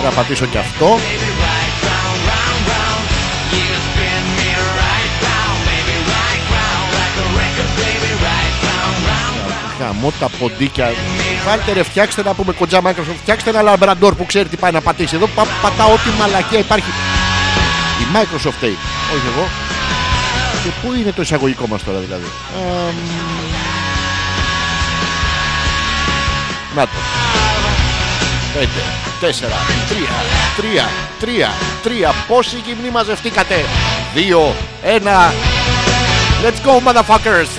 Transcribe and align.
Πρέπει 0.00 0.14
να 0.16 0.22
πατήσω 0.22 0.46
και 0.46 0.58
αυτό. 0.58 0.98
Γαμώ 9.80 10.12
τα 10.20 10.28
ποντίκια. 10.28 10.92
Βάλτε 11.44 11.72
ρε, 11.72 11.82
φτιάξτε 11.82 12.22
να 12.22 12.34
πούμε 12.34 12.52
κοντζά 12.52 12.80
Microsoft. 12.84 13.18
Φτιάξτε 13.20 13.50
ένα 13.50 13.62
λαμπραντόρ 13.62 14.14
που 14.14 14.26
ξέρει 14.26 14.48
τι 14.48 14.56
πάει 14.56 14.72
να 14.72 14.80
πατήσει. 14.80 15.16
Εδώ 15.16 15.26
πα, 15.26 15.46
πατάω 15.62 15.92
ό,τι 15.92 16.08
μαλακία 16.18 16.58
υπάρχει. 16.58 16.90
Η 18.00 18.06
Microsoft 18.14 18.62
λέει. 18.62 18.76
Όχι 19.14 19.26
εγώ. 19.36 19.48
Και 20.62 20.70
πού 20.82 20.94
είναι 20.94 21.12
το 21.12 21.22
εισαγωγικό 21.22 21.66
μας 21.66 21.84
τώρα 21.84 21.98
δηλαδή; 21.98 22.26
Εμ, 22.56 22.94
Να 26.74 26.82
το. 26.82 26.98
Πέντε, 28.54 29.07
τέσσερα, 29.20 29.56
τρία, 29.88 30.08
τρία, 30.56 30.88
τρία, 31.20 31.50
τρία. 31.82 32.14
Πόσοι 32.28 32.56
γυμνοί 32.56 32.90
μαζευτήκατε. 32.90 33.64
Δύο, 34.14 34.54
ένα. 34.82 35.32
Let's 36.44 36.60
go 36.66 36.80
motherfuckers. 36.86 37.50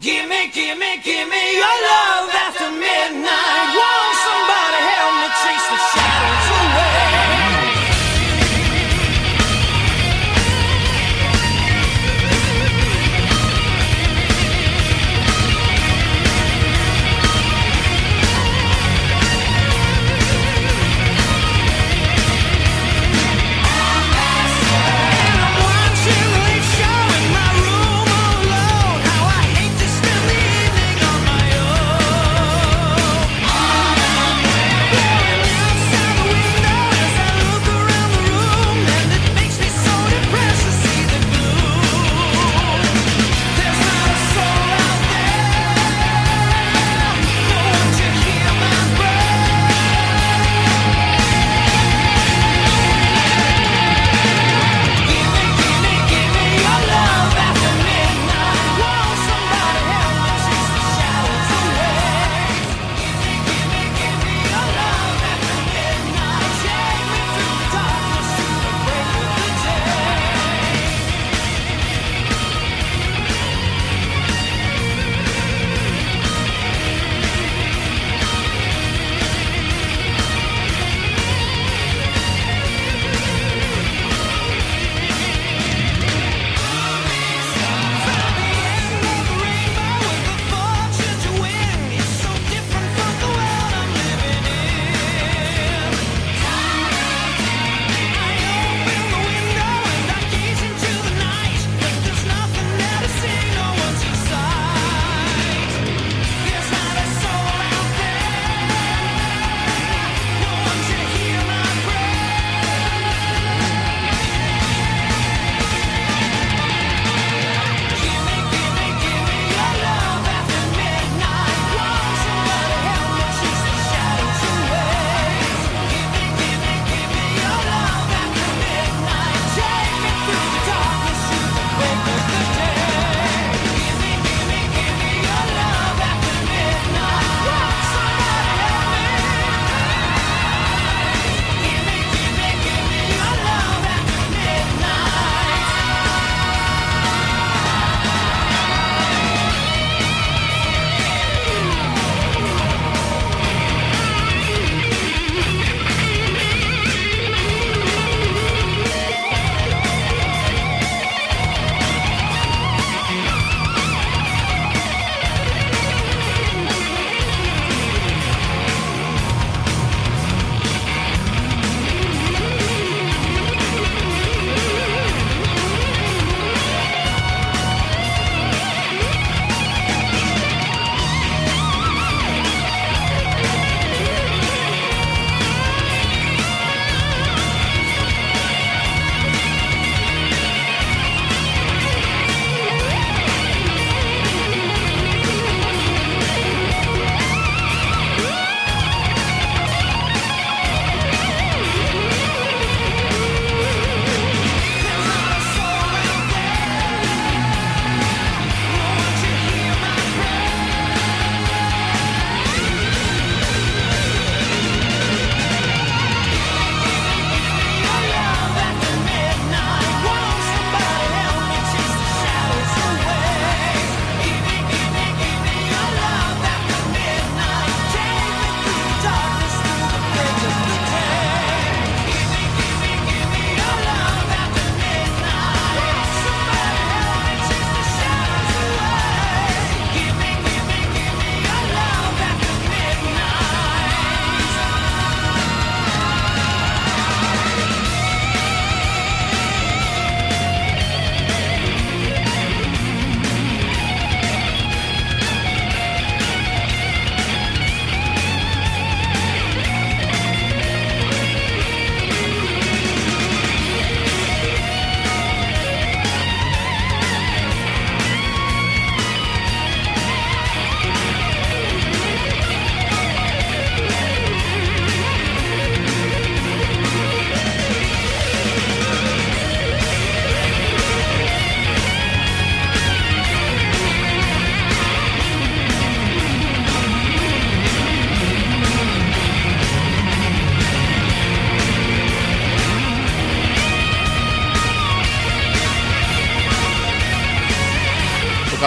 Give 0.00 0.26
me, 0.32 0.40
give 0.58 0.76
me, 0.82 0.90
give 1.08 1.26
me 1.34 1.42
your 1.62 1.76
love 1.88 2.28
after 2.46 2.68
midnight. 2.84 4.13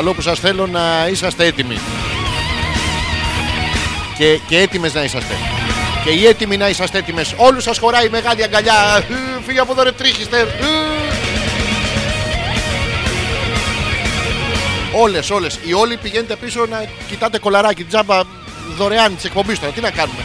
Καλό 0.07 0.19
που 0.19 0.29
σας 0.29 0.39
θέλω 0.39 0.67
να 0.67 1.07
είσαστε 1.11 1.45
έτοιμοι. 1.45 1.79
Και, 4.17 4.39
και 4.47 4.57
έτοιμες 4.57 4.93
να 4.93 5.03
είσαστε. 5.03 5.33
Και 6.03 6.09
οι 6.09 6.25
έτοιμοι 6.25 6.57
να 6.57 6.69
είσαστε 6.69 6.97
έτοιμες. 6.97 7.33
Όλους 7.37 7.63
σας 7.63 7.77
χωράει 7.77 8.05
η 8.05 8.09
μεγάλη 8.09 8.43
αγκαλιά. 8.43 9.03
Ε, 9.09 9.41
Φύγε 9.45 9.59
από 9.59 9.71
εδώ 9.71 9.83
ρε 9.83 9.91
τρίχιστε. 9.91 10.39
Ε. 10.39 10.45
Όλες, 14.91 15.29
όλες. 15.29 15.59
Οι 15.65 15.73
όλοι 15.73 15.97
πηγαίνετε 15.97 16.35
πίσω 16.35 16.65
να 16.65 16.85
κοιτάτε 17.09 17.39
κολαράκι 17.39 17.83
τζάμπα 17.83 18.21
δωρεάν 18.77 19.15
της 19.15 19.25
εκπομπής 19.25 19.59
τώρα. 19.59 19.71
Τι 19.71 19.81
να 19.81 19.91
κάνουμε. 19.91 20.19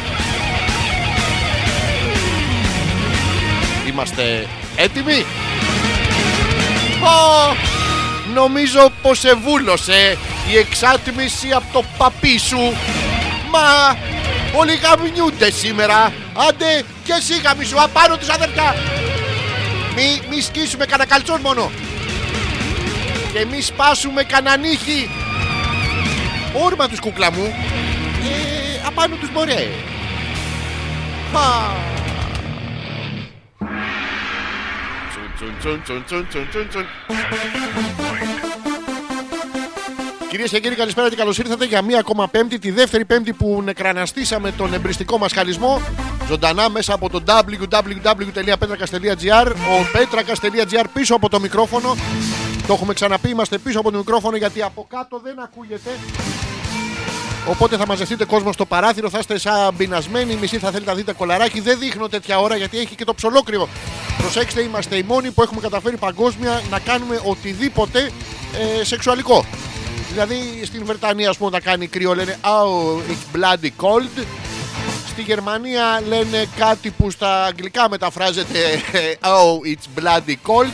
Είμαστε 3.88 4.46
έτοιμοι. 4.76 5.24
Ω, 7.02 7.71
νομίζω 8.32 8.92
πως 9.02 9.18
σε 9.18 9.34
βούλωσε 9.34 10.18
η 10.52 10.56
εξάτμιση 10.56 11.52
από 11.52 11.64
το 11.72 11.84
παπί 11.98 12.38
σου. 12.38 12.76
Μα 13.50 13.96
όλοι 14.54 14.74
γαμνιούνται 14.74 15.50
σήμερα. 15.50 16.12
Άντε 16.48 16.84
και 17.04 17.12
εσύ 17.12 17.40
γαμίσου 17.40 17.82
απάνω 17.82 18.16
τους 18.16 18.28
αδερφιά. 18.28 18.74
Μη, 19.96 20.20
μη 20.30 20.40
σκίσουμε 20.40 20.84
κανένα 20.84 21.08
καλτσόν 21.08 21.40
μόνο. 21.40 21.70
Και 23.32 23.46
μη 23.50 23.60
σπάσουμε 23.60 24.22
κανένα 24.22 24.56
νύχι. 24.56 25.10
Όρμα 26.52 26.88
τους 26.88 27.00
κούκλα 27.00 27.32
μου. 27.32 27.54
Ε, 28.22 28.86
απάνω 28.86 29.16
τους 29.16 29.30
μωρέ. 29.30 29.68
Μα. 31.32 31.74
Τσουν, 35.38 35.54
τσουν, 35.58 35.82
τσουν, 35.82 36.04
τσουν, 36.04 36.26
τσουν, 36.28 36.48
τσουν, 36.48 36.68
τσουν. 36.68 37.91
Κυρίες 40.32 40.50
και 40.50 40.60
κύριοι, 40.60 40.74
καλησπέρα 40.74 41.08
και 41.08 41.16
καλώς 41.16 41.38
ήρθατε 41.38 41.64
για 41.64 41.82
μία 41.82 41.98
ακόμα 41.98 42.28
Πέμπτη, 42.28 42.58
τη 42.58 42.70
δεύτερη 42.70 43.04
Πέμπτη 43.04 43.32
που 43.32 43.62
νεκραναστήσαμε 43.64 44.52
τον 44.52 44.74
εμπριστικό 44.74 45.18
μας 45.18 45.32
χαλισμό. 45.32 45.80
Ζωντανά 46.28 46.70
μέσα 46.70 46.94
από 46.94 47.10
το 47.10 47.22
www.petrakas.gr. 47.26 49.52
Ο 49.52 49.86
petrakas.gr 49.94 50.84
πίσω 50.92 51.14
από 51.14 51.28
το 51.28 51.40
μικρόφωνο. 51.40 51.96
Το 52.66 52.72
έχουμε 52.72 52.94
ξαναπεί, 52.94 53.28
είμαστε 53.28 53.58
πίσω 53.58 53.78
από 53.78 53.90
το 53.90 53.98
μικρόφωνο 53.98 54.36
γιατί 54.36 54.62
από 54.62 54.86
κάτω 54.90 55.20
δεν 55.24 55.42
ακούγεται. 55.42 55.90
Οπότε 57.48 57.76
θα 57.76 57.86
μαζευτείτε 57.86 58.24
κόσμο 58.24 58.52
στο 58.52 58.66
παράθυρο, 58.66 59.10
θα 59.10 59.18
είστε 59.18 59.38
σαν 59.38 59.74
μπεινασμένοι. 59.74 60.34
Μισή 60.34 60.58
θα 60.58 60.70
θέλετε 60.70 60.90
να 60.90 60.96
δείτε 60.96 61.12
κολαράκι. 61.12 61.60
Δεν 61.60 61.78
δείχνω 61.78 62.08
τέτοια 62.08 62.38
ώρα 62.38 62.56
γιατί 62.56 62.78
έχει 62.78 62.94
και 62.94 63.04
το 63.04 63.14
ψολόκρυο. 63.14 63.68
Προσέξτε, 64.18 64.62
είμαστε 64.62 64.96
οι 64.96 65.02
μόνοι 65.02 65.30
που 65.30 65.42
έχουμε 65.42 65.60
καταφέρει 65.60 65.96
παγκόσμια 65.96 66.62
να 66.70 66.78
κάνουμε 66.78 67.20
οτιδήποτε 67.24 68.10
ε, 68.80 68.84
σεξουαλικό. 68.84 69.44
Δηλαδή 70.12 70.62
στην 70.64 70.84
Βρετανία, 70.84 71.30
ας 71.30 71.36
πούμε, 71.36 71.48
όταν 71.48 71.62
κάνει 71.62 71.86
κρύο 71.86 72.14
λένε 72.14 72.38
Oh, 72.42 73.10
it's 73.10 73.36
bloody 73.36 73.70
cold. 73.86 74.24
Στη 75.08 75.22
Γερμανία 75.22 76.02
λένε 76.08 76.46
κάτι 76.56 76.90
που 76.90 77.10
στα 77.10 77.44
αγγλικά 77.44 77.88
μεταφράζεται 77.88 78.58
Oh, 79.20 79.74
it's 79.74 80.00
bloody 80.00 80.36
cold. 80.46 80.72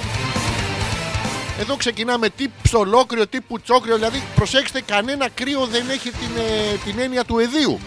Εδώ 1.61 1.77
ξεκινάμε 1.77 2.29
τι 2.29 2.47
ψολόκριο, 2.63 3.27
τι 3.27 3.41
πουτσόκριο. 3.41 3.95
Δηλαδή, 3.95 4.23
προσέξτε, 4.35 4.81
κανένα 4.81 5.29
κρύο 5.35 5.67
δεν 5.67 5.91
έχει 5.91 6.11
την, 6.11 6.31
ε, 6.39 6.77
την 6.85 6.99
έννοια 6.99 7.25
του 7.25 7.39
εδίου. 7.39 7.79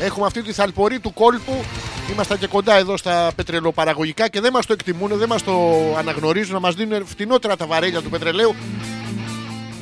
Έχουμε 0.00 0.26
αυτή 0.26 0.42
τη 0.42 0.52
θαλπορή 0.52 0.98
του 1.00 1.12
κόλπου. 1.12 1.64
Ήμασταν 2.12 2.38
και 2.38 2.46
κοντά 2.46 2.76
εδώ 2.76 2.96
στα 2.96 3.32
πετρελοπαραγωγικά 3.36 4.28
και 4.28 4.40
δεν 4.40 4.52
μας 4.52 4.66
το 4.66 4.72
εκτιμούν, 4.72 5.18
δεν 5.18 5.28
μας 5.28 5.42
το 5.42 5.52
αναγνωρίζουν, 5.98 6.52
να 6.52 6.60
μας 6.60 6.74
δίνουν 6.74 7.06
φτηνότερα 7.06 7.56
τα 7.56 7.66
βαρέλια 7.66 8.02
του 8.02 8.10
πετρελαίου. 8.10 8.54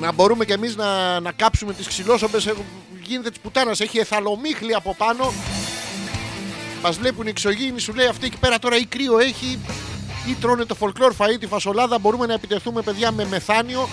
Να 0.02 0.12
μπορούμε 0.12 0.44
κι 0.44 0.52
εμείς 0.52 0.76
να, 0.76 1.20
να 1.20 1.32
κάψουμε 1.32 1.72
τις 1.72 1.86
ξυλόσομπες. 1.86 2.52
Γίνεται 3.02 3.30
της 3.30 3.38
πουτάνας, 3.40 3.80
έχει 3.80 3.98
εθαλομίχλη 3.98 4.74
από 4.74 4.94
πάνω. 4.94 5.32
Μας 6.82 6.96
βλέπουν 6.96 7.26
οι 7.26 7.30
εξωγήινοι, 7.30 7.80
σου 7.80 7.94
λέει 7.94 8.06
αυτή 8.06 8.26
εκεί 8.26 8.36
πέρα 8.36 8.58
τώρα 8.58 8.76
ή 8.76 8.86
κρύο 8.86 9.18
έχει 9.18 9.58
ή 10.28 10.36
τρώνε 10.40 10.64
το 10.64 10.76
folklore 10.80 11.16
φαΐ, 11.18 11.36
τη 11.40 11.46
φασολάδα. 11.46 11.98
Μπορούμε 11.98 12.26
να 12.26 12.32
επιτεθούμε, 12.32 12.82
παιδιά, 12.82 13.12
με 13.12 13.26
μεθάνιο. 13.30 13.88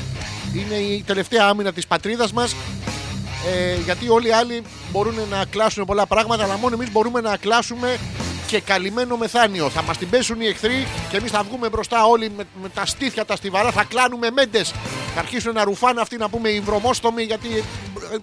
Είναι 0.55 0.75
η 0.75 1.03
τελευταία 1.07 1.45
άμυνα 1.45 1.73
της 1.73 1.87
πατρίδας 1.87 2.31
μας. 2.31 2.55
Ε, 3.47 3.75
γιατί 3.83 4.09
όλοι 4.09 4.27
οι 4.27 4.31
άλλοι 4.31 4.63
μπορούν 4.91 5.15
να 5.29 5.45
κλάσουν 5.45 5.85
πολλά 5.85 6.05
πράγματα, 6.05 6.43
αλλά 6.43 6.57
μόνο 6.57 6.75
εμείς 6.75 6.91
μπορούμε 6.91 7.21
να 7.21 7.37
κλάσουμε 7.37 7.97
και 8.47 8.59
καλυμμένο 8.61 9.17
μεθάνιο. 9.17 9.69
Θα 9.69 9.81
μας 9.81 9.97
την 9.97 10.09
πέσουν 10.09 10.41
οι 10.41 10.47
εχθροί 10.47 10.87
και 11.09 11.17
εμείς 11.17 11.31
θα 11.31 11.43
βγούμε 11.43 11.69
μπροστά 11.69 12.05
όλοι 12.05 12.31
με, 12.37 12.43
με 12.61 12.69
τα 12.69 12.85
στήθια 12.85 13.25
τα 13.25 13.35
στιβαρά, 13.35 13.71
θα 13.71 13.83
κλάνουμε 13.83 14.31
μέντες. 14.31 14.73
Θα 15.21 15.25
αρχίσουν 15.27 15.53
να 15.53 15.63
ρουφάνε 15.63 16.01
αυτοί 16.01 16.17
να 16.17 16.29
πούμε 16.29 16.49
οι 16.49 16.59
βρωμόστομοι 16.59 17.23
γιατί. 17.23 17.47
ε, 18.13 18.15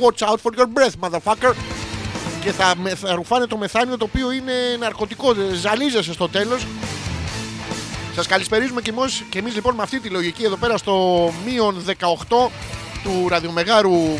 Watch 0.00 0.28
out 0.28 0.36
for 0.42 0.58
your 0.58 0.66
breath, 0.74 1.08
motherfucker. 1.08 1.52
Και 2.44 2.52
θα, 2.52 2.74
με- 2.76 2.94
θα 2.94 3.14
ρουφάνε 3.14 3.46
το 3.46 3.56
μεθάνιο 3.56 3.96
το 3.96 4.04
οποίο 4.04 4.30
είναι 4.32 4.52
ναρκωτικό. 4.78 5.34
Ζαλίζεσαι 5.60 6.12
στο 6.12 6.28
τέλος. 6.28 6.66
Σας 8.14 8.26
καλησπερίζουμε 8.26 8.80
και 8.80 8.90
εμεί 8.90 9.02
και 9.28 9.38
εμείς, 9.38 9.54
λοιπόν 9.54 9.74
με 9.74 9.82
αυτή 9.82 10.00
τη 10.00 10.08
λογική 10.08 10.44
εδώ 10.44 10.56
πέρα 10.56 10.76
στο 10.76 10.94
μείον 11.46 11.84
18 11.86 12.50
του 13.02 13.26
ραδιομεγάρου 13.28 14.18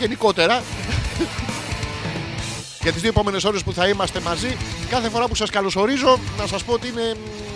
γενικότερα. 0.00 0.62
Για 2.82 2.92
τις 2.92 3.00
δύο 3.00 3.10
επόμενες 3.10 3.44
ώρες 3.44 3.62
που 3.62 3.72
θα 3.72 3.88
είμαστε 3.88 4.20
μαζί, 4.20 4.56
κάθε 4.90 5.08
φορά 5.08 5.28
που 5.28 5.34
σας 5.34 5.50
καλωσορίζω, 5.50 6.18
να 6.38 6.46
σας 6.46 6.64
πω 6.64 6.72
ότι 6.72 6.88
είναι 6.88 7.14
μ, 7.14 7.49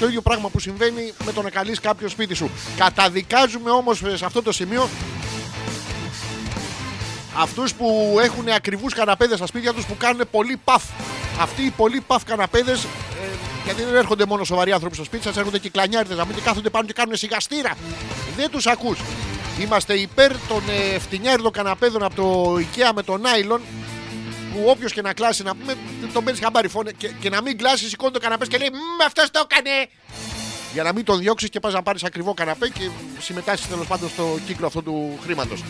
το 0.00 0.06
ίδιο 0.06 0.20
πράγμα 0.20 0.48
που 0.48 0.60
συμβαίνει 0.60 1.12
με 1.24 1.32
το 1.32 1.42
να 1.42 1.50
καλείς 1.50 1.80
κάποιο 1.80 2.08
σπίτι 2.08 2.34
σου. 2.34 2.50
Καταδικάζουμε 2.76 3.70
όμως 3.70 4.02
ε, 4.02 4.16
σε 4.16 4.24
αυτό 4.24 4.42
το 4.42 4.52
σημείο 4.52 4.88
αυτούς 7.36 7.74
που 7.74 8.16
έχουν 8.22 8.48
ακριβούς 8.48 8.94
καναπέδες 8.94 9.36
στα 9.36 9.46
σπίτια 9.46 9.72
τους 9.72 9.86
που 9.86 9.96
κάνουν 9.96 10.22
πολύ 10.30 10.60
παφ. 10.64 10.82
Αυτοί 11.40 11.62
οι 11.62 11.70
πολύ 11.70 12.00
παφ 12.00 12.24
καναπέδες, 12.24 12.84
ε, 12.84 12.86
γιατί 13.64 13.82
δεν 13.82 13.94
έρχονται 13.94 14.26
μόνο 14.26 14.44
σοβαροί 14.44 14.72
άνθρωποι 14.72 14.94
στο 14.94 15.04
σπίτι 15.04 15.22
σας, 15.22 15.36
έρχονται 15.36 15.58
και 15.58 15.70
κλανιάριδες 15.70 16.16
να 16.16 16.24
μην 16.24 16.34
και 16.34 16.40
κάθονται 16.40 16.70
πάνω 16.70 16.86
και 16.86 16.92
κάνουν 16.92 17.16
σιγαστήρα. 17.16 17.74
Δεν 18.36 18.50
τους 18.50 18.66
ακούς. 18.66 18.98
Είμαστε 19.60 19.94
υπέρ 19.94 20.30
των 20.48 20.62
ε, 20.94 20.98
φτηνιάριδων 20.98 21.52
καναπέδων 21.52 22.02
από 22.02 22.14
το 22.14 22.54
IKEA 22.54 22.92
με 22.94 23.02
το 23.02 23.16
νάιλον 23.16 23.60
που 24.52 24.64
όποιος 24.66 24.92
και 24.92 25.02
να 25.02 25.12
κλάσει 25.12 25.42
να 25.42 25.54
πούμε, 25.56 25.74
τον 26.12 26.24
παίρνει 26.24 26.40
χαμπάρι 26.40 26.68
φώνε 26.68 26.92
και, 26.96 27.08
και 27.20 27.30
να 27.30 27.42
μην 27.42 27.58
κλάσεις, 27.58 27.88
σηκώνει 27.88 28.12
το 28.12 28.18
καναπές 28.18 28.48
και 28.48 28.58
λέει 28.58 28.68
Μmm, 28.72 29.04
αυτός 29.06 29.30
το 29.30 29.46
έκανε. 29.50 29.88
Για 30.72 30.82
να 30.82 30.92
μην 30.92 31.04
τον 31.04 31.18
διώξεις 31.18 31.48
και 31.48 31.60
πας 31.60 31.72
να 31.72 31.82
πάρεις 31.82 32.04
ακριβό 32.04 32.34
καναπέ 32.34 32.68
και 32.68 32.88
συμμετάσχεις 33.18 33.68
τέλος 33.68 33.86
πάντων 33.86 34.08
στο 34.08 34.38
κύκλο 34.46 34.66
αυτό 34.66 34.82
του 34.82 35.18
χρήματος. 35.22 35.64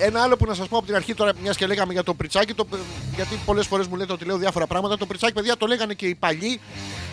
Ένα 0.00 0.22
άλλο 0.22 0.36
που 0.36 0.46
να 0.46 0.54
σας 0.54 0.68
πω 0.68 0.76
από 0.76 0.86
την 0.86 0.94
αρχή 0.94 1.14
τώρα, 1.14 1.32
μιας 1.42 1.56
και 1.56 1.66
λέγαμε 1.66 1.92
για 1.92 2.02
το 2.02 2.14
πριτσάκι, 2.14 2.54
το, 2.54 2.66
γιατί 3.14 3.38
πολλές 3.44 3.66
φορές 3.66 3.86
μου 3.86 3.96
λέτε 3.96 4.12
ότι 4.12 4.24
λέω 4.24 4.36
διάφορα 4.36 4.66
πράγματα. 4.66 4.96
Το 4.96 5.06
πριτσάκι, 5.06 5.32
παιδιά, 5.32 5.56
το 5.56 5.66
λέγανε 5.66 5.94
και 5.94 6.06
οι 6.06 6.14
παλιοί 6.14 6.60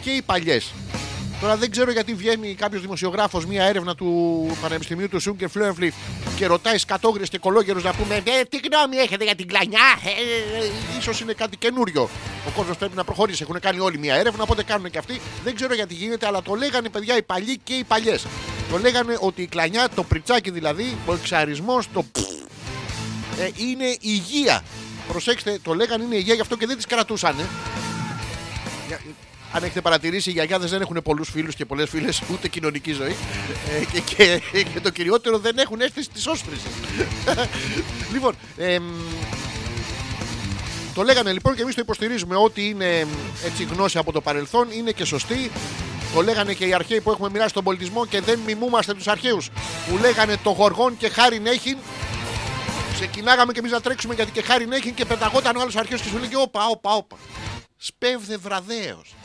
και 0.02 0.10
οι 0.10 0.22
παλιές. 0.22 0.74
Τώρα 1.42 1.58
δεν 1.58 1.72
ξέρω 1.72 1.92
γιατί 1.92 2.14
βγαίνει 2.14 2.54
κάποιος 2.54 2.82
δημοσιογράφος 2.82 3.46
μια 3.46 3.64
έρευνα 3.64 3.96
του 3.96 4.50
Πανεπιστημίου 4.62 5.10
του 5.10 5.20
Σούγκερ 5.20 5.50
Φλόεφλιφ 5.50 5.94
και 6.36 6.46
ρωτάει 6.46 6.78
σκατόγρε 6.78 7.24
και 7.24 7.38
κολόγερους 7.38 7.84
να 7.84 7.94
πούμε 7.94 8.16
ε, 8.16 8.44
Τι 8.50 8.58
γνώμη 8.58 8.98
έχετε 8.98 9.24
για 9.24 9.36
την 9.36 9.48
κλανιά, 9.48 10.00
ε, 10.04 10.10
ε, 10.60 10.98
ίσως 11.00 11.20
είναι 11.20 11.34
κάτι 11.34 11.58
καινούριο. 11.58 12.10
Ο 12.48 12.50
κόσμος 12.56 12.78
πρέπει 12.78 12.96
να 12.96 13.04
προχωρήσει. 13.04 13.44
Έχουν 13.44 13.60
κάνει 13.60 13.80
όλοι 13.80 13.98
μια 13.98 14.16
έρευνα, 14.16 14.44
οπότε 14.44 14.64
κάνουν 14.64 14.90
και 14.90 14.98
αυτοί. 14.98 15.22
Δεν 15.44 15.56
ξέρω 15.56 15.74
γιατί 15.74 15.94
γίνεται, 15.94 16.26
αλλά 16.26 16.42
το 16.42 16.54
λέγανε 16.54 16.90
παιδιά 16.90 17.18
οι 17.18 17.22
παλιοί 17.22 17.60
και 17.64 17.74
οι 17.74 17.84
παλιές. 17.84 18.26
Το 18.72 18.78
λέγανε 18.78 19.18
ότι 19.20 19.42
η 19.42 19.48
κλανιά, 19.48 19.90
το 19.96 20.04
πριτσάκι 20.04 20.52
δηλαδή, 20.52 20.98
ο 21.06 21.14
εξαρισμός, 21.14 21.88
το 21.94 22.06
ε, 23.40 23.50
είναι 23.56 23.98
υγεία. 24.00 24.64
Προσέξτε, 25.08 25.60
το 25.64 25.74
λέγανε 25.74 26.04
είναι 26.04 26.16
υγεία, 26.16 26.34
γι' 26.34 26.42
αυτό 26.42 26.58
και 26.58 26.66
δεν 26.66 26.76
τις 26.76 26.86
κρατούσαν. 26.86 27.36
Για- 29.56 29.64
Αν 29.64 29.64
έχετε 29.64 29.82
παρατηρήσει, 29.82 30.30
οι 30.30 30.34
γιαγιάδες 30.34 30.70
δεν 30.70 30.82
έχουν 30.82 31.02
πολλούς 31.04 31.30
φίλους 31.30 31.56
και 31.56 31.66
πολλές 31.66 31.90
φίλες, 31.90 32.22
ούτε 32.34 32.48
κοινωνική 32.48 32.92
ζωή. 32.94 33.16
Ε, 33.82 33.86
και, 33.86 34.00
και, 34.16 34.64
και 34.74 34.80
το 34.80 34.90
κυριότερο 34.90 35.38
δεν 35.38 35.58
έχουν 35.58 35.82
αίσθηση 35.82 36.10
της 36.10 36.28
όσφρηση. 36.28 36.68
λοιπόν, 38.14 38.34
εμ, 38.58 38.84
το 40.94 41.04
λέγανε 41.04 41.32
λοιπόν 41.32 41.56
και 41.56 41.62
εμείς 41.62 41.76
το 41.76 41.82
υποστηρίζουμε 41.84 42.36
ότι 42.36 42.68
είναι 42.70 43.00
εμ, 43.00 43.10
έτσι 43.46 43.64
γνώση 43.64 43.98
από 43.98 44.12
το 44.12 44.22
παρελθόν, 44.22 44.68
είναι 44.72 44.92
και 44.92 45.06
σωστή. 45.06 45.52
Το 46.14 46.22
λέγανε 46.22 46.54
και 46.54 46.66
οι 46.66 46.74
αρχαίοι 46.74 47.02
που 47.02 47.12
έχουμε 47.12 47.30
μοιράσει 47.30 47.54
τον 47.54 47.64
πολιτισμό 47.64 48.06
και 48.06 48.22
δεν 48.22 48.40
μιμούμαστε 48.46 48.94
τους 48.94 49.08
αρχαίους. 49.08 49.50
Που 49.90 49.98
λέγανε 49.98 50.38
το 50.44 50.50
γοργόν 50.50 50.98
και 50.98 51.10
χάριν 51.10 51.46
έχειν 51.48 51.78
Ξεκινάγαμε 52.94 53.52
και 53.54 53.60
εμείς 53.60 53.72
να 53.72 53.82
τρέξουμε 53.82 54.14
γιατί 54.14 54.32
και 54.32 54.42
χάρη 54.42 54.68
έχει 54.72 54.92
και 54.92 55.06
πεταγόταν 55.06 55.56
ο 55.56 55.62
άλλος 55.62 55.76
αρχαίος 55.76 56.02
και 56.02 56.08
σου 56.10 56.18
λέγε 56.18 56.36
Όπα, 56.38 56.66
όπα, 56.68 56.92
όπα. 56.96 57.16
Σπέβδε 57.88 58.38
βραδέως. 58.38 59.16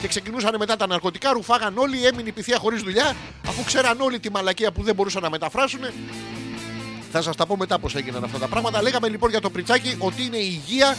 Και 0.00 0.08
ξεκινούσαν 0.08 0.54
μετά 0.58 0.76
τα 0.76 0.86
ναρκωτικά, 0.86 1.32
ρουφάγαν 1.32 1.78
όλοι, 1.78 2.06
έμεινε 2.06 2.28
η 2.28 2.32
πυθία 2.32 2.58
χωρίς 2.58 2.82
δουλειά, 2.82 3.16
αφού 3.46 3.64
ξέραν 3.64 4.00
όλοι 4.00 4.20
τη 4.20 4.30
μαλακία 4.30 4.72
που 4.72 4.82
δεν 4.82 4.94
μπορούσαν 4.94 5.22
να 5.22 5.30
μεταφράσουν. 5.30 5.80
Θα 7.12 7.22
σας 7.22 7.36
τα 7.36 7.46
πω 7.46 7.56
μετά 7.56 7.78
πώς 7.78 7.94
έγιναν 7.94 8.24
αυτά 8.24 8.38
τα 8.38 8.48
πράγματα. 8.48 8.82
Λέγαμε 8.82 9.08
λοιπόν 9.08 9.30
για 9.30 9.40
το 9.40 9.50
πριτσάκι 9.50 9.96
ότι 9.98 10.22
είναι 10.22 10.36
υγεία 10.36 10.96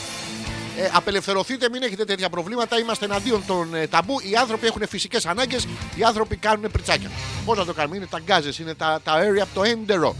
Ε, 0.77 0.89
απελευθερωθείτε, 0.93 1.69
μην 1.69 1.83
έχετε 1.83 2.05
τέτοια 2.05 2.29
προβλήματα. 2.29 2.79
Είμαστε 2.79 3.05
εναντίον 3.05 3.43
των 3.47 3.75
ε, 3.75 3.87
ταμπού. 3.87 4.19
Οι 4.19 4.35
άνθρωποι 4.35 4.67
έχουν 4.67 4.87
φυσικές 4.87 5.25
ανάγκες. 5.25 5.67
Οι 5.95 6.03
άνθρωποι 6.03 6.35
κάνουν 6.35 6.71
πριτσάκια. 6.71 7.09
Πώς 7.45 7.57
να 7.57 7.65
το 7.65 7.73
κάνουμε, 7.73 7.95
είναι 7.95 8.05
τα 8.05 8.19
γκάζες, 8.19 8.59
είναι 8.59 8.73
τα, 8.73 8.99
τα 9.03 9.13
air 9.13 9.37
από 9.41 9.53
το 9.53 9.63
έντερο. 9.63 10.15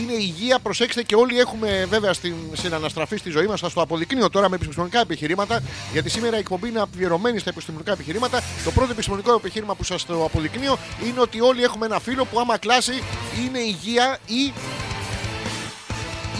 Είναι 0.00 0.12
υγεία, 0.12 0.58
προσέξτε 0.58 1.02
και 1.02 1.14
όλοι 1.14 1.38
έχουμε 1.38 1.86
βέβαια 1.88 2.12
στην, 2.12 2.34
στην 2.52 2.74
αναστραφή 2.74 3.16
στη 3.16 3.30
ζωή 3.30 3.46
μας. 3.46 3.60
Θα 3.60 3.70
το 3.72 3.80
αποδεικνύω 3.80 4.30
τώρα 4.30 4.48
με 4.48 4.56
επιστημονικά 4.56 5.00
επιχειρήματα, 5.00 5.62
γιατί 5.92 6.10
σήμερα 6.10 6.36
η 6.36 6.38
εκπομπή 6.38 6.68
είναι 6.68 6.80
αφιερωμένη 6.80 7.38
στα 7.38 7.50
επιστημονικά 7.50 7.92
επιχειρήματα. 7.92 8.42
Το 8.64 8.70
πρώτο 8.70 8.90
επιστημονικό 8.92 9.34
επιχείρημα 9.34 9.74
που 9.74 9.84
σας 9.84 10.06
το 10.06 10.24
αποδεικνύω 10.24 10.78
είναι 11.06 11.20
ότι 11.20 11.40
όλοι 11.40 11.62
έχουμε 11.62 11.86
ένα 11.86 12.00
φίλο 12.00 12.24
που 12.24 12.40
άμα 12.40 12.58
κλάσει 12.58 13.02
είναι 13.44 13.58
υγεία 13.58 14.18
ή 14.26 14.52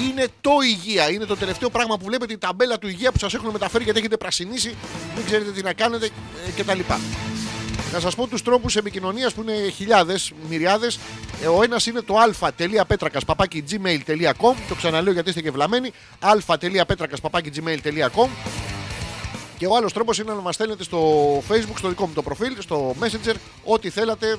είναι 0.08 0.26
το 0.40 0.50
υγεία. 0.64 1.10
Είναι 1.10 1.24
το 1.24 1.36
τελευταίο 1.36 1.70
πράγμα 1.70 1.96
που 1.96 2.04
βλέπετε 2.04 2.32
η 2.32 2.38
ταμπέλα 2.38 2.78
του 2.78 2.88
υγεία 2.88 3.12
που 3.12 3.18
σας 3.18 3.34
έχουν 3.34 3.50
μεταφέρει 3.50 3.84
γιατί 3.84 3.98
έχετε 3.98 4.16
πρασινίσει, 4.16 4.74
δεν 5.14 5.24
ξέρετε 5.24 5.50
τι 5.50 5.62
να 5.62 5.72
κάνετε 5.72 6.10
ε, 6.56 6.62
κτλ. 6.62 6.80
Να 7.94 8.00
σας 8.00 8.14
πω 8.14 8.26
τους 8.26 8.42
τρόπους 8.42 8.76
επικοινωνίας 8.76 9.34
που 9.34 9.40
είναι 9.42 9.68
χιλιάδες, 9.68 10.32
μυριάδες. 10.48 10.98
Ο 11.56 11.62
ένας 11.62 11.86
είναι 11.86 12.00
το 12.00 12.14
α.πέτρακα 12.16 13.20
παπάκι 13.26 13.64
gmail.com. 13.70 14.54
Το 14.68 14.74
ξαναλέω 14.76 15.12
γιατί 15.12 15.28
είστε 15.28 15.40
και 15.40 15.50
βλαμμένοι. 15.50 15.92
α.πέτρακα 16.20 17.16
παπάκι 17.22 17.50
gmail.com. 17.56 18.28
Και 19.58 19.66
ο 19.66 19.76
άλλος 19.76 19.92
τρόπος 19.92 20.18
είναι 20.18 20.32
να 20.32 20.40
μας 20.40 20.54
στέλνετε 20.54 20.82
στο 20.82 20.98
facebook, 21.48 21.78
στο 21.78 21.88
δικό 21.88 22.06
μου 22.06 22.12
το 22.12 22.22
προφίλ, 22.22 22.56
στο 22.60 22.94
messenger, 23.00 23.34
ό,τι 23.64 23.90
θέλατε, 23.90 24.38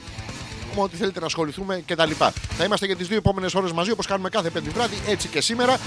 με 0.76 0.82
ό,τι 0.82 0.96
θέλετε 0.96 1.20
να 1.20 1.26
ασχοληθούμε 1.26 1.84
κτλ. 1.88 2.12
Θα 2.58 2.64
είμαστε 2.64 2.86
για 2.86 2.96
τις 2.96 3.08
δύο 3.08 3.18
επόμενες 3.18 3.54
ώρες 3.54 3.72
μαζί 3.72 3.92
όπως 3.92 4.06
κάνουμε 4.06 4.30
κάθε 4.30 4.50
πέμπτη 4.50 4.70
βράδυ, 4.70 4.96
έτσι 5.08 5.28
και 5.28 5.42
σήμερα. 5.42 5.80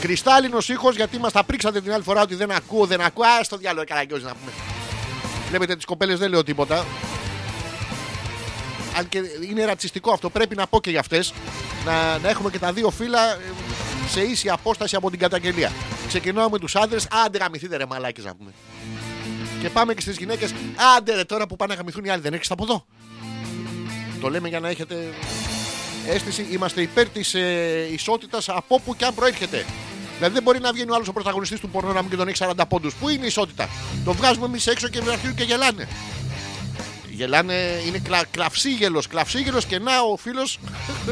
Κρυστάλλινος 0.00 0.68
ήχος 0.68 0.96
γιατί 0.96 1.18
μας 1.18 1.32
τα 1.32 1.44
πρίξατε 1.44 1.80
την 1.80 1.92
άλλη 1.92 2.02
φορά 2.02 2.22
ότι 2.22 2.34
δεν 2.34 2.50
ακούω, 2.50 2.86
δεν 2.86 3.00
ακούω. 3.00 3.24
Α 3.26 3.42
στο 3.42 3.56
διάλογο 3.56 3.84
καραγκιόζη 3.86 4.24
να 4.24 4.34
πούμε. 4.34 4.73
Βλέπετε 5.56 5.76
τις 5.76 5.84
κοπέλες 5.84 6.18
δεν 6.18 6.30
λέω 6.30 6.42
τίποτα. 6.42 6.86
Αν 8.96 9.08
και 9.08 9.20
είναι 9.48 9.64
ρατσιστικό 9.64 10.12
αυτό, 10.12 10.30
πρέπει 10.30 10.56
να 10.56 10.66
πω 10.66 10.80
και 10.80 10.90
για 10.90 11.00
αυτές. 11.00 11.32
Να, 11.84 12.18
να 12.18 12.28
έχουμε 12.28 12.50
και 12.50 12.58
τα 12.58 12.72
δύο 12.72 12.90
φύλλα 12.90 13.32
ε, 13.32 13.38
σε 14.08 14.20
ίση 14.20 14.48
απόσταση 14.48 14.96
από 14.96 15.10
την 15.10 15.18
καταγγελία. 15.18 15.72
Ξεκινάω 16.08 16.50
με 16.50 16.58
τους 16.58 16.76
άντρες. 16.76 17.08
Άντε 17.24 17.38
γαμηθείτε 17.38 17.76
ρε 17.76 17.86
μαλάκι 17.86 18.20
να 18.20 18.34
πούμε. 18.34 18.50
Και 19.60 19.70
πάμε 19.70 19.94
και 19.94 20.00
στις 20.00 20.16
γυναίκες. 20.16 20.54
Άντε 20.96 21.14
ρε 21.14 21.24
τώρα 21.24 21.46
που 21.46 21.56
πάνε 21.56 21.72
να 21.72 21.78
γαμηθούν 21.78 22.04
οι 22.04 22.10
άλλοι. 22.10 22.22
Δεν 22.22 22.32
έχεις 22.32 22.50
από 22.50 22.64
εδώ. 22.64 22.84
Το 24.20 24.28
λέμε 24.28 24.48
για 24.48 24.60
να 24.60 24.68
έχετε 24.68 25.12
αίσθηση. 26.08 26.46
Είμαστε 26.50 26.80
υπέρ 26.80 27.08
της 27.08 27.34
ε, 27.34 27.88
ισότητας 27.92 28.48
από 28.48 28.74
όπου 28.74 28.96
και 28.96 29.04
αν 29.04 29.14
προέρχεται. 29.14 29.64
Δηλαδή 30.16 30.34
δεν 30.34 30.42
μπορεί 30.42 30.60
να 30.60 30.72
βγαίνει 30.72 30.90
ο 30.90 30.94
άλλος 30.94 31.08
ο 31.08 31.12
πρωταγωνιστής 31.12 31.60
του 31.60 31.68
πορνό 31.68 31.92
να 31.92 32.00
μην 32.00 32.10
και 32.10 32.16
τον 32.16 32.28
έχει 32.28 32.44
40 32.56 32.64
πόντους. 32.68 32.94
Πού 32.94 33.08
είναι 33.08 33.24
η 33.24 33.26
ισότητα; 33.26 33.68
Το 34.04 34.12
βγάζουμε 34.12 34.46
εμείς 34.46 34.66
έξω 34.66 34.88
και 34.88 35.02
αρχίζουν 35.12 35.34
και 35.34 35.42
γελάνε. 35.42 35.88
Γελάνε, 37.10 37.54
είναι 37.86 37.98
κλα, 37.98 38.24
κλαυσίγελος, 38.30 39.06
κλαυσίγελος 39.06 39.64
και 39.64 39.78
να 39.78 40.00
ο 40.00 40.16
φίλος, 40.16 40.58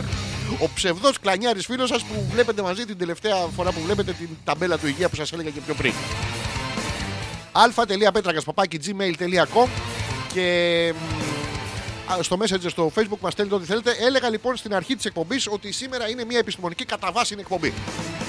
ο 0.64 0.68
ψευδός 0.74 1.18
κλανιάρης 1.18 1.66
φίλος 1.66 1.88
σας 1.88 2.02
που 2.02 2.26
βλέπετε 2.32 2.62
μαζί 2.62 2.84
την 2.84 2.98
τελευταία 2.98 3.34
φορά 3.56 3.72
που 3.72 3.80
βλέπετε 3.80 4.12
την 4.12 4.28
ταμπέλα 4.44 4.78
του 4.78 4.86
υγεία 4.86 5.08
που 5.08 5.16
σας 5.16 5.32
έλεγα 5.32 5.50
και 5.50 5.60
πιο 5.60 5.74
πριν. 5.74 5.92
αλφα.πέτρακα 7.52 8.42
παπάκι 8.42 8.78
gmail.com 8.84 9.68
και 10.32 10.94
μ, 12.08 12.12
α, 12.12 12.22
στο 12.22 12.36
Messenger 12.40 12.70
στο 12.70 12.92
Facebook 12.94 13.18
μας 13.20 13.32
στέλνετε 13.32 13.56
ό,τι 13.56 13.66
θέλετε. 13.66 13.96
Έλεγα 14.00 14.30
λοιπόν 14.30 14.56
στην 14.56 14.74
αρχή 14.74 14.96
της 14.96 15.04
εκπομπής 15.04 15.46
ότι 15.46 15.72
σήμερα 15.72 16.08
είναι 16.08 16.24
μια 16.24 16.38
επιστημονική 16.38 16.84
κατά 16.84 17.12
βάση 17.12 17.36
εκπομπή. 17.38 17.72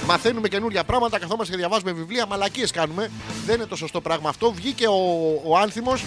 Μαθαίνουμε 0.06 0.48
καινούργια 0.48 0.84
πράγματα, 0.84 1.20
καθόμαστε 1.20 1.52
και 1.52 1.58
διαβάζουμε 1.58 1.92
βιβλία, 1.92 2.26
μαλακίες 2.26 2.72
κάνουμε. 2.72 3.12
Δεν 3.46 3.56
είναι 3.56 3.66
το 3.66 3.76
σωστό 3.76 4.02
πράγμα 4.02 4.30
αυτό. 4.30 4.52
Βγήκε 4.52 4.88
ο, 4.88 5.42
ο 5.46 5.58
άνθιμος, 5.58 6.04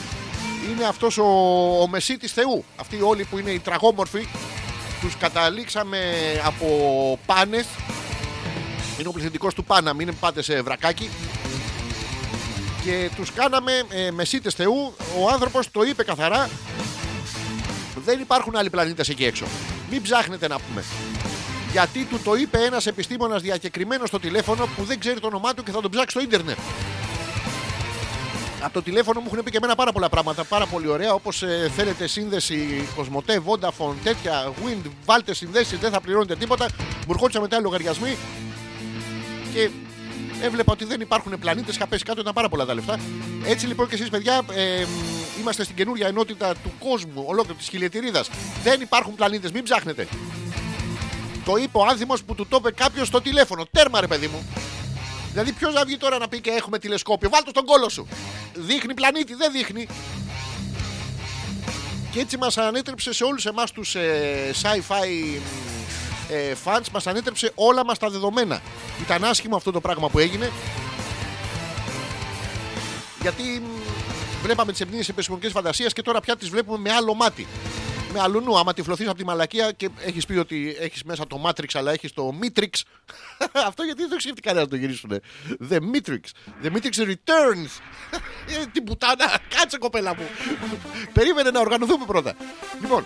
είναι 0.70 0.84
αυτός 0.84 1.18
ο, 1.18 1.24
ο 1.80 1.88
μεσίτης 1.88 2.32
Θεού. 2.32 2.64
Αυτοί 2.76 3.00
όλοι 3.02 3.24
που 3.24 3.38
είναι 3.38 3.50
οι 3.50 3.58
τραγόμορφοι, 3.58 4.28
τους 5.00 5.16
καταλήξαμε 5.16 5.98
από 6.44 6.66
πάνες. 7.26 7.66
Είναι 8.98 9.08
ο 9.08 9.12
πληθυντικός 9.12 9.54
του 9.54 9.64
Πάνα, 9.64 9.94
μην 9.94 10.18
πάτε 10.20 10.42
σε 10.42 10.62
βρακάκι. 10.62 11.10
Και 12.84 13.10
τους 13.16 13.32
κάναμε 13.32 13.72
ε, 13.90 14.10
μεσίτες 14.10 14.54
Θεού. 14.54 14.94
Ο 15.18 15.30
άνθρωπος 15.32 15.70
το 15.70 15.82
είπε 15.82 16.04
καθαρά. 16.04 16.50
Δεν 18.04 18.20
υπάρχουν 18.20 18.56
άλλοι 18.56 18.70
πλανήτες 18.70 19.08
εκεί 19.08 19.24
έξω. 19.24 19.46
Μην 19.90 20.02
ψάχνετε 20.02 20.48
να 20.48 20.58
πούμε. 20.58 20.84
Γιατί 21.76 22.04
του 22.04 22.20
το 22.24 22.34
είπε 22.34 22.58
ένας 22.58 22.86
επιστήμονας 22.86 23.42
διακεκριμένος 23.42 24.08
στο 24.08 24.20
τηλέφωνο 24.20 24.68
που 24.76 24.84
δεν 24.84 24.98
ξέρει 24.98 25.20
το 25.20 25.26
όνομά 25.26 25.54
του 25.54 25.62
και 25.62 25.70
θα 25.70 25.80
τον 25.80 25.90
ψάξει 25.90 26.10
στο 26.10 26.20
ίντερνετ. 26.20 26.56
Από 28.60 28.72
το 28.72 28.82
τηλέφωνο 28.82 29.20
μου 29.20 29.26
έχουν 29.32 29.44
πει 29.44 29.50
και 29.50 29.56
εμένα 29.56 29.74
πάρα 29.74 29.92
πολλά 29.92 30.08
πράγματα. 30.08 30.44
Πάρα 30.44 30.66
πολύ 30.66 30.88
ωραία. 30.88 31.12
Όπως 31.12 31.42
θέλετε 31.76 32.06
σύνδεση 32.06 32.88
Κοσμοτέ, 32.96 33.42
Vodafone, 33.46 33.94
τέτοια, 34.04 34.52
Wind, 34.64 34.90
βάλτε 35.04 35.34
συνδέσεις, 35.34 35.78
δεν 35.78 35.90
θα 35.90 36.00
πληρώνετε 36.00 36.36
τίποτα. 36.36 36.68
Μου 36.78 37.12
ερχόντουσαν 37.12 37.42
μετά 37.42 37.56
οι 37.56 37.60
λογαριασμοί 37.60 38.16
και 39.52 39.70
έβλεπα 40.42 40.72
ότι 40.72 40.84
δεν 40.84 41.00
υπάρχουν 41.00 41.38
πλανήτες. 41.38 41.74
Είχα 41.76 41.86
πέσει 41.86 42.04
κάτω, 42.04 42.20
ήταν 42.20 42.32
πάρα 42.32 42.48
πολλά 42.48 42.64
τα 42.64 42.74
λεφτά. 42.74 42.98
Έτσι 43.46 43.66
λοιπόν 43.66 43.88
και 43.88 43.94
εσείς, 43.94 44.08
παιδιά, 44.08 44.42
ε, 44.54 44.84
είμαστε 45.40 45.64
στην 45.64 45.76
καινούργια 45.76 46.06
ενότητα 46.06 46.54
του 46.54 46.72
κόσμου, 46.78 47.24
ολόκληρη 47.26 47.58
της 47.58 47.68
χιλιετηρίδας. 47.68 48.30
Δεν 48.62 48.80
υπάρχουν 48.80 49.14
πλανήτες, 49.14 49.52
μην 49.52 49.62
ψάχνετε. 49.62 50.08
Το 51.46 51.56
είπε 51.56 51.78
ο 51.78 51.84
άνθιμο 51.90 52.14
που 52.26 52.34
του 52.34 52.46
το 52.46 52.56
είπε 52.56 52.70
κάποιος 52.70 53.06
στο 53.06 53.20
τηλέφωνο. 53.20 53.64
Τέρμα, 53.70 54.00
ρε 54.00 54.06
παιδί 54.06 54.26
μου. 54.26 54.46
Δηλαδή, 55.30 55.52
ποιος 55.52 55.74
θα 55.74 55.84
βγει 55.84 55.96
τώρα 55.96 56.18
να 56.18 56.28
πει 56.28 56.40
και 56.40 56.50
έχουμε 56.50 56.78
τηλεσκόπιο; 56.78 57.28
Βάλτε 57.28 57.50
στον 57.50 57.64
κόλο 57.64 57.88
σου. 57.88 58.06
Δείχνει 58.54 58.94
πλανήτη, 58.94 59.34
δεν 59.34 59.52
δείχνει. 59.52 59.88
Και 62.10 62.20
έτσι 62.20 62.36
μας 62.36 62.58
ανέτρεψε 62.58 63.12
σε 63.12 63.24
όλους 63.24 63.46
εμάς 63.46 63.72
τους 63.72 63.94
ε, 63.94 64.50
sci-fi 64.62 65.40
ε, 66.30 66.54
fans, 66.64 66.88
μας 66.92 67.06
ανέτρεψε 67.06 67.52
όλα 67.54 67.84
μας 67.84 67.98
τα 67.98 68.10
δεδομένα. 68.10 68.60
Ήταν 69.02 69.24
άσχημο 69.24 69.56
αυτό 69.56 69.70
το 69.70 69.80
πράγμα 69.80 70.08
που 70.08 70.18
έγινε. 70.18 70.52
Γιατί 73.20 73.42
μ, 73.42 73.64
βλέπαμε 74.42 74.72
τις 74.72 74.80
εμπνίες 74.80 75.08
επιστημονικές 75.08 75.52
φαντασίες 75.52 75.92
και 75.92 76.02
τώρα 76.02 76.20
πια 76.20 76.36
τις 76.36 76.48
βλέπουμε 76.48 76.78
με 76.78 76.92
άλλο 76.92 77.14
μάτι. 77.14 77.46
Με 78.16 78.22
αλλού 78.22 78.40
νου, 78.40 78.58
άμα 78.58 78.72
τυφλωθείς 78.72 79.08
από 79.08 79.16
τη 79.16 79.24
μαλακία 79.24 79.72
και 79.72 79.88
έχεις 80.00 80.26
πει 80.26 80.36
ότι 80.36 80.76
έχεις 80.80 81.04
μέσα 81.04 81.26
το 81.26 81.42
Matrix 81.46 81.66
αλλά 81.72 81.92
έχεις 81.92 82.12
το 82.12 82.32
Matrix. 82.42 82.82
αυτό 83.68 83.82
γιατί 83.82 84.00
δεν 84.00 84.10
το 84.10 84.20
σκέφτηκε 84.20 84.48
κανένας 84.48 84.68
να 84.68 84.70
το 84.70 84.76
γυρίσουνε. 84.76 85.20
The 85.70 85.76
Matrix. 85.76 86.24
The 86.62 86.70
Matrix 86.76 87.06
Returns. 87.10 87.70
Ε, 88.48 88.66
Την 88.72 88.84
πουτάνα. 88.84 89.38
Κάτσε 89.48 89.78
κοπέλα 89.78 90.14
μου. 90.14 90.22
Περίμενε 91.12 91.50
να 91.50 91.60
οργανωθούμε 91.60 92.04
πρώτα. 92.06 92.34
Λοιπόν, 92.80 93.04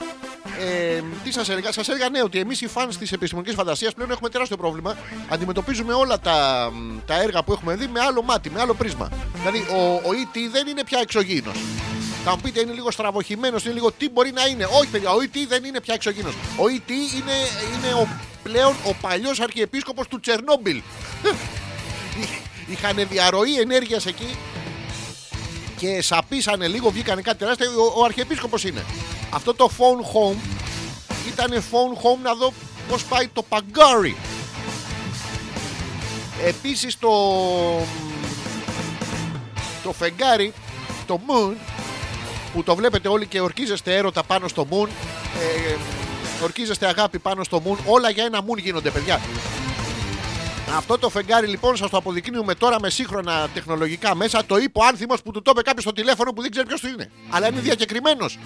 ε, 0.60 1.02
τι 1.24 1.32
σας 1.32 1.48
έλεγα, 1.48 1.72
σας 1.72 1.88
έλεγα 1.88 2.08
ναι, 2.08 2.22
ότι 2.22 2.38
εμείς 2.38 2.60
οι 2.60 2.68
φans 2.74 2.94
της 2.98 3.12
επιστημονικής 3.12 3.54
φαντασίας 3.56 3.94
πλέον 3.94 4.10
έχουμε 4.10 4.28
τεράστιο 4.28 4.56
πρόβλημα. 4.56 4.96
Αντιμετωπίζουμε 5.28 5.92
όλα 5.92 6.20
τα, 6.20 6.70
τα 7.06 7.22
έργα 7.22 7.42
που 7.42 7.52
έχουμε 7.52 7.74
δει 7.74 7.86
με 7.86 8.00
άλλο 8.00 8.22
μάτι, 8.22 8.50
με 8.50 8.60
άλλο 8.60 8.74
πρίσμα. 8.74 9.08
Δηλαδή, 9.34 9.58
ο, 9.58 9.94
ο 9.94 10.10
E.T. 10.10 10.38
δεν 10.52 10.66
είναι 10.66 10.84
πια 10.84 10.98
εξωγήινος. 11.00 11.58
Θα 12.24 12.30
μου 12.30 12.40
πείτε 12.42 12.60
είναι 12.60 12.72
λίγο 12.72 12.90
στραβοχημένος, 12.90 13.64
είναι 13.64 13.74
λίγο 13.74 13.92
τι 13.92 14.08
μπορεί 14.08 14.32
να 14.32 14.46
είναι. 14.46 14.64
Όχι, 14.64 14.86
παιδιά, 14.86 15.10
ο 15.10 15.18
E.T. 15.20 15.36
δεν 15.48 15.64
είναι 15.64 15.80
πια 15.80 15.94
εξωγήινος. 15.94 16.34
Ο 16.34 16.62
E.T. 16.76 16.90
είναι, 16.90 17.32
είναι 17.74 17.94
ο, 17.94 18.08
πλέον 18.42 18.74
ο 18.86 18.94
παλιός 19.00 19.40
αρχιεπίσκοπος 19.40 20.08
του 20.08 20.20
Τσερνόμπιλ. 20.20 20.82
Είχαν 22.70 23.06
διαρροή 23.08 23.60
ενέργειας 23.60 24.06
εκεί 24.06 24.36
και 25.76 26.02
σαπίσανε 26.02 26.68
λίγο, 26.68 26.90
βγήκανε 26.90 27.22
κάτι 27.22 27.38
τεράστιο. 27.38 27.70
Ο, 27.70 28.00
ο 28.00 28.04
αρχιεπίσκοπος 28.04 28.64
είναι. 28.64 28.84
Αυτό 29.30 29.54
το 29.54 29.70
phone 29.78 30.04
home 30.14 30.38
ήταν 31.32 31.52
phone 31.52 32.02
home 32.02 32.22
να 32.22 32.34
δω 32.34 32.52
πώς 32.88 33.04
πάει 33.04 33.28
το 33.28 33.42
παγκάρι. 33.42 34.16
Επίσης 36.46 36.98
το 36.98 37.10
το 39.82 39.92
φεγγάρι, 39.92 40.52
το 41.06 41.20
moon 41.26 41.54
που 42.52 42.62
το 42.62 42.74
βλέπετε 42.74 43.08
όλοι 43.08 43.26
και 43.26 43.40
ορκίζεστε 43.40 43.96
έρωτα 43.96 44.22
πάνω 44.22 44.48
στο 44.48 44.66
moon 44.70 44.88
ε, 45.68 45.76
ορκίζεστε 46.42 46.86
αγάπη 46.86 47.18
πάνω 47.18 47.44
στο 47.44 47.62
moon 47.66 47.76
όλα 47.86 48.10
για 48.10 48.24
ένα 48.24 48.40
moon 48.40 48.58
γίνονται 48.58 48.90
παιδιά 48.90 49.20
αυτό 50.76 50.98
το 50.98 51.08
φεγγάρι 51.08 51.46
λοιπόν 51.46 51.76
σας 51.76 51.90
το 51.90 51.96
αποδεικνύουμε 51.96 52.54
τώρα 52.54 52.80
με 52.80 52.90
σύγχρονα 52.90 53.48
τεχνολογικά 53.54 54.14
μέσα. 54.14 54.44
Το 54.44 54.56
είπε 54.56 54.78
ο 54.78 54.84
άνθιμος 54.84 55.22
που 55.22 55.30
του 55.30 55.42
το 55.42 55.50
είπε 55.50 55.62
κάποιος 55.62 55.82
στο 55.82 55.92
τηλέφωνο 55.92 56.32
που 56.32 56.42
δεν 56.42 56.50
ξέρει 56.50 56.66
ποιος 56.66 56.80
του 56.80 56.88
είναι. 56.88 57.10
Αλλά 57.30 57.48
είναι 57.48 57.60
διακεκριμένος. 57.60 58.38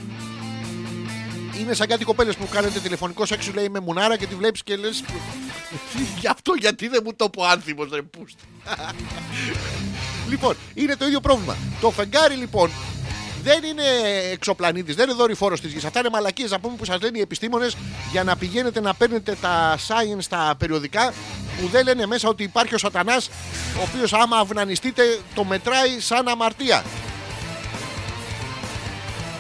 Είναι 1.61 1.75
σαν 1.75 1.87
κάτι 1.87 2.05
κοπέλες 2.05 2.37
που 2.37 2.49
κάνετε 2.49 2.79
τηλεφωνικό 2.79 3.27
σεξ, 3.27 3.45
σου 3.45 3.53
λέει 3.53 3.69
με 3.69 3.81
μουνάρα 3.81 4.17
και 4.17 4.27
τη 4.27 4.35
βλέπεις 4.35 4.63
και 4.63 4.77
λε. 4.77 4.89
Γι' 6.21 6.29
αυτό 6.29 6.55
γιατί 6.59 6.89
δεν 6.89 7.01
μου 7.05 7.15
το 7.17 7.29
πω 7.29 7.45
άνθιμος, 7.45 7.89
ρε 7.93 8.03
πούστη. 8.03 8.45
λοιπόν, 10.31 10.57
είναι 10.75 10.97
το 10.97 11.07
ίδιο 11.07 11.21
πρόβλημα. 11.21 11.57
Το 11.81 11.91
φεγγάρι 11.91 12.35
λοιπόν 12.35 12.71
δεν 13.45 13.63
είναι 13.65 13.83
εξωπλανήτη, 14.33 14.93
δεν 14.93 15.09
είναι 15.09 15.17
δορυφόρος 15.19 15.61
της 15.61 15.73
γης. 15.73 15.85
Αυτά 15.85 15.99
είναι 15.99 16.09
μαλακίες 16.11 16.51
να 16.51 16.61
πούμε 16.61 16.77
που 16.77 16.85
σας 16.85 17.01
λένε 17.01 17.19
οι 17.19 17.21
επιστήμονες 17.21 17.77
για 18.13 18.25
να 18.25 18.37
πηγαίνετε 18.37 18.81
να 18.81 18.95
παίρνετε 18.95 19.37
τα 19.41 19.77
science 19.89 20.17
στα 20.19 20.55
περιοδικά 20.59 21.13
που 21.61 21.69
δεν 21.69 21.85
λένε 21.85 22.07
μέσα 22.07 22.29
ότι 22.29 22.43
υπάρχει 22.43 22.75
ο 22.75 22.79
σατανάς 22.79 23.29
ο 23.79 23.89
οποίος 23.93 24.13
άμα 24.13 24.37
αυνανιστείτε 24.39 25.03
το 25.35 25.45
μετράει 25.45 26.01
σαν 26.01 26.29
αμαρτία. 26.29 26.85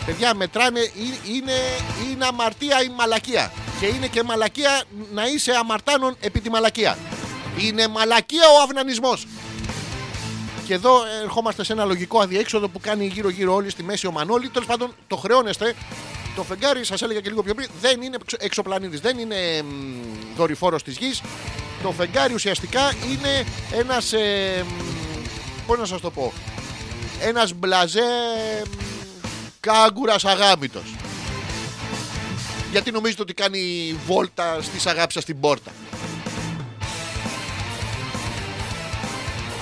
Παιδιά 0.06 0.34
μετράνε 0.34 0.80
ή- 0.80 1.20
είναι, 1.34 1.52
είναι 2.10 2.26
αμαρτία 2.26 2.82
ή 2.82 2.88
μαλακία. 2.96 3.52
Και 3.80 3.86
είναι 3.86 4.06
και 4.06 4.22
μαλακία 4.22 4.82
να 5.12 5.26
είσαι 5.26 5.52
αμαρτάνων 5.52 6.16
επί 6.20 6.40
τη 6.40 6.50
μαλακία. 6.50 6.98
Είναι 7.58 7.88
μαλακία 7.88 8.42
ο 8.58 8.62
αυνανισμός. 8.62 9.26
Και 10.66 10.74
εδώ 10.74 10.92
ερχόμαστε 11.22 11.64
σε 11.64 11.72
ένα 11.72 11.84
λογικό 11.84 12.20
αδιέξοδο 12.20 12.68
που 12.68 12.80
κάνει 12.80 13.06
γύρω-γύρω 13.06 13.54
όλοι 13.54 13.70
στη 13.70 13.82
μέση 13.82 14.06
ο 14.06 14.10
Μανώλη. 14.12 14.48
Τέλος 14.48 14.68
πάντων, 14.68 14.94
το 15.06 15.16
χρεώνεστε. 15.16 15.74
Το 16.36 16.42
φεγγάρι, 16.42 16.84
σας 16.84 17.02
έλεγα 17.02 17.20
και 17.20 17.28
λίγο 17.28 17.42
πιο 17.42 17.54
πριν, 17.54 17.68
δεν 17.80 18.02
είναι 18.02 18.16
εξω- 18.22 18.42
εξωπλανήτης, 18.44 19.00
δεν 19.00 19.18
είναι 19.18 19.36
δορυφόρος 20.36 20.82
της 20.82 20.96
γης. 20.96 21.20
Το 21.82 21.90
φεγγάρι 21.92 22.34
ουσιαστικά 22.34 22.92
είναι 23.10 23.46
ένας. 23.72 24.12
Ε, 24.12 24.64
Πώς 25.66 25.78
να 25.78 25.84
σας 25.84 26.00
το 26.00 26.10
πω. 26.10 26.32
Ένας 27.20 27.52
μπλαζέ 27.52 28.02
κάγκουρας 29.60 30.24
αγάμητο. 30.24 30.80
Γιατί 32.70 32.90
νομίζετε 32.90 33.22
ότι 33.22 33.34
κάνει 33.34 33.94
βόλτα 34.06 34.58
στη 34.62 34.88
αγάπη 34.88 35.20
στην 35.20 35.40
πόρτα. 35.40 35.70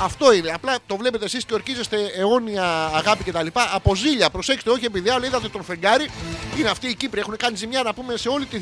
Αυτό 0.02 0.32
είναι. 0.32 0.50
Απλά 0.50 0.76
το 0.86 0.96
βλέπετε 0.96 1.24
εσείς 1.24 1.44
και 1.44 1.54
ορκίζεστε 1.54 1.96
αιώνια 2.16 2.84
αγάπη 2.94 3.24
κτλ. 3.24 3.46
Από 3.74 3.94
ζήλια. 3.94 4.30
Προσέξτε, 4.30 4.70
όχι 4.70 4.84
επειδή 4.84 5.10
άλλο 5.10 5.26
είδατε 5.26 5.48
τον 5.48 5.64
φεγγάρι. 5.64 6.08
Είναι 6.58 6.68
αυτοί 6.70 6.86
οι 6.88 6.94
Κύπροι. 6.94 7.20
Έχουν 7.20 7.36
κάνει 7.36 7.56
ζημιά 7.56 7.82
να 7.82 7.94
πούμε 7.94 8.16
σε 8.16 8.28
όλη 8.28 8.44
τη, 8.46 8.58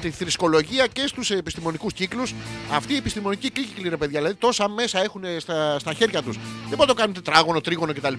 τη 0.00 0.10
θρησκολογία 0.10 0.86
και 0.86 1.06
στους 1.06 1.30
επιστημονικούς 1.30 1.92
κύκλους. 1.92 2.34
Αυτοί 2.72 2.92
οι 2.92 2.96
επιστημονικοί 2.96 3.50
κύκλοι, 3.50 3.88
ρε 3.88 3.96
παιδιά, 3.96 4.18
δηλαδή 4.20 4.38
τόσα 4.38 4.68
μέσα 4.68 5.02
έχουν 5.02 5.22
στα, 5.38 5.78
στα 5.78 5.92
χέρια 5.92 6.22
τους. 6.22 6.36
Δεν 6.36 6.44
μπορούν 6.76 6.78
να 6.78 6.86
το 6.86 6.94
κάνουν 6.94 7.14
τετράγωνο, 7.14 7.60
τρίγωνο 7.60 7.92
κτλ. 7.92 8.14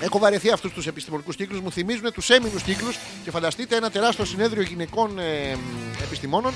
Έχω 0.00 0.18
βαρεθεί 0.18 0.50
αυτούς 0.50 0.72
τους 0.72 0.86
επιστημονικούς 0.86 1.36
κύκλους, 1.36 1.60
μου 1.60 1.72
θυμίζουν 1.72 2.12
τους 2.12 2.30
έμεινους 2.30 2.62
κύκλους 2.62 2.96
και 3.24 3.30
φανταστείτε 3.30 3.76
ένα 3.76 3.90
τεράστιο 3.90 4.24
συνέδριο 4.24 4.62
γυναικών 4.62 5.18
ε, 5.18 5.56
επιστημόνων 6.02 6.52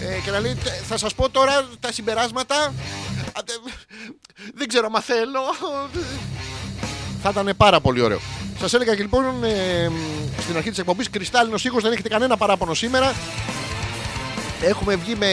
ε, 0.00 0.20
και 0.24 0.30
να 0.30 0.40
λέει 0.40 0.54
«Τε- 0.64 0.82
θα 0.88 0.96
σας 0.96 1.14
πω 1.14 1.28
τώρα 1.30 1.66
τα 1.80 1.92
συμπεράσματα. 1.92 2.74
Α, 3.38 3.42
τε- 3.44 3.72
Δεν 4.54 4.68
ξέρω 4.68 4.88
μα 4.90 5.00
θέλω. 5.00 5.40
Θα 7.22 7.28
ήταν 7.30 7.54
πάρα 7.56 7.80
πολύ 7.80 8.00
ωραίο. 8.00 8.20
Σας 8.58 8.72
έλεγα 8.74 8.94
και 8.94 9.02
λοιπόν 9.02 9.44
ε, 9.44 9.90
στην 10.40 10.56
αρχή 10.56 10.68
της 10.70 10.78
εκπομπής 10.78 11.10
κρυστάλλινος 11.10 11.64
ήχος, 11.64 11.82
δεν 11.82 11.92
έχετε 11.92 12.08
κανένα 12.08 12.36
παράπονο 12.36 12.74
σήμερα. 12.74 13.14
Έχουμε 14.62 14.96
βγει 14.96 15.14
με 15.16 15.26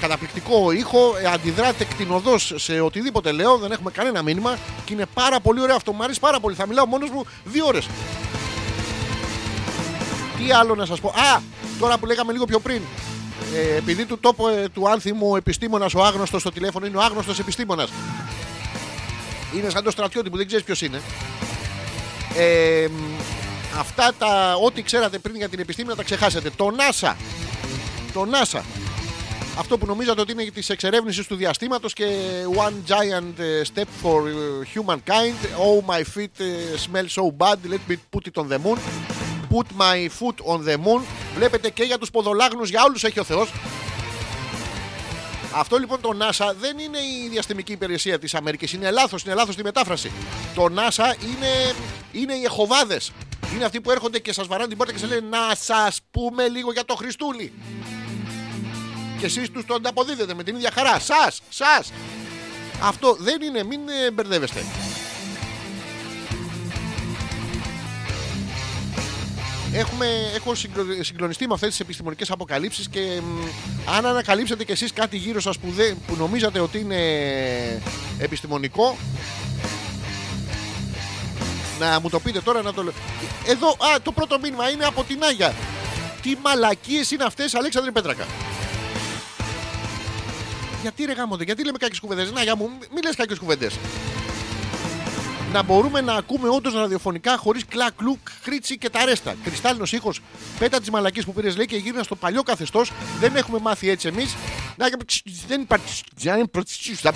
καταπληκτικό 0.00 0.70
ήχο, 0.72 1.14
ε, 1.22 1.26
αντιδράτε 1.26 1.84
κτηνοδός 1.84 2.52
σε 2.56 2.80
οτιδήποτε 2.80 3.32
λέω, 3.32 3.56
δεν 3.58 3.72
έχουμε 3.72 3.90
κανένα 3.90 4.22
μήνυμα 4.22 4.58
και 4.84 4.92
είναι 4.92 5.06
πάρα 5.14 5.40
πολύ 5.40 5.60
ωραίο 5.60 5.76
αυτό. 5.76 5.92
Μου 5.92 6.02
αρέσει 6.04 6.20
πάρα 6.20 6.40
πολύ. 6.40 6.54
Θα 6.54 6.66
μιλάω 6.66 6.86
μόνος 6.86 7.10
μου 7.10 7.26
δύο 7.44 7.66
ώρες. 7.66 7.86
Τι 10.38 10.52
άλλο 10.52 10.74
να 10.74 10.86
σας 10.86 11.00
πω. 11.00 11.08
Α, 11.08 11.40
τώρα 11.78 11.98
που 11.98 12.06
λέγαμε 12.06 12.32
λίγο 12.32 12.44
πιο 12.44 12.58
πριν. 12.60 12.82
Ε, 13.54 13.76
επειδή 13.76 14.04
του 14.04 14.18
τόπο 14.18 14.48
ε, 14.48 14.68
του 14.68 14.90
άνθιμου 14.90 15.28
ο 15.30 15.36
επιστήμονας, 15.36 15.94
ο 15.94 16.04
άγνωστος 16.04 16.40
στο 16.40 16.50
τηλέφωνο 16.50 16.86
είναι 16.86 16.96
ο 16.96 17.00
άγνωστος 17.00 17.38
επιστήμονας. 17.38 17.90
Είναι 19.56 19.70
σαν 19.70 19.84
το 19.84 19.90
στρατιώτη 19.90 20.30
που 20.30 20.36
δεν 20.36 20.46
ξέρεις 20.46 20.64
ποιος 20.64 20.82
είναι. 20.82 21.00
Ε, 22.36 22.86
μ, 22.90 23.00
αυτά 23.78 24.12
τα 24.18 24.54
ό,τι 24.64 24.82
ξέρατε 24.82 25.18
πριν 25.18 25.36
για 25.36 25.48
την 25.48 25.60
επιστήμη 25.60 25.88
να 25.88 25.96
τα 25.96 26.02
ξεχάσετε. 26.02 26.50
Το 26.56 26.74
NASA. 26.76 27.14
Το 28.12 28.26
NASA. 28.32 28.60
Αυτό 29.58 29.78
που 29.78 29.86
νομίζατε 29.86 30.20
ότι 30.20 30.32
είναι 30.32 30.44
της 30.44 30.70
εξερεύνησης 30.70 31.26
του 31.26 31.36
διαστήματος 31.36 31.92
και 31.92 32.06
one 32.56 32.90
giant 32.90 33.38
ε, 33.38 33.62
step 33.74 33.86
for 34.02 34.26
ε, 34.26 34.32
humankind. 34.74 35.46
Oh 35.58 35.94
my 35.94 36.00
feet 36.00 36.40
ε, 36.40 36.76
smell 36.76 37.06
so 37.20 37.30
bad. 37.38 37.56
Let 37.70 37.80
me 37.88 37.96
put 38.10 38.26
it 38.26 38.36
on 38.36 38.48
the 38.48 38.58
moon. 38.58 38.78
Put 39.52 39.66
my 39.78 40.08
foot 40.18 40.38
on 40.52 40.58
the 40.68 40.76
moon. 40.76 41.02
Βλέπετε 41.36 41.70
και 41.70 41.82
για 41.82 41.98
τους 41.98 42.10
ποδολάγνους 42.10 42.70
για 42.70 42.82
όλους 42.84 43.04
έχει 43.04 43.20
ο 43.20 43.24
Θεός. 43.24 43.52
Αυτό 45.54 45.76
λοιπόν 45.76 46.00
το 46.00 46.10
NASA 46.20 46.54
δεν 46.60 46.78
είναι 46.78 46.98
η 46.98 47.28
διαστημική 47.28 47.72
υπηρεσία 47.72 48.18
της 48.18 48.34
Αμερικής. 48.34 48.72
Είναι 48.72 48.90
λάθος, 48.90 49.22
είναι 49.22 49.34
λάθος 49.34 49.56
τη 49.56 49.62
μετάφραση. 49.62 50.12
Το 50.54 50.64
NASA 50.64 51.24
είναι, 51.24 51.74
είναι 52.12 52.34
οι 52.34 52.44
εχοβάδες. 52.44 53.12
Είναι 53.54 53.64
αυτοί 53.64 53.80
που 53.80 53.90
έρχονται 53.90 54.18
και 54.18 54.32
σας 54.32 54.46
βαράνε 54.46 54.68
την 54.68 54.76
πόρτα 54.76 54.92
και 54.92 54.98
σας 54.98 55.08
λένε 55.08 55.28
να 55.28 55.54
σας 55.54 56.00
πούμε 56.10 56.48
λίγο 56.48 56.72
για 56.72 56.84
το 56.84 56.94
Χριστούλη. 56.94 57.52
Και 59.18 59.26
εσείς 59.26 59.50
τους 59.50 59.64
το 59.64 59.74
ανταποδίδετε 59.74 60.34
με 60.34 60.42
την 60.42 60.54
ίδια 60.54 60.70
χαρά. 60.74 60.98
Σας, 60.98 61.40
σας. 61.48 61.92
Αυτό 62.82 63.16
δεν 63.20 63.42
είναι, 63.42 63.62
μην 63.62 63.80
ε, 63.88 64.10
μπερδεύεστε. 64.10 64.64
Έχουμε, 69.74 70.06
έχω 70.34 70.54
συγκλο- 70.54 71.04
συγκλονιστεί 71.04 71.46
με 71.46 71.54
αυτές 71.54 71.68
τις 71.68 71.80
επιστημονικές 71.80 72.30
αποκαλύψεις 72.30 72.88
και 72.88 73.00
μ, 73.00 73.42
αν 73.96 74.06
ανακαλύψετε 74.06 74.64
κι 74.64 74.72
εσείς 74.72 74.92
κάτι 74.92 75.16
γύρω 75.16 75.40
σας 75.40 75.58
που, 75.58 75.70
δεν, 75.70 75.96
που 76.06 76.16
νομίζατε 76.16 76.60
ότι 76.60 76.78
είναι 76.78 77.00
επιστημονικό 78.18 78.96
να 81.78 82.00
μου 82.00 82.08
το 82.08 82.20
πείτε 82.20 82.40
τώρα 82.40 82.62
να 82.62 82.72
το 82.72 82.82
λέω. 82.82 82.92
Εδώ, 83.46 83.68
α, 83.68 84.00
το 84.02 84.12
πρώτο 84.12 84.38
μήνυμα 84.38 84.70
είναι 84.70 84.84
από 84.84 85.04
την 85.04 85.22
Άγια. 85.24 85.54
Τι 86.22 86.36
μαλακίες 86.42 87.10
είναι 87.10 87.24
αυτές, 87.24 87.54
Αλέξανδρε 87.54 87.90
Πέτρακα. 87.90 88.26
Γιατί 90.82 91.04
ρε 91.04 91.12
γάμονται, 91.12 91.44
γιατί 91.44 91.64
λέμε 91.64 91.78
κάποιες 91.78 92.00
κουβέντες. 92.00 92.32
Να, 92.32 92.42
για 92.42 92.56
μου, 92.56 92.70
μην 92.94 93.02
λες 93.04 93.16
κάποιες 93.16 93.38
κουβέντες. 93.38 93.74
Να 95.52 95.62
μπορούμε 95.62 96.00
να 96.00 96.14
ακούμε 96.14 96.48
όντως 96.48 96.74
ραδιοφωνικά 96.74 97.36
χωρίς 97.36 97.64
κλακ, 97.68 97.92
κλουκ, 97.96 98.18
χρήτσι 98.42 98.78
και 98.78 98.90
τα 98.90 99.04
ρέστα. 99.04 99.34
Κρυστάλλινος 99.44 99.92
ήχος, 99.92 100.20
πέτα 100.58 100.78
της 100.80 100.90
μαλακής 100.90 101.24
που 101.24 101.32
πήρες 101.32 101.56
λέει 101.56 101.66
και 101.66 101.76
γύρνα 101.76 102.02
στο 102.02 102.16
παλιό 102.16 102.42
καθεστώς. 102.42 102.92
Δεν 103.20 103.36
έχουμε 103.36 103.58
μάθει 103.58 103.88
έτσι 103.88 104.08
εμείς. 104.08 104.36
Να 104.76 104.86
δεν 105.46 105.60
υπάρχει. 105.60 106.02
Δεν 106.16 106.48
θα 107.02 107.12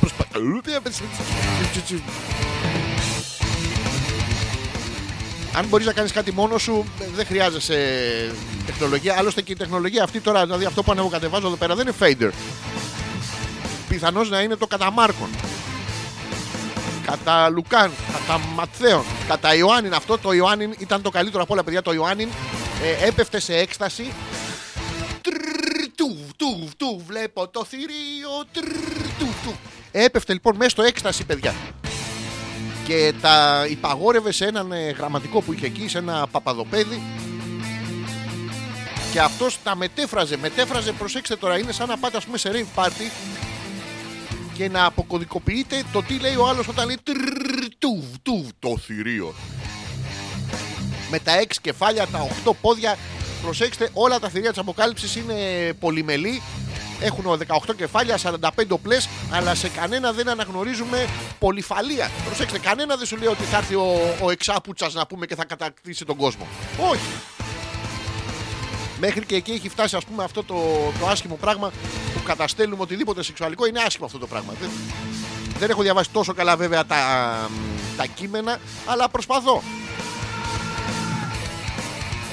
Αν 5.56 5.66
μπορείς 5.66 5.86
να 5.86 5.92
κάνεις 5.92 6.12
κάτι 6.12 6.32
μόνος 6.32 6.62
σου, 6.62 6.84
δεν 7.14 7.26
χρειάζεσαι 7.26 7.76
τεχνολογία. 8.66 9.16
Άλλωστε 9.18 9.42
και 9.42 9.52
η 9.52 9.56
τεχνολογία 9.56 10.02
αυτή 10.02 10.20
τώρα, 10.20 10.44
δηλαδή 10.44 10.64
αυτό 10.64 10.82
που 10.82 10.92
ανεβοκατεβάζω 10.92 11.46
εδώ 11.46 11.56
πέρα 11.56 11.74
δεν 11.74 11.86
είναι 11.86 11.96
fader. 12.00 12.30
Πιθανώς 13.88 14.30
να 14.30 14.40
είναι 14.40 14.56
το 14.56 14.66
καταμάρκον 14.66 15.28
κατά 17.06 17.48
Λουκάν, 17.48 17.90
κατά 18.12 18.38
Ματθαίον, 18.54 19.04
κατά 19.28 19.54
Ιωάννην. 19.54 19.94
Αυτό 19.94 20.18
το 20.18 20.32
Ιωάννην 20.32 20.74
ήταν 20.78 21.02
το 21.02 21.10
καλύτερο 21.10 21.42
από 21.42 21.52
όλα, 21.52 21.64
παιδιά. 21.64 21.82
Το 21.82 21.92
Ιωάννην 21.92 22.28
ε, 23.02 23.06
έπεφτε 23.06 23.40
σε 23.40 23.56
έκσταση. 23.56 24.12
Τρρρρ, 25.22 25.86
Του, 25.94 26.16
του, 26.36 26.68
του, 26.76 27.02
βλέπω 27.06 27.48
το 27.48 27.64
θηρίο. 27.64 28.44
τρρρρ, 28.52 29.08
Του, 29.18 29.34
του. 29.44 29.54
Έπεφτε 29.92 30.32
λοιπόν 30.32 30.56
μέσα 30.56 30.70
στο 30.70 30.82
έκσταση, 30.82 31.24
παιδιά. 31.24 31.54
Και 32.86 33.12
τα 33.20 33.66
υπαγόρευε 33.68 34.32
σε 34.32 34.44
έναν 34.44 34.72
ε, 34.72 34.90
γραμματικό 34.90 35.40
που 35.40 35.52
είχε 35.52 35.66
εκεί, 35.66 35.88
σε 35.88 35.98
ένα 35.98 36.26
παπαδοπέδι. 36.30 37.02
Και 39.12 39.20
αυτός 39.20 39.58
τα 39.62 39.76
μετέφραζε. 39.76 40.36
Μετέφραζε, 40.36 40.92
προσέξτε 40.92 41.36
τώρα, 41.36 41.58
είναι 41.58 41.72
σαν 41.72 41.88
να 41.88 41.96
πάτε 41.98 42.16
ας 42.16 42.24
πούμε 42.24 42.38
σε 42.38 42.50
rave 42.52 42.80
party 42.82 43.10
και 44.56 44.68
να 44.68 44.84
αποκωδικοποιείτε 44.84 45.82
το 45.92 46.02
τι 46.02 46.18
λέει 46.18 46.34
ο 46.36 46.48
άλλος 46.48 46.68
όταν 46.68 46.86
λέει 46.86 46.98
τρρρρ, 47.02 47.68
του, 47.78 48.04
του, 48.22 48.48
το 48.58 48.78
θηρίο. 48.78 49.34
Με 51.10 51.18
τα 51.18 51.38
έξι 51.38 51.60
κεφάλια, 51.60 52.06
τα 52.06 52.20
οχτώ 52.20 52.54
πόδια. 52.54 52.96
Προσέξτε, 53.42 53.90
όλα 53.92 54.18
τα 54.18 54.28
θηρία 54.28 54.48
της 54.48 54.58
αποκάλυψης 54.58 55.16
είναι 55.16 55.34
πολυμελή. 55.80 56.42
Έχουν 57.00 57.24
18 57.68 57.74
κεφάλια, 57.76 58.18
45 58.22 58.48
οπλές, 58.68 59.08
αλλά 59.30 59.54
σε 59.54 59.68
κανένα 59.68 60.12
δεν 60.12 60.28
αναγνωρίζουμε 60.28 61.06
πολυφαλία. 61.38 62.10
Προσέξτε, 62.24 62.58
κανένα 62.58 62.96
δεν 62.96 63.06
σου 63.06 63.16
λέει 63.16 63.28
ότι 63.28 63.42
θα 63.42 63.56
έρθει 63.56 63.74
ο, 63.74 64.16
ο 64.22 64.30
εξάπουτσας 64.30 64.94
να 64.94 65.06
πούμε 65.06 65.26
και 65.26 65.34
θα 65.34 65.44
κατακτήσει 65.44 66.04
τον 66.04 66.16
κόσμο. 66.16 66.46
Όχι. 66.90 67.35
Μέχρι 69.00 69.24
και 69.24 69.34
εκεί 69.34 69.52
έχει 69.52 69.68
φτάσει 69.68 69.96
ας 69.96 70.04
πούμε 70.04 70.24
αυτό 70.24 70.44
το, 70.44 70.54
το 71.00 71.06
άσχημο 71.06 71.34
πράγμα 71.34 71.72
που 72.14 72.22
καταστέλνουμε 72.24 72.82
οτιδήποτε 72.82 73.22
σεξουαλικό 73.22 73.66
είναι 73.66 73.80
άσχημο 73.80 74.06
αυτό 74.06 74.18
το 74.18 74.26
πράγμα. 74.26 74.52
Δεν, 74.60 74.70
δεν 75.58 75.70
έχω 75.70 75.82
διαβάσει 75.82 76.10
τόσο 76.10 76.34
καλά 76.34 76.56
βέβαια 76.56 76.86
τα, 76.86 76.96
τα 77.96 78.06
κείμενα, 78.06 78.58
αλλά 78.86 79.08
προσπαθώ. 79.08 79.62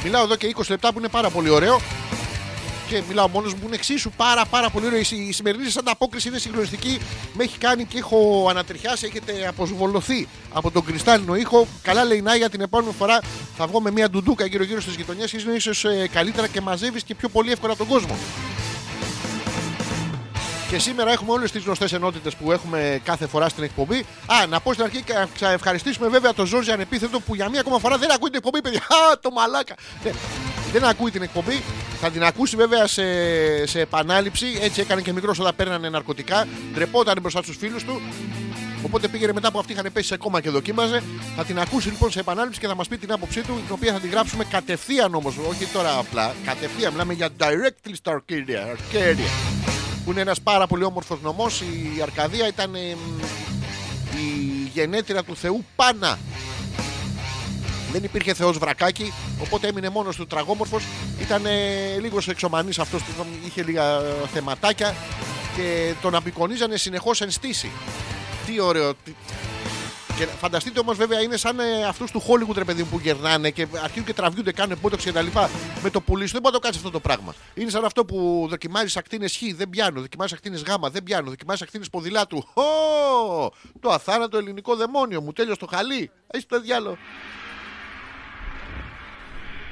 Μιλάω 0.04 0.24
εδώ 0.24 0.36
και 0.36 0.56
20 0.58 0.62
λεπτά 0.70 0.94
που 0.94 1.00
είναι 1.00 1.10
πάρα 1.10 1.30
πολύ 1.30 1.50
ωραίο 1.50 1.82
και 2.88 3.02
μιλάω 3.08 3.28
μόνος 3.28 3.54
μου, 3.54 3.60
είναι 3.66 3.76
εξίσου 3.76 4.12
πάρα, 4.18 4.46
πάρα 4.46 4.70
πολύ 4.70 4.86
ωραίο. 4.86 5.00
Η, 5.00 5.04
συ- 5.04 5.28
η 5.28 5.32
σημερινή 5.32 5.64
σας 5.64 5.78
ανταπόκριση 5.78 6.28
είναι 6.28 6.38
συγκλονιστική. 6.38 7.00
Με 7.34 7.44
έχει 7.44 7.58
κάνει 7.58 7.86
και 7.86 7.98
έχω 7.98 8.48
ανατριχιάσει, 8.50 9.06
έχετε 9.06 9.48
αποσβολωθεί 9.48 10.28
από 10.54 10.72
τον 10.72 10.86
κρυστάλλινο 10.86 11.36
ήχο. 11.36 11.68
Καλά 11.82 12.04
λέει 12.04 12.18
η 12.18 12.22
Νάγια 12.22 12.50
την 12.50 12.62
επόμενη 12.62 12.94
φορά 12.98 13.20
θα 13.58 13.68
βγω 13.68 13.82
με 13.82 13.92
μια 13.92 14.10
ντουντούκα 14.10 14.46
γύρω-γύρω 14.46 14.82
στις 14.82 14.96
γειτονιές. 14.96 15.32
Είναι 15.34 15.54
ίσω 15.54 15.72
καλύτερα 16.12 16.48
και 16.48 16.62
μαζεύεις 16.62 17.04
και 17.04 17.16
πιο 17.16 17.30
πολύ 17.30 17.52
εύκολα 17.52 17.76
τον 17.76 17.88
κόσμο. 17.88 18.16
Και 20.74 20.80
σήμερα 20.80 21.12
έχουμε 21.12 21.32
όλες 21.32 21.52
τις 21.52 21.64
γνωστές 21.64 21.94
ενότητες 21.94 22.36
που 22.36 22.52
έχουμε 22.52 23.02
κάθε 23.04 23.28
φορά 23.28 23.50
στην 23.50 23.64
εκπομπή. 23.64 23.98
Α, 24.26 24.48
να 24.50 24.60
πω 24.60 24.74
στην 24.74 24.86
αρχή 24.86 25.02
και 25.04 25.14
να 25.40 25.52
ευχαριστήσουμε 25.52 26.08
βέβαια 26.08 26.34
τον 26.34 26.46
Ζόρζι 26.46 26.72
ανεπίθετο 26.72 27.20
που 27.20 27.36
για 27.36 27.50
μία 27.50 27.60
ακόμα 27.60 27.80
φορά 27.80 27.98
δεν 27.98 28.12
ακούει 28.12 28.30
την 28.30 28.38
εκπομπή, 28.38 28.62
παιδιά. 28.62 28.80
Α, 28.80 29.20
το 29.20 29.32
μαλάκα. 29.32 29.76
Ναι, 30.04 30.12
δεν 30.72 30.84
ακούει 30.84 31.12
την 31.12 31.22
εκπομπή. 31.22 31.62
Θα 32.02 32.10
την 32.10 32.24
ακούσει 32.24 32.56
βέβαια 32.56 32.88
σε, 32.88 33.04
σε 33.66 33.80
επανάληψη. 33.80 34.46
Έτσι 34.62 34.82
έκανε 34.82 35.02
και 35.02 35.14
μικρός 35.14 35.40
όταν 35.40 35.56
παίρνανε 35.56 35.90
ναρκωτικά. 35.90 36.48
Ντρεπόταν 36.74 37.18
μπροστά 37.22 37.42
στους 37.42 37.58
φίλους 37.58 37.84
του. 37.84 38.02
Οπότε 38.86 39.08
πήγαινε 39.08 39.34
μετά 39.34 39.52
που 39.52 39.60
αυτοί 39.60 39.72
είχαν 39.72 39.90
πέσει 39.94 40.08
σε 40.08 40.18
κόμμα 40.18 40.42
και 40.42 40.50
δοκίμαζε. 40.50 41.04
Θα 41.36 41.44
την 41.44 41.60
ακούσει 41.60 41.90
λοιπόν 41.90 42.12
σε 42.12 42.20
επανάληψη 42.20 42.60
και 42.60 42.68
θα 42.68 42.76
μας 42.76 42.88
πει 42.88 42.98
την 42.98 43.12
άποψή 43.12 43.42
του, 43.42 43.54
την 43.54 43.74
οποία 43.76 43.94
θα 43.94 44.00
την 44.00 44.10
γράψουμε 44.10 44.44
κατευθείαν 44.44 45.16
όμως. 45.16 45.36
Όχι 45.50 45.66
τώρα 45.66 45.98
απλά. 45.98 46.34
Κατευθείαν. 46.46 46.92
Μιλάμε 46.92 47.14
για 47.14 47.30
directly 47.40 47.92
στα 47.94 48.24
Arcadia. 48.24 48.76
Arcadia. 48.76 49.83
Που 50.06 50.12
είναι 50.12 50.22
ένας 50.22 50.42
πάρα 50.42 50.68
πολύ 50.68 50.84
όμορφος 50.84 51.22
νομός. 51.22 51.62
Η 51.62 52.02
Αρκαδία 52.02 52.48
ήταν 52.48 52.76
ε, 52.76 52.80
η 54.16 54.70
γενέτειρα 54.74 55.24
του 55.24 55.36
Θεού 55.36 55.66
Πάνα. 55.76 56.20
Δεν 57.92 58.04
υπήρχε 58.04 58.34
Θεός 58.34 58.58
βρακάκι, 58.58 59.14
οπότε 59.42 59.68
έμεινε 59.68 59.90
μόνος 59.90 60.16
του 60.16 60.28
τραγόμορφος. 60.28 60.84
Ήταν 61.22 61.44
λίγος 62.02 62.28
εξομανή 62.28 62.70
αυτός 62.80 63.04
που 63.04 63.26
είχε 63.46 63.64
λίγα 63.64 64.00
θεματάκια 64.34 64.96
και 65.56 65.94
τον 66.02 66.16
απεικονίζανε 66.16 66.78
συνεχώς 66.78 67.22
εν 67.22 67.32
στήση. 67.32 67.72
Τι 68.46 68.60
ωραίο. 68.60 68.94
Τι- 70.18 70.20
Και 70.20 70.26
φανταστείτε 70.26 70.80
όμως, 70.80 70.98
βέβαια, 70.98 71.22
είναι 71.22 71.38
σαν 71.38 71.60
ε, 71.60 71.84
αυτούς 71.86 72.12
του 72.12 72.22
Hollywood 72.28 72.56
ρε 72.56 72.64
παιδί 72.64 72.84
μου, 72.84 72.90
που 72.90 73.00
γερνάνε 73.00 73.50
και 73.50 73.68
αρχίζουν 73.84 74.06
και 74.06 74.14
τραβιούνται, 74.14 74.52
κάνουν 74.52 74.78
μπότοξ 74.82 75.04
και 75.04 75.12
τα 75.12 75.22
λοιπά. 75.22 75.50
Με 75.84 75.90
το 75.90 76.02
πουλί 76.02 76.26
σου 76.26 76.32
δεν 76.32 76.42
μπορεί 76.42 76.54
να 76.54 76.60
το 76.60 76.66
κάνεις 76.68 76.78
αυτό 76.78 76.92
το 76.92 77.00
πράγμα. 77.00 77.34
Είναι 77.54 77.70
σαν 77.70 77.86
αυτό 77.86 78.06
που 78.06 78.46
δοκιμάζεις 78.50 78.98
ακτίνες 78.98 79.38
Χ, 79.38 79.42
δεν 79.56 79.70
πιάνουν. 79.70 80.02
Δοκιμάζεις 80.02 80.34
ακτίνες 80.34 80.62
Γ, 80.62 80.74
δεν 80.92 81.04
πιάνουν. 81.04 81.30
Δοκιμάζεις 81.30 81.62
ακτίνες 81.62 81.90
ποδηλάτου. 81.90 82.38
Ω! 82.54 82.64
Το 83.80 83.90
αθάνατο 83.90 84.38
ελληνικό 84.38 84.76
δαιμόνιο 84.76 85.22
μου, 85.22 85.34
τέλειο 85.34 85.54
στο 85.54 85.66
χαλί. 85.66 86.12
Έχει 86.28 86.46
το 86.46 86.62
διάλογο. 86.62 86.98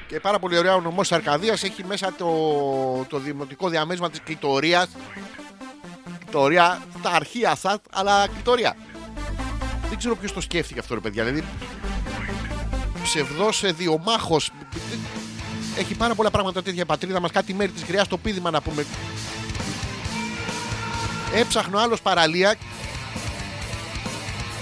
Και 0.08 0.20
πάρα 0.20 0.40
πολύ 0.40 0.58
ωραία 0.58 0.76
ο 0.76 0.82
νομός 0.82 1.08
της 1.08 1.18
Αρκαδίας 1.18 1.64
έχει 1.64 1.84
μέσα 1.86 2.14
το, 2.18 2.26
το 3.10 3.18
δημοτικό 3.18 3.70
διαμέσμα 3.70 4.10
της 4.10 4.22
κλητορίας. 4.24 4.88
Κλητορία, 6.20 6.82
τα 7.02 7.10
αρχεία 7.10 7.56
σας, 7.56 7.78
αλλά 7.92 8.28
κλητορία. 8.28 8.76
Δεν 9.92 10.00
ξέρω 10.00 10.16
ποιος 10.16 10.34
το 10.34 10.42
σκέφτηκε 10.42 10.80
αυτό 10.80 10.94
ρε 10.94 11.00
παιδιά. 11.00 11.24
Δηλαδή 11.24 11.48
ψευδός 13.04 13.64
ε, 13.64 13.72
διομάχος. 13.72 14.52
Έχει 15.78 15.94
πάρα 15.94 16.16
πολλά 16.16 16.30
πράγματα 16.30 16.64
τέτοια 16.64 16.82
η 16.82 16.86
πατρίδα 16.86 17.20
μας. 17.20 17.32
Κάτι 17.32 17.54
μέρη 17.54 17.72
της 17.72 17.84
γριάς 17.84 18.08
το 18.08 18.18
πείδημα 18.18 18.52
να 18.52 18.62
πούμε. 18.62 18.86
Έψαχνε 21.34 21.76
ο 21.76 21.80
άλλος 21.80 22.02
παραλία 22.02 22.56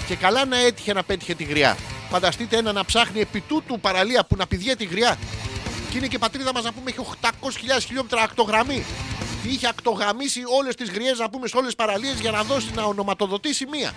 και 0.06 0.14
καλά 0.14 0.44
να 0.44 0.58
έτυχε 0.58 0.92
να 0.92 1.02
πέτυχε 1.02 1.34
τη 1.34 1.44
γριά. 1.44 1.76
Φανταστείτε 2.10 2.56
ένα 2.56 2.72
να 2.72 2.84
ψάχνει 2.84 3.20
επί 3.20 3.40
τούτου 3.40 3.80
παραλία 3.80 4.24
που 4.24 4.36
να 4.36 4.46
πηδιέ 4.46 4.76
τη 4.76 4.84
γριά. 4.84 5.18
Και 5.90 5.98
είναι 5.98 6.06
και 6.06 6.16
η 6.16 6.18
πατρίδα 6.18 6.52
μας 6.52 6.64
να 6.64 6.72
πούμε 6.72 6.90
έχει 6.90 7.00
800.000 7.22 7.28
χιλιόμετρα 7.86 8.22
ακτογραμμή. 8.22 8.84
Και 9.42 9.48
είχε 9.48 9.66
ακτογραμμίσει 9.68 10.40
όλες 10.58 10.74
τις 10.74 10.90
γριές 10.90 11.18
να 11.18 11.30
πούμε 11.30 11.48
σε 11.48 11.56
όλες 11.56 11.74
τις 11.74 11.84
παραλίες 11.84 12.20
για 12.20 12.30
να 12.30 12.42
δώσει 12.42 12.70
να 12.74 12.82
ονοματοδοτήσει 12.82 13.66
μία. 13.70 13.92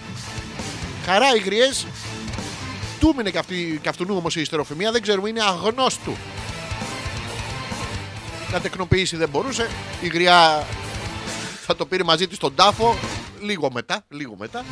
Χαρά 1.06 1.36
οι 1.36 1.40
γριές. 1.40 1.86
Του 3.00 3.14
μείνε 3.18 3.30
και, 3.30 3.38
αυτή, 3.38 3.80
και 3.82 3.90
αυτού 3.90 4.06
όμως 4.10 4.36
η 4.36 4.42
ιστεροφημία, 4.42 4.92
δεν 4.92 5.02
ξέρουμε, 5.02 5.30
είναι 5.30 5.42
αγνώστου. 5.42 6.16
Να 8.52 8.60
τεκνοποιήσει 8.60 9.16
δεν 9.16 9.30
μπορούσε. 9.30 9.70
Η 10.02 10.08
γριά 10.08 10.68
θα 11.66 11.76
το 11.76 11.86
πήρε 11.86 12.04
μαζί 12.04 12.28
της 12.28 12.38
στον 12.38 12.56
τάφο 12.56 12.96
λίγο 13.42 13.72
μετά, 13.72 14.06
λίγο 14.10 14.36
μετά. 14.40 14.64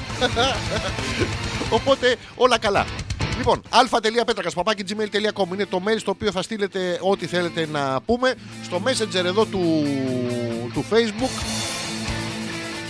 Οπότε 1.78 2.16
όλα 2.36 2.58
καλά. 2.58 2.86
Λοιπόν, 3.38 3.62
α.πέτρακα.gmail.com 3.70 5.54
είναι 5.54 5.66
το 5.66 5.82
mail 5.86 6.00
στο 6.00 6.12
οποίο 6.12 6.32
θα 6.32 6.42
στείλετε 6.42 7.00
ό,τι 7.02 7.26
θέλετε 7.26 7.68
να 7.72 8.02
πούμε. 8.02 8.34
Στο 8.64 8.82
messenger 8.86 9.26
εδώ 9.26 9.46
του, 9.46 9.84
του 10.74 10.86
facebook 10.92 11.44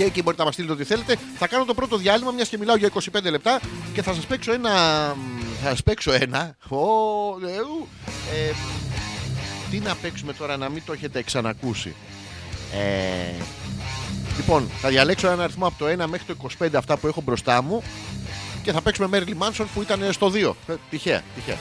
και 0.02 0.08
εκεί 0.08 0.22
μπορείτε 0.22 0.42
να 0.42 0.48
μας 0.48 0.54
στείλετε 0.54 0.74
ό,τι 0.74 0.84
θέλετε. 0.84 1.18
Θα 1.38 1.48
κάνω 1.48 1.66
το 1.66 1.74
πρώτο 1.74 1.98
διάλειμμα, 1.98 2.32
μιας 2.32 2.50
και 2.50 2.58
μιλάω 2.58 2.76
για 2.76 2.90
25 2.94 3.30
λεπτά 3.30 3.60
και 3.94 4.02
θα 4.02 4.14
σας 4.14 4.26
παίξω 4.26 4.54
ένα. 4.54 4.72
Θα 5.64 5.70
σας 5.70 5.84
παίξω 5.84 6.12
ένα. 6.12 6.56
Ω, 6.70 6.78
ε, 7.48 7.60
ου, 7.60 7.88
ε, 8.34 8.52
τι 9.72 9.80
να 9.80 9.96
παίξουμε 9.96 10.34
τώρα 10.34 10.58
να 10.58 10.70
μην 10.70 10.82
το 10.86 10.94
έχετε 10.94 11.24
ξανακούσει. 11.24 11.96
Ε, 12.74 13.44
λοιπόν, 14.38 14.70
θα 14.82 14.90
διαλέξω 14.90 15.28
ένα 15.28 15.44
αριθμό 15.44 15.68
από 15.68 15.76
το 15.78 15.86
1 15.88 16.08
μέχρι 16.08 16.26
το 16.26 16.36
25 16.60 16.68
αυτά 16.74 16.98
που 16.98 17.08
έχω 17.08 17.22
μπροστά 17.22 17.62
μου 17.62 17.84
και 18.64 18.72
θα 18.72 18.82
παίξουμε 18.82 19.10
Marilyn 19.12 19.48
Manson 19.48 19.66
που 19.74 19.82
ήταν 19.82 20.14
στο 20.14 20.32
2. 20.34 20.56
Ε, 20.68 20.74
τυχαία, 20.90 21.22
τυχαία. 21.36 21.58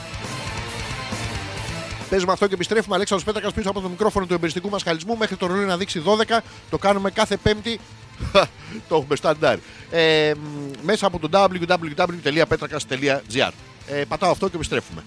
Παίζουμε 2.09 2.31
αυτό 2.31 2.47
και 2.47 2.53
επιστρέφουμε. 2.53 2.95
Αλέξανδρος 2.95 3.33
Πέτρακας 3.33 3.53
πίσω 3.53 3.69
από 3.69 3.81
το 3.81 3.89
μικρόφωνο 3.89 4.25
του 4.25 4.33
εμπεριστικού 4.33 4.69
μας 4.69 4.83
χαλισμού 4.83 5.17
μέχρι 5.17 5.35
το 5.35 5.45
ρολόι 5.45 5.65
να 5.65 5.77
δείξει 5.77 6.01
12. 6.05 6.39
Το 6.69 6.77
κάνουμε 6.77 7.11
κάθε 7.11 7.37
Πέμπτη. 7.37 7.79
το 8.89 8.95
έχουμε 8.95 9.15
στάνταρ. 9.15 9.57
Ε, 9.91 10.31
μ, 10.35 10.71
μέσα 10.81 11.07
από 11.07 11.19
το 11.19 11.29
www.petrakas.gr. 11.31 13.51
Ε, 13.87 14.03
πατάω 14.07 14.31
αυτό 14.31 14.49
και 14.49 14.55
επιστρέφουμε. 14.55 15.03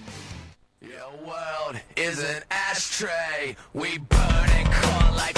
Your 0.81 1.11
world 1.29 1.75
is 1.95 2.17
an 2.33 2.41
ashtray. 2.71 3.43
We 3.81 3.89
burn 4.13 4.49
and 4.59 4.67
crawl 4.77 5.11
like 5.23 5.34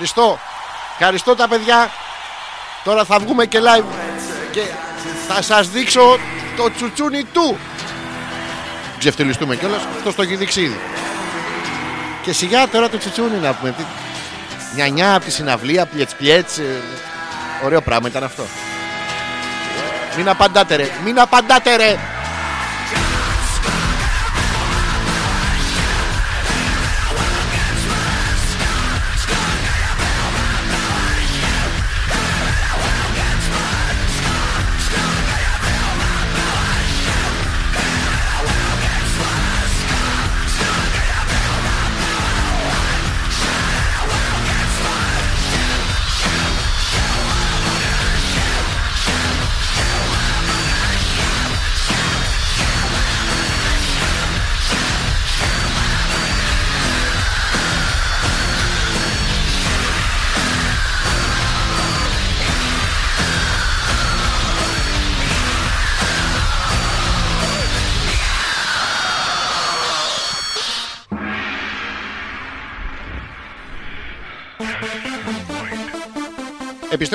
Ευχαριστώ. 0.00 0.38
Ευχαριστώ 0.98 1.34
τα 1.36 1.48
παιδιά. 1.48 1.90
Τώρα 2.84 3.04
θα 3.04 3.18
βγούμε 3.18 3.46
και 3.46 3.58
live 3.62 3.84
και 4.50 4.60
θα 5.28 5.42
σας 5.42 5.68
δείξω 5.68 6.18
το 6.56 6.70
τσουτσούνι 6.76 7.24
του. 7.24 7.58
Ξεφτυλιστούμε 8.98 9.56
κιόλας. 9.56 9.80
Αυτό 9.96 10.12
το 10.12 10.22
έχει 10.22 10.36
δείξει 10.36 10.60
ήδη. 10.60 10.80
Και 12.22 12.32
σιγά 12.32 12.68
τώρα 12.68 12.88
το 12.88 12.98
τσουτσούνι 12.98 13.36
να 13.38 13.52
πούμε. 13.54 13.70
Τι- 13.72 13.84
Νιανιά 14.74 15.14
από 15.14 15.24
τη 15.24 15.30
συναυλία, 15.30 15.86
πλιέτς 15.86 16.14
πλιέτς. 16.14 16.58
ε, 16.58 16.82
Ωραίο 17.64 17.80
πράγμα 17.80 18.08
ήταν 18.08 18.24
αυτό. 18.24 18.44
Μην 20.16 20.28
απαντάτε 20.28 20.76
ρε. 20.76 20.90
Μην 21.04 21.20
απαντάτε 21.20 21.76
ρε. 21.76 21.98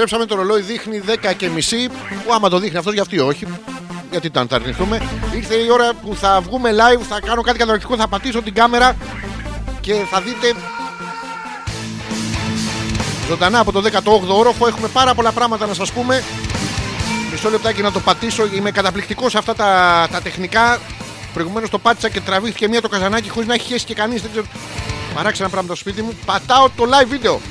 Επιστρέψαμε 0.01 0.35
το 0.35 0.47
ρολόι 0.47 0.61
δείχνει 0.61 1.01
10 1.29 1.33
και 1.37 1.49
μισή. 1.49 1.89
Που 2.25 2.33
άμα 2.33 2.49
το 2.49 2.59
δείχνει 2.59 2.77
αυτός, 2.77 2.93
γιατί 2.93 3.19
όχι; 3.19 3.47
Γιατί 4.11 4.27
ήταν, 4.27 4.47
θα 4.47 4.55
αρνηθούμε. 4.55 5.01
Ήρθε 5.35 5.55
η 5.55 5.69
ώρα 5.71 5.93
που 5.93 6.15
θα 6.15 6.41
βγούμε 6.41 6.69
live, 6.71 7.01
θα 7.09 7.19
κάνω 7.19 7.41
κάτι 7.41 7.57
καταρακτικό, 7.57 7.95
θα 7.95 8.07
πατήσω 8.07 8.41
την 8.41 8.53
κάμερα 8.53 8.95
και 9.81 9.93
θα 9.93 10.21
δείτε 10.21 10.53
ζωντανά 13.27 13.59
από 13.59 13.71
το 13.71 13.83
18ο 14.03 14.27
όροφο. 14.27 14.67
Έχουμε 14.67 14.87
πάρα 14.87 15.13
πολλά 15.13 15.31
πράγματα 15.31 15.65
να 15.65 15.73
σας 15.73 15.91
πούμε. 15.91 16.23
Μισό 17.31 17.49
λεπτάκι 17.49 17.81
να 17.81 17.91
το 17.91 17.99
πατήσω. 17.99 18.45
Είμαι 18.53 18.71
καταπληκτικός 18.71 19.31
σε 19.31 19.37
αυτά 19.37 19.55
τα, 19.55 20.07
τα 20.11 20.21
τεχνικά. 20.21 20.79
Προηγουμένως 21.33 21.69
το 21.69 21.79
πάτησα 21.79 22.09
και 22.09 22.21
τραβήχθηκε 22.21 22.67
μία 22.67 22.81
το 22.81 22.89
καζανάκι 22.89 23.29
χωρίς 23.29 23.47
να 23.47 23.53
έχει 23.53 23.67
χέσει 23.67 23.85
και 23.85 23.93
κανείς. 23.93 24.21
Δεν 24.21 24.31
ξέρω. 24.31 24.45
Παράξενα 25.13 25.49
πράγματα 25.49 25.75
στο 25.75 25.89
σπίτι 25.89 26.05
μου. 26.05 26.17
Πατάω 26.25 26.69
το 26.69 26.83
live 26.83 27.07
βίντεο. 27.07 27.41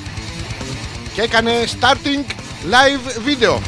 Και 1.13 1.21
έκανε 1.21 1.51
starting 1.79 2.40
live 2.65 3.03
video. 3.25 3.59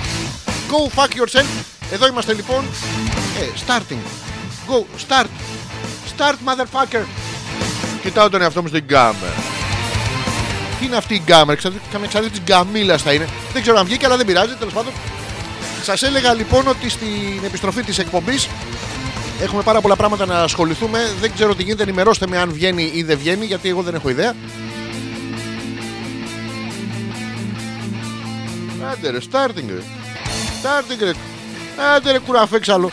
Go 0.69 0.89
fuck 0.95 1.15
yourself. 1.15 1.45
Εδώ 1.91 2.07
είμαστε 2.07 2.33
λοιπόν. 2.33 2.65
Ε, 3.39 3.59
starting. 3.67 4.03
Go, 4.69 4.83
start. 5.07 5.27
Start 6.17 6.35
motherfucker. 6.45 7.05
Κοιτάω 8.01 8.29
τον 8.29 8.41
εαυτό 8.41 8.61
μου 8.61 8.67
στην 8.67 8.87
κάμερα. 8.87 9.33
Τι 10.79 10.85
είναι 10.85 10.95
αυτή 10.95 11.13
η 11.13 11.21
γκάμερα, 11.25 11.59
καμία 11.61 12.05
εξαρτήτης 12.05 12.39
τη 12.39 12.43
γκαμίλα 12.43 12.97
θα 12.97 13.13
είναι. 13.13 13.27
Δεν 13.53 13.61
ξέρω 13.61 13.77
αν 13.77 13.85
βγήκε, 13.85 14.05
αλλά 14.05 14.17
δεν 14.17 14.25
πειράζει. 14.25 14.53
Τέλος 14.55 14.73
πάντων, 14.73 14.93
Σας 15.83 16.03
έλεγα 16.03 16.33
λοιπόν 16.33 16.67
ότι 16.67 16.89
στην 16.89 17.39
επιστροφή 17.45 17.83
της 17.83 17.97
εκπομπής 17.97 18.47
έχουμε 19.41 19.61
πάρα 19.61 19.81
πολλά 19.81 19.95
πράγματα 19.95 20.25
να 20.25 20.39
ασχοληθούμε. 20.39 21.11
Δεν 21.19 21.31
ξέρω 21.33 21.55
τι 21.55 21.63
γίνεται. 21.63 21.83
Ενημερώστε 21.83 22.27
με 22.27 22.37
αν 22.37 22.51
βγαίνει 22.53 22.91
ή 22.93 23.03
δεν 23.03 23.17
βγαίνει, 23.17 23.45
γιατί 23.45 23.69
εγώ 23.69 23.81
δεν 23.81 23.95
έχω 23.95 24.09
ιδέα. 24.09 24.33
Άντε 28.91 29.09
ρε, 29.09 29.17
starting 29.31 29.67
ρε. 29.67 29.81
Starting 30.61 30.99
ρε. 30.99 31.11
Άντε 31.95 32.11
ρε, 32.11 32.19
κουραφέξαλο. 32.19 32.89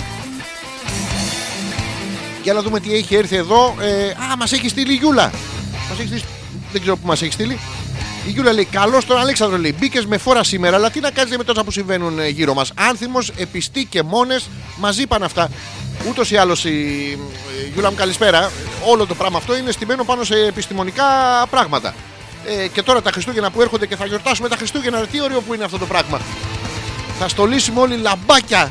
Για 2.43 2.53
να 2.53 2.63
δούμε 2.63 2.81
τι 2.81 2.95
έχει 2.95 3.15
έρθει 3.15 3.37
εδώ. 3.37 3.75
Ε, 3.81 4.09
α, 4.11 4.37
μας 4.39 4.53
έχει 4.53 4.69
στείλει 4.69 4.93
η 4.93 4.97
Γιούλα. 4.97 5.31
Μας 5.89 5.99
έχει 5.99 6.07
στείλει... 6.07 6.23
Δεν 6.73 6.81
ξέρω 6.81 6.97
που 6.97 7.07
μας 7.07 7.23
έχει 7.23 7.33
στείλει. 7.33 7.59
Η 8.27 8.31
Γιούλα 8.31 8.53
λέει: 8.53 8.65
Καλώς 8.65 9.05
τον 9.05 9.19
Αλέξανδρο 9.19 9.59
λέει: 9.59 9.75
Μπήκες 9.79 10.07
με 10.07 10.19
φόρα 10.19 10.45
σήμερα, 10.45 10.77
αλλά 10.77 10.91
τι 10.91 11.01
να 11.01 11.11
κάνεις 11.11 11.37
με 11.37 11.45
τόσα 11.45 11.65
που 11.65 11.71
συμβαίνουν 11.71 12.19
ε, 12.19 12.29
γύρω 12.29 12.55
μας. 12.55 12.73
Άνθιμος, 12.77 13.33
επιστή 13.37 13.85
και 13.85 14.03
μόνες, 14.03 14.49
μα 14.77 14.95
είπαν 14.99 15.23
αυτά. 15.23 15.51
Ούτως 16.09 16.31
ή 16.31 16.37
άλλως, 16.37 16.65
η... 16.65 16.69
η 16.69 17.71
Γιούλα 17.73 17.91
μου 17.91 17.97
καλησπέρα. 17.97 18.51
Όλο 18.87 19.07
το 19.07 19.15
πράγμα 19.15 19.39
αυτό 19.39 19.57
είναι 19.57 19.71
στημένο 19.71 20.05
πάνω 20.05 20.25
σε 20.25 20.35
επιστημονικά 20.35 21.05
πράγματα. 21.51 21.95
Ε, 22.45 22.69
και 22.69 22.83
τώρα 22.83 23.03
τα 23.03 23.11
Χριστούγεννα 23.11 23.51
που 23.51 23.61
έρχονται 23.61 23.87
και 23.87 23.97
θα 23.97 24.07
γιορτάσουμε 24.07 24.49
τα 24.49 24.57
Χριστούγεννα, 24.57 25.07
τι 25.07 25.21
ωραίο 25.21 25.41
που 25.41 25.55
είναι 25.55 25.65
αυτό 25.65 25.79
το 25.79 25.87
πράγμα. 25.87 26.21
Θα 27.19 27.29
στολίσουμε 27.29 27.81
όλοι 27.81 27.97
λαμπάκια 27.97 28.71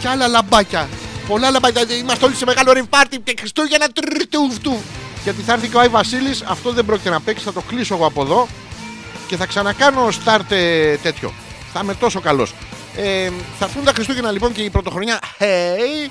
και 0.00 0.08
άλλα 0.08 0.28
λαμπάκια. 0.28 0.88
Πολλά 1.26 1.50
λαμπάκια. 1.50 1.82
Είμαστε 1.96 2.24
όλοι 2.24 2.34
σε 2.34 2.44
μεγάλο 2.44 2.72
rave 2.74 2.98
party 2.98 3.16
και 3.24 3.34
Χριστούγεννα 3.38 3.86
τρτουφτου. 3.88 4.82
Γιατί 5.22 5.42
θα 5.42 5.52
έρθει 5.52 5.68
και 5.68 5.76
ο 5.76 5.80
Άι 5.80 5.88
Βασίλης, 5.88 6.42
αυτό 6.42 6.72
δεν 6.72 6.84
πρόκειται 6.84 7.10
να 7.10 7.20
παίξει. 7.20 7.44
Θα 7.44 7.52
το 7.52 7.60
κλείσω 7.60 7.94
εγώ 7.94 8.06
από 8.06 8.22
εδώ 8.22 8.48
και 9.26 9.36
θα 9.36 9.46
ξανακάνω 9.46 10.08
start 10.24 10.50
ε, 10.50 10.96
τέτοιο. 10.96 11.32
Θα 11.72 11.80
είμαι 11.82 11.94
τόσο 11.94 12.20
καλός. 12.20 12.54
Ε, 12.96 13.30
θα 13.58 13.64
έρθουν 13.64 13.84
τα 13.84 13.92
Χριστούγεννα 13.92 14.30
λοιπόν 14.30 14.52
και 14.52 14.62
η 14.62 14.70
πρωτοχρονιά. 14.70 15.18
Hey, 15.38 16.10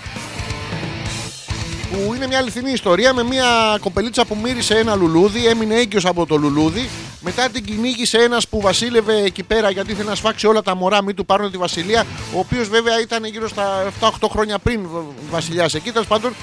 που 1.91 2.13
είναι 2.13 2.27
μια 2.27 2.37
αληθινή 2.37 2.71
ιστορία 2.71 3.13
με 3.13 3.23
μια 3.23 3.77
κοπελίτσα 3.81 4.25
που 4.25 4.37
μύρισε 4.43 4.75
ένα 4.77 4.95
λουλούδι, 4.95 5.47
έμεινε 5.47 5.75
έγκυος 5.75 6.05
από 6.05 6.25
το 6.25 6.35
λουλούδι. 6.37 6.89
Μετά 7.21 7.49
την 7.49 7.65
κυνήγησε 7.65 8.17
ένας 8.17 8.47
που 8.47 8.61
βασίλευε 8.61 9.23
εκεί 9.23 9.43
πέρα 9.43 9.69
γιατί 9.69 9.91
ήθελε 9.91 10.09
να 10.09 10.15
σφάξει 10.15 10.47
όλα 10.47 10.61
τα 10.61 10.75
μωρά, 10.75 11.03
μην 11.03 11.15
του 11.15 11.25
πάρουν 11.25 11.51
τη 11.51 11.57
βασιλεία. 11.57 12.05
Ο 12.35 12.39
οποίος 12.39 12.69
βέβαια 12.69 13.01
ήταν 13.01 13.25
γύρω 13.25 13.47
στα 13.47 13.91
7-8 13.99 14.09
χρόνια 14.29 14.59
πριν 14.59 14.87
βασιλιάς 15.29 15.73
εκεί. 15.73 15.91
Τέλος 15.91 16.07
πάντων 16.07 16.33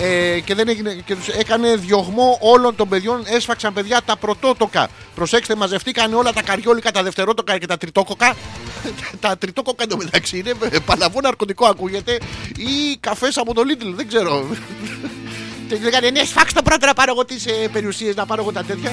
ε, 0.00 0.40
και, 0.40 0.54
δεν 0.54 0.68
έγινε, 0.68 1.02
και 1.04 1.14
τους 1.14 1.28
έκανε 1.28 1.76
διωγμό 1.76 2.38
όλων 2.40 2.76
των 2.76 2.88
παιδιών. 2.88 3.22
Έσφαξαν 3.26 3.72
παιδιά 3.72 4.00
τα 4.04 4.16
πρωτότοκα. 4.16 4.88
Προσέξτε, 5.14 5.54
μαζευτήκαν 5.54 6.14
όλα 6.14 6.32
τα 6.32 6.42
καριόλικα, 6.42 6.90
τα 6.90 7.02
δευτερότοκα 7.02 7.58
και 7.58 7.66
τα 7.66 7.76
τριτόκοκα. 7.76 8.36
τα 9.20 9.38
τριτόκοκα 9.38 9.82
εντωμεταξύ 9.82 10.38
είναι 10.38 10.80
παλαβό 10.84 11.20
ναρκωτικό 11.20 11.66
ακούγεται 11.66 12.18
ή 12.56 12.96
καφές 13.00 13.36
από 13.36 13.54
το 13.54 13.62
Lidl, 13.62 13.92
δεν 13.94 14.08
ξέρω. 14.08 14.46
Και 15.68 15.78
λέγανε 15.82 16.10
ναι, 16.10 16.24
σφάξτε 16.24 16.58
το 16.58 16.62
πρώτο 16.62 16.86
να 16.86 16.94
πάρω 16.94 17.12
εγώ 17.12 17.24
τις 17.24 17.46
ε, 17.46 17.68
περιουσίες, 17.72 18.14
να 18.14 18.26
πάρω 18.26 18.42
εγώ 18.42 18.52
τα 18.52 18.64
τέτοια. 18.64 18.90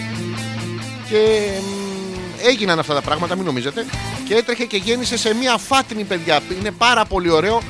Και 1.10 1.48
μ, 1.62 2.48
έγιναν 2.48 2.80
αυτά 2.80 2.94
τα 2.94 3.02
πράγματα, 3.02 3.36
μην 3.36 3.46
νομίζετε. 3.46 3.86
Και 4.28 4.36
έτρεχε 4.36 4.66
και 4.66 4.78
γέννησε 4.78 5.18
σε 5.18 5.36
μια 5.36 5.58
φάτινη 5.58 6.04
παιδιά. 6.04 6.42
Είναι 6.60 6.72
πάρα 6.72 7.06
πολύ 7.06 7.30
ωραίο. 7.30 7.62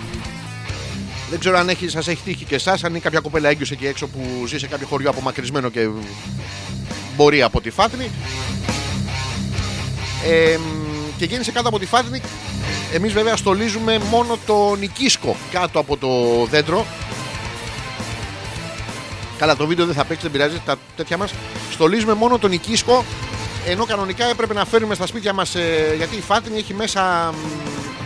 Δεν 1.34 1.42
ξέρω 1.42 1.58
αν 1.58 1.70
έχεις, 1.70 1.92
σας 1.92 2.08
έχει 2.08 2.22
τύχει 2.24 2.46
και 2.46 2.56
εσάς, 2.56 2.84
αν 2.84 2.90
είναι 2.90 3.00
κάποια 3.00 3.20
κοπέλα 3.20 3.50
έγκυος 3.50 3.72
εκεί 3.72 3.88
έξω 3.88 4.08
που 4.08 4.48
ζει 4.48 4.60
σε 4.60 4.68
κάποιο 4.68 4.88
χωριό 4.88 5.10
απομακρυσμένο 5.10 5.70
και 5.70 5.88
μπορεί 7.16 7.42
από 7.42 7.62
τη 7.62 7.70
Φάτνη. 7.70 8.10
Ε, 10.26 10.58
μ, 10.58 11.18
και 11.18 11.26
γέννησε 11.26 11.52
κάτω 11.52 11.68
από 11.68 11.80
τη 11.80 11.86
Φάτνη. 11.86 12.22
Εμείς 12.94 13.14
βέβαια 13.14 13.36
στολίζουμε 13.36 14.00
μόνο 14.10 14.38
το 14.46 14.76
νικίσκο 14.76 15.36
κάτω 15.52 15.80
από 15.80 15.98
το 15.98 16.10
δέντρο. 16.50 16.86
Καλά, 19.38 19.56
το 19.56 19.68
βίντεο 19.68 19.86
δεν 19.86 19.96
θα 19.96 20.06
παίξει, 20.06 20.24
δεν 20.24 20.32
πειράζει, 20.32 20.62
τα 20.66 20.76
τέτοια 20.96 21.18
μας. 21.18 21.34
Στολίζουμε 21.72 22.14
μόνο 22.14 22.38
τον 22.38 22.50
νικίσκο. 22.50 23.06
Ενώ 23.66 23.86
κανονικά 23.86 24.26
έπρεπε 24.26 24.54
να 24.54 24.66
φέρουμε 24.66 24.96
στα 24.96 25.08
σπίτια 25.08 25.34
μας 25.34 25.56
ε, 25.56 25.94
γιατί 25.98 26.16
η 26.16 26.22
Φάτνη 26.22 26.58
έχει 26.58 26.74
μέσα 26.74 27.34
μ, 27.34 28.03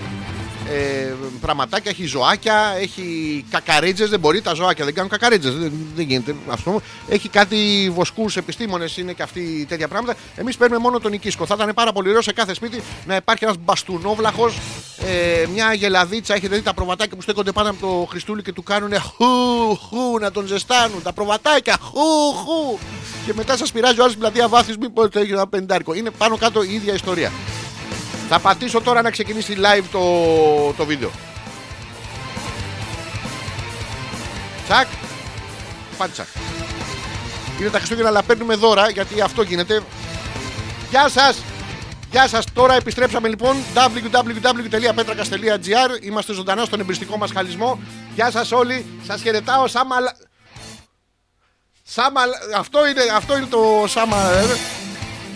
ε, 0.72 1.14
πραγματάκια, 1.42 1.92
έχει 1.92 2.06
ζωάκια, 2.06 2.76
έχει 2.80 3.46
κακαρίτζες. 3.50 4.10
Δεν 4.10 4.20
μπορεί 4.20 4.42
τα 4.42 4.54
ζωάκια, 4.54 4.86
δεν 4.86 4.94
κάνουν 4.94 5.10
κακαρίτζες. 5.10 5.54
Δεν, 5.54 5.72
δεν 5.96 6.06
γίνεται. 6.06 6.36
Ας 6.48 6.62
πούμε. 6.62 6.80
Έχει 7.10 7.30
κάτι 7.30 7.90
βοσκούς 7.94 8.38
επιστήμονες, 8.38 8.98
είναι 8.98 9.14
και 9.14 9.24
αυτοί 9.24 9.66
τέτοια 9.70 9.88
πράγματα. 9.88 10.16
Εμείς 10.36 10.58
παίρνουμε 10.58 10.82
μόνο 10.82 11.00
τον 11.00 11.14
οικίσκο. 11.14 11.46
Θα 11.46 11.56
ήταν 11.58 11.74
πάρα 11.74 11.92
πολύ 11.92 12.10
ωραίο 12.10 12.22
σε 12.22 12.34
κάθε 12.34 12.54
σπίτι 12.54 12.82
να 13.06 13.16
υπάρχει 13.16 13.44
ένας 13.44 13.56
μπαστούνόβλαχος, 13.60 14.58
ε, 15.08 15.46
μια 15.54 15.74
γελαδίτσα. 15.74 16.34
Έχετε 16.34 16.56
δει 16.56 16.62
τα 16.62 16.74
προβατάκια 16.74 17.16
που 17.16 17.22
στέκονται 17.22 17.52
πάνω 17.52 17.70
από 17.70 17.80
το 17.80 18.08
Χριστούλη 18.10 18.42
και 18.42 18.54
του 18.54 18.64
κάνουν 18.64 18.92
χου, 19.00 19.76
χου, 19.76 20.20
να 20.20 20.32
τον 20.32 20.48
ζεστάνουν. 20.48 21.02
Τα 21.04 21.14
προβατάκια, 21.14 21.78
χου, 21.82 22.34
χου. 22.34 22.78
Και 23.26 23.34
μετά 23.34 23.58
σας 23.58 23.72
πειράζει 23.72 24.00
ο 24.00 24.04
άλλος 24.04 24.18
πλατεία 24.18 24.48
βάθη, 24.48 24.74
μήπω 24.80 25.10
το 25.10 25.20
έχει 25.20 25.32
ένα 25.32 25.48
πεντάρικο. 25.48 25.94
Είναι 25.94 26.10
πάνω 26.10 26.38
κάτω 26.38 26.64
η 26.64 26.74
ίδια 26.74 26.94
ιστορία. 26.94 27.32
Θα 28.30 28.40
πατήσω 28.40 28.82
τώρα 28.82 29.02
να 29.02 29.10
ξεκινήσει 29.12 29.56
live 29.58 29.84
το, 29.92 30.02
το 30.78 30.86
βίντεο. 30.86 31.12
Τσακ. 34.68 34.88
Πάτησα. 35.98 36.26
Είναι 37.60 37.70
τα 37.70 37.78
Χριστούγεννα 37.78 38.10
αλλά 38.10 38.24
παίρνουμε 38.24 38.56
δώρα 38.56 38.90
γιατί 38.90 39.22
αυτό 39.22 39.42
γίνεται. 39.42 39.82
Γεια 40.90 41.10
σας. 41.10 41.38
Γεια 42.12 42.28
σας, 42.28 42.46
τώρα 42.54 42.74
επιστρέψαμε 42.74 43.28
λοιπόν 43.28 43.56
www.petrakas.gr 43.74 46.04
Είμαστε 46.04 46.34
ζωντανά 46.34 46.66
στον 46.66 46.80
εμπριστικό 46.80 47.18
μας 47.18 47.32
χαλισμό. 47.32 47.80
Γεια 48.16 48.32
σας 48.32 48.52
όλοι, 48.52 48.86
σας 49.08 49.22
χαιρετάω 49.22 49.68
σαν 49.68 49.88
μαλα... 49.88 50.14
Σαν 51.84 52.12
μαλα- 52.12 52.38
Αυτό, 52.58 52.88
είναι, 52.88 53.02
αυτό 53.16 53.38
είναι 53.38 53.46
το 53.46 53.84
σάμα. 53.88 54.18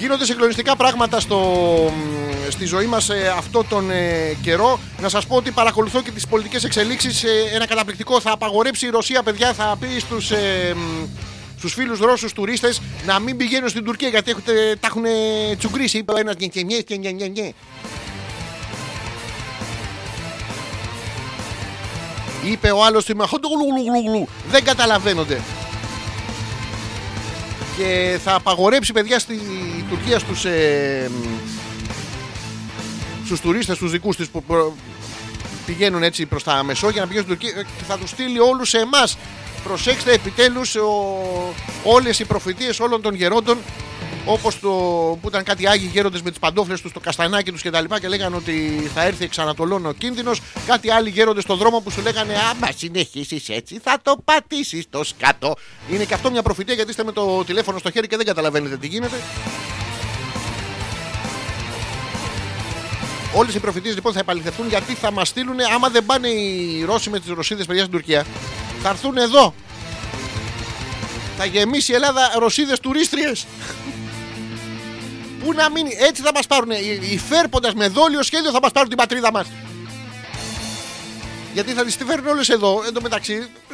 Ε. 0.01 0.05
Γίνονται 0.05 0.25
συγκλονιστικά 0.25 0.75
πράγματα 0.75 1.19
στο, 1.19 1.39
στη 2.49 2.65
ζωή 2.65 2.85
μας 2.85 3.09
ε, 3.09 3.33
αυτό 3.37 3.63
τον 3.69 3.91
ε, 3.91 4.37
καιρό. 4.41 4.79
Να 4.99 5.09
σας 5.09 5.25
πω 5.25 5.35
ότι 5.35 5.51
παρακολουθώ 5.51 6.01
και 6.01 6.11
τις 6.11 6.27
πολιτικές 6.27 6.63
εξελίξεις. 6.63 7.23
Ε, 7.23 7.29
ένα 7.53 7.67
καταπληκτικό 7.67 8.19
θα 8.19 8.31
απαγορέψει 8.31 8.85
η 8.85 8.89
Ρωσία, 8.89 9.23
παιδιά, 9.23 9.53
θα 9.53 9.77
πει 9.79 9.99
στους, 9.99 10.31
ε, 10.31 10.73
μ, 10.75 11.07
στους 11.57 11.73
φίλους 11.73 11.99
Ρώσους 11.99 12.33
τουρίστες 12.33 12.81
να 13.05 13.19
μην 13.19 13.37
πηγαίνουν 13.37 13.69
στην 13.69 13.83
Τουρκία 13.83 14.09
γιατί 14.09 14.31
έχουν, 14.31 14.43
τα 14.79 14.87
έχουν 14.87 15.03
τσουγκρίσει. 15.57 15.97
Είπε 15.97 16.11
ο 16.11 16.17
ένας 16.17 16.35
«Νιε, 16.35 16.49
νιε, 16.53 16.63
νιε, 16.87 16.97
νιε, 16.97 17.11
νιε, 17.11 17.27
νιε». 17.27 17.51
Είπε 22.43 22.71
ο 22.71 22.83
άλλος 22.83 23.07
«Είμαι 23.07 23.25
χοντογλουγλουγλουγλου». 23.25 24.27
Δεν 24.49 24.63
καταλαβαίνονται 24.63 25.41
και 27.77 28.19
θα 28.23 28.35
απαγορέψει 28.35 28.93
παιδιά 28.93 29.19
στη 29.19 29.39
Τουρκίας 29.91 30.21
στους, 30.21 30.45
ε, 30.45 31.09
μ, 31.11 31.25
στους 33.25 33.39
τουρίστες, 33.39 33.75
στους 33.75 33.91
δικούς 33.91 34.15
της 34.15 34.27
που 34.29 34.43
προ- 34.43 34.73
πηγαίνουν 35.65 36.03
έτσι 36.03 36.25
προς 36.25 36.43
τα 36.43 36.63
Μεσόγεια 36.63 37.01
να 37.01 37.07
πηγαίνουν 37.07 37.27
στην 37.29 37.39
Τουρκία 37.39 37.63
και 37.63 37.83
θα 37.87 37.97
τους 37.97 38.09
στείλει 38.09 38.39
όλους 38.39 38.69
σε 38.69 38.77
εμάς. 38.77 39.17
Προσέξτε 39.63 40.11
επιτέλους 40.13 40.75
ο, 40.75 40.89
όλες 41.83 42.19
οι 42.19 42.25
προφητείες 42.25 42.79
όλων 42.79 43.01
των 43.01 43.13
γερόντων 43.15 43.57
όπως 44.25 44.59
το, 44.59 44.69
που 45.21 45.27
ήταν 45.27 45.43
κάτι 45.43 45.67
άγιοι 45.67 45.89
γέροντες 45.93 46.21
με 46.21 46.29
τις 46.29 46.39
παντόφλες 46.39 46.81
τους, 46.81 46.91
το 46.91 46.99
καστανάκι 46.99 47.51
τους 47.51 47.61
και 47.61 47.69
τα 47.69 47.81
λοιπά 47.81 47.99
και 47.99 48.07
λέγανε 48.07 48.35
ότι 48.35 48.89
θα 48.93 49.03
έρθει 49.03 49.23
εξ 49.23 49.39
Ανατολών 49.39 49.85
ο 49.85 49.91
κίνδυνος. 49.91 50.41
Κάτι 50.67 50.91
άλλοι 50.91 51.09
γέροντες 51.09 51.43
στον 51.43 51.57
δρόμο 51.57 51.79
που 51.79 51.91
σου 51.91 52.01
λέγανε 52.01 52.33
άμα 52.51 52.69
συνεχίσεις 52.77 53.49
έτσι 53.49 53.79
θα 53.83 53.99
το 54.03 54.15
πατήσεις 54.23 54.85
το 54.89 55.03
σκάτω. 55.03 55.55
Είναι 55.91 56.03
και 56.03 56.13
αυτό 56.13 56.31
μια 56.31 56.41
προφητεία 56.41 56.73
γιατί 56.73 56.89
είστε 56.89 57.03
με 57.03 57.11
το 57.11 57.43
τηλέφωνο 57.43 57.77
στο 57.77 57.91
χέρι 57.91 58.07
και 58.07 58.17
δεν 58.17 58.25
καταλαβαίνετε 58.25 58.77
τι 58.77 58.87
γίνεται. 58.87 59.15
Όλες 63.33 63.55
οι 63.55 63.59
προφητείες 63.59 63.95
λοιπόν 63.95 64.13
θα 64.13 64.19
επαληθευτούν 64.19 64.67
γιατί 64.67 64.93
θα 64.93 65.11
μας 65.11 65.27
στείλουν, 65.27 65.55
άμα 65.73 65.89
δεν 65.89 66.05
πάνε 66.05 66.27
οι 66.27 66.83
Ρώσοι 66.83 67.09
με 67.09 67.19
τις 67.19 67.29
Ρωσίδες 67.29 67.65
παιδιά 67.65 67.81
στην 67.81 67.93
Τουρκία, 67.93 68.25
θα 68.81 68.89
έρθουν 68.89 69.17
εδώ. 69.17 69.53
Θα 71.37 71.45
γεμίσει 71.45 71.91
η 71.91 71.95
Ελλάδα 71.95 72.31
Ρωσίδες 72.39 72.79
τουρίστριες. 72.79 73.45
Πού 75.43 75.53
να 75.53 75.69
μείνει, 75.69 75.95
έτσι 75.99 76.21
θα 76.21 76.31
μας 76.33 76.47
πάρουν. 76.47 76.71
Οι 77.11 77.17
φέρποντας 77.17 77.73
με 77.73 77.87
δόλιο 77.87 78.23
σχέδιο 78.23 78.51
θα 78.51 78.59
μας 78.61 78.71
πάρουν 78.71 78.89
την 78.89 78.97
πατρίδα 78.97 79.31
μας. 79.31 79.47
Γιατί 81.53 81.71
θα 81.71 81.83
τις 81.83 81.97
τη 81.97 82.03
φέρουν 82.03 82.27
όλες 82.27 82.49
εδώ. 82.49 82.83
Εν 82.87 82.93
τω 82.93 83.01
μεταξύ, 83.01 83.33
ε, 83.33 83.70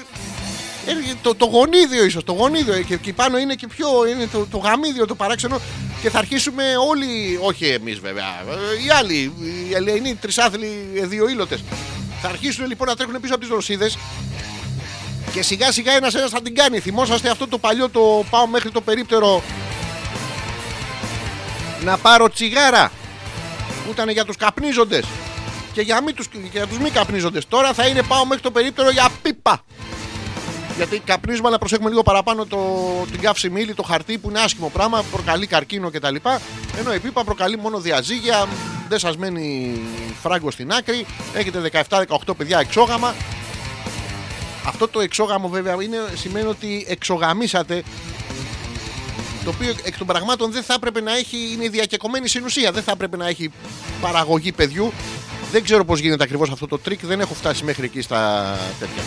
το, 1.22 1.36
το 1.36 1.46
γονίδιο 1.46 2.06
ίσως, 2.06 2.24
το 2.24 2.32
γονίδιο 2.32 2.82
και 2.82 2.94
εκεί 2.94 3.14
πάνω 3.14 3.38
είναι 3.38 3.54
και 3.54 3.68
πιο 3.68 3.88
είναι 4.08 4.28
το, 4.28 4.48
το 4.52 4.58
γαμίδιο 4.58 5.06
το 5.06 5.16
παράξενο 5.16 5.60
και 6.02 6.10
θα 6.10 6.18
αρχίσουμε 6.18 6.64
όλοι, 6.90 7.40
όχι 7.42 7.66
εμείς 7.66 8.00
βέβαια, 8.00 8.26
ε, 8.26 8.84
οι 8.86 8.90
άλλοι, 8.90 9.34
οι 9.70 9.74
Ελληνοί 9.74 10.16
τρισάθλοι 10.16 10.92
ε, 10.96 11.06
δύο 11.06 11.30
ήλωτες 11.30 11.64
θα 12.22 12.28
αρχίσουν 12.28 12.68
λοιπόν 12.68 12.88
να 12.88 12.96
τρέχουν 12.96 13.20
πίσω 13.22 13.34
από 13.34 13.42
τις 13.44 13.52
Ρωσίδες 13.54 13.98
και 15.32 15.42
σιγά 15.42 15.72
σιγά 15.72 15.92
ένας 15.94 16.16
ένας 16.16 16.30
θα 16.30 16.42
την 16.42 16.56
κάνει. 16.56 16.80
Θυμόσαστε 16.80 17.30
αυτό 17.30 17.48
το 17.48 17.58
παλιό 17.58 17.90
το 17.90 18.24
πάω 18.30 18.48
μέχρι 18.48 18.72
το 18.72 18.82
περίπτερο 18.82 19.44
να 21.84 21.98
πάρω 21.98 22.30
τσιγάρα 22.30 22.92
που 23.86 23.92
ήταν 23.92 24.10
για 24.10 24.26
τους 24.26 24.36
καπνίζοντες 24.36 25.06
και 25.74 25.82
για, 25.82 26.02
μη 26.02 26.14
τους, 26.14 26.28
και 26.28 26.38
για 26.52 26.68
τους 26.68 26.78
μη 26.80 26.90
καπνίζοντες. 26.90 27.48
Τώρα 27.48 27.74
θα 27.74 27.88
είναι 27.88 28.04
πάω 28.04 28.26
μέχρι 28.26 28.44
το 28.44 28.52
περίπτερο 28.52 28.90
για 28.90 29.10
πίπα. 29.22 29.64
Γιατί 30.78 31.00
καπνίζουμε, 31.00 31.48
αλλά 31.48 31.58
προσέχουμε 31.58 31.90
λίγο 31.90 32.04
παραπάνω 32.04 32.46
το, 32.46 32.60
την 33.12 33.22
καύση 33.22 33.50
μήλι, 33.50 33.74
το 33.74 33.84
χαρτί 33.84 34.18
που 34.18 34.30
είναι 34.30 34.40
άσχημο 34.40 34.70
πράγμα, 34.70 35.04
προκαλεί 35.12 35.48
καρκίνο 35.48 35.90
κτλ. 35.90 36.16
Ενώ 36.80 36.94
η 36.94 37.00
πίπα 37.00 37.24
προκαλεί 37.24 37.58
μόνο 37.58 37.80
διαζύγια, 37.80 38.48
δεν 38.90 39.00
σας 39.00 39.18
μένει 39.18 39.80
φράγκο 40.22 40.52
στην 40.52 40.72
άκρη, 40.72 41.06
έχετε 41.34 41.86
17-18 41.90 42.36
παιδιά 42.38 42.60
εξόγαμα. 42.60 43.16
Αυτό 44.66 44.88
το 44.88 45.00
εξόγαμο 45.00 45.48
βέβαια 45.48 45.84
είναι, 45.84 45.98
σημαίνει 46.16 46.48
ότι 46.48 46.86
εξογαμίσατε 46.88 47.84
το 49.44 49.54
οποίο 49.56 49.76
εκ 49.84 49.98
των 49.98 50.08
πραγμάτων 50.08 50.52
δεν 50.52 50.64
θα 50.64 50.74
έπρεπε 50.74 51.02
να 51.02 51.18
έχει, 51.18 51.38
είναι 51.54 51.70
διακεκομμένη 51.70 52.28
συνουσία, 52.28 52.72
δεν 52.72 52.84
θα 52.84 52.92
έπρεπε 52.92 53.18
να 53.18 53.28
έχει 53.28 53.52
παραγωγή 54.02 54.52
παιδιού. 54.52 54.94
Δεν 55.52 55.64
ξέρω 55.64 55.86
πώς 55.86 56.00
γίνεται 56.00 56.24
ακριβώς 56.24 56.50
αυτό 56.50 56.68
το 56.68 56.78
τρικ, 56.78 57.06
δεν 57.06 57.20
έχω 57.20 57.34
φτάσει 57.34 57.64
μέχρι 57.64 57.86
εκεί 57.86 58.02
στα 58.02 58.44
τέτοια. 58.80 59.04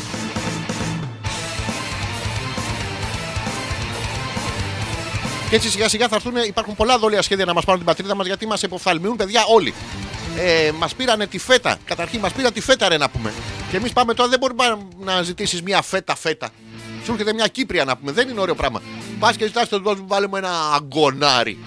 Και 5.50 5.56
έτσι 5.56 5.70
σιγά 5.70 5.88
σιγά 5.88 6.08
θα 6.08 6.14
έρθουν, 6.14 6.36
υπάρχουν 6.46 6.74
πολλά 6.74 6.98
δόλια 6.98 7.22
σχέδια 7.22 7.44
να 7.44 7.54
μας 7.54 7.64
πάρουν 7.64 7.80
την 7.80 7.88
πατρίδα 7.88 8.14
μας 8.14 8.26
γιατί 8.26 8.46
μας 8.46 8.62
υποφθαλμιούν 8.62 9.16
παιδιά 9.16 9.44
όλοι. 9.48 9.74
Ε, 10.38 10.70
μας 10.78 10.94
πήρανε 10.94 11.26
τη 11.26 11.38
φέτα. 11.38 11.76
Καταρχήν 11.84 12.20
μας 12.20 12.32
πήραν 12.32 12.52
τη 12.52 12.60
φέτα, 12.60 12.88
ρε 12.88 12.96
να 12.96 13.08
πούμε. 13.08 13.32
Και 13.70 13.76
εμείς 13.76 13.92
πάμε 13.92 14.14
τώρα, 14.14 14.28
δεν 14.28 14.38
μπορεί 14.38 14.54
να 14.98 15.22
ζητήσεις 15.22 15.62
μια 15.62 15.82
φέτα 15.82 16.16
φέτα. 16.16 16.48
Σου 17.04 17.12
έρχεται 17.12 17.32
μια 17.32 17.46
Κύπρια 17.46 17.84
να 17.84 17.96
πούμε. 17.96 18.12
Δεν 18.12 18.28
είναι 18.28 18.40
ωραίο 18.40 18.54
πράγμα. 18.54 18.82
Πας 19.18 19.36
και 19.36 19.46
ζητάς 19.46 19.68
το 19.68 19.78
δώσουμε, 19.78 20.04
βάλε 20.08 20.26
μου 20.26 20.36
ένα 20.36 20.50
αγκονάρι. 20.74 21.58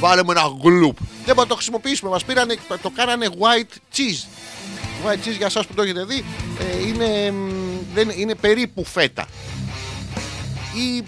Βάλε 0.00 0.22
μου 0.24 0.30
ένα 0.30 0.42
γκλουπ. 0.60 0.96
Δεν 0.98 1.08
μπορούμε 1.24 1.42
να 1.42 1.46
το 1.46 1.54
χρησιμοποιήσουμε. 1.54 2.10
Μας 2.10 2.24
πήρανε, 2.24 2.56
το 2.82 2.90
κάνανε 2.90 3.28
white 3.38 3.96
cheese. 3.96 4.26
White 5.06 5.28
cheese 5.28 5.36
για 5.36 5.46
εσάς 5.46 5.66
που 5.66 5.74
το 5.74 5.82
έχετε 5.82 6.04
δει 6.04 6.24
ε, 6.58 6.86
είναι, 6.86 7.30
μ, 7.30 7.50
δεν, 7.94 8.10
είναι 8.16 8.34
περίπου 8.34 8.84
φέτα. 8.84 9.26
Ή 10.74 11.04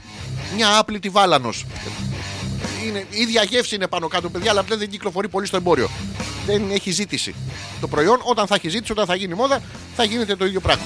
μια 0.57 0.79
άπλητη 0.79 1.09
βάλανος 1.09 1.65
είναι, 2.87 3.07
η 3.11 3.21
ίδια 3.21 3.43
γεύση 3.43 3.75
είναι 3.75 3.87
πάνω 3.87 4.09
κάτω, 4.09 4.29
παιδιά, 4.31 4.51
αλλά 4.51 4.61
απλά 4.61 4.77
δεν 4.77 4.91
κυκλοφορεί 4.91 5.29
πολύ 5.29 5.47
στο 5.47 5.57
εμπόριο. 5.57 5.89
Δεν 6.47 6.71
έχει 6.71 6.91
ζήτηση. 6.91 7.35
Το 7.81 7.89
προϊόν, 7.89 8.21
όταν 8.23 8.47
θα 8.47 8.55
έχει 8.55 8.69
ζήτηση, 8.69 8.93
όταν 8.93 9.07
θα 9.07 9.15
γίνει 9.15 9.35
μόδα, 9.35 9.63
θα 9.97 10.05
γίνεται 10.05 10.37
το 10.37 10.45
ίδιο 10.45 10.61
πράγμα. 10.61 10.85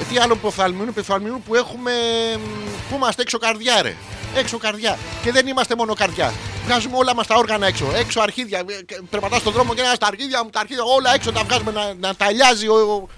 Ε, 0.00 0.04
τι 0.12 0.18
άλλο 0.18 0.34
υποφθαλμιούν, 0.34 0.88
υποφθαλμιούν 0.88 1.42
που 1.42 1.54
έχουμε. 1.54 1.92
μ, 2.36 2.68
Πού 2.88 2.94
είμαστε 2.96 3.22
έξω 3.22 3.38
καρδιά, 3.38 3.82
ρε. 3.82 3.94
Έξω 4.34 4.58
καρδιά. 4.58 4.98
Και 5.22 5.32
δεν 5.32 5.46
είμαστε 5.46 5.76
μόνο 5.76 5.94
καρδιά. 5.94 6.32
Βγάζουμε 6.64 6.96
όλα 6.96 7.14
μας 7.14 7.26
τα 7.26 7.34
όργανα 7.34 7.66
έξω. 7.66 7.86
Έξω 7.94 8.20
αρχίδια. 8.20 8.64
Περπατάς 9.10 9.40
στον 9.40 9.52
δρόμο 9.52 9.74
και 9.74 9.80
ένα 9.80 9.94
στα 9.94 10.06
αρχίδια 10.06 10.44
μου, 10.44 10.50
τα 10.50 10.60
αρχίδια 10.60 10.82
όλα 10.96 11.14
έξω 11.14 11.32
τα 11.32 11.42
βγάζουμε 11.44 11.70
να, 11.70 11.94
να 11.94 12.14
τα 12.14 12.30
λιάζει 12.30 12.68
ο, 12.68 12.74
ο, 12.74 13.08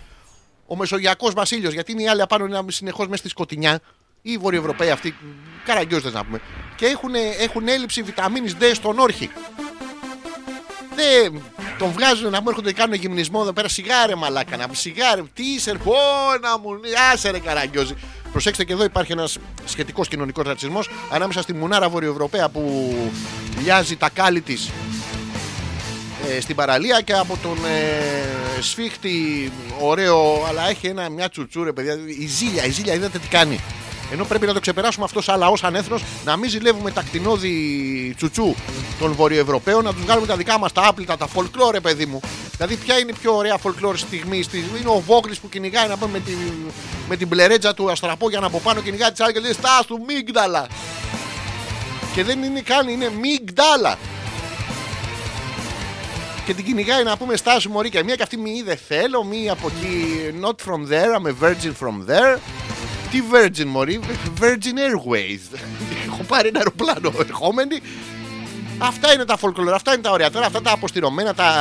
ο 0.66 0.76
μεσογειακός 0.76 1.34
μα 1.34 1.42
ήλιο. 1.50 1.70
Γιατί 1.70 1.92
είναι 1.92 2.02
οι 2.02 2.08
άλλοι 2.08 2.22
απάνω 2.22 2.44
είναι 2.44 2.64
συνεχώς 2.68 3.06
μέσα 3.06 3.18
στη 3.18 3.28
σκοτεινιά. 3.28 3.80
Ή 4.22 4.32
οι 4.32 4.38
Βορειοευρωπαίοι 4.38 4.90
αυτοί, 4.90 5.14
καραγκιόζε 5.64 6.10
να 6.10 6.24
πούμε. 6.24 6.40
Και 6.76 6.86
έχουν, 6.86 7.14
έχουν 7.38 7.68
έλλειψη 7.68 8.02
βιταμίνης 8.02 8.56
D 8.60 8.70
στον 8.74 8.98
όρχη. 8.98 9.30
Δεν 10.94 11.42
τον 11.78 11.92
βγάζουν 11.92 12.30
να 12.30 12.40
μου 12.40 12.48
έρχονται 12.48 12.72
και 12.72 12.80
κάνουν 12.80 12.94
γυμνισμό 12.94 13.38
εδώ 13.42 13.52
πέρα. 13.52 13.68
Σιγάρε 13.68 14.14
μαλάκα 14.14 14.56
να 14.56 14.68
μου, 14.68 14.74
σιγάρε. 14.74 15.22
Τι 15.34 15.42
είσαι, 15.42 15.74
πω 15.84 15.94
να 16.40 16.58
μου, 16.58 16.80
άσε 17.12 17.30
ρε 17.30 17.38
καραγκιόζη. 17.38 17.94
Προσέξτε 18.32 18.64
και 18.64 18.72
εδώ 18.72 18.84
υπάρχει 18.84 19.12
ένας 19.12 19.38
σχετικός 19.64 20.08
κοινωνικός 20.08 20.44
ρατσισμός 20.46 20.90
ανάμεσα 21.10 21.42
στη 21.42 21.54
μουνάρα 21.54 21.88
Βορειοευρωπαία 21.88 22.48
που 22.48 22.94
λιάζει 23.62 23.96
τα 23.96 24.08
κάλλη 24.08 24.40
της 24.40 24.70
ε, 26.28 26.40
στην 26.40 26.56
παραλία 26.56 27.00
και 27.00 27.12
από 27.12 27.38
τον 27.42 27.56
ε, 27.64 28.60
σφίχτη 28.60 29.52
ωραίο, 29.80 30.44
αλλά 30.48 30.68
έχει 30.68 30.86
ένα, 30.86 31.08
μια 31.08 31.28
τσουτσούρε, 31.28 31.72
παιδιά. 31.72 31.98
Η 32.18 32.26
ζήλια, 32.26 32.64
η 32.64 32.70
ζήλια, 32.70 32.94
είδατε 32.94 33.18
τι 33.18 33.28
κάνει. 33.28 33.60
Ενώ 34.12 34.24
πρέπει 34.24 34.46
να 34.46 34.52
το 34.52 34.60
ξεπεράσουμε 34.60 35.04
αυτό 35.04 35.22
σαν 35.22 35.38
λαός, 35.38 35.58
σαν 35.58 35.74
έθνος, 35.74 36.02
να 36.24 36.36
μην 36.36 36.50
ζηλεύουμε 36.50 36.90
τα 36.90 37.02
κτηνόδη 37.02 38.14
τσουτσού 38.16 38.54
των 38.98 39.12
Βορειοευρωπαίων, 39.12 39.84
να 39.84 39.92
τους 39.94 40.02
βγάλουμε 40.02 40.26
τα 40.26 40.36
δικά 40.36 40.58
μας 40.58 40.72
τα 40.72 40.86
άπλυτα, 40.86 41.16
τα 41.16 41.28
folklore, 41.36 41.82
παιδί 41.82 42.06
μου. 42.06 42.20
Δηλαδή, 42.56 42.76
ποια 42.76 42.98
είναι 42.98 43.10
η 43.10 43.14
πιο 43.20 43.36
ωραία 43.36 43.56
folklore 43.62 43.96
στιγμή, 43.96 44.42
στη- 44.42 44.64
είναι 44.80 44.88
ο 44.88 45.02
Βόγλη 45.06 45.34
που 45.42 45.48
κυνηγάει 45.48 45.88
να 45.88 45.96
πούμε, 45.96 46.10
με, 46.12 46.18
τη, 46.18 46.32
με 47.08 47.16
την 47.16 47.28
μπλερέτζα 47.28 47.74
του 47.74 47.90
αστραπόγιανα 47.90 48.46
από 48.46 48.58
πάνω, 48.60 48.80
κυνηγάει 48.80 49.12
τη 49.12 49.22
άλλη 49.24 49.32
και 49.32 49.40
λέει 49.40 49.52
Στάς 49.52 49.86
του 49.86 50.00
μίγδαλα. 50.06 50.66
Και 52.14 52.24
δεν 52.24 52.42
είναι 52.42 52.60
καν, 52.60 52.88
είναι 52.88 53.10
μίγδαλα 53.20 53.98
και 56.46 56.54
την 56.54 56.64
κυνηγάει 56.64 57.02
να 57.02 57.16
πούμε 57.16 57.36
στάσου 57.36 57.70
μωρή 57.70 57.88
και 57.90 58.04
μία 58.04 58.14
και 58.14 58.22
αυτή 58.22 58.36
μη 58.36 58.50
είδε 58.50 58.78
θέλω, 58.88 59.24
μη 59.24 59.50
από 59.50 59.66
εκεί 59.76 60.06
not 60.42 60.70
from 60.72 60.92
there, 60.92 61.16
I'm 61.18 61.26
a 61.26 61.44
virgin 61.44 61.72
from 61.82 62.10
there. 62.10 62.38
Τι 63.12 63.22
virgin 63.32 63.64
μωρή, 63.64 64.00
Virgin 64.40 64.78
Airways. 64.78 65.58
Έχω 66.06 66.22
πάρει 66.22 66.48
ένα 66.48 66.58
αεροπλάνο 66.58 67.12
ερχόμενη. 67.20 67.80
Αυτά 68.78 69.12
είναι 69.12 69.24
τα 69.24 69.38
folklore, 69.40 69.72
αυτά 69.74 69.92
είναι 69.92 70.02
τα 70.02 70.10
ωραία. 70.10 70.30
Τώρα 70.30 70.46
αυτά 70.46 70.62
τα 70.62 70.72
αποστηρωμένα, 70.72 71.34
τα 71.34 71.52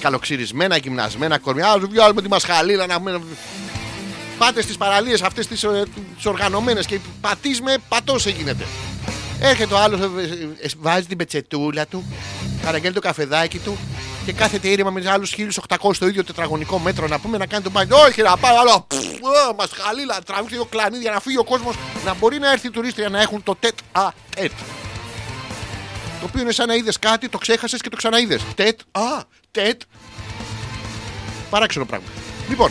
καλοξυρισμένα, 0.00 0.76
γυμνασμένα 0.76 1.38
κορμιά. 1.38 1.68
Α 1.68 1.78
βγάλουμε 1.78 2.22
τη 2.22 2.28
μασχαλίλα 2.28 2.86
να 2.86 2.98
πούμε. 2.98 3.20
Πάτε 4.38 4.62
στις 4.62 4.76
παραλίες 4.76 5.22
αυτές 5.22 5.46
τις 5.46 5.64
οργανωμένες 6.24 6.86
και 6.86 6.98
πατή 7.20 7.62
με 7.62 7.76
πατός 7.88 8.26
γίνεται. 8.26 8.66
Έρχεται 9.40 9.74
ο 9.74 9.78
άλλος, 9.78 10.00
βάζει 10.78 11.06
την 11.06 11.16
πετσετούλα 11.16 11.86
του, 11.86 12.04
παραγγέλνει 12.62 12.94
το 12.94 13.00
καφεδάκι 13.00 13.58
του 13.58 13.78
και 14.24 14.32
κάθεται 14.32 14.68
ήρεμα 14.68 14.90
με 14.90 15.10
άλλους 15.10 15.34
1800 15.68 15.94
στο 15.94 16.06
ίδιο 16.06 16.24
τετραγωνικό 16.24 16.78
μέτρο 16.78 17.06
να 17.06 17.18
πούμε 17.18 17.38
να 17.38 17.46
κάνει 17.46 17.62
τον 17.62 17.72
μπάνιο. 17.72 17.96
Όχι, 17.96 18.22
να 18.22 18.36
πάει 18.36 18.56
άλλο. 18.56 18.86
Μας 19.56 19.70
χαλίλα, 19.72 20.18
τραβήξει 20.26 20.56
το 20.56 20.64
κλανίδι 20.64 21.04
να 21.04 21.20
φύγει 21.20 21.38
ο 21.38 21.44
κόσμος 21.44 21.74
να 22.04 22.14
μπορεί 22.14 22.38
να 22.38 22.52
έρθει 22.52 22.66
η 22.66 22.70
τουρίστρια 22.70 23.08
να 23.08 23.20
έχουν 23.20 23.42
το 23.42 23.56
τετ 23.60 23.78
α 23.92 24.08
τετ. 24.36 24.52
Το 26.20 26.26
οποίο 26.26 26.42
είναι 26.42 26.52
σαν 26.52 26.66
να 26.66 26.74
είδες 26.74 26.98
κάτι, 26.98 27.28
το 27.28 27.38
ξέχασες 27.38 27.80
και 27.80 27.88
το 27.88 27.96
ξαναείδες. 27.96 28.42
Τετ 28.54 28.80
α 28.90 29.22
τετ. 29.50 29.80
Παράξενο 31.50 31.84
πράγμα. 31.84 32.06
Λοιπόν, 32.48 32.70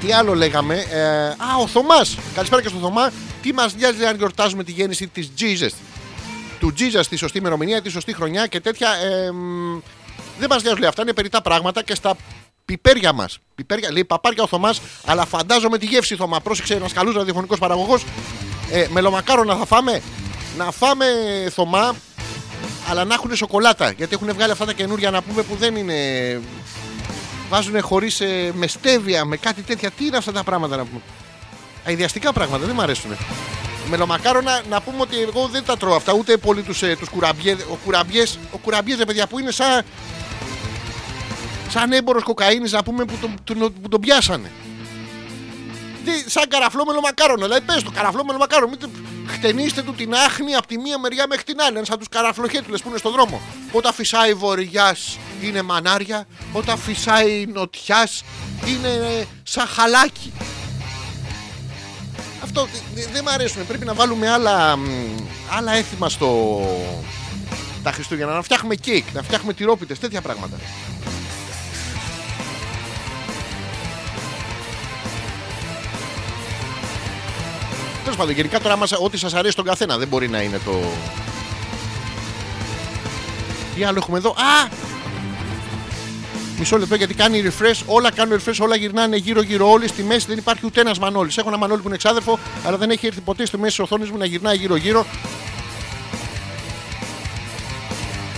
τι 0.00 0.12
άλλο 0.12 0.34
λέγαμε. 0.34 0.74
Ε, 0.90 1.26
α, 1.26 1.56
ο 1.60 1.66
Θωμάς. 1.66 2.18
Καλησπέρα 2.34 2.62
και 2.62 2.68
στο 2.68 2.78
Θωμά. 2.78 3.12
Τι 3.42 3.52
μας 3.52 3.74
νοιάζει 3.74 4.04
αν 4.04 4.16
γιορτάζουμε 4.16 4.64
τη 4.64 4.72
γέννηση 4.72 5.06
της 5.06 5.30
Jesus; 5.38 5.70
Του 6.60 6.74
Jesus 6.78 7.06
τη 7.08 7.16
σωστή 7.16 7.38
ημερομηνία, 7.38 7.82
τη 7.82 7.90
σωστή 7.90 8.14
χρονιά 8.14 8.46
και 8.46 8.60
τέτοια. 8.60 8.88
Ε, 8.94 9.30
μ, 9.30 9.78
δεν 10.42 10.50
μας 10.50 10.62
νοιάζουν 10.62 10.80
λέει 10.80 10.88
αυτά. 10.88 11.02
Είναι 11.02 11.12
περιτά 11.12 11.42
πράγματα 11.42 11.82
και 11.82 11.94
στα 11.94 12.16
πιπέρια 12.64 13.12
μας. 13.12 13.38
Πιπέρια, 13.54 13.92
λέει 13.92 14.04
παπάρια 14.04 14.42
ο 14.42 14.46
Θωμάς, 14.46 14.80
αλλά 15.06 15.26
φαντάζομαι 15.26 15.78
τη 15.78 15.86
γεύση 15.86 16.16
Θωμά. 16.16 16.40
Πρόσεξε 16.40 16.74
ένας 16.74 16.92
καλός 16.92 17.14
ραδιοφωνικός 17.14 17.58
παραγωγός. 17.58 18.04
Ε, 18.70 18.86
μελομακάρονα 18.90 19.56
θα 19.56 19.66
φάμε. 19.66 20.02
Να 20.56 20.70
φάμε 20.70 21.06
Θωμά, 21.50 21.94
αλλά 22.88 23.04
να 23.04 23.14
έχουν 23.14 23.36
σοκολάτα. 23.36 23.90
Γιατί 23.90 24.14
έχουν 24.14 24.32
βγάλει 24.32 24.52
αυτά 24.52 24.64
τα 24.64 24.72
καινούρια 24.72 25.10
να 25.10 25.22
πούμε 25.22 25.42
που 25.42 25.56
δεν 25.56 25.76
είναι. 25.76 25.94
Βάζουν 27.48 27.82
χωρίς 27.82 28.22
με 28.52 28.66
στέβια, 28.66 29.24
με 29.24 29.36
κάτι 29.36 29.62
τέτοια. 29.62 29.90
Τι 29.90 30.06
είναι 30.06 30.16
αυτά 30.16 30.32
τα 30.32 30.42
πράγματα 30.42 30.76
να 30.76 30.84
πούμε; 30.84 31.00
Αειδιαστικά 31.84 32.32
πράγματα, 32.32 32.66
δεν 32.66 32.74
μου 32.74 32.82
αρέσουν. 32.82 33.10
Μελομακάρονα, 33.88 34.62
να 34.68 34.80
πούμε 34.80 35.00
ότι 35.00 35.20
εγώ 35.20 35.48
δεν 35.52 35.64
τα 35.64 35.76
τρώω 35.76 35.94
αυτά, 35.94 36.12
ούτε 36.12 36.36
πολύ 36.36 36.62
τους 36.62 36.78
τους 36.98 37.08
κουραμπιέ. 37.08 37.56
Ο 37.70 37.78
κουραμπιές, 37.84 38.38
ο 38.52 38.56
κουραμπιές, 38.56 38.98
ρε 38.98 39.04
παιδιά, 39.04 39.26
που 39.26 39.38
είναι 39.38 39.50
σαν. 39.50 39.82
Σαν 41.72 41.92
έμπορο 41.92 42.22
κοκαίνης, 42.22 42.72
να 42.72 42.82
πούμε, 42.82 43.04
που 43.04 43.14
τον, 43.20 43.34
τον, 43.44 43.72
που 43.82 43.88
τον 43.88 44.00
πιάσανε. 44.00 44.50
Τι, 46.04 46.30
σαν 46.30 46.48
καραφλό 46.48 46.84
μελομακάρονα. 46.86 47.44
Δηλαδή, 47.46 47.64
πες 47.64 47.82
το 47.82 47.90
καραφλό 47.90 48.24
μελομακάρονα. 48.24 48.70
Μην 48.70 48.78
το- 48.78 48.88
χτενίστε 49.26 49.82
του 49.82 49.92
την 49.94 50.14
άχνη 50.14 50.54
από 50.54 50.66
τη 50.66 50.78
μία 50.78 50.98
μεριά 50.98 51.26
μέχρι 51.28 51.44
την 51.44 51.60
άλλη. 51.60 51.76
Είναι 51.76 51.86
σαν 51.86 51.98
τους 51.98 52.08
καραφλοχέτουλες 52.08 52.82
που 52.82 52.88
είναι 52.88 52.98
στον 52.98 53.12
δρόμο. 53.12 53.40
Όταν 53.72 53.92
φυσάει 53.92 54.34
βορειάς 54.34 55.18
είναι 55.42 55.62
μανάρια. 55.62 56.26
Όταν 56.52 56.78
φυσάει 56.78 57.46
νοτιάς 57.46 58.22
είναι 58.66 58.88
ε, 58.88 59.24
σαν 59.42 59.66
χαλάκι. 59.66 60.32
Αυτό 62.42 62.68
δε- 62.94 63.06
δεν 63.12 63.22
μ' 63.24 63.28
αρέσουν. 63.28 63.66
Πρέπει 63.66 63.84
να 63.84 63.94
βάλουμε 63.94 64.30
άλλα, 64.30 64.76
μ, 64.76 64.82
άλλα 65.56 65.72
έθιμα 65.72 66.08
στο. 66.08 66.60
Τα 67.82 67.92
Χριστούγεννα. 67.92 68.34
Να 68.34 68.42
φτιάχνουμε 68.42 68.74
κέικ, 68.74 69.04
να 69.12 69.22
φτιάχνουμε 69.22 69.52
τυρόπιτες, 69.52 69.98
τέτοια 69.98 70.20
πράγματα. 70.20 70.56
Τέλος 78.02 78.16
πάντων, 78.16 78.34
γενικά 78.34 78.60
τώρα 78.60 78.76
μας, 78.76 78.92
ό,τι 78.92 79.18
σας 79.18 79.34
αρέσει 79.34 79.56
τον 79.56 79.64
καθένα 79.64 79.98
δεν 79.98 80.08
μπορεί 80.08 80.28
να 80.28 80.42
είναι 80.42 80.60
το. 80.64 80.80
Τι 83.74 83.84
άλλο 83.84 83.98
έχουμε 84.02 84.18
εδώ; 84.18 84.30
Α! 84.30 84.90
Μισό 86.58 86.78
λεπτό 86.78 86.94
γιατί 86.94 87.14
κάνει 87.14 87.42
refresh. 87.44 87.82
Όλα 87.86 88.12
κάνουν 88.12 88.40
refresh, 88.40 88.56
όλα 88.60 88.76
γυρνάνε 88.76 89.16
γύρω-γύρω. 89.16 89.70
Όλοι 89.70 89.88
στη 89.88 90.02
μέση 90.02 90.26
δεν 90.26 90.38
υπάρχει 90.38 90.66
ούτε 90.66 90.80
ένας 90.80 90.98
Μανώλης. 90.98 91.36
Έχω 91.36 91.48
ένα 91.48 91.56
Μανώλη 91.56 91.80
που 91.80 91.86
είναι 91.86 91.96
εξάδερφο, 91.96 92.38
αλλά 92.66 92.76
δεν 92.76 92.90
έχει 92.90 93.06
έρθει 93.06 93.20
ποτέ 93.20 93.46
στη 93.46 93.58
μέση 93.58 93.76
της 93.76 93.84
οθόνης 93.84 94.10
μου 94.10 94.18
να 94.18 94.24
γυρνάει 94.24 94.56
γύρω-γύρω. 94.56 95.06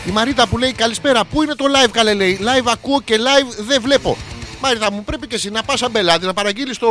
Η 0.06 0.10
Μαρίτα 0.10 0.46
που 0.46 0.58
λέει 0.58 0.72
καλησπέρα. 0.72 1.24
Πού 1.24 1.42
είναι 1.42 1.54
το 1.54 1.64
live, 1.74 1.90
καλέ 1.90 2.14
λέει. 2.14 2.38
Live 2.40 2.66
ακούω 2.72 3.00
και 3.00 3.16
live 3.16 3.64
δεν 3.66 3.80
βλέπω. 3.82 4.16
Μαρίτα 4.60 4.92
μου 4.92 5.04
πρέπει 5.04 5.26
και 5.26 5.34
εσύ 5.34 5.50
να 5.50 5.62
πας 5.62 5.82
αμπελάτη, 5.82 6.26
να 6.26 6.32
παραγγείλεις 6.32 6.78
το, 6.78 6.88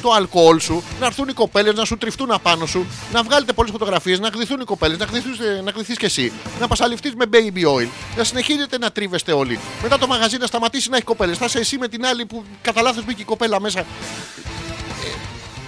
το 0.00 0.12
αλκοόλ 0.12 0.60
σου, 0.60 0.82
να 1.00 1.06
έρθουν 1.06 1.28
οι 1.28 1.32
κοπέλες 1.32 1.74
να 1.74 1.84
σου 1.84 1.98
τριφτούν 1.98 2.30
απάνω 2.30 2.66
σου, 2.66 2.86
να 3.12 3.22
βγάλετε 3.22 3.52
πολλές 3.52 3.72
φωτογραφίες, 3.72 4.20
να 4.20 4.28
γδυθούν 4.28 4.60
οι 4.60 4.64
κοπέλες, 4.64 4.98
να 4.98 5.04
γδυθείς, 5.04 5.38
ε, 5.38 5.60
να 5.64 5.70
γδυθείς 5.70 5.96
και 5.96 6.06
εσύ, 6.06 6.32
να 6.60 6.68
πασαλιφτεί 6.68 7.12
με 7.16 7.24
baby 7.32 7.78
oil, 7.78 7.88
να 8.16 8.24
συνεχίζετε 8.24 8.78
να 8.78 8.90
τρίβεστε 8.90 9.32
όλοι. 9.32 9.58
Μετά 9.82 9.98
το 9.98 10.06
μαγαζί 10.06 10.38
να 10.38 10.46
σταματήσει 10.46 10.90
να 10.90 10.96
έχει 10.96 11.04
κοπέλες. 11.04 11.38
Θα 11.38 11.44
είσαι 11.44 11.58
εσύ 11.58 11.78
με 11.78 11.88
την 11.88 12.06
άλλη 12.06 12.26
που 12.26 12.44
κατά 12.62 12.82
λάθος 12.82 13.04
μπήκε 13.04 13.22
η 13.22 13.24
κοπέλα 13.24 13.60
μέσα. 13.60 13.78
Ε, 13.78 13.84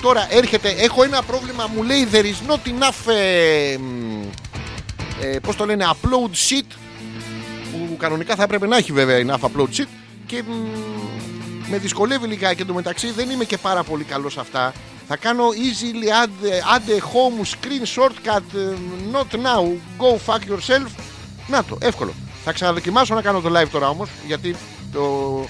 τώρα 0.03 0.27
έρχεται, 0.31 0.69
έχω 0.79 1.03
ένα 1.03 1.23
πρόβλημα, 1.23 1.71
μου 1.75 1.83
λέει 1.83 2.09
there 2.13 2.25
is 2.25 2.51
not 2.51 2.69
enough. 2.69 3.13
Ε, 3.13 3.77
μ, 3.79 4.23
ε, 5.21 5.39
πώς 5.39 5.57
το 5.57 5.65
λένε, 5.65 5.91
upload 5.93 6.31
sheet 6.31 6.77
που 7.73 7.97
κανονικά 7.97 8.35
θα 8.35 8.43
έπρεπε 8.43 8.67
να 8.67 8.77
έχει 8.77 8.93
βέβαια 8.93 9.19
enough 9.27 9.49
upload 9.49 9.69
sheet 9.77 9.89
και 10.27 10.43
μ, 10.47 10.53
με 11.73 11.79
δυσκολεύει 11.79 12.27
λιγάκι. 12.27 12.63
Εντωμεταξύ 12.63 13.11
δεν 13.11 13.31
είμαι 13.31 13.45
και 13.45 13.59
πάρα 13.59 13.83
πολύ 13.83 14.05
καλός 14.05 14.33
σε 14.33 14.41
αυτά. 14.41 14.73
Θα 15.09 15.17
κάνω 15.17 15.45
easily 15.49 16.25
add, 16.25 16.47
add 16.77 16.91
a 16.91 16.99
home 16.99 17.45
screen 17.45 17.85
shortcut 17.95 18.55
ε, 18.55 18.77
not 19.13 19.37
now. 19.37 19.65
Go 19.99 20.17
fuck 20.27 20.41
yourself. 20.41 20.89
Να 21.47 21.65
το, 21.65 21.79
εύκολο. 21.81 22.13
Θα 22.45 22.53
ξαναδοκιμάσω 22.53 23.15
να 23.15 23.23
κάνω 23.23 23.41
το 23.41 23.61
live 23.61 23.69
τώρα 23.69 23.89
όμως 23.89 24.09
γιατί 24.27 24.57
το, 24.93 25.45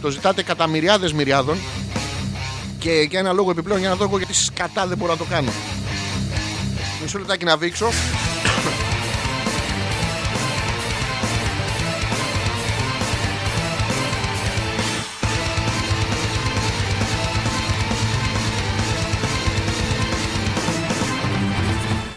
το 0.00 0.10
ζητάτε 0.10 0.42
κατά 0.42 0.66
μυριάδες 0.66 1.12
μυριάδων. 1.12 1.58
Και 2.78 3.06
για 3.10 3.18
ένα 3.18 3.32
λόγο 3.32 3.50
επιπλέον 3.50 3.80
για 3.80 3.88
να 3.88 3.94
δω 3.94 4.04
εγώ 4.04 4.16
γιατί 4.16 4.34
σκατά 4.34 4.86
δεν 4.86 4.96
μπορώ 4.96 5.12
να 5.12 5.18
το 5.18 5.24
κάνω. 5.24 5.52
Μισό 7.02 7.18
λεπτάκι 7.18 7.44
να 7.44 7.56
βήξω 7.56 7.88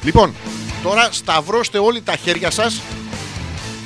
Λοιπόν, 0.03 0.35
τώρα 0.83 1.09
σταυρώστε 1.11 1.77
όλοι 1.77 2.01
τα 2.01 2.15
χέρια 2.15 2.51
σας. 2.51 2.81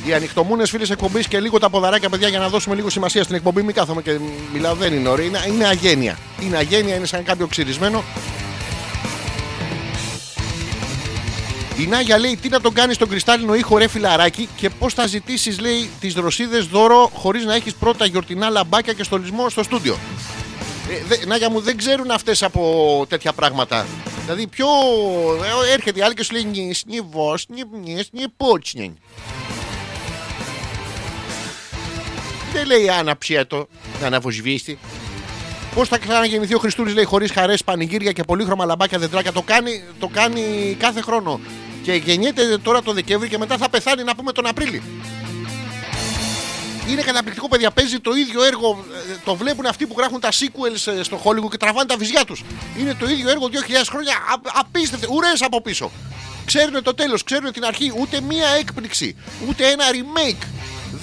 Οι 0.06 0.14
ανοιχτομούνες 0.14 0.70
φίλες 0.70 0.90
εκπομπής 0.90 1.28
και 1.28 1.40
λίγο 1.40 1.60
τα 1.60 1.70
ποδαράκια, 1.70 2.10
παιδιά, 2.10 2.28
για 2.28 2.40
να 2.40 2.50
δώσουμε 2.50 2.76
λίγο 2.76 2.90
σημασία 2.90 3.24
στην 3.24 3.36
εκπομπή. 3.36 3.62
Μην 3.62 3.76
κάθομαι 3.76 4.02
και 4.02 4.20
μιλάω, 4.54 4.76
δεν 4.76 4.94
είναι 4.94 5.10
ωραία. 5.10 5.26
Είναι, 5.26 5.40
είναι 5.48 5.66
αγένεια. 5.66 6.18
Είναι 6.42 6.58
αγένεια, 6.58 6.96
είναι 6.96 7.06
σαν 7.06 7.24
κάποιο 7.24 7.48
ξυρισμένο. 7.48 8.04
Η 11.78 11.88
Νάγια 11.88 12.18
λέει 12.18 12.38
τι 12.42 12.50
να 12.50 12.62
τον 12.62 12.74
κάνεις 12.74 12.96
στον 12.96 13.10
κρυστάλλινο 13.10 13.56
ήχο 13.56 13.78
ρε 13.78 13.88
φιλαράκι 13.88 14.50
και 14.56 14.70
πώς 14.70 14.94
θα 14.94 15.08
ζητήσεις, 15.08 15.60
λέει, 15.60 15.90
τις 16.00 16.14
δροσίδες 16.14 16.66
δώρο 16.66 17.12
χωρίς 17.14 17.46
να 17.46 17.56
έχεις 17.56 17.74
πρώτα 17.74 18.06
γιορτινά 18.06 18.50
λαμπάκια 18.50 18.94
και 18.94 19.04
στολισμό 19.04 19.50
στο 19.50 19.64
στούντιο. 19.64 19.98
Ε, 20.90 21.04
δε, 21.08 21.26
Νάγια 21.26 21.50
μου 21.50 21.60
δεν 21.60 21.78
ξέρουν 21.78 22.12
αυτές 22.12 22.44
από 22.44 23.06
τέτοια 23.10 23.34
πράγματα. 23.34 23.86
Δηλαδή 24.26 24.48
πιο. 24.48 24.68
ε, 25.70 25.74
έρχεται 25.74 26.00
η 26.00 26.02
άλλη 26.02 26.14
και 26.14 26.24
σου 26.24 26.34
λέει 26.34 26.44
νι, 26.44 26.74
σνιβό, 26.74 27.38
σνιβνι, 27.38 28.04
σνιπότσνιν. 28.04 28.92
Δεν 32.54 32.66
λέει 32.66 32.90
αναψιέτο, 32.90 33.68
να 34.02 34.08
αναβοσβήσει. 34.08 34.78
Πώς 35.76 35.88
θα 35.88 35.98
ξαναγεννηθεί 35.98 36.56
ο 36.56 36.60
Χριστούρη, 36.60 36.92
λέει, 36.92 37.04
χωρίς 37.04 37.32
χαρές, 37.32 37.64
πανηγύρια 37.64 38.12
και 38.12 38.24
πολύχρωμα 38.24 38.66
λαμπάκια 38.66 39.00
δεντράκια. 39.00 39.32
Το 39.32 39.42
κάνει, 39.42 39.84
το 40.00 40.08
κάνει 40.08 40.76
κάθε 40.80 41.02
χρόνο. 41.02 41.40
Και 41.84 41.94
γεννιέται 41.94 42.58
τώρα 42.58 42.82
το 42.82 42.94
Δεκέμβρη 42.94 43.30
και 43.30 43.38
μετά 43.38 43.58
θα 43.58 43.70
πεθάνει 43.70 44.04
να 44.04 44.16
πούμε 44.16 44.32
τον 44.32 44.48
Απρίλη. 44.48 44.82
Είναι 46.90 47.02
καταπληκτικό, 47.02 47.48
παιδιά. 47.48 47.72
Παίζει 47.72 48.00
το 48.00 48.12
ίδιο 48.16 48.44
έργο. 48.44 48.86
ε, 49.12 49.16
Το 49.26 49.36
βλέπουν 49.36 49.66
αυτοί 49.66 49.86
που 49.88 49.96
γράφουν 49.98 50.20
τα 50.20 50.30
sequels 50.32 50.94
ε, 51.00 51.04
στο 51.04 51.22
Hollywood 51.24 51.50
και 51.52 51.58
τραβάνε 51.58 51.86
τα 51.88 51.98
βυζιά 51.98 52.26
τους. 52.26 52.44
Είναι 52.80 52.94
το 52.94 53.10
ίδιο 53.10 53.30
έργο 53.30 53.50
2.000 53.52 53.56
χρόνια. 53.90 54.14
Α- 54.16 54.60
Απίστευτο. 54.60 55.08
Ουρές 55.14 55.42
από 55.42 55.62
πίσω. 55.62 55.92
Ξέρουν 56.46 56.84
το 56.84 56.94
τέλος, 56.94 57.24
ξέρουν 57.24 57.52
την 57.52 57.66
αρχή. 57.66 57.94
Ούτε 58.00 58.22
μία 58.22 58.48
έκπληξη. 58.60 59.16
Ούτε 59.48 59.68
ένα 59.68 59.84
remake. 59.92 60.44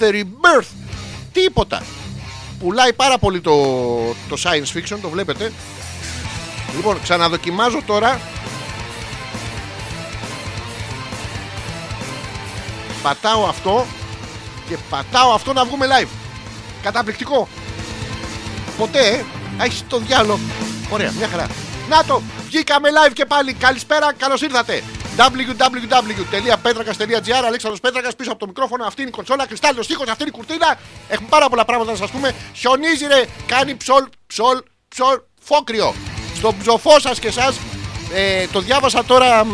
The 0.03 0.09
rebirth. 0.11 0.67
Τίποτα. 1.31 1.83
Πουλάει 2.59 2.93
πάρα 2.93 3.17
πολύ 3.17 3.41
το, 3.41 3.55
το 4.29 4.37
science 4.43 4.77
fiction, 4.77 4.97
το 5.01 5.09
βλέπετε. 5.09 5.51
Λοιπόν, 6.75 7.01
ξαναδοκιμάζω 7.01 7.81
τώρα. 7.85 8.21
Πατάω 13.03 13.45
αυτό 13.45 13.85
και 14.73 14.79
πατάω 14.89 15.33
αυτό 15.33 15.53
να 15.53 15.65
βγούμε 15.65 15.87
live. 15.89 16.07
Καταπληκτικό. 16.83 17.47
Ποτέ, 18.77 18.99
ε. 18.99 19.23
Έχεις 19.63 19.83
το 19.87 19.97
διάλογο. 19.97 20.39
Ωραία, 20.89 21.11
μια 21.17 21.27
χαρά. 21.27 21.47
Να 21.89 22.03
το, 22.03 22.21
βγήκαμε 22.47 22.89
live 22.89 23.11
και 23.13 23.25
πάλι. 23.25 23.53
Καλησπέρα, 23.53 24.13
καλώς 24.13 24.41
ήρθατε. 24.41 24.83
www.petrakas.gr 25.17 27.43
Αλέξανδρος 27.45 27.79
Πέτρακας 27.79 28.15
πίσω 28.15 28.31
από 28.31 28.39
το 28.39 28.47
μικρόφωνο. 28.47 28.85
Αυτή 28.85 29.01
είναι 29.01 29.09
η 29.09 29.13
κονσόλα. 29.13 29.47
Κρυστάλλιος 29.47 29.85
στίχος, 29.85 30.07
αυτή 30.07 30.23
είναι 30.23 30.31
η 30.33 30.37
κουρτίνα. 30.37 30.77
Έχουμε 31.07 31.27
πάρα 31.29 31.49
πολλά 31.49 31.65
πράγματα 31.65 31.91
να 31.91 31.97
σας 31.97 32.09
πούμε. 32.09 32.35
Χιονίζει 32.53 33.05
ρε, 33.05 33.23
κάνει 33.45 33.75
ψολ, 33.75 34.03
ψολ, 34.27 34.61
ψολ, 34.87 35.21
φόκριο. 35.41 35.93
Στο 36.35 36.53
ψοφό 36.61 36.99
σας 36.99 37.19
και 37.19 37.27
εσάς 37.27 37.59
Ε, 38.15 38.47
το 38.51 38.59
διάβασα 38.59 39.05
τώρα 39.05 39.45
μ, 39.45 39.49
ε, 39.49 39.53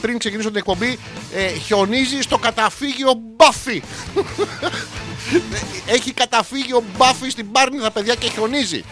πριν 0.00 0.18
ξεκινήσω 0.18 0.48
την 0.48 0.56
εκπομπή. 0.56 0.98
Ε, 1.34 1.46
χιονίζει 1.48 2.20
στο 2.20 2.38
καταφύγιο 2.38 3.12
Μπάφι. 3.36 3.82
Έχει 5.86 6.12
καταφύγιο 6.12 6.84
Μπάφι 6.96 7.28
στην 7.30 7.52
Πάρνηθα, 7.52 7.90
παιδιά, 7.90 8.14
και 8.14 8.28
χιονίζει. 8.30 8.84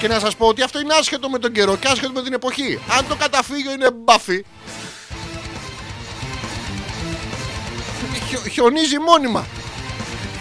Και 0.00 0.08
να 0.08 0.18
σας 0.18 0.36
πω 0.36 0.46
ότι 0.46 0.62
αυτό 0.62 0.80
είναι 0.80 0.94
άσχετο 0.94 1.28
με 1.30 1.38
τον 1.38 1.52
καιρό 1.52 1.76
και 1.76 1.88
άσχετο 1.88 2.12
με 2.12 2.22
την 2.22 2.32
εποχή. 2.32 2.78
Αν 2.98 3.06
το 3.08 3.14
καταφύγιο 3.16 3.72
είναι 3.72 3.90
Μπάφι, 3.90 4.44
χιο- 8.28 8.48
χιονίζει 8.52 8.98
μόνιμα. 8.98 9.46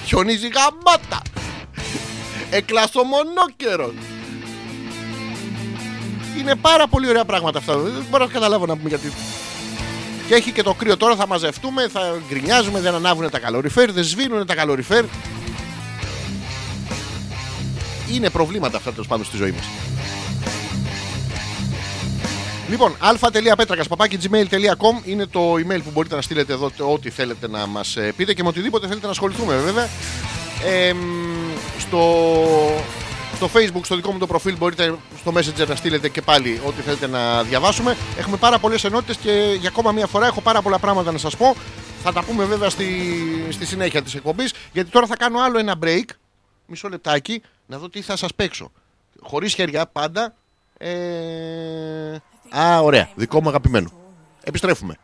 Χιονίζει 0.06 0.47
γαμάτα. 0.47 1.22
Εκλαστό 2.50 3.04
μονόκερο. 3.04 3.93
Είναι 6.40 6.56
πάρα 6.56 6.88
πολύ 6.88 7.10
ωραία 7.10 7.26
πράγματα 7.26 7.58
αυτά. 7.58 7.78
Δεν 7.78 8.06
μπορώ 8.10 8.26
να 8.26 8.32
καταλάβω 8.32 8.66
να 8.66 8.78
πούμε 8.78 8.90
γιατί. 8.90 9.12
Και 10.28 10.36
έχει 10.36 10.52
και 10.52 10.64
το 10.64 10.74
κρύο 10.74 10.98
τώρα, 10.98 11.16
θα 11.16 11.28
μαζευτούμε, 11.28 11.88
θα 11.88 12.22
γκρινιάζουμε, 12.30 12.80
δεν 12.80 12.94
ανάβουν 12.94 13.30
τα 13.30 13.40
καλοριφέρ, 13.40 13.92
δεν 13.92 14.04
σβήνουν 14.04 14.46
τα 14.46 14.56
καλοριφέρ. 14.56 15.06
Είναι 18.12 18.30
προβλήματα 18.30 18.78
αυτά 18.78 18.92
τέλος 18.92 19.08
πάντων 19.08 19.26
στη 19.26 19.38
ζωή 19.38 19.52
μας. 19.52 19.66
Λοιπόν, 22.70 22.96
α.πέτρακα 23.00 23.84
gmail.com 24.10 25.06
είναι 25.06 25.26
το 25.26 25.54
email 25.54 25.80
που 25.84 25.92
μπορείτε 25.94 26.16
να 26.16 26.22
στείλετε 26.22 26.54
εδώ 26.54 26.72
το 26.78 26.86
ό,τι 26.86 27.10
θέλετε 27.10 27.48
να 27.48 27.68
μας 27.68 27.98
πείτε 28.16 28.34
και 28.34 28.44
με 28.44 28.50
οτιδήποτε 28.50 28.88
θέλετε 28.88 29.06
να 29.06 29.12
ασχοληθούμε 29.12 29.56
βέβαια. 29.56 29.88
Ε, 30.64 30.94
μ, 30.94 30.98
στο, 31.80 32.24
στο 33.40 33.50
facebook, 33.54 33.82
στο 33.84 33.96
δικό 33.96 34.12
μου 34.12 34.18
το 34.18 34.28
προφίλ, 34.28 34.58
μπορείτε 34.58 34.96
στο 35.18 35.34
messenger 35.36 35.68
να 35.68 35.76
στείλετε 35.76 36.10
και 36.10 36.22
πάλι 36.22 36.62
ό,τι 36.66 36.82
θέλετε 36.82 37.08
να 37.08 37.44
διαβάσουμε. 37.44 37.98
Έχουμε 38.18 38.38
πάρα 38.38 38.60
πολλές 38.60 38.84
ενότητες 38.84 39.18
και 39.18 39.56
για 39.60 39.70
ακόμα 39.70 39.92
μία 39.92 40.08
φορά 40.08 40.26
έχω 40.26 40.42
πάρα 40.42 40.62
πολλά 40.62 40.80
πράγματα 40.80 41.12
να 41.12 41.18
σας 41.18 41.38
πω. 41.38 41.56
Θα 42.04 42.14
τα 42.14 42.24
πούμε 42.24 42.46
βέβαια 42.46 42.70
στη, 42.70 42.88
στη 43.50 43.66
συνέχεια 43.66 44.02
της 44.02 44.16
εκπομπής. 44.16 44.54
Γιατί 44.74 44.90
τώρα 44.90 45.08
θα 45.08 45.16
κάνω 45.16 45.40
άλλο 45.40 45.60
ένα 45.60 45.76
break. 45.84 46.04
Μισό 46.66 46.90
λεπτάκι 46.90 47.42
να 47.66 47.78
δω 47.78 47.90
τι 47.90 48.02
θα 48.02 48.18
σας 48.18 48.34
παίξω. 48.36 48.72
Χωρίς 49.22 49.54
χέρια 49.54 49.88
πάντα. 49.88 50.36
Ε... 50.78 52.16
Α, 52.50 52.80
ωραία. 52.80 53.10
Δικό 53.16 53.42
μου 53.42 53.50
αγαπημένο. 53.50 53.92
Επιστρέφουμε. 54.44 54.98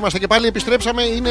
Είμαστε 0.00 0.18
και 0.18 0.26
πάλι. 0.26 0.46
Επιστρέψαμε. 0.46 1.02
Είναι 1.02 1.30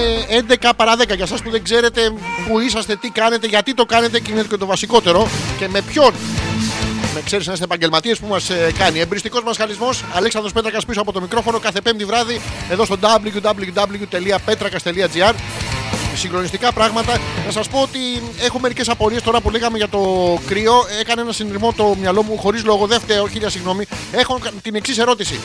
11 0.62 0.70
παρά 0.76 0.96
10. 0.96 1.16
Για 1.16 1.24
εσά 1.24 1.36
που 1.44 1.50
δεν 1.50 1.64
ξέρετε 1.64 2.14
που 2.48 2.60
είσαστε, 2.60 2.96
τι 2.96 3.10
κάνετε, 3.10 3.48
γιατί 3.48 3.74
το 3.74 3.86
κάνετε 3.86 4.20
και 4.20 4.32
είναι 4.32 4.44
και 4.50 4.58
το 4.58 4.66
βασικότερο. 4.66 5.28
Και 5.58 5.68
με 5.68 5.82
ποιον; 5.82 6.14
Με 7.14 7.22
ξέρεις 7.26 7.48
να 7.48 7.54
είστε 7.54 7.66
επαγγελματίε 7.66 8.16
που 8.16 8.28
μας 8.28 8.52
κάνει. 8.78 9.00
Εμπριστικός 9.00 9.44
μα 9.44 9.54
χαλισμό 9.54 9.90
Αλέξανδρος 10.14 10.54
Πέτρακας 10.54 10.86
πίσω 10.86 11.02
από 11.02 11.12
το 11.12 11.22
μικρόφωνο 11.22 11.60
κάθε 11.60 11.82
Πέμπτη 11.82 12.06
βράδυ 12.06 12.42
εδώ 12.70 12.86
στο 12.86 12.96
www.petrakas.gr. 13.02 15.34
Συγκλονιστικά 16.16 16.72
πράγματα. 16.72 17.18
Να 17.46 17.52
σας 17.52 17.68
πω 17.68 17.82
ότι 17.82 18.00
έχω 18.40 18.60
μερικές 18.60 18.90
απορίες 18.90 19.22
τώρα 19.22 19.42
που 19.42 19.50
λέγαμε 19.50 19.78
για 19.78 19.88
το 19.88 20.00
κρύο. 20.48 20.74
Έκανε 21.00 21.22
ένα 21.22 21.32
συνειρμό 21.32 21.74
το 21.74 21.96
μυαλό 22.00 22.24
μου 22.24 22.38
χωρίς 22.38 22.64
λόγο. 22.64 22.88
Δεν 22.88 23.00
φταίω, 23.00 23.28
χίλια 23.28 23.50
συγγνώμη. 23.50 23.86
Έχω 24.12 24.40
την 24.62 24.76
εξής 24.76 24.98
ερώτηση. 24.98 25.40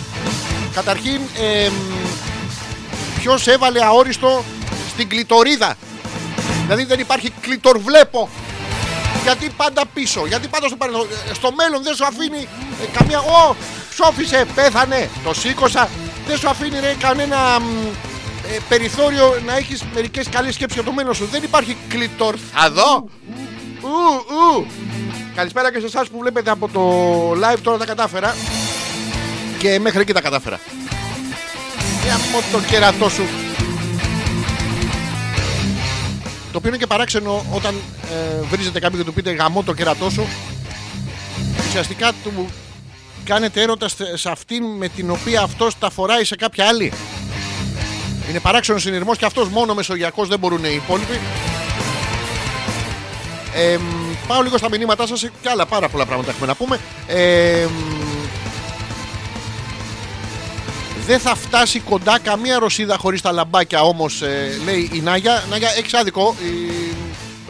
Καταρχήν, 0.74 1.20
ε, 1.40 1.70
ποιος 3.24 3.46
έβαλε 3.46 3.84
αόριστο 3.84 4.44
στην 4.88 5.08
κλητορίδα. 5.08 5.76
Δηλαδή 6.62 6.84
δεν 6.84 7.00
υπάρχει 7.00 7.32
κλητορβλέπο. 7.40 8.28
Γιατί 9.22 9.50
πάντα 9.56 9.82
πίσω, 9.94 10.26
γιατί 10.26 10.48
πάντα 10.48 10.66
στο 10.66 10.76
παρελθόν. 10.76 11.06
Ε, 11.30 11.34
Στο 11.34 11.52
μέλλον 11.52 11.82
δεν 11.82 11.94
σου 11.94 12.04
αφήνει 12.06 12.48
ε, 12.82 12.98
καμία. 12.98 13.18
Ω, 13.18 13.56
ψόφισε, 13.90 14.46
πέθανε, 14.54 15.10
το 15.24 15.34
σήκωσα. 15.34 15.88
Δεν 16.26 16.38
σου 16.38 16.48
αφήνει 16.48 16.80
ρε, 16.80 16.94
κανένα 16.98 17.60
μ, 17.60 17.64
ε, 18.54 18.58
περιθώριο 18.68 19.40
να 19.46 19.56
έχεις 19.56 19.82
μερικές 19.94 20.28
καλές 20.28 20.54
σκέψεις 20.54 20.76
για 20.80 20.86
το 20.86 20.92
μέλλον 20.92 21.14
σου. 21.14 21.28
Δεν 21.30 21.42
υπάρχει 21.42 21.76
κλητορ. 21.88 22.34
Θα 22.54 22.70
δω. 22.70 23.08
Ου, 23.80 24.24
ου. 24.26 24.66
Καλησπέρα 25.34 25.72
και 25.72 25.80
σε 25.80 25.86
εσάς 25.86 26.08
που 26.08 26.18
βλέπετε 26.18 26.50
από 26.50 26.68
το 26.68 26.82
live 27.30 27.58
τώρα 27.62 27.78
τα 27.78 27.84
κατάφερα. 27.84 28.34
Και 29.58 29.78
μέχρι 29.78 30.00
εκεί 30.00 30.12
τα 30.12 30.20
κατάφερα. 30.20 30.60
Για 32.04 32.18
μόνο 32.32 32.44
το 32.52 32.60
κερατό 32.70 33.08
σου. 33.08 33.22
Το 36.52 36.58
οποίο 36.58 36.68
είναι 36.68 36.78
και 36.78 36.86
παράξενο 36.86 37.44
όταν 37.52 37.74
ε, 37.74 38.44
βρίζετε 38.50 38.80
κάποιον 38.80 39.00
και 39.00 39.06
του 39.06 39.12
πείτε 39.12 39.30
γαμό 39.30 39.62
το 39.62 39.72
κερατό 39.72 40.10
σου. 40.10 40.26
Ουσιαστικά 41.68 42.12
του 42.24 42.48
κάνετε 43.24 43.62
έρωτα 43.62 43.88
σε 43.88 44.16
σε 44.16 44.30
αυτήν 44.30 44.64
με 44.64 44.88
την 44.88 45.10
οποία 45.10 45.40
αυτός 45.40 45.78
τα 45.78 45.90
φοράει 45.90 46.24
σε 46.24 46.36
κάποια 46.36 46.66
άλλη. 46.66 46.92
Είναι 48.30 48.40
παράξενος 48.40 48.82
συνειρμός 48.82 49.18
και 49.18 49.24
αυτός 49.24 49.48
μόνο 49.48 49.74
μεσογειακός 49.74 50.28
δεν 50.28 50.38
μπορούν 50.38 50.64
οι 50.64 50.74
υπόλοιποι. 50.84 51.20
Ε, 53.54 53.76
μ, 53.76 54.26
πάω 54.26 54.42
λίγο 54.42 54.58
στα 54.58 54.68
μηνύματά 54.68 55.06
σας 55.06 55.20
και 55.20 55.48
άλλα 55.48 55.66
πάρα 55.66 55.88
πολλά 55.88 56.06
πράγματα 56.06 56.30
έχουμε 56.30 56.46
να 56.46 56.54
πούμε. 56.54 56.80
Ε, 57.06 57.66
μ, 57.66 58.13
δεν 61.06 61.18
θα 61.18 61.34
φτάσει 61.34 61.80
κοντά 61.80 62.18
καμία 62.18 62.58
Ρωσίδα 62.58 62.96
χωρίς 62.96 63.20
τα 63.20 63.32
λαμπάκια 63.32 63.82
όμως 63.82 64.22
ε, 64.22 64.60
λέει 64.64 64.90
η 64.92 65.00
Νάγια. 65.00 65.44
Νάγια 65.50 65.68
έχεις 65.76 65.94
άδικο. 65.94 66.34
Οι 66.42 66.94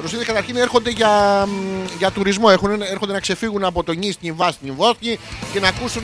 Ρωσίδες 0.03 0.27
καταρχήν 0.27 0.57
έρχονται 0.57 0.91
για, 0.91 1.45
μ, 1.47 1.85
για 1.99 2.11
τουρισμό. 2.11 2.47
Έχουν, 2.51 2.83
έρχονται 2.83 3.13
να 3.13 3.21
ξεφύγουν 3.21 3.65
από 3.65 3.83
το 3.83 3.93
Νίσνη 3.93 4.33
Βάσνη 4.33 4.71
Βόσνη 4.71 5.19
και 5.53 5.61
να 5.61 5.69
ακούσουν 5.69 6.03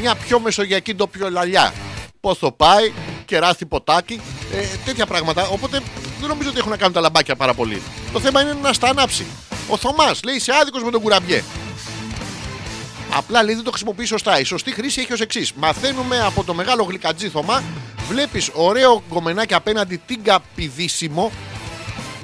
μια 0.00 0.14
πιο 0.14 0.40
μεσογειακή 0.40 0.94
ντοπιολαλιά. 0.94 1.72
Πώς 2.20 2.38
το 2.38 2.52
πάει, 2.52 2.92
κεράσι 3.24 3.66
ποτάκι, 3.66 4.20
ε, 4.54 4.76
τέτοια 4.84 5.06
πράγματα. 5.06 5.48
Οπότε 5.48 5.80
δεν 6.20 6.28
νομίζω 6.28 6.48
ότι 6.48 6.58
έχουν 6.58 6.70
να 6.70 6.76
κάνουν 6.76 6.94
τα 6.94 7.00
λαμπάκια 7.00 7.36
πάρα 7.36 7.54
πολύ. 7.54 7.82
Το 8.12 8.20
θέμα 8.20 8.40
είναι 8.40 8.56
να 8.62 8.72
στα 8.72 8.88
ανάψει. 8.88 9.26
Ο 9.68 9.76
Θωμάς 9.76 10.20
λέει 10.24 10.34
είσαι 10.34 10.52
άδικος 10.60 10.82
με 10.82 10.90
τον 10.90 11.00
κουραμπιέ. 11.00 11.42
Απλά 13.12 13.42
λέει 13.42 13.54
δεν 13.54 13.64
το 13.64 13.70
χρησιμοποιεί 13.70 14.04
σωστά. 14.04 14.40
Η 14.40 14.44
σωστή 14.44 14.70
χρήση 14.72 15.00
έχει 15.00 15.12
ως 15.12 15.20
εξής. 15.20 15.52
Μαθαίνουμε 15.52 16.20
από 16.20 16.44
το 16.44 16.54
μεγάλο 16.54 16.82
γλυκατζή 16.82 17.28
Θωμά. 17.28 17.62
Βλέπεις 18.08 18.50
ωραίο 18.54 19.02
γκομενάκι 19.08 19.54
απέναντι 19.54 20.00
την 20.06 20.22
καπηδίσιμο. 20.22 21.32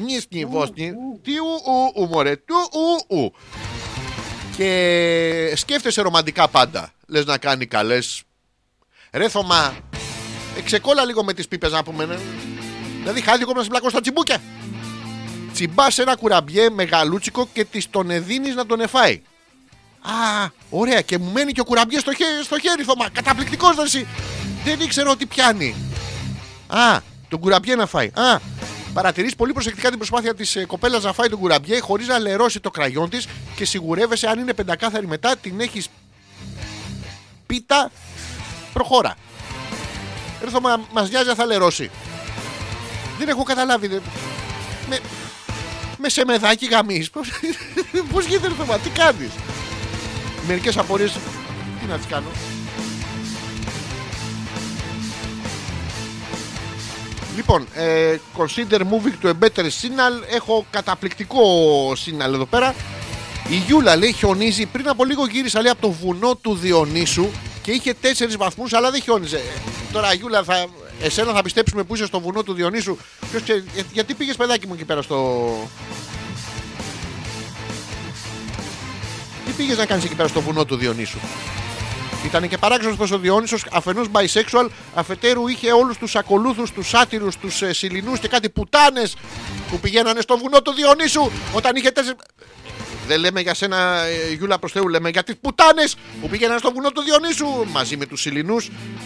Νίσνι 0.04 0.44
βόσνι. 0.44 0.92
Τι 1.22 1.32
ου 1.32 1.44
ου 1.94 2.02
ου 2.02 2.06
μωρέ. 2.08 2.36
Του 2.36 2.54
ου 2.72 3.16
ου. 3.16 3.32
Και 4.56 5.52
σκέφτεσαι 5.56 6.02
ρομαντικά 6.02 6.48
πάντα. 6.48 6.92
Λες 7.06 7.24
να 7.24 7.38
κάνει 7.38 7.66
καλές. 7.66 8.22
Ρε 9.12 9.28
Θωμά. 9.28 9.76
Εξεκόλα 10.58 11.04
λίγο 11.04 11.24
με 11.24 11.32
τις 11.32 11.48
πίπες 11.48 11.72
να 11.72 11.82
πούμε. 11.82 12.04
ναι. 12.04 12.18
Δηλαδή 13.00 13.20
χάδι 13.20 13.42
ακόμα 13.42 13.58
να 13.58 13.64
σε 13.64 13.70
πλακώ 13.70 13.88
στα 13.88 14.00
τσιμπούκια. 14.00 14.38
Τσιμπάς 15.52 15.98
ένα 15.98 16.16
κουραμπιέ 16.16 16.70
μεγαλούτσικο 16.70 17.48
και 17.52 17.64
της 17.64 17.90
τον 17.90 18.10
εδίνεις 18.10 18.54
να 18.54 18.66
τον 18.66 18.80
εφάει. 18.80 19.22
Α, 20.06 20.48
ωραία. 20.70 21.00
Και 21.00 21.18
μου 21.18 21.30
μένει 21.32 21.52
και 21.52 21.60
ο 21.60 21.64
κουραμπιές 21.64 22.00
στο, 22.00 22.14
χέρι, 22.14 22.44
στο 22.44 22.58
χέρι, 22.58 22.82
Θωμά. 22.82 23.08
Καταπληκτικός 23.12 23.76
εσύ. 23.84 24.06
Δεν 24.64 24.80
ήξερα 24.80 25.10
ότι 25.10 25.26
πιάνει. 25.26 25.74
Α, 26.66 26.98
τον 27.28 27.40
κουραμπιέ 27.40 27.74
να 27.74 27.86
φάει. 27.86 28.06
Α, 28.14 28.38
παρατηρείς 28.94 29.36
πολύ 29.36 29.52
προσεκτικά 29.52 29.88
την 29.88 29.98
προσπάθεια 29.98 30.34
της 30.34 30.56
ε, 30.56 30.64
κοπέλας 30.64 31.02
να 31.02 31.12
φάει 31.12 31.28
τον 31.28 31.38
κουραμπιέ 31.38 31.80
χωρίς 31.80 32.06
να 32.06 32.18
λερώσει 32.18 32.60
το 32.60 32.70
κραγιόν 32.70 33.10
της 33.10 33.26
και 33.56 33.64
σιγουρεύεσαι 33.64 34.26
αν 34.28 34.38
είναι 34.38 34.52
πεντακάθαρη 34.54 35.06
μετά 35.06 35.36
την 35.36 35.60
έχεις 35.60 35.88
πίτα. 37.46 37.90
Προχώρα. 38.72 39.14
Ρε 40.44 40.50
Θωμά, 40.50 40.80
μας 40.92 41.10
νοιάζει 41.10 41.28
αν 41.28 41.34
θα 41.34 41.44
λερώσει. 41.44 41.90
Δεν 43.18 43.28
έχω 43.28 43.42
καταλάβει. 43.42 43.86
δεν- 43.86 44.02
Με, 44.88 44.98
με 45.98 46.08
σεμεδάκι 46.08 46.66
γαμείς. 46.66 47.10
Πώς, 47.10 47.28
πώς 48.12 48.24
γίνεται 48.24 48.48
ρε 48.48 48.54
Θωμά, 48.54 48.78
τι 48.78 48.88
κάνεις; 48.88 49.30
Μερικές 50.46 50.76
απορίες, 50.76 51.12
τι 51.80 51.86
να 51.86 51.96
τις 51.96 52.06
κάνω. 52.06 52.26
Λοιπόν, 57.36 57.66
ε, 57.74 58.16
consider 58.36 58.78
moving 58.78 59.24
to 59.24 59.28
a 59.28 59.32
better 59.44 59.64
signal. 59.64 60.34
Έχω 60.34 60.66
καταπληκτικό 60.70 61.42
signal 61.92 62.32
εδώ 62.32 62.44
πέρα. 62.44 62.74
Η 63.48 63.56
Γιούλα 63.56 63.96
λέει 63.96 64.12
χιονίζει. 64.12 64.66
Πριν 64.66 64.88
από 64.88 65.04
λίγο 65.04 65.26
γύρισα 65.26 65.60
λέει 65.60 65.70
από 65.70 65.80
το 65.80 65.90
βουνό 65.90 66.34
του 66.36 66.54
Διονύσου 66.54 67.26
και 67.62 67.70
είχε 67.70 67.94
4 68.02 68.36
βαθμούς, 68.38 68.72
αλλά 68.72 68.90
δεν 68.90 69.02
χιόνιζε. 69.02 69.36
Ε, 69.36 69.40
Τώρα 69.92 70.12
Γιούλα, 70.12 70.42
θα, 70.44 70.66
εσένα 71.02 71.32
θα 71.32 71.42
πιστέψουμε 71.42 71.82
που 71.82 71.94
είσαι 71.94 72.06
στο 72.06 72.20
βουνό 72.20 72.42
του 72.42 72.52
Διονύσου. 72.52 72.96
Ποιος 73.30 73.42
ξέρει, 73.42 73.64
ε, 73.76 73.82
γιατί 73.92 74.14
πήγες 74.14 74.36
παιδάκι 74.36 74.66
μου 74.66 74.74
εκεί 74.74 74.84
πέρα 74.84 75.02
στο. 75.02 75.50
Τι 79.46 79.52
πήγες 79.52 79.76
να 79.76 79.86
κάνεις 79.86 80.04
εκεί 80.04 80.14
πέρα 80.14 80.28
στο 80.28 80.40
βουνό 80.40 80.64
του 80.64 80.76
Διονύσου; 80.76 81.18
Ήταν 82.24 82.48
και 82.48 82.58
παράξενος 82.58 82.96
πω 82.96 83.14
ο 83.14 83.18
Διόνυσο 83.18 83.56
αφενός 83.72 84.06
bisexual, 84.12 84.68
αφετέρου 84.94 85.48
είχε 85.48 85.72
όλους 85.72 85.98
τους 85.98 86.16
ακολούθους, 86.16 86.72
τους 86.72 86.88
σάτυρους, 86.88 87.36
τους 87.36 87.62
ε, 87.62 87.72
σιλινούς 87.72 88.18
και 88.18 88.28
κάτι 88.28 88.50
πουτάνες 88.50 89.16
που 89.70 89.80
πηγαίνανε 89.80 90.20
στο 90.20 90.38
βουνό 90.38 90.62
του 90.62 90.72
Διονύσου 90.72 91.30
όταν 91.54 91.76
είχε 91.76 91.90
τέσσερι. 91.90 92.16
Δεν 93.06 93.20
λέμε 93.20 93.40
για 93.40 93.54
σένα, 93.54 94.00
ε, 94.00 94.32
Γιούλα 94.32 94.58
προς 94.58 94.72
Θεού, 94.72 94.88
λέμε 94.88 95.08
για 95.08 95.22
τις 95.22 95.34
πουτάνες 95.40 95.96
που 96.20 96.28
πήγαιναν 96.28 96.58
στο 96.58 96.72
βουνό 96.72 96.90
του 96.90 97.02
Διονύσου 97.02 97.46
μαζί 97.72 97.96
με 97.96 98.06
τους 98.06 98.20
Σιλινού 98.20 98.56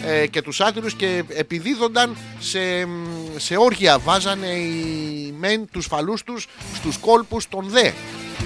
ε, 0.05 0.27
και 0.27 0.43
τους 0.43 0.61
άτυρου 0.61 0.87
και 0.87 1.25
επιδίδονταν 1.29 2.17
σε, 2.39 2.87
μ, 2.87 3.37
σε 3.37 3.57
όργια. 3.57 3.99
Βάζανε 3.99 4.47
οι 4.47 5.35
μεν 5.39 5.69
τους 5.71 5.87
φαλούς 5.87 6.23
τους 6.23 6.47
στους 6.75 6.99
κόλπους 6.99 7.49
των 7.49 7.69
δε. 7.69 7.91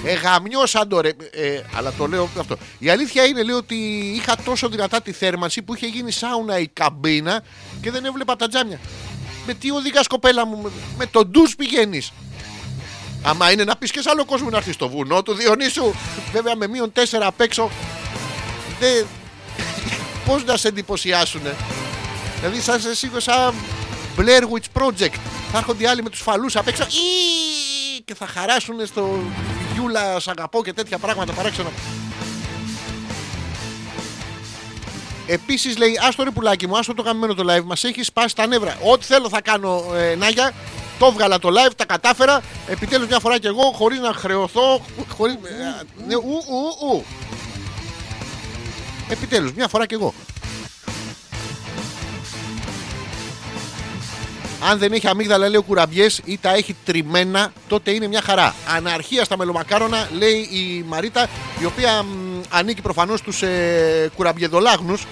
Ε, 0.05 0.13
γαμιώσαν 0.13 0.87
το 0.87 1.01
ρε. 1.01 1.11
Ε, 1.31 1.61
αλλά 1.75 1.93
το 1.97 2.07
λέω 2.07 2.29
αυτό. 2.39 2.57
Η 2.79 2.89
αλήθεια 2.89 3.25
είναι 3.25 3.43
λέει 3.43 3.55
ότι 3.55 3.75
είχα 4.15 4.35
τόσο 4.45 4.69
δυνατά 4.69 5.01
τη 5.01 5.11
θέρμανση 5.11 5.61
που 5.61 5.75
είχε 5.75 5.85
γίνει 5.87 6.11
σάουνα 6.11 6.59
η 6.59 6.67
καμπίνα 6.67 7.43
και 7.81 7.91
δεν 7.91 8.05
έβλεπα 8.05 8.33
από 8.33 8.41
τα 8.41 8.47
τζάμια. 8.47 8.79
Με 9.45 9.53
τι 9.53 9.71
οδηγάς 9.71 10.07
κοπέλα 10.07 10.45
μου, 10.45 10.61
με, 10.61 10.69
με 10.97 11.05
τον 11.05 11.27
ντους 11.27 11.55
πηγαίνεις; 11.55 12.11
Άμα 13.23 13.51
είναι 13.51 13.63
να 13.63 13.75
πεις 13.75 13.91
και 13.91 14.01
σε 14.01 14.09
άλλο 14.09 14.25
κόσμο 14.25 14.49
να 14.49 14.57
έρθει 14.57 14.71
στο 14.71 14.89
βουνό 14.89 15.23
του 15.23 15.33
Διονύσου, 15.33 15.93
βέβαια 16.31 16.55
με 16.55 16.67
μείον 16.67 16.91
4 16.95 16.99
απ' 17.19 17.41
έξω, 17.41 17.69
δεν. 18.79 19.05
Πώς 20.25 20.43
να 20.45 20.57
σε 20.57 20.67
εντυπωσιάσουνε. 20.67 21.55
Δηλαδή, 22.39 22.61
σαν 22.61 22.79
σε 22.79 22.95
σίγουρα 22.95 23.19
σαν 23.19 23.53
Blair 24.17 24.41
Witch 24.41 24.81
Project. 24.81 25.15
Θα 25.51 25.57
έρχονται 25.57 25.83
οι 25.83 25.87
άλλοι 25.87 26.03
με 26.03 26.09
τους 26.09 26.21
φαλούς 26.21 26.55
απ' 26.55 26.67
έξω 26.67 26.83
«Ι» 26.83 28.01
και 28.05 28.15
θα 28.15 28.27
χαράσουν 28.27 28.85
στο 28.85 29.19
Γιούλα, 29.73 30.19
σ' 30.19 30.27
αγαπώ 30.27 30.63
και 30.63 30.73
τέτοια 30.73 30.97
πράγματα 30.97 31.33
παράξενα. 31.33 31.69
Επίσης 35.27 35.77
λέει, 35.77 35.99
άστο 36.07 36.23
ρε 36.23 36.29
πουλάκι 36.29 36.67
μου, 36.67 36.77
άστο 36.77 36.93
το 36.93 37.01
γαμμένο 37.01 37.33
το 37.33 37.53
live, 37.53 37.63
μας 37.63 37.83
έχεις 37.83 38.05
σπάσει 38.05 38.35
τα 38.35 38.47
νεύρα. 38.47 38.77
Ό,τι 38.91 39.05
θέλω 39.05 39.29
θα 39.29 39.41
κάνω, 39.41 39.83
ε, 39.95 40.15
Νάγια. 40.15 40.53
Το 40.99 41.05
έβγαλα 41.05 41.39
το 41.39 41.49
live, 41.49 41.71
τα 41.75 41.85
κατάφερα. 41.85 42.41
Επιτέλους 42.67 43.07
μια 43.07 43.19
φορά 43.19 43.39
κι 43.39 43.47
εγώ, 43.47 43.71
χωρίς 43.75 43.99
να 43.99 44.13
χρεωθώ. 44.13 44.81
Χωρίς, 45.15 45.33
ε, 45.33 45.83
ναι, 46.07 46.15
ου, 46.15 46.43
ου, 46.47 46.87
ου. 46.87 47.03
Επιτέλους, 49.09 49.53
μια 49.53 49.67
φορά 49.67 49.85
κι 49.85 49.93
εγώ. 49.93 50.13
Αν 54.69 54.77
δεν 54.77 54.91
έχει 54.91 55.07
αμύγδαλα, 55.07 55.47
λέει 55.47 55.57
ο 55.57 55.61
κουραμπιές, 55.63 56.21
ή 56.25 56.37
τα 56.41 56.53
έχει 56.53 56.75
τριμμένα, 56.85 57.53
τότε 57.67 57.91
είναι 57.91 58.07
μια 58.07 58.21
χαρά. 58.21 58.55
Αναρχία 58.75 59.23
στα 59.23 59.37
μελομακάρονα, 59.37 60.09
λέει 60.17 60.47
η 60.51 60.83
Μαρίτα, 60.87 61.27
η 61.61 61.65
οποία 61.65 62.03
μ, 62.03 62.41
ανήκει 62.49 62.81
προφανώς 62.81 63.19
στους 63.19 63.41
ε, 63.41 64.11
κουραμπιεδολάγνους. 64.15 65.05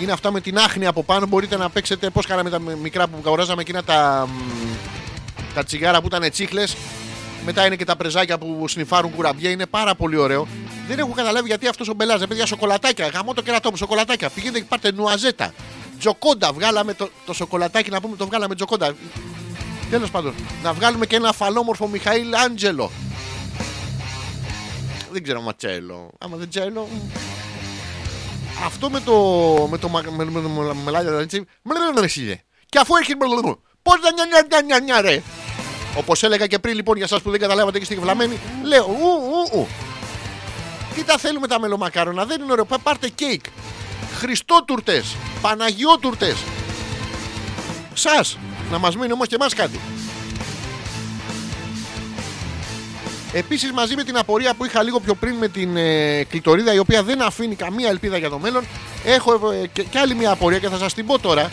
Είναι 0.00 0.12
αυτά 0.12 0.32
με 0.32 0.40
την 0.40 0.58
άχνη 0.58 0.86
από 0.86 1.02
πάνω. 1.02 1.26
Μπορείτε 1.26 1.56
να 1.56 1.70
παίξετε 1.70 2.10
πώς 2.10 2.26
κάναμε 2.26 2.50
τα 2.50 2.58
μικρά 2.58 3.08
που 3.08 3.16
αγοράζαμε 3.26 3.60
εκείνα 3.60 3.84
τα, 3.84 4.28
μ, 4.28 4.36
τα 5.54 5.64
τσιγάρα 5.64 6.00
που 6.00 6.06
ήταν 6.06 6.30
τσίχλες. 6.30 6.76
Μετά 7.44 7.66
είναι 7.66 7.76
και 7.76 7.84
τα 7.84 7.96
πρεζάκια 7.96 8.38
που 8.38 8.68
σνιφάρουν 8.68 9.14
κουραμπιέ. 9.14 9.50
Είναι 9.50 9.66
πάρα 9.66 9.94
πολύ 9.94 10.16
ωραίο. 10.16 10.46
Δεν 10.88 10.98
έχω 10.98 11.12
καταλάβει 11.14 11.48
γιατί 11.48 11.66
αυτός 11.66 11.88
ο 11.88 11.94
μπελάζ. 11.94 12.22
Παιδιά, 12.22 12.46
σοκολατάκια. 12.46 13.06
Γαμώ 13.06 13.34
το 13.34 13.42
κερατό 13.42 13.70
μου, 13.70 13.76
σοκολατάκια. 13.76 14.28
Πηγαίνετε 14.28 14.58
και 14.58 14.66
πάρτε 14.68 14.92
νουαζέτα. 14.92 15.52
Τζοκόντα. 15.98 16.52
Βγάλαμε 16.52 16.94
το, 16.94 17.10
το 17.26 17.32
σοκολατάκι 17.32 17.90
να 17.90 18.00
πούμε 18.00 18.16
το 18.16 18.26
βγάλαμε 18.26 18.54
τζοκόντα. 18.54 18.94
Τέλος 19.90 20.10
πάντων, 20.10 20.34
να 20.62 20.72
βγάλουμε 20.72 21.06
και 21.06 21.16
ένα 21.16 21.28
αφαλόμορφο 21.28 21.86
Μιχαήλ 21.86 22.34
Άντζελο. 22.34 22.90
Δεν 25.12 25.22
ξέρω 25.22 25.38
άμα 25.38 25.54
τσέλο. 25.54 26.10
Άμα 26.18 26.36
δεν 26.36 26.48
τσέλο 26.48 26.88
αυτό 28.66 28.90
με 28.90 29.00
το. 29.00 29.12
με 29.70 29.78
το. 29.78 29.88
με 29.88 30.02
το. 30.02 30.10
με 30.10 30.24
το. 30.24 30.32
με 30.32 30.42
το. 30.42 30.74
με 31.62 31.74
το. 31.92 32.00
με 32.00 32.42
και 32.68 32.78
αφού 32.78 32.96
έχει. 32.96 33.16
Πώς 33.82 33.96
να 34.00 34.60
νιά 34.62 34.78
νιά 34.78 35.00
ρε. 35.00 35.22
Όπως 35.96 36.22
έλεγα 36.22 36.46
και 36.46 36.58
πριν 36.58 36.74
λοιπόν 36.74 36.96
για 36.96 37.04
εσά 37.04 37.20
που 37.20 37.30
δεν 37.30 37.40
καταλάβατε 37.40 37.76
και 37.76 37.82
είστε 37.82 37.94
κευλαμένοι, 37.94 38.38
λέω 38.62 38.84
ου 38.84 39.50
ου 39.52 39.58
ου. 39.58 39.66
Τι 40.94 41.04
τα 41.04 41.18
θέλουμε 41.18 41.46
τα 41.46 41.60
μελομακάρονα, 41.60 42.24
δεν 42.24 42.42
είναι 42.42 42.52
ωραίο. 42.52 42.66
Πάρτε 42.82 43.08
κέικ. 43.08 43.44
Χριστότουρτε, 44.18 45.04
Παναγιότουρτε. 45.40 46.36
Σας 47.94 48.38
να 48.70 48.78
μας 48.78 48.96
μείνει 48.96 49.12
όμως 49.12 49.28
και 49.28 49.34
εμάς 49.34 49.54
κάτι. 49.54 49.80
Επίσης, 53.32 53.72
μαζί 53.72 53.94
με 53.94 54.04
την 54.04 54.16
απορία 54.18 54.54
που 54.54 54.64
είχα 54.64 54.82
λίγο 54.82 55.00
πιο 55.00 55.14
πριν 55.14 55.34
με 55.34 55.48
την 55.48 55.76
ε, 55.76 56.24
κλειτορίδα, 56.24 56.74
η 56.74 56.78
οποία 56.78 57.02
δεν 57.02 57.22
αφήνει 57.22 57.54
καμία 57.54 57.88
ελπίδα 57.88 58.16
για 58.16 58.30
το 58.30 58.38
μέλλον, 58.38 58.64
έχω 59.04 59.50
ε, 59.52 59.66
και, 59.66 59.82
και 59.82 59.98
άλλη 59.98 60.14
μια 60.14 60.30
απορία 60.30 60.58
και 60.58 60.68
θα 60.68 60.78
σας 60.78 60.94
την 60.94 61.06
πω 61.06 61.18
τώρα. 61.18 61.50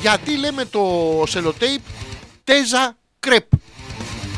Γιατί 0.00 0.36
λέμε 0.36 0.64
το 0.64 0.82
σελοτέιπ 1.26 1.80
τέζα 2.44 2.96
κρέπ. 3.20 3.44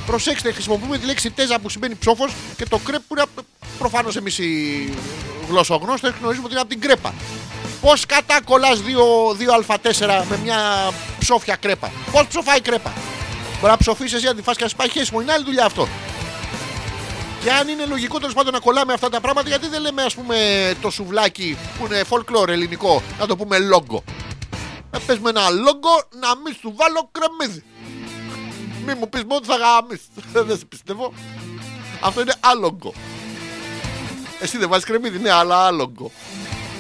Προσέξτε, 0.07 0.53
χρησιμοποιούμε 0.53 0.99
τη 0.99 1.07
λέξη 1.07 1.31
τέζα 1.31 1.59
που 1.59 1.69
σημαίνει 1.69 1.95
ψόφος 1.95 2.33
και 2.57 2.65
το 2.67 2.79
κρέπ 2.79 3.01
που 3.09 3.15
είναι 3.17 3.25
προφανώς 3.79 4.17
εμείς 4.17 4.39
οι 4.39 4.93
γλωσσογνώστες 5.49 6.13
γνωρίζουμε 6.21 6.45
ότι 6.45 6.53
είναι 6.53 6.61
από 6.61 6.71
την 6.71 6.81
κρέπα. 6.81 7.15
Πώς 7.81 8.07
κατά 8.07 8.41
κολλά 8.45 8.69
2α4 9.67 10.25
με 10.29 10.39
μια 10.43 10.59
ψόφια 11.19 11.57
κρέπα; 11.57 11.93
Πώς 12.13 12.27
ψοφάει 12.27 12.61
κρέπα; 12.61 12.93
Μπορεί 13.61 13.73
να 13.73 13.77
ψοφήσεις 13.77 14.13
εσύ 14.13 14.25
να 14.25 14.35
τη 14.35 14.43
φας 14.43 14.57
και 14.57 14.63
να 14.63 14.69
σπάει 14.69 14.89
χέσιμο. 14.91 15.21
Είναι 15.21 15.33
άλλη 15.33 15.45
δουλειά 15.45 15.65
αυτό. 15.65 15.89
Και 17.43 17.51
αν 17.51 17.69
είναι 17.69 17.87
λογικό 17.87 18.19
τέλος 18.19 18.35
πάντων 18.35 18.53
να 18.53 18.59
κολλάμε 18.59 18.93
αυτά 18.93 19.09
τα 19.09 19.21
πράγματα, 19.21 19.49
γιατί 19.49 19.69
δεν 19.69 19.81
λέμε 19.81 20.03
ας 20.03 20.15
πούμε 20.15 20.37
το 20.81 20.91
σουβλάκι 20.91 21.57
που 21.79 21.87
είναι 21.87 22.03
folklore 22.11 22.49
ελληνικό, 22.49 23.03
να 23.19 23.27
το 23.27 23.37
πούμε 23.37 23.59
λόγκο. 23.59 24.05
Να 24.91 25.01
πες 25.01 25.19
με 25.19 25.29
ένα 25.29 25.51
λόγκο 25.51 25.91
να 26.21 26.29
μην 26.45 26.55
σου 26.61 26.75
βάλω 26.77 27.11
κρεμμύδι. 27.13 27.65
Μη 28.87 28.95
μου 28.95 29.09
πεις 29.09 29.25
μόνο 29.25 29.41
θα 29.45 29.57
γάμεις. 29.57 30.01
δεν 30.47 30.59
σε 30.59 30.65
πιστεύω. 30.65 31.13
Αυτό 32.01 32.21
είναι 32.21 32.35
άλογκο. 32.41 32.93
Εσύ 34.41 34.59
δεν 34.59 34.69
βάζεις 34.69 34.85
κρεμμύδι, 34.85 35.19
ναι, 35.19 35.31
αλλά 35.31 35.67
άλογκο. 35.67 36.11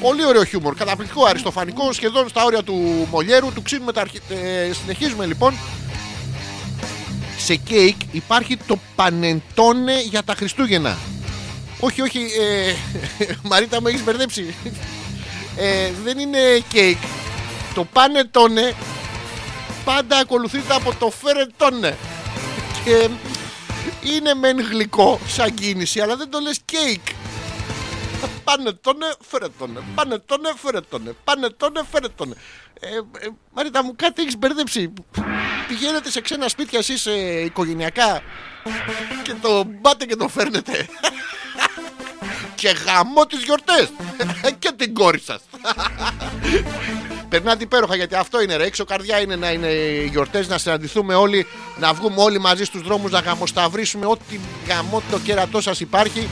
Πολύ 0.01 0.25
ωραίο 0.25 0.45
χιούμορ, 0.45 0.75
καταπληκτικό, 0.75 1.25
αριστοφανικό, 1.25 1.93
σχεδόν 1.93 2.29
στα 2.29 2.45
όρια 2.45 2.63
του 2.63 3.07
μολιέρου, 3.11 3.53
του 3.53 3.63
ξύνουμε 3.63 3.93
τα 3.93 4.01
αρχι... 4.01 4.21
ε, 4.29 4.73
συνεχίζουμε 4.73 5.27
λοιπόν. 5.27 5.55
Σε 7.45 7.55
κέικ 7.55 7.97
υπάρχει 8.12 8.57
το 8.57 8.78
πανετόνε 8.97 10.01
για 10.03 10.22
τα 10.22 10.34
Χριστούγεννα. 10.34 10.99
Όχι, 11.80 12.01
όχι, 12.01 12.18
ε, 12.18 12.74
Μαρίτα 13.49 13.80
μου 13.80 13.86
έχεις 13.86 14.05
μπερδέψει. 14.05 14.55
Ε, 15.57 15.91
δεν 16.05 16.18
είναι 16.18 16.38
κέικ. 16.68 16.99
Το 17.74 17.84
πανετόνε 17.84 18.74
πάντα 19.84 20.18
ακολουθείται 20.18 20.74
από 20.74 20.95
το 20.99 21.11
φερετόνε. 21.11 21.97
Και 22.84 23.09
είναι 24.03 24.34
μεν 24.34 24.61
γλυκό 24.61 25.20
σαν 25.26 25.55
κίνηση, 25.55 26.01
αλλά 26.01 26.16
δεν 26.16 26.30
το 26.30 26.38
λες 26.38 26.59
κέικ. 26.64 27.01
Πανετόνε, 28.51 29.07
φερετόνε. 29.21 29.81
Πανετόνε, 29.95 30.53
φερετόνε. 30.57 31.13
Πανετόνε, 31.25 31.83
φερετόνε. 31.91 32.35
Ε, 32.81 32.87
ε, 32.87 33.29
Μαρίτα 33.55 33.85
μου, 33.85 33.95
κάτι 33.97 34.23
έχεις 34.23 34.37
μπερδέψει. 34.39 34.93
Πηγαίνετε 35.69 36.11
σε 36.11 36.21
ξένα 36.21 36.49
σπίτια 36.49 36.79
εσείς 36.79 37.07
ε, 37.07 37.41
οικογενειακά 37.45 38.23
και 39.23 39.35
το 39.43 39.65
μπάτε 39.65 40.05
και 40.05 40.17
το 40.17 40.29
φέρνετε. 40.29 40.89
και 42.61 42.77
γαμώ 42.85 43.27
τις 43.27 43.43
γιορτές 43.43 43.89
και 44.59 44.73
την 44.77 44.95
κόρη 44.95 45.21
σας. 45.21 45.41
Περνάτε 47.29 47.63
υπέροχα 47.63 47.97
γιατί 47.97 48.15
αυτό 48.15 48.43
είναι 48.43 48.57
ρε. 48.57 48.65
Έξω 48.65 48.85
καρδιά 48.85 49.21
είναι 49.21 49.37
να 49.37 49.51
είναι 49.51 49.67
οι 49.67 50.07
γιορτές, 50.07 50.49
να 50.49 50.59
συναντηθούμε 50.59 51.15
όλοι, 51.15 51.47
να 51.79 51.93
βγούμε 51.93 52.23
όλοι 52.23 52.39
μαζί 52.39 52.65
στους 52.65 52.83
δρόμους, 52.83 53.11
να 53.11 53.19
γαμοσταυρίσουμε 53.19 54.07
ό,τι 54.07 54.41
γαμό 54.69 55.03
το 55.11 55.19
κέρατό 55.19 55.61
σας 55.61 55.81
υπάρχει 55.81 56.29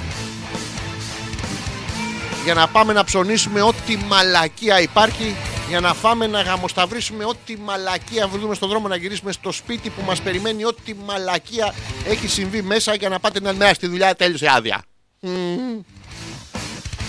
για 2.49 2.57
να 2.57 2.69
πάμε 2.69 2.93
να 2.93 3.05
ψωνίσουμε 3.05 3.63
ό,τι 3.63 3.97
μαλακία 3.97 4.81
υπάρχει 4.81 5.37
για 5.69 5.81
να 5.81 5.95
φάμε 5.95 6.27
να 6.27 6.41
γαμοσταυρίσουμε 6.41 7.25
ό,τι 7.25 7.57
μαλακία 7.57 8.29
βρούμε 8.29 8.55
στον 8.55 8.69
δρόμο 8.69 8.89
να 8.89 8.97
γυρίσουμε 8.97 9.33
στο 9.33 9.53
σπίτι 9.53 9.91
που 9.91 10.03
μας 10.07 10.21
περιμένει 10.21 10.65
ό,τι 10.65 10.95
μαλακία 11.07 11.75
έχει 12.07 12.29
συμβεί 12.29 12.63
μέσα 12.63 12.95
για 12.95 13.09
να 13.09 13.19
πάτε 13.19 13.39
την 13.39 13.49
άλλη 13.49 13.57
μέρα 13.57 13.75
στη 13.75 13.87
δουλειά 13.87 14.15
τέλειωσε 14.15 14.49
άδεια. 14.57 14.83
Μμμ. 15.21 15.79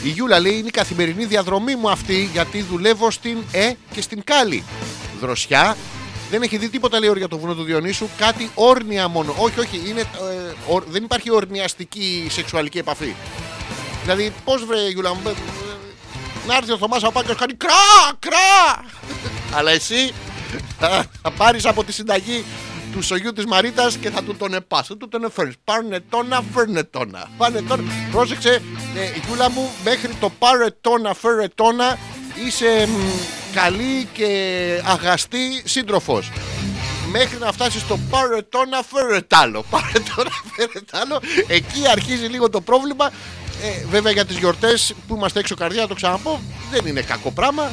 Η 0.04 0.10
Γιούλα 0.10 0.40
λέει 0.40 0.54
είναι 0.58 0.68
η 0.68 0.72
καθημερινή 0.72 1.26
διαδρομή 1.26 1.76
μου 1.76 1.90
αυτή 1.90 2.30
γιατί 2.34 2.62
δουλεύω 2.62 3.12
στην 3.12 3.38
Ε 3.52 3.72
και 3.94 4.02
στην 4.02 4.24
Κάλη. 4.24 4.64
Δροσιά. 5.22 5.78
Δεν 6.32 6.42
έχει 6.42 6.58
δει 6.58 6.70
τίποτα 6.70 7.00
λέει 7.00 7.14
για 7.18 7.28
το 7.28 7.38
βουνό 7.38 7.56
του 7.56 7.64
Διονύσου. 7.64 8.08
Κάτι 8.18 8.50
όρνια 8.54 9.08
μόνο. 9.08 9.36
Όχι, 9.38 9.60
όχι. 9.60 9.82
Είναι, 9.90 10.02
ε, 10.02 10.06
ορ- 10.68 10.86
δεν 10.88 11.04
υπάρχει 11.04 11.32
ορνιαστική 11.32 12.28
σεξουαλική 12.30 12.78
επαφή. 12.78 13.14
Δηλαδή, 14.12 14.34
πώς 14.44 14.66
βρε 14.66 14.90
Γιούλα 14.90 15.14
μου. 15.14 15.22
ε, 15.26 15.30
ε, 15.30 15.34
Να 16.48 16.56
έρθει 16.56 16.72
ο 16.72 16.78
Θωμάς 16.78 17.04
από 17.04 17.12
πάνω 17.12 17.26
και 17.28 17.34
να 17.34 17.40
κάνει 17.40 17.54
κρά, 17.54 18.12
κρά. 18.20 18.86
Αλλά 19.58 19.72
εσύ 19.72 20.14
θα, 20.80 21.06
θα 21.22 21.32
πάρεις 21.32 21.66
από 21.66 21.84
τη 21.84 21.92
συνταγή 21.92 22.44
του 22.94 23.02
σογιού 23.02 23.34
της 23.34 23.46
Μαρίτας 23.46 23.96
και 23.96 24.10
θα 24.10 24.24
του 24.24 24.36
τον 24.36 24.54
επάς. 24.54 24.88
Θα 24.88 24.98
του 24.98 25.08
τον 25.08 25.24
εφέρεις. 25.24 25.54
Πάρνε 25.64 26.00
τόνα, 26.10 26.44
φέρνε 26.54 26.84
τόνα. 26.84 27.30
Πάνε 27.38 27.62
τόνα. 27.62 27.84
Πρόσεξε, 28.12 28.62
ε, 28.96 29.20
Γιούλα 29.26 29.50
μου, 29.50 29.70
μέχρι 29.84 30.14
το 30.20 30.30
πάρε 30.40 30.68
τόνα, 30.82 31.14
φέρε 31.14 31.48
τόνα 31.56 31.98
είσαι 32.46 32.88
μ, 32.88 32.96
καλή 33.54 34.08
και 34.14 34.28
αγαστή 34.86 35.62
σύντροφος. 35.66 36.32
Μέχρι 37.12 37.38
να 37.38 37.52
φτάσεις 37.52 37.82
στο 37.82 38.00
πάρε 38.10 38.42
τόνα, 38.42 38.84
φέρε 38.84 39.22
τ' 39.22 39.34
άλλο. 39.34 39.66
Πάρε 39.70 40.00
τόνα, 40.16 40.30
φέρε 40.56 40.80
τ' 40.92 40.96
άλλο. 40.96 41.22
Εκεί 41.48 41.88
αρχίζει 41.92 42.26
λίγο 42.26 42.50
το 42.50 42.62
πρόβλημα. 42.62 43.12
Ε, 43.62 43.86
βέβαια 43.90 44.12
για 44.12 44.26
τις 44.26 44.38
γιορτές 44.38 44.94
που 45.08 45.16
είμαστε 45.16 45.40
έξω 45.40 45.56
καρδιά, 45.56 45.88
το 45.88 45.94
ξαναπώ, 45.94 46.40
δεν 46.72 46.86
είναι 46.86 47.02
κακό 47.02 47.32
πράγμα. 47.32 47.64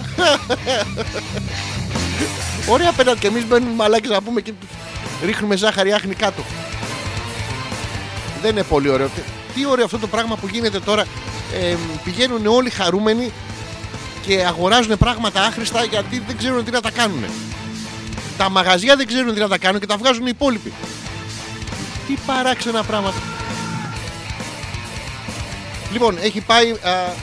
Ωραία 2.69 2.93
πέραν 2.93 3.19
και 3.19 3.27
εμείς 3.27 3.47
μπαίνουμε 3.47 3.73
μαλάκες 3.73 4.11
να 4.11 4.23
πούμε 4.23 4.41
και 4.41 4.53
ρίχνουμε 5.25 5.57
ζάχαρη 5.57 5.93
άχνη 5.93 6.15
κάτω. 6.15 6.43
Δεν 8.43 8.51
είναι 8.51 8.63
πολύ 8.63 8.89
ωραίο. 8.89 9.11
Τι 9.55 9.67
ωραίο 9.67 9.85
αυτό 9.85 9.99
το 9.99 10.07
πράγμα 10.07 10.37
που 10.37 10.49
γίνεται 10.49 10.81
τώρα. 10.81 11.05
Ε, 11.55 11.77
πηγαίνουν 12.05 12.47
όλοι 12.47 12.71
χαρούμενοι 12.71 13.33
και 14.27 14.45
αγοράζουν 14.47 14.99
πράγματα 14.99 15.43
άχρηστα 15.43 15.85
γιατί 15.85 16.23
δεν 16.27 16.37
ξέρουν 16.37 16.65
τι 16.65 16.71
να 16.71 16.81
τα 16.81 16.91
κάνουν. 16.91 17.25
Τα 18.39 18.51
μαγαζιά 18.51 18.97
δεν 18.97 19.07
ξέρουν 19.07 19.35
τι 19.35 19.41
να 19.41 19.49
τα 19.49 19.59
κάνουν 19.59 19.81
και 19.81 19.87
τα 19.87 19.97
βγάζουν 19.97 20.27
οι 20.27 20.31
υπόλοιποι. 20.33 20.73
Τι 22.07 22.17
παράξενα 22.27 22.83
πράγματα. 22.83 23.19
Λοιπόν, 25.97 26.19
έχει 26.21 26.41
πάει. 26.41 26.71
Α, 26.71 27.15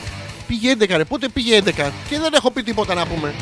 πήγε 0.47 0.76
11 0.80 0.88
ρε. 0.89 1.03
Πότε 1.03 1.30
πήγε 1.30 1.61
11 1.65 1.71
και 2.09 2.19
δεν 2.19 2.34
έχω 2.34 2.51
πει 2.51 2.63
τίποτα 2.63 2.93
να 2.93 3.05
πούμε. 3.05 3.34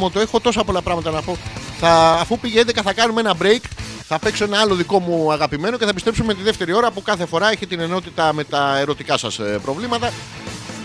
Να 0.00 0.10
το 0.10 0.20
έχω 0.20 0.40
τόσα 0.40 0.64
πολλά 0.64 0.82
πράγματα 0.82 1.10
να 1.10 1.22
πω. 1.22 1.36
Θα, 1.78 2.12
αφού 2.20 2.38
πήγε 2.38 2.62
11 2.66 2.80
θα 2.82 2.92
κάνουμε 2.92 3.20
ένα 3.20 3.34
break. 3.42 3.60
Θα 4.08 4.18
παίξω 4.18 4.44
ένα 4.44 4.58
άλλο 4.58 4.74
δικό 4.74 5.00
μου 5.00 5.32
αγαπημένο 5.32 5.76
και 5.78 5.84
θα 5.84 5.90
επιστρέψουμε 5.90 6.34
τη 6.34 6.42
δεύτερη 6.42 6.72
ώρα 6.72 6.90
που 6.90 7.02
κάθε 7.02 7.26
φορά 7.26 7.50
έχει 7.50 7.66
την 7.66 7.80
ενότητα 7.80 8.32
με 8.32 8.44
τα 8.44 8.78
ερωτικά 8.78 9.16
σας 9.16 9.38
ε, 9.38 9.58
προβλήματα. 9.62 10.12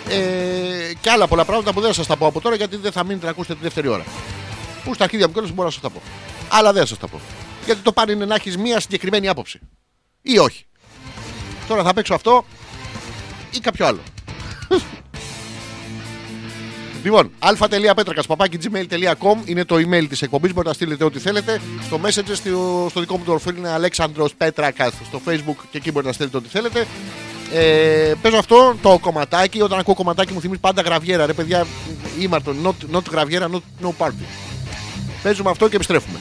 Ε, 0.10 0.94
και 1.02 1.10
άλλα 1.10 1.28
πολλά 1.28 1.46
πράγματα 1.46 1.74
που 1.74 1.80
δεν 1.80 1.90
θα 1.90 1.96
σας 1.96 2.08
τα 2.08 2.16
πω 2.16 2.26
από 2.26 2.42
τώρα 2.42 2.56
γιατί 2.56 2.78
δεν 2.78 2.92
θα 2.92 3.04
μείνετε 3.04 3.26
να 3.26 3.32
ακούσετε 3.32 3.54
τη 3.54 3.62
δεύτερη 3.62 3.88
ώρα. 3.88 4.04
Που 4.84 4.94
στα 4.94 5.04
αρχίδια 5.04 5.28
μου 5.28 5.34
κιόλας 5.34 5.52
μπορώ 5.52 5.68
να 5.68 5.74
σας 5.74 5.82
τα 5.82 5.90
πω. 5.90 6.02
Αλλά 6.50 6.74
δεν 6.74 6.82
θα 6.82 6.88
σας 6.88 6.98
τα 6.98 7.08
πω. 7.08 7.20
Γιατί 7.66 7.82
το 7.82 7.92
πάνε 7.92 8.12
είναι 8.12 8.26
να 8.26 8.36
έχεις 8.36 8.58
μία 8.58 8.80
συγκεκριμένη 8.80 9.28
άποψη. 9.28 9.60
Ή 10.22 10.38
όχι. 10.38 10.66
Τώρα 11.72 11.84
θα 11.84 11.94
παίξω 11.94 12.14
αυτό 12.14 12.46
ή 13.52 13.60
κάποιο 13.60 13.86
άλλο. 13.86 14.00
Λοιπόν, 17.04 17.32
αλφα.πέτρακας 17.40 18.26
παπάκι 18.26 18.58
gmail.com 18.64 19.38
είναι 19.46 19.66
το 19.66 19.76
email 19.76 20.06
της 20.10 20.22
εκπομπής. 20.22 20.52
Μπορείτε 20.52 20.68
να 20.70 20.74
στείλετε 20.74 21.04
ό,τι 21.04 21.20
θέλετε. 21.20 21.62
Στο 21.84 22.00
Messenger, 22.04 22.34
στο, 22.34 22.88
στο 22.90 23.00
δικό 23.00 23.18
μου 23.18 23.24
το 23.24 23.32
ορφίλ 23.32 23.56
είναι 23.56 23.70
Αλέξανδρος 23.70 24.34
Πέτρακας 24.36 24.94
στο 25.06 25.22
Facebook 25.26 25.56
και 25.72 25.78
εκεί 25.78 25.92
μπορείτε 25.92 26.08
να 26.08 26.14
στείλετε 26.14 26.38
ό,τι 26.38 26.48
θέλετε. 26.50 26.88
Ε, 27.54 28.14
παίζω 28.22 28.38
αυτό 28.38 28.76
το 28.82 28.98
κομματάκι. 29.02 29.62
Όταν 29.62 29.80
ακούω 29.80 29.96
κομματάκι 29.96 30.34
μου 30.34 30.42
θυμίζει 30.42 30.60
πάντα 30.60 30.82
γραβιέρα. 30.82 31.26
Ρε 31.26 31.34
παιδιά, 31.34 31.66
ήμαρτον. 32.20 32.58
Not, 32.66 32.96
not 32.96 33.12
γραβιέρα, 33.12 33.50
not, 33.52 33.86
no 33.86 33.90
party. 33.98 34.26
Παίζουμε 35.24 35.50
αυτό 35.50 35.70
και 35.70 35.76
επιστρέφουμε. 35.76 36.20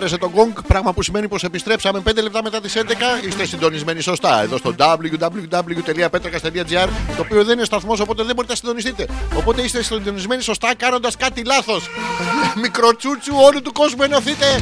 Βάρεσε 0.00 0.18
τον 0.18 0.30
γκονγκ, 0.34 0.52
πράγμα 0.66 0.92
που 0.92 1.02
σημαίνει 1.02 1.28
πως 1.28 1.44
επιστρέψαμε 1.44 2.02
5 2.08 2.22
λεπτά 2.22 2.42
μετά 2.42 2.60
τις 2.60 2.76
11. 2.76 2.80
Είστε 3.26 3.46
συντονισμένοι 3.46 4.00
σωστά 4.00 4.42
εδώ 4.42 4.56
στο 4.56 4.74
www.petrakas.gr 4.78 6.88
το 7.16 7.22
οποίο 7.22 7.44
δεν 7.44 7.56
είναι 7.56 7.64
σταθμός, 7.64 8.00
οπότε 8.00 8.22
δεν 8.22 8.34
μπορείτε 8.34 8.52
να 8.52 8.58
συντονιστείτε. 8.58 9.06
Οπότε 9.34 9.62
είστε 9.62 9.82
συντονισμένοι 9.82 10.42
σωστά 10.42 10.74
κάνοντας 10.74 11.16
κάτι 11.16 11.44
λάθος. 11.44 11.90
Μικροτσούτσου 12.60 13.34
όλου 13.36 13.62
του 13.62 13.72
κόσμου 13.72 14.02
ενωθείτε. 14.02 14.60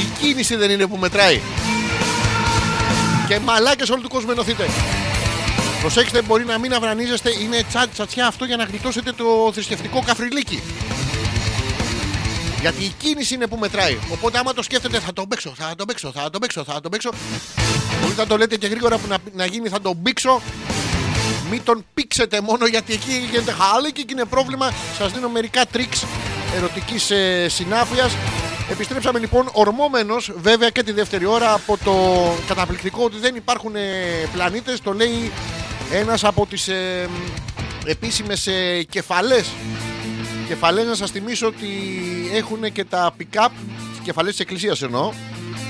Η 0.00 0.04
κίνηση 0.20 0.56
δεν 0.56 0.70
είναι 0.70 0.86
που 0.86 0.96
μετράει. 0.96 1.40
Και 3.28 3.38
μαλάκες 3.38 3.90
όλου 3.90 4.02
του 4.02 4.08
κόσμου 4.08 4.30
ενωθείτε. 4.30 4.68
Προσέξτε, 5.80 6.22
μπορεί 6.22 6.44
να 6.44 6.58
μην 6.58 6.74
αυρανίζεστε. 6.74 7.30
Είναι 7.42 7.64
τσάτ 7.68 7.92
τσατσιά 7.92 8.26
αυτό 8.26 8.44
για 8.44 8.56
να 8.56 8.64
γλιτώσετε 8.64 9.12
το 9.12 9.50
θρησκευτικό 9.52 10.02
καφριλίκι. 10.06 10.62
Γιατί 12.64 12.84
η 12.84 12.94
κίνηση 12.98 13.34
είναι 13.34 13.46
που 13.46 13.56
μετράει. 13.56 13.98
Οπότε, 14.12 14.38
άμα 14.38 14.52
το 14.52 14.62
σκέφτεται, 14.62 14.98
θα 14.98 15.12
τον 15.12 15.28
παίξω, 15.28 15.52
θα 15.56 15.74
τον 15.76 15.86
παίξω, 15.86 16.12
θα 16.12 16.30
τον 16.30 16.40
παίξω, 16.40 16.64
θα 16.64 16.80
τον 16.80 16.90
παίξω. 16.90 17.10
Μπορείτε 18.00 18.20
να 18.20 18.26
το 18.26 18.36
λέτε 18.36 18.56
και 18.56 18.66
γρήγορα 18.66 18.98
που 18.98 19.06
να, 19.08 19.16
να 19.32 19.46
γίνει, 19.46 19.68
θα 19.68 19.80
τον 19.80 20.02
πήξω. 20.02 20.40
Μην 21.50 21.62
τον 21.64 21.84
πήξετε 21.94 22.40
μόνο 22.40 22.66
γιατί 22.66 22.92
εκεί 22.92 23.28
γίνεται 23.30 23.52
χάλι 23.52 23.92
και 23.92 24.00
εκεί 24.00 24.12
είναι 24.12 24.24
πρόβλημα. 24.24 24.72
Σας 24.98 25.12
δίνω 25.12 25.28
μερικά 25.28 25.66
τρίξ 25.66 26.04
ερωτικής 26.56 27.10
ε, 27.10 27.46
συνάφειας. 27.48 28.12
Επιστρέψαμε 28.70 29.18
λοιπόν 29.18 29.48
ορμόμενος, 29.52 30.32
βέβαια 30.36 30.70
και 30.70 30.82
τη 30.82 30.92
δεύτερη 30.92 31.24
ώρα, 31.24 31.52
από 31.52 31.78
το 31.84 31.94
καταπληκτικό 32.46 33.04
ότι 33.04 33.18
δεν 33.18 33.36
υπάρχουν 33.36 33.72
πλανήτες. 34.32 34.80
Το 34.80 34.92
λέει 34.92 35.32
ένας 35.92 36.24
από 36.24 36.46
τις 36.46 36.68
ε, 36.68 37.08
επίσημες 37.84 38.46
ε, 38.46 38.82
κεφαλές. 38.82 39.50
Κεφαλές 40.48 40.86
να 40.86 40.94
σας 40.94 41.10
θυμίσω 41.10 41.46
ότι 41.46 41.68
έχουν 42.32 42.72
και 42.72 42.84
τα 42.84 43.14
pick-up, 43.18 43.48
κεφαλές 44.04 44.30
της 44.30 44.40
Εκκλησίας 44.40 44.82
εννοώ. 44.82 45.12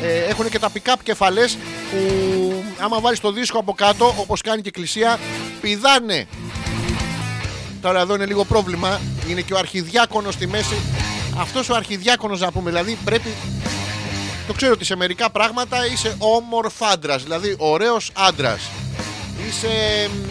Ε, 0.03 0.25
έχουν 0.25 0.49
και 0.49 0.59
τα 0.59 0.71
pick-up 0.75 0.97
κεφαλές 1.03 1.57
που 1.91 2.65
άμα 2.81 3.01
βάλεις 3.01 3.21
το 3.21 3.33
δίσκο 3.33 3.59
από 3.59 3.73
κάτω 3.73 4.15
όπως 4.19 4.41
κάνει 4.41 4.61
και 4.61 4.69
η 4.69 4.73
εκκλησία 4.75 5.19
πηδάνε 5.61 6.27
Τώρα 7.85 8.01
εδώ 8.01 8.15
είναι 8.15 8.27
λίγο 8.27 8.45
πρόβλημα. 8.45 9.01
Είναι 9.29 9.41
και 9.41 9.55
ο 9.55 9.59
αρχιδιάκονος 9.59 10.35
στη 10.35 10.47
μέση. 10.47 10.77
Αυτός 11.39 11.69
ο 11.69 11.75
αρχιδιάκονος 11.75 12.41
να 12.41 12.53
πούμε, 12.53 12.71
δηλαδή 12.71 12.99
πρέπει. 13.05 13.35
Το 14.47 14.53
ξέρω 14.53 14.73
ότι 14.73 14.85
σε 14.85 14.97
μερικά 14.97 15.31
πράγματα 15.31 15.87
είσαι 15.87 16.17
όμορφ 16.19 16.75
δηλαδή 17.23 17.55
ωραίος 17.59 18.11
άντρας. 18.15 18.71
Είσαι 19.49 20.09
μ, 20.09 20.29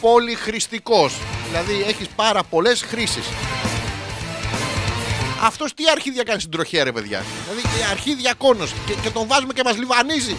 πολυχρηστικός, 0.00 1.14
δηλαδή 1.48 1.84
έχεις 1.88 2.08
πάρα 2.16 2.42
πολλές 2.42 2.82
χρήσεις. 2.82 3.24
Αυτός 5.44 5.74
τι 5.74 5.84
αρχίδια 5.90 6.22
κάνει 6.22 6.40
στην 6.40 6.52
τροχέα 6.52 6.84
ρε 6.84 6.92
παιδιά; 6.92 7.22
Δηλαδή 7.48 7.82
αρχίδιακόνος 7.90 8.74
και, 8.86 8.92
και 9.02 9.10
τον 9.10 9.26
βάζουμε 9.26 9.52
και 9.52 9.62
μας 9.64 9.76
λιβανίζει. 9.78 10.36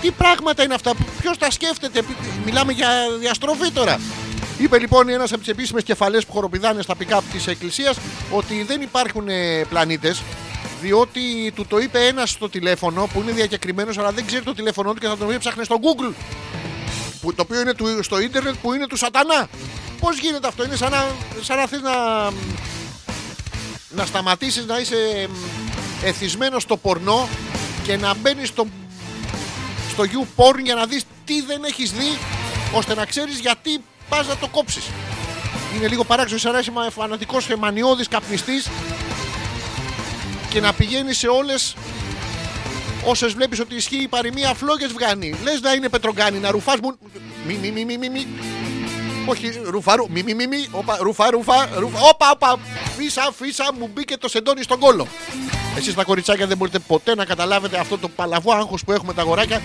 Τι 0.00 0.10
πράγματα 0.10 0.62
είναι 0.62 0.74
αυτά, 0.74 0.92
ποιος 1.20 1.38
τα 1.38 1.50
σκέφτεται, 1.50 2.02
μιλάμε 2.44 2.72
για 2.72 2.88
διαστροφή 3.20 3.70
τώρα. 3.70 4.00
Είπε 4.58 4.78
λοιπόν 4.78 5.08
ένας 5.08 5.30
από 5.32 5.40
τις 5.40 5.48
επίσημες 5.48 5.82
κεφαλές 5.82 6.26
που 6.26 6.32
χοροπηδάνε 6.32 6.82
στα 6.82 6.94
pick-up 7.00 7.20
της 7.32 7.46
Εκκλησίας 7.46 7.96
ότι 8.30 8.62
δεν 8.62 8.80
υπάρχουν 8.80 9.26
πλανήτες. 9.68 10.22
Διότι 10.80 11.52
του 11.54 11.66
το 11.66 11.78
είπε 11.78 12.06
ένας 12.06 12.30
στο 12.30 12.48
τηλέφωνο 12.48 13.08
που 13.12 13.20
είναι 13.20 13.32
διακεκριμένος, 13.32 13.98
αλλά 13.98 14.12
δεν 14.12 14.26
ξέρει 14.26 14.44
το 14.44 14.54
τηλέφωνο 14.54 14.92
του 14.92 15.00
και 15.00 15.06
θα 15.06 15.16
τον 15.16 15.30
έψαχνε 15.30 15.64
στο 15.64 15.76
Google. 15.80 16.14
Που, 17.20 17.34
το 17.34 17.42
οποίο 17.42 17.60
είναι 17.60 17.74
του, 17.74 18.02
στο 18.02 18.20
ίντερνετ 18.20 18.54
που 18.62 18.74
είναι 18.74 18.86
του 18.86 18.96
σατανά. 18.96 19.48
Πώς 20.00 20.18
γίνεται 20.18 20.48
αυτό, 20.48 20.64
είναι 20.64 20.76
σαν 20.76 20.90
να, 20.90 21.06
σαν 21.40 21.56
να 21.56 21.66
θες 21.66 21.80
να, 21.80 21.92
να 23.90 24.06
σταματήσεις 24.06 24.66
να 24.66 24.78
είσαι 24.78 25.28
εθισμένος 26.02 26.62
στο 26.62 26.76
πορνό 26.76 27.28
και 27.82 27.96
να 27.96 28.14
μπαίνεις 28.14 28.48
στο, 28.48 28.66
στο 29.90 30.04
YouPorn 30.04 30.62
για 30.62 30.74
να 30.74 30.86
δεις 30.86 31.02
τι 31.24 31.42
δεν 31.42 31.64
έχεις 31.64 31.92
δει 31.92 32.18
ώστε 32.72 32.94
να 32.94 33.04
ξέρεις 33.04 33.38
γιατί 33.38 33.82
πας 34.08 34.26
να 34.26 34.36
το 34.36 34.48
κόψεις. 34.48 34.84
Είναι 35.76 35.88
λίγο 35.88 36.04
παράξενο 36.04 36.40
σαν 36.40 36.52
να 36.52 36.58
είσαι 36.58 36.70
μα- 36.70 36.90
φανατικός 36.90 37.48
μανιώδης 37.58 38.08
καπνιστής 38.08 38.68
και 40.50 40.60
να 40.60 40.72
πηγαίνει 40.72 41.12
σε 41.12 41.26
όλες 41.28 41.74
όσες 43.04 43.32
βλέπεις 43.32 43.60
ότι 43.60 43.74
ισχύει 43.74 44.02
η 44.02 44.08
παροιμία 44.08 44.54
φλόγες 44.54 44.92
βγάνει. 44.92 45.34
Λες 45.42 45.60
να 45.60 45.72
είναι 45.72 45.88
πετρογκάνι, 45.88 46.38
να 46.38 46.50
ρουφάς 46.50 46.76
μου... 46.82 46.98
Μη, 47.46 47.54
μη, 47.54 47.70
μη, 47.70 47.84
μη, 47.84 47.98
μη, 47.98 48.08
μη. 48.08 48.26
Όχι, 49.28 49.60
ρουφά, 49.64 49.96
ρου, 49.96 50.06
μη, 50.10 50.22
μη, 50.22 50.34
μη, 50.34 50.46
μη. 50.46 50.66
Όπα, 50.70 50.98
ρουφά, 51.00 51.30
ρουφά, 51.30 51.68
ρουφά. 51.78 51.98
Όπα, 52.00 52.30
όπα. 52.30 52.58
Φίσα, 52.96 53.32
φίσα, 53.36 53.64
μου 53.78 53.90
μπήκε 53.94 54.16
το 54.16 54.28
σεντόνι 54.28 54.62
στον 54.62 54.78
κόλο. 54.78 55.06
Εσείς 55.76 55.94
τα 55.94 56.04
κοριτσάκια 56.04 56.46
δεν 56.46 56.56
μπορείτε 56.56 56.78
ποτέ 56.78 57.14
να 57.14 57.24
καταλάβετε 57.24 57.78
αυτό 57.78 57.98
το 57.98 58.08
παλαβό 58.08 58.52
άγχος 58.52 58.84
που 58.84 58.92
έχουμε 58.92 59.14
τα 59.14 59.22
αγοράκια. 59.22 59.62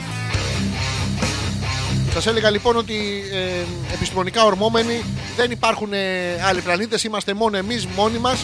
Σας 2.14 2.26
έλεγα 2.26 2.50
λοιπόν 2.50 2.76
ότι 2.76 3.24
ε, 3.32 3.94
επιστημονικά 3.94 4.44
ορμόμενοι 4.46 5.04
δεν 5.36 5.52
υπάρχουν 5.52 5.94
ε, 5.94 6.44
άλλοι 6.48 6.62
πλανήτες, 6.62 7.04
είμαστε 7.04 7.34
μόνο 7.34 7.58
εμείς 7.58 7.86
μόνοι 7.86 8.18
μας. 8.18 8.44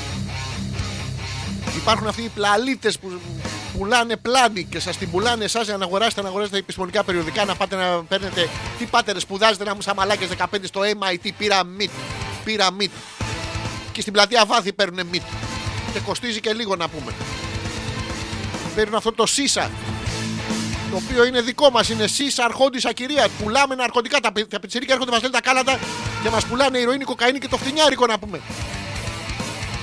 Υπάρχουν 1.75 2.07
αυτοί 2.07 2.21
οι 2.21 2.31
πλαλίτες 2.35 2.99
που 2.99 3.11
πουλάνε 3.79 4.15
πλάνη 4.17 4.63
και 4.63 4.79
σας 4.79 4.97
την 4.97 5.11
πουλάνε 5.11 5.43
εσάς 5.43 5.65
για 5.65 5.77
να 5.77 5.85
αγοράσετε, 5.85 6.21
να 6.21 6.27
αγοράσετε 6.27 6.57
επιστημονικά 6.57 7.03
περιοδικά, 7.03 7.45
να 7.45 7.55
πάτε 7.55 7.75
να 7.75 8.03
παίρνετε. 8.03 8.49
Τι 8.77 8.85
πάτε, 8.85 9.11
ρε, 9.11 9.19
σπουδάζετε 9.19 9.63
να 9.63 9.75
μου 9.75 9.81
σαν 9.81 9.93
μαλάκες 9.97 10.27
15 10.37 10.45
στο 10.63 10.81
MIT, 10.81 11.29
πήρα 11.37 11.61
MIT. 11.79 11.89
Πήρα 12.43 12.67
MIT. 12.79 12.89
Και 13.91 14.01
στην 14.01 14.13
πλατεία 14.13 14.45
βάθη 14.45 14.73
παίρνουν 14.73 15.09
MIT. 15.13 15.21
Και 15.93 15.99
κοστίζει 15.99 16.39
και 16.39 16.53
λίγο 16.53 16.75
να 16.75 16.87
πούμε. 16.87 17.13
Παίρνουν 18.75 18.95
αυτό 18.95 19.11
το 19.11 19.25
ΣΥΣΑ 19.25 19.71
το 20.91 20.95
οποίο 20.95 21.25
είναι 21.25 21.41
δικό 21.41 21.69
μας. 21.69 21.89
Είναι 21.89 22.03
εσεί 22.03 22.23
αρχόντι 22.37 22.79
ακυρία. 22.87 23.27
Πουλάμε 23.43 23.75
ναρκωτικά. 23.75 24.19
Τα, 24.19 24.31
πι- 24.31 24.49
τα 24.49 24.59
πιτσιρίκια 24.59 24.93
έρχονται, 24.93 25.11
μας 25.11 25.21
λένε 25.21 25.33
τα 25.33 25.41
κάλατα 25.41 25.79
και 26.23 26.29
μας 26.29 26.45
πουλάνε 26.45 26.77
ηρωίνη, 26.77 27.03
κοκαίνη 27.03 27.39
και 27.39 27.47
το 27.47 27.57
φτηνιάρικο 27.57 28.05
να 28.05 28.19
πούμε. 28.19 28.41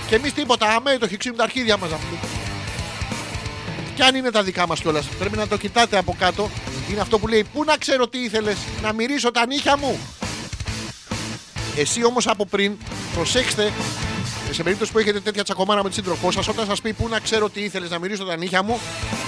Και 0.09 0.15
εμείς 0.15 0.33
τίποτα. 0.33 0.67
Αμέ 0.75 0.99
το 0.99 1.09
χυξίνουν 1.09 1.37
τα 1.37 1.45
αρχίδια 1.45 1.77
μας 1.77 1.91
να 1.91 1.97
πούμε. 1.97 2.46
Κι 3.97 4.03
αν 4.03 4.15
είναι 4.15 4.31
τα 4.31 4.43
δικά 4.43 4.67
μας 4.67 4.81
κιόλας, 4.81 5.07
πρέπει 5.07 5.37
να 5.37 5.49
το 5.49 5.57
κοιτάτε 5.57 5.99
από 5.99 6.17
κάτω. 6.19 6.51
Είναι 6.91 7.01
αυτό 7.01 7.19
που 7.19 7.27
λέει: 7.29 7.47
Πού 7.53 7.65
να 7.65 7.77
ξέρω 7.77 8.09
τι 8.09 8.19
ήθελες, 8.19 8.57
να 8.83 8.93
μυρίσω 8.93 9.31
τα 9.31 9.47
νύχια 9.47 9.77
μου. 9.77 9.99
Εσύ 11.77 12.05
όμως 12.05 12.27
από 12.27 12.47
πριν, 12.47 12.77
προσέξτε, 13.15 13.73
σε 14.51 14.63
περίπτωση 14.63 14.93
που 14.93 14.99
έχετε 14.99 15.21
τέτοια 15.21 15.45
τσακωμάνα 15.45 15.77
με 15.77 15.83
τον 15.83 15.93
σύντροφό 15.93 16.31
σας, 16.31 16.49
όταν 16.49 16.67
σας 16.67 16.81
πει 16.81 16.93
πού 16.93 17.09
να 17.09 17.21
ξέρω 17.21 17.51
τι 17.51 17.61
ήθελες 17.61 17.91
να 17.91 17.99
μυρίσω 17.99 18.25
τα 18.25 18.37
νύχια 18.37 18.63
μου, 18.63 18.81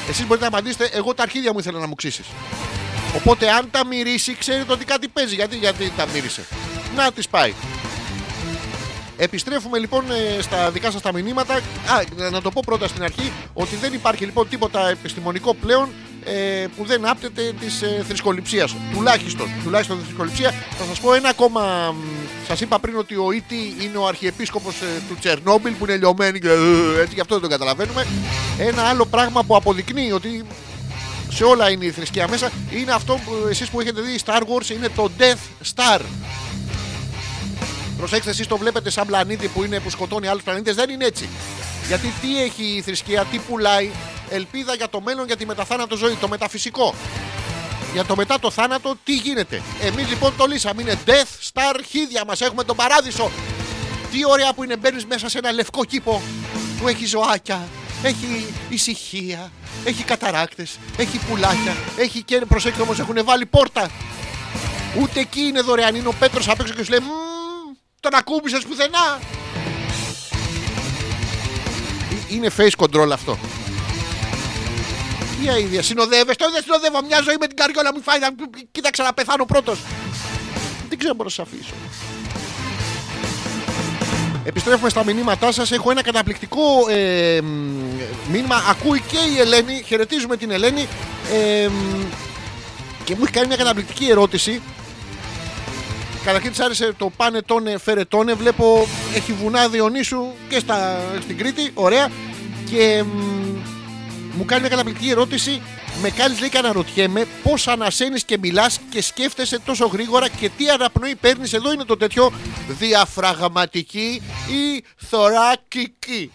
εσείς 0.09 0.27
μπορείτε 0.27 0.49
να 0.49 0.57
απαντήσετε: 0.57 0.91
Εγώ 0.93 1.15
τα 1.15 1.23
αρχίδια 1.23 1.53
μου 1.53 1.59
ήθελα 1.59 1.79
να 1.79 1.87
μου 1.87 1.95
ξύσεις. 1.95 2.27
Οπότε 3.17 3.51
αν 3.51 3.71
τα 3.71 3.87
μυρίσει, 3.87 4.37
ξέρετε 4.39 4.73
ότι 4.73 4.85
κάτι 4.85 5.09
παίζει. 5.09 5.35
Γιατί, 5.35 5.57
γιατί 5.57 5.93
τα 5.97 6.07
μύρισε. 6.07 6.45
Να 6.97 7.13
τη 7.13 7.23
πάει. 7.31 7.55
Επιστρέφουμε 9.21 9.79
λοιπόν 9.79 10.05
ε, 10.11 10.43
στα 10.43 10.71
δικά 10.71 10.91
σας 10.91 11.03
τα 11.03 11.13
μηνύματα. 11.13 11.55
Α, 11.55 11.61
να 12.31 12.41
το 12.41 12.51
πω 12.51 12.63
πρώτα 12.67 12.89
στην 12.89 13.03
αρχή 13.03 13.33
ότι 13.53 13.77
δεν 13.77 13.93
υπάρχει 13.93 14.25
λοιπόν 14.25 14.49
τίποτα 14.49 14.89
επιστημονικό 14.89 15.55
πλέον 15.55 15.89
ε, 16.25 16.67
που 16.77 16.85
δεν 16.85 17.09
άπτεται 17.09 17.53
της 17.61 17.83
ε, 17.83 18.05
θρησκοληψίας. 18.09 18.75
Τουλάχιστον, 18.93 19.49
τουλάχιστον 19.65 19.99
θρησκοληψίας. 20.05 20.55
Θα 20.79 20.85
σας 20.85 21.01
πω 21.01 21.15
ένα 21.15 21.29
ακόμα. 21.29 21.93
μ, 21.93 21.97
Σας 22.47 22.61
είπα 22.61 22.79
πριν 22.79 22.97
ότι 22.97 23.15
ο 23.15 23.33
Ήτη 23.33 23.77
είναι 23.81 23.97
ο 23.99 24.07
αρχιεπίσκοπος 24.07 24.81
ε, 24.81 24.87
του 25.09 25.17
Τσερνόμπιλ 25.21 25.73
που 25.73 25.85
είναι 25.85 25.97
λιωμένοι 25.97 26.39
και 26.39 26.49
ε, 26.49 27.01
έτσι 27.01 27.15
γι' 27.15 27.21
αυτό 27.21 27.35
δεν 27.35 27.43
το 27.43 27.49
καταλαβαίνουμε. 27.49 28.07
Ένα 28.59 28.83
άλλο 28.83 29.07
πράγμα 29.07 29.43
που 29.45 29.57
αποδεικνύει 29.57 30.13
ότι 30.13 30.45
σε 31.33 31.45
όλα 31.45 31.71
είναι 31.71 31.85
η 31.85 31.91
θρησκεία 31.91 32.29
μέσα 32.29 32.51
είναι 32.71 32.93
αυτό 32.93 33.13
που 33.25 33.47
εσείς 33.51 33.69
που 33.69 33.81
έχετε 33.81 34.01
δει 34.01 34.19
Star 34.25 34.41
Wars 34.41 34.71
είναι 34.71 34.89
το 34.89 35.11
Death 35.19 35.73
Star. 35.75 36.01
Προσέξτε, 37.99 38.31
εσείς 38.31 38.47
το 38.47 38.57
βλέπετε 38.57 38.91
σαν 38.91 39.07
πλανήτη 39.07 39.49
που, 39.49 39.65
είναι, 39.65 39.81
που 39.81 39.91
σκοτώνει 39.91 40.27
άλλους 40.27 40.43
πλανήτες. 40.43 40.75
Δεν 40.75 40.91
είναι 40.91 41.05
έτσι. 41.05 41.29
Γιατί 41.87 42.13
τι 42.21 42.43
έχει 42.43 42.63
η 42.63 42.83
θρησκεία, 42.83 43.25
τι 43.25 43.39
πουλάει, 43.39 43.91
ελπίδα 44.31 44.75
για 44.75 44.89
το 44.89 45.01
μέλλον, 45.01 45.27
για 45.27 45.37
τη 45.37 45.47
μεταθάνατο 45.47 45.97
ζωή, 45.97 46.15
το 46.15 46.29
μεταφυσικό. 46.29 46.95
Για 47.93 48.05
το 48.05 48.17
μετά 48.17 48.39
το 48.39 48.51
θάνατο, 48.51 48.97
τι 49.05 49.15
γίνεται. 49.15 49.63
Εμείς 49.83 50.09
λοιπόν 50.09 50.33
το 50.37 50.47
λύσαμε. 50.47 50.83
Είναι 50.83 50.99
Death 51.07 51.53
Star 51.53 51.81
χίδια 51.89 52.25
μας. 52.27 52.41
Έχουμε 52.41 52.65
τον 52.65 52.77
παράδεισο. 52.77 53.31
Τι 54.13 54.27
ωραία 54.27 54.53
που 54.53 54.65
είναι 54.65 54.77
μπαίνεις 54.77 55.07
μέσα 55.07 55.29
σε 55.29 55.39
ένα 55.39 55.53
λευκό 55.53 55.85
κήπο 55.85 56.23
που 56.81 56.89
έχει 56.89 57.07
ζωάκια, 57.07 57.69
έχει 58.03 58.55
ησυχία, 58.69 59.53
έχει 59.85 60.03
καταράκτες, 60.03 60.79
έχει 60.97 61.19
πουλάκια, 61.19 61.77
έχει 61.97 62.23
και 62.23 62.43
προσέξτε 62.49 62.83
όμως 62.83 62.99
έχουν 62.99 63.25
βάλει 63.25 63.47
πόρτα. 63.47 63.91
Ούτε 65.01 65.21
εκεί 65.21 65.41
είναι 65.41 65.61
δωρεάν. 65.61 65.95
Είναι 65.95 66.09
ο 66.09 66.15
Πέτρος 66.19 66.49
απ' 66.49 66.61
έξω 66.61 66.75
και 66.75 66.85
σου 66.85 66.91
λέει 66.91 67.01
«Μμμ, 67.01 67.28
Τον 68.01 68.15
ακούμπησες 68.15 68.63
πουθενά. 68.65 69.19
Ε, 72.31 72.35
Είναι 72.35 72.51
face 72.57 72.71
control 72.85 73.11
αυτό. 73.13 73.39
Τι 75.43 75.49
αίδια. 75.49 75.83
Συνοδεύεστε, 75.83 76.45
δεν 76.53 76.63
συνοδεύω 76.63 77.03
μια 77.07 77.21
ζωή 77.23 77.37
με 77.41 77.47
την 77.47 77.57
καριόλα 77.57 77.95
μου 77.95 78.03
φάει. 78.03 78.19
να- 78.19 78.29
Κοίταξε 78.73 79.03
να 79.03 79.13
πεθάνω 79.13 79.45
πρώτος. 79.45 79.79
Δεν 80.89 80.99
ξέρω 80.99 81.11
αν 81.11 81.17
μπορώ 81.17 81.29
να 81.29 81.35
σα 81.35 81.43
αφήσω. 81.43 81.75
Επιστρέφουμε 84.45 84.89
στα 84.89 85.05
μηνύματά 85.05 85.53
σας. 85.53 85.71
Έχω 85.73 85.91
ένα 85.91 86.03
καταπληκτικό 86.03 86.89
ε, 86.89 87.41
μ, 87.41 87.47
μήνυμα. 88.31 88.57
Ακούει 88.69 89.01
και 89.01 89.17
η 89.35 89.39
Ελένη. 89.41 89.83
Χαιρετίζουμε 89.87 90.37
την 90.37 90.51
Ελένη. 90.51 90.89
Ε, 91.33 91.69
μ, 91.69 92.05
και 93.05 93.15
μου 93.15 93.23
έχει 93.23 93.33
κάνει 93.33 93.47
μια 93.47 93.57
καταπληκτική 93.57 94.05
ερώτηση. 94.11 94.63
Καταρχήν 96.29 96.51
της 96.51 96.61
άρεσε 96.61 96.93
το 96.99 97.11
πάνε 97.17 97.43
τόνε, 97.43 97.79
φέρε 97.79 98.05
τόνε. 98.05 98.35
Βλέπω 98.35 98.87
έχει 99.15 99.33
βουνά 99.33 99.69
Διονύσου 99.69 100.27
και 100.49 100.59
στα, 100.59 101.01
στην 101.23 101.39
Κρήτη. 101.39 101.71
Ωραία. 101.75 102.09
Και 102.71 103.03
μ, 103.03 103.19
μου 104.33 104.45
κάνει 104.45 104.61
μια 104.61 104.71
καταπληκτική 104.71 105.11
ερώτηση. 105.11 105.63
Με 106.03 106.11
κάνεις 106.11 106.41
λέει 106.41 106.49
και 106.49 106.59
αναρωτιέμαι 106.59 107.27
πώς 107.43 107.69
ανασένεις 107.69 108.25
και 108.25 108.39
μιλάς 108.39 108.79
και 108.91 109.03
σκέφτεσαι 109.03 109.59
τόσο 109.59 109.87
γρήγορα 109.87 110.29
και 110.29 110.51
τι 110.57 110.69
αναπνοή 110.69 111.15
παίρνεις. 111.15 111.53
Εδώ 111.53 111.73
είναι 111.73 111.85
το 111.85 111.97
τέτοιο 111.97 112.33
διαφραγματική 112.69 114.23
ή 114.49 114.85
θωρακική. 114.97 116.31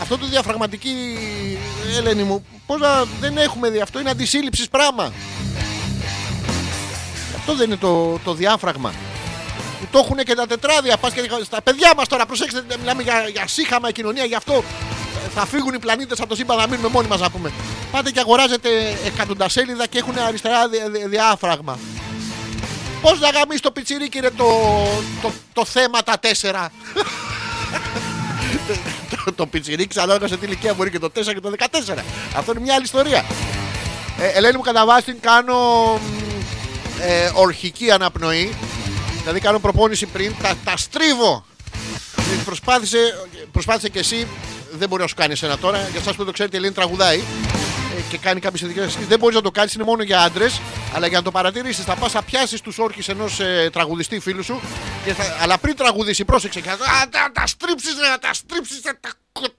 Αυτό 0.00 0.18
το 0.18 0.26
διαφραγματική, 0.26 0.94
Ελένη 1.96 2.22
μου, 2.22 2.46
πώς 2.66 2.80
να 2.80 3.04
δεν 3.20 3.36
έχουμε 3.36 3.70
δει 3.70 3.80
αυτό, 3.80 4.00
είναι 4.00 4.10
αντισύλληψης 4.10 4.68
πράγμα. 4.68 5.12
Αυτό 7.46 7.56
δεν 7.56 7.66
είναι 7.66 7.76
το, 7.76 8.18
το 8.24 8.34
διάφραγμα. 8.34 8.92
Που 9.80 9.86
το 9.90 9.98
έχουν 9.98 10.16
και 10.16 10.34
τα 10.34 10.46
τετράδια. 10.46 10.96
Πας 10.96 11.12
και 11.12 11.20
στα 11.44 11.62
παιδιά 11.62 11.92
μας 11.96 12.08
τώρα, 12.08 12.26
προσέξτε, 12.26 12.64
μιλάμε 12.80 13.02
για, 13.02 13.28
για 13.28 13.46
σίχαμα 13.46 13.90
κοινωνία, 13.90 14.24
γι' 14.24 14.34
αυτό 14.34 14.52
ε, 14.52 15.28
θα 15.34 15.46
φύγουν 15.46 15.74
οι 15.74 15.78
πλανήτες 15.78 16.18
από 16.20 16.28
το 16.28 16.34
σύμπαν 16.34 16.56
να 16.56 16.66
μείνουμε 16.66 16.88
μόνοι 16.88 17.08
μας 17.08 17.20
να 17.20 17.30
πούμε. 17.30 17.52
Πάτε 17.90 18.10
και 18.10 18.20
αγοράζετε 18.20 18.68
εκατοντασέλιδα 19.04 19.86
και 19.86 19.98
έχουν 19.98 20.18
αριστερά 20.18 20.68
δι- 20.68 20.90
δι- 20.90 21.06
διάφραγμα. 21.08 21.78
Πώς 23.00 23.20
να 23.20 23.30
γαμήσει 23.30 23.62
το 23.62 23.70
πιτσιρίκι 23.70 24.18
είναι 24.18 24.30
το, 24.30 24.46
το, 25.22 25.32
το 25.52 25.64
θέμα 25.64 26.02
τα 26.02 26.18
τέσσερα; 26.18 26.72
το, 29.24 29.32
το 29.32 29.46
πιτσιρίκι 29.46 29.98
ανάλογα 30.00 30.28
σε 30.28 30.36
τι 30.36 30.46
ηλικία 30.46 30.74
μπορεί 30.74 30.90
και 30.90 30.98
το 30.98 31.10
4 31.14 31.22
και 31.24 31.40
το 31.40 31.52
14. 31.58 31.98
Αυτό 32.36 32.52
είναι 32.52 32.60
μια 32.60 32.74
άλλη 32.74 32.84
ιστορία. 32.84 33.24
Ε, 34.18 34.26
Ελένη 34.26 34.56
μου 34.56 34.62
κατά 34.62 34.86
βάση 34.86 35.12
κάνω 35.12 35.56
μ, 35.92 36.33
ε, 37.00 37.30
ορχική 37.34 37.90
αναπνοή. 37.90 38.56
Δηλαδή 39.20 39.40
κάνω 39.40 39.58
προπόνηση 39.58 40.06
πριν, 40.06 40.34
τα, 40.42 40.54
τα 40.64 40.76
στρίβω. 40.76 41.44
Ε, 42.18 42.42
Προσπάθησε, 42.44 42.98
προσπάθησε 43.52 43.88
και 43.88 43.98
εσύ, 43.98 44.26
δεν 44.72 44.88
μπορεί 44.88 45.02
να 45.02 45.08
σου 45.08 45.14
κάνει 45.14 45.32
εσένα 45.32 45.58
τώρα. 45.58 45.78
Για 45.78 46.00
εσάς 46.00 46.10
που 46.10 46.16
δεν 46.16 46.26
το 46.26 46.32
ξέρετε, 46.32 46.56
η 46.56 46.58
Ελένη 46.58 46.74
τραγουδάει 46.74 47.18
ε, 47.18 48.00
και 48.10 48.18
κάνει 48.18 48.40
κάποιες 48.40 48.60
ειδικές. 48.62 48.98
Δεν 49.08 49.18
μπορείς 49.18 49.36
να 49.36 49.42
το 49.42 49.50
κάνεις, 49.50 49.74
είναι 49.74 49.84
μόνο 49.84 50.02
για 50.02 50.20
άντρες. 50.22 50.60
Αλλά 50.94 51.06
για 51.06 51.18
να 51.18 51.24
το 51.24 51.30
παρατηρήσεις, 51.30 51.84
θα 51.84 51.94
πας 51.94 52.12
να 52.12 52.22
πιάσεις 52.22 52.60
τους 52.60 52.78
όρκε 52.78 53.10
ενός 53.10 53.40
ε, 53.40 53.70
τραγουδιστή 53.72 54.18
φίλου 54.18 54.42
σου. 54.44 54.60
Και 55.04 55.12
θα, 55.14 55.36
αλλά 55.40 55.58
πριν 55.58 55.76
τραγουδήσει, 55.76 56.24
πρόσεξε. 56.24 56.60
Και 56.60 56.68
θα, 56.68 56.74
α, 56.74 57.08
τα, 57.10 57.30
τα 57.32 57.46
στρίψεις, 57.46 57.94
να 58.10 58.18
τα 58.18 58.34
στρίψεις, 58.34 58.80
θα 58.80 58.98
τα, 59.00 59.10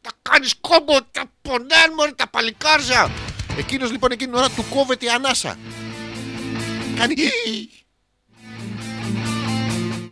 τα 0.01 0.09
κάνεις 0.21 0.53
κόμπο, 0.61 0.97
τα 1.11 1.23
πονάνε, 1.41 1.93
μωρέ, 1.97 2.11
τα 2.11 2.27
παλικάρια. 2.27 3.11
Εκείνος 3.57 3.91
λοιπόν 3.91 4.11
εκείνη 4.11 4.29
την 4.31 4.39
ώρα 4.39 4.49
του 4.49 4.65
κόβεται 4.69 5.05
η 5.05 5.09
ανάσα. 5.09 5.57
Κάνει. 6.95 7.15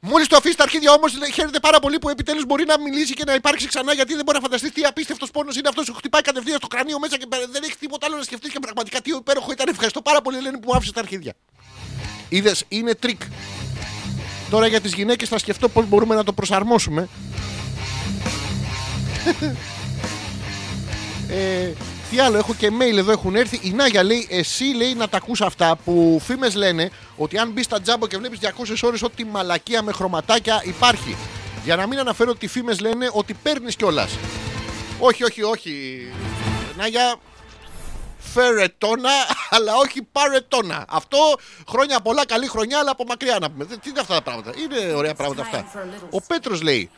Μόλις 0.05 0.27
το 0.27 0.35
αφήσει 0.35 0.57
τα 0.57 0.63
αρχίδια 0.63 0.91
όμως, 0.91 1.13
χαίρεται 1.33 1.59
πάρα 1.59 1.79
πολύ 1.79 1.99
που 1.99 2.09
επιτέλους 2.09 2.45
μπορεί 2.45 2.65
να 2.65 2.79
μιλήσει 2.79 3.13
και 3.13 3.23
να 3.25 3.33
υπάρξει 3.33 3.67
ξανά 3.67 3.93
γιατί 3.93 4.13
δεν 4.13 4.23
μπορεί 4.25 4.37
να 4.37 4.43
φανταστείς 4.43 4.71
τι 4.71 4.81
απίστευτος 4.83 5.31
πόνος 5.31 5.55
είναι 5.55 5.67
αυτός. 5.67 5.85
Σου 5.85 5.93
χτυπάει 5.93 6.21
κατευθείαν 6.21 6.57
στο 6.57 6.67
κρανίο 6.67 6.99
μέσα 6.99 7.17
και 7.17 7.25
δεν 7.51 7.63
έχει 7.63 7.77
τίποτα 7.77 8.05
άλλο 8.05 8.15
να 8.15 8.23
σκεφτείς 8.23 8.51
και 8.51 8.59
πραγματικά 8.59 9.01
τι 9.01 9.11
υπέροχο 9.11 9.51
ήταν. 9.51 9.67
Ευχαριστώ 9.69 10.01
πάρα 10.01 10.21
πολύ, 10.21 10.37
Ελένη, 10.37 10.59
που 10.59 10.67
μου 10.67 10.75
άφησες 10.75 10.93
τα 10.93 10.99
αρχίδια. 10.99 11.33
Είδες, 12.29 12.63
είναι 12.67 12.95
τρικ. 12.95 13.21
Τώρα 14.49 14.67
για 14.67 14.81
τις 14.81 14.93
γυναίκες 14.93 15.29
θα 15.29 15.37
σκεφτώ 15.37 15.69
πώς 15.69 15.85
μπορούμε 15.87 16.15
να 16.15 16.23
το 16.23 16.33
προσαρμόσουμε. 16.33 17.09
ε, 21.29 21.71
τι 22.13 22.19
άλλο, 22.19 22.37
έχω 22.37 22.53
και 22.53 22.71
mail 22.79 22.97
εδώ 22.97 23.11
έχουν 23.11 23.35
έρθει. 23.35 23.59
Η 23.63 23.71
Νάγια 23.71 24.03
λέει: 24.03 24.27
Εσύ 24.29 24.63
λέει 24.63 24.93
να 24.93 25.09
τα 25.09 25.17
ακούς 25.17 25.41
αυτά 25.41 25.77
που 25.85 26.21
φήμες 26.23 26.55
λένε 26.55 26.91
ότι 27.15 27.37
αν 27.37 27.51
μπεις 27.51 27.65
στα 27.65 27.81
τζάμπο 27.81 28.07
και 28.07 28.17
βλέπεις 28.17 28.39
200 28.41 28.47
ώρες 28.81 29.01
ό,τι 29.01 29.25
μαλακία 29.25 29.81
με 29.81 29.91
χρωματάκια 29.91 30.61
υπάρχει. 30.65 31.15
Για 31.63 31.75
να 31.75 31.87
μην 31.87 31.99
αναφέρω 31.99 32.31
ότι 32.31 32.45
οι 32.45 32.47
φήμες 32.47 32.79
λένε 32.79 33.09
ότι 33.11 33.33
παίρνεις 33.33 33.75
κιόλας. 33.75 34.17
Όχι, 34.99 35.23
όχι, 35.23 35.43
όχι. 35.43 36.07
Νάγια, 36.77 37.15
φερετόνα, 38.17 39.11
αλλά 39.55 39.75
όχι 39.75 40.01
παρετόνα. 40.11 40.85
Αυτό 40.89 41.17
χρόνια 41.69 41.99
πολλά, 41.99 42.25
καλή 42.25 42.47
χρονιά, 42.47 42.79
αλλά 42.79 42.91
από 42.91 43.03
μακριά 43.07 43.37
να 43.41 43.51
πούμε. 43.51 43.65
Τι 43.65 43.89
είναι 43.89 43.99
αυτά 43.99 44.13
τα 44.13 44.21
πράγματα; 44.21 44.51
Είναι 44.59 44.93
ωραία 44.93 45.13
πράγματα 45.13 45.41
αυτά. 45.41 45.65
Ο 46.09 46.21
Πέτρος 46.21 46.61
λέει: 46.61 46.89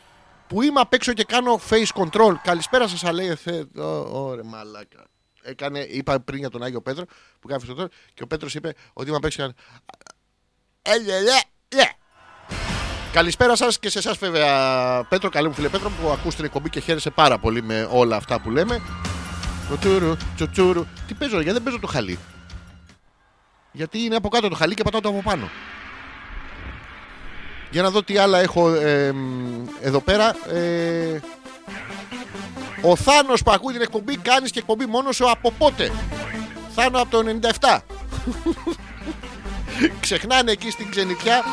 Που 0.47 0.61
είμαι 0.61 0.79
απ' 0.79 0.93
έξω 0.93 1.13
και 1.13 1.23
κάνω 1.23 1.59
face 1.69 2.03
control. 2.03 2.33
Καλησπέρα 2.43 2.87
σας, 2.87 3.11
λέει. 3.11 3.35
Θε... 3.35 3.63
Ωραία, 4.11 4.43
μαλάκα. 4.43 5.05
Έκανε, 5.41 5.79
είπα 5.79 6.19
πριν 6.19 6.39
για 6.39 6.49
τον 6.49 6.63
Άγιο 6.63 6.81
Πέτρο 6.81 7.05
που 7.39 7.47
κάνει 7.47 7.63
face 7.67 7.71
control 7.71 7.87
και 8.13 8.23
ο 8.23 8.27
Πέτρος 8.27 8.55
είπε 8.55 8.73
ότι 8.93 9.07
είμαι 9.07 9.17
απ' 9.17 9.25
έξω. 9.25 9.37
και 9.37 9.41
κάνω, 9.41 9.53
«Ε, 10.81 11.03
λε, 11.03 11.21
λε, 11.21 11.39
λε». 11.75 11.83
Καλησπέρα 13.11 13.55
σας 13.55 13.79
και 13.79 13.89
σε 13.89 13.97
εσάς, 13.97 14.17
βέβαια, 14.17 15.03
Πέτρο. 15.03 15.29
Καλή 15.29 15.47
μου 15.47 15.53
φίλε 15.53 15.69
Πέτρο 15.69 15.89
που 15.89 16.09
ακούς 16.09 16.35
την 16.35 16.45
εκπομπή 16.45 16.69
και 16.69 16.79
χαίρεσαι 16.79 17.09
πάρα 17.09 17.37
πολύ 17.37 17.61
με 17.63 17.87
όλα 17.91 18.15
αυτά 18.15 18.41
που 18.41 18.49
λέμε. 18.51 18.81
Τσουτσούρου, 19.67 20.15
τσουτσούρου. 20.35 20.85
Τι 21.07 21.13
παίζω, 21.13 21.35
γιατί 21.35 21.51
δεν 21.51 21.63
παίζω 21.63 21.79
το 21.79 21.87
χαλί; 21.87 22.19
Γιατί 23.71 23.99
είναι 23.99 24.15
από 24.15 24.29
κάτω 24.29 24.49
το 24.49 24.55
χαλί 24.55 24.73
και 24.73 24.83
πατάω 24.83 25.01
το 25.01 25.09
από 25.09 25.21
πάνω. 25.21 25.49
Για 27.75 27.83
να 27.83 27.89
δω 27.89 28.03
τι 28.03 28.17
άλλα 28.17 28.39
έχω 28.39 28.69
ε, 28.69 29.11
μ, 29.11 29.63
εδώ 29.81 29.99
πέρα. 29.99 30.35
Ε, 30.53 31.19
ο 32.81 32.95
Θάνος 32.95 33.43
που 33.43 33.51
ακούει 33.51 33.73
την 33.73 33.81
εκπομπή 33.81 34.17
κάνεις 34.17 34.51
και 34.51 34.59
εκπομπή 34.59 34.85
μόνος 34.85 35.15
σου 35.15 35.29
από 35.29 35.51
πότε; 35.51 35.91
Θάνο 36.75 37.01
από 37.01 37.09
το 37.09 37.39
97. 37.59 37.77
Ξεχνάνε 39.99 40.51
εκεί 40.51 40.69
στην 40.69 40.89
ξενιτιά. 40.89 41.43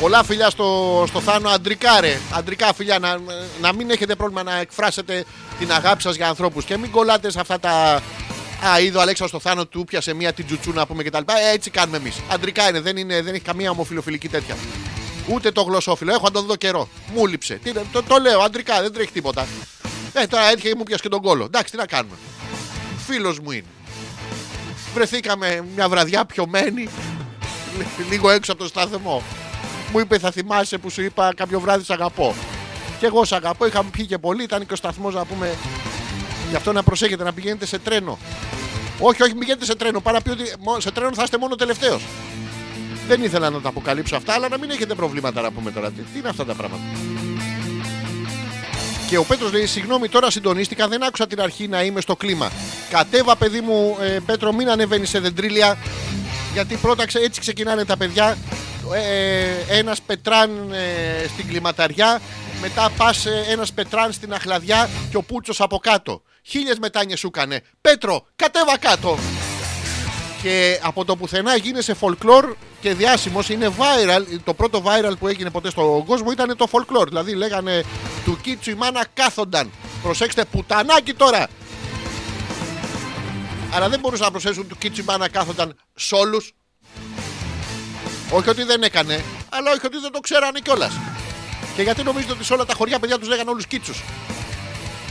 Πολλά 0.00 0.24
φιλιά 0.24 0.50
στο, 0.50 1.04
στο 1.06 1.20
Θάνο, 1.20 1.48
αντρικά 1.48 2.00
ρε. 2.00 2.18
Αντρικά 2.32 2.74
φιλιά, 2.74 2.98
να, 2.98 3.18
να 3.60 3.72
μην 3.72 3.90
έχετε 3.90 4.14
πρόβλημα 4.14 4.42
να 4.42 4.58
εκφράσετε 4.58 5.24
την 5.58 5.72
αγάπη 5.72 6.02
σας 6.02 6.16
για 6.16 6.28
ανθρώπους 6.28 6.64
και 6.64 6.76
μην 6.76 6.90
κολλάτε 6.90 7.30
σε 7.30 7.40
αυτά 7.40 7.60
τα... 7.60 8.00
Α, 8.66 8.80
είδε 8.80 8.98
ο 8.98 9.00
Αλέξανδρος 9.00 9.40
στο 9.40 9.48
Θάνο 9.50 9.66
του 9.66 9.84
πιάσε 9.84 10.14
μία 10.14 10.32
την 10.32 10.46
τζουτσού 10.46 10.72
να 10.72 10.86
πούμε 10.86 11.02
κτλ. 11.02 11.18
Ε, 11.18 11.52
έτσι 11.52 11.70
κάνουμε 11.70 11.96
εμείς. 11.96 12.16
Αντρικά 12.28 12.68
είναι, 12.68 12.80
δεν, 12.80 12.96
είναι, 12.96 13.22
δεν 13.22 13.34
έχει 13.34 13.42
καμία 13.42 13.70
ομοφιλοφιλική 13.70 14.28
τέτοια. 14.28 14.56
Ούτε 15.26 15.50
το 15.50 15.62
γλωσσόφιλο. 15.62 16.12
Έχω 16.12 16.24
να 16.24 16.30
τον 16.30 16.46
δω 16.46 16.56
καιρό. 16.56 16.88
Μου 17.14 17.26
λείψε. 17.26 17.54
Τι, 17.62 17.70
είναι, 17.70 17.82
το, 17.92 18.02
το 18.02 18.16
λέω, 18.18 18.40
αντρικά, 18.40 18.80
δεν 18.82 18.92
τρέχει 18.92 19.12
τίποτα. 19.12 19.46
Ε, 20.12 20.26
τώρα 20.26 20.44
έτυχε 20.50 20.68
και 20.68 20.74
μου 20.76 20.82
πιάσε 20.82 21.02
και 21.02 21.08
τον 21.08 21.22
κόλο. 21.22 21.44
Εντάξει, 21.44 21.70
τι 21.72 21.76
να 21.78 21.86
κάνουμε. 21.86 22.14
Φίλος 23.06 23.38
μου 23.38 23.50
είναι. 23.50 23.64
Βρεθήκαμε 24.94 25.64
μια 25.74 25.88
βραδιά 25.88 26.24
πιωμένοι, 26.24 26.88
λι- 27.78 28.08
λίγο 28.10 28.30
έξω 28.30 28.52
από 28.52 28.62
το 28.62 28.68
σταθμό. 28.68 29.22
Μου 29.92 29.98
είπε 29.98 30.18
θα 30.18 30.30
θυμάσαι 30.30 30.78
που 30.78 30.90
σου 30.90 31.02
είπα 31.02 31.32
κάποιο 31.36 31.60
βράδυ 31.60 31.84
σ' 31.84 31.90
αγαπώ. 31.90 32.34
Και 33.00 33.06
εγώ 33.06 33.24
σ' 33.24 33.32
αγαπώ, 33.32 33.66
είχαμε 33.66 33.90
πιει 33.92 34.06
και 34.06 34.18
πολύ, 34.18 34.42
ήταν 34.42 34.66
και 34.66 34.72
ο 34.72 34.76
σταθμός 34.76 35.14
να 35.14 35.24
πούμε. 35.24 35.54
Γι' 36.50 36.56
αυτό 36.56 36.72
να 36.72 36.82
προσέχετε 36.82 37.24
να 37.24 37.32
πηγαίνετε 37.32 37.66
σε 37.66 37.78
τρένο. 37.78 38.18
Όχι, 39.00 39.22
όχι, 39.22 39.30
μην 39.30 39.40
πηγαίνετε 39.40 39.64
σε 39.64 39.74
τρένο. 39.76 40.00
Παρά 40.00 40.20
πει 40.22 40.30
ότι 40.30 40.42
μο- 40.60 40.80
σε 40.80 40.90
τρένο 40.90 41.14
θα 41.14 41.22
είστε 41.22 41.38
μόνο 41.38 41.54
τελευταίος. 41.54 42.02
Δεν 43.08 43.22
ήθελα 43.22 43.50
να 43.50 43.60
τα 43.60 43.68
αποκαλύψω 43.68 44.16
αυτά, 44.16 44.32
αλλά 44.32 44.48
να 44.48 44.58
μην 44.58 44.70
έχετε 44.70 44.94
προβλήματα 44.94 45.40
να 45.40 45.50
πούμε 45.50 45.70
τώρα. 45.70 45.90
Τι, 45.90 46.00
τι 46.12 46.18
είναι 46.18 46.28
αυτά 46.28 46.44
τα 46.44 46.54
πράγματα. 46.54 46.82
Και 49.08 49.16
ο 49.18 49.24
Πέτρος 49.24 49.52
λέει: 49.52 49.66
Συγγνώμη, 49.66 50.08
τώρα 50.08 50.30
συντονίστηκα, 50.30 50.88
δεν 50.88 51.02
άκουσα 51.04 51.26
την 51.26 51.40
αρχή 51.40 51.68
να 51.68 51.82
είμαι 51.82 52.00
στο 52.00 52.16
κλίμα. 52.16 52.50
Κατέβα, 52.90 53.36
παιδί 53.36 53.60
μου, 53.60 53.96
ε, 54.00 54.18
Πέτρο, 54.26 54.52
μην 54.52 54.70
ανεβαίνεις 54.70 55.08
σε 55.08 55.18
δεντρίλια. 55.18 55.78
Γιατί 56.52 56.76
πρώτα 56.76 57.06
ξε- 57.06 57.22
έτσι 57.22 57.40
ξεκινάνε 57.40 57.84
τα 57.84 57.96
παιδιά. 57.96 58.36
Ε, 58.94 59.78
ένας 59.78 60.00
πετράν 60.02 60.50
ε, 60.72 61.28
στην 61.28 61.46
κλιματαριά, 61.48 62.20
μετά 62.60 62.90
πας 62.96 63.26
ε, 63.26 63.44
ένας 63.48 63.72
πετράν 63.72 64.12
στην 64.12 64.32
αχλαδιά 64.32 64.88
και 65.10 65.16
ο 65.16 65.22
Πούτσος 65.22 65.60
από 65.60 65.78
κάτω. 65.78 66.22
Χίλιες 66.48 66.78
μετάνιες 66.78 67.18
σου 67.18 67.30
κάνε. 67.30 67.62
Πέτρο, 67.80 68.26
κατέβα 68.36 68.78
κάτω. 68.78 69.18
Και 70.42 70.80
από 70.82 71.04
το 71.04 71.16
πουθενά 71.16 71.56
γίνεσαι 71.56 71.96
folklore 72.00 72.54
και 72.80 72.94
διάσημος. 72.94 73.48
Είναι 73.48 73.72
viral. 73.78 74.38
Το 74.44 74.54
πρώτο 74.54 74.82
viral 74.86 75.12
που 75.18 75.28
έγινε 75.28 75.50
ποτέ 75.50 75.70
στον 75.70 76.04
κόσμο 76.04 76.30
ήταν 76.30 76.56
το 76.56 76.66
folklore. 76.70 77.06
Δηλαδή 77.06 77.34
λέγανε 77.34 77.84
του 78.24 78.38
Κίτσου 78.42 78.70
η 78.70 78.74
μάνα 78.74 79.06
κάθονταν. 79.14 79.70
Προσέξτε, 80.02 80.44
πουτανάκι 80.44 81.14
τώρα. 81.14 81.46
Αλλά 83.72 83.88
δεν 83.88 84.00
μπορούσαν 84.00 84.24
να 84.24 84.30
προσθέσουν 84.30 84.68
του 84.68 84.76
Κίτσου 84.78 85.00
η 85.00 85.04
μάνα 85.04 85.28
κάθονταν 85.28 85.76
σ' 85.94 86.12
όλους. 86.12 86.52
Όχι 88.30 88.48
ότι 88.48 88.62
δεν 88.62 88.82
έκανε, 88.82 89.24
αλλά 89.48 89.70
όχι 89.70 89.86
ότι 89.86 89.98
δεν 89.98 90.12
το 90.12 90.20
ξέρανε 90.20 90.60
κιόλας. 90.60 90.92
Και 91.76 91.82
γιατί 91.82 92.02
νομίζετε 92.02 92.32
ότι 92.32 92.44
σε 92.44 92.52
όλα 92.52 92.64
τα 92.64 92.74
χωριά 92.74 92.98
παιδιά 92.98 93.18
τους 93.18 93.28
λέγανε 93.28 93.50
όλους 93.50 93.66
Κίτσους; 93.66 94.02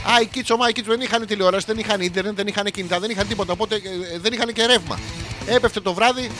Α, 0.04 0.20
η 0.20 0.26
Κίτσο, 0.26 0.56
μα 0.56 0.68
η 0.68 0.72
Κίτσο 0.72 0.90
δεν 0.90 1.00
είχαν 1.00 1.26
τηλεόραση, 1.26 1.64
δεν 1.66 1.78
είχαν 1.78 2.00
ίντερνετ, 2.00 2.34
δεν 2.36 2.46
είχαν 2.46 2.64
κινητά, 2.64 2.98
δεν 3.00 3.10
είχαν 3.10 3.28
τίποτα. 3.28 3.52
Οπότε 3.52 3.74
ε, 3.74 4.18
δεν 4.18 4.32
είχαν 4.32 4.52
και 4.52 4.66
ρεύμα. 4.66 4.98
Έπεφτε 5.46 5.80
το 5.80 5.92
βράδυ, 5.94 6.30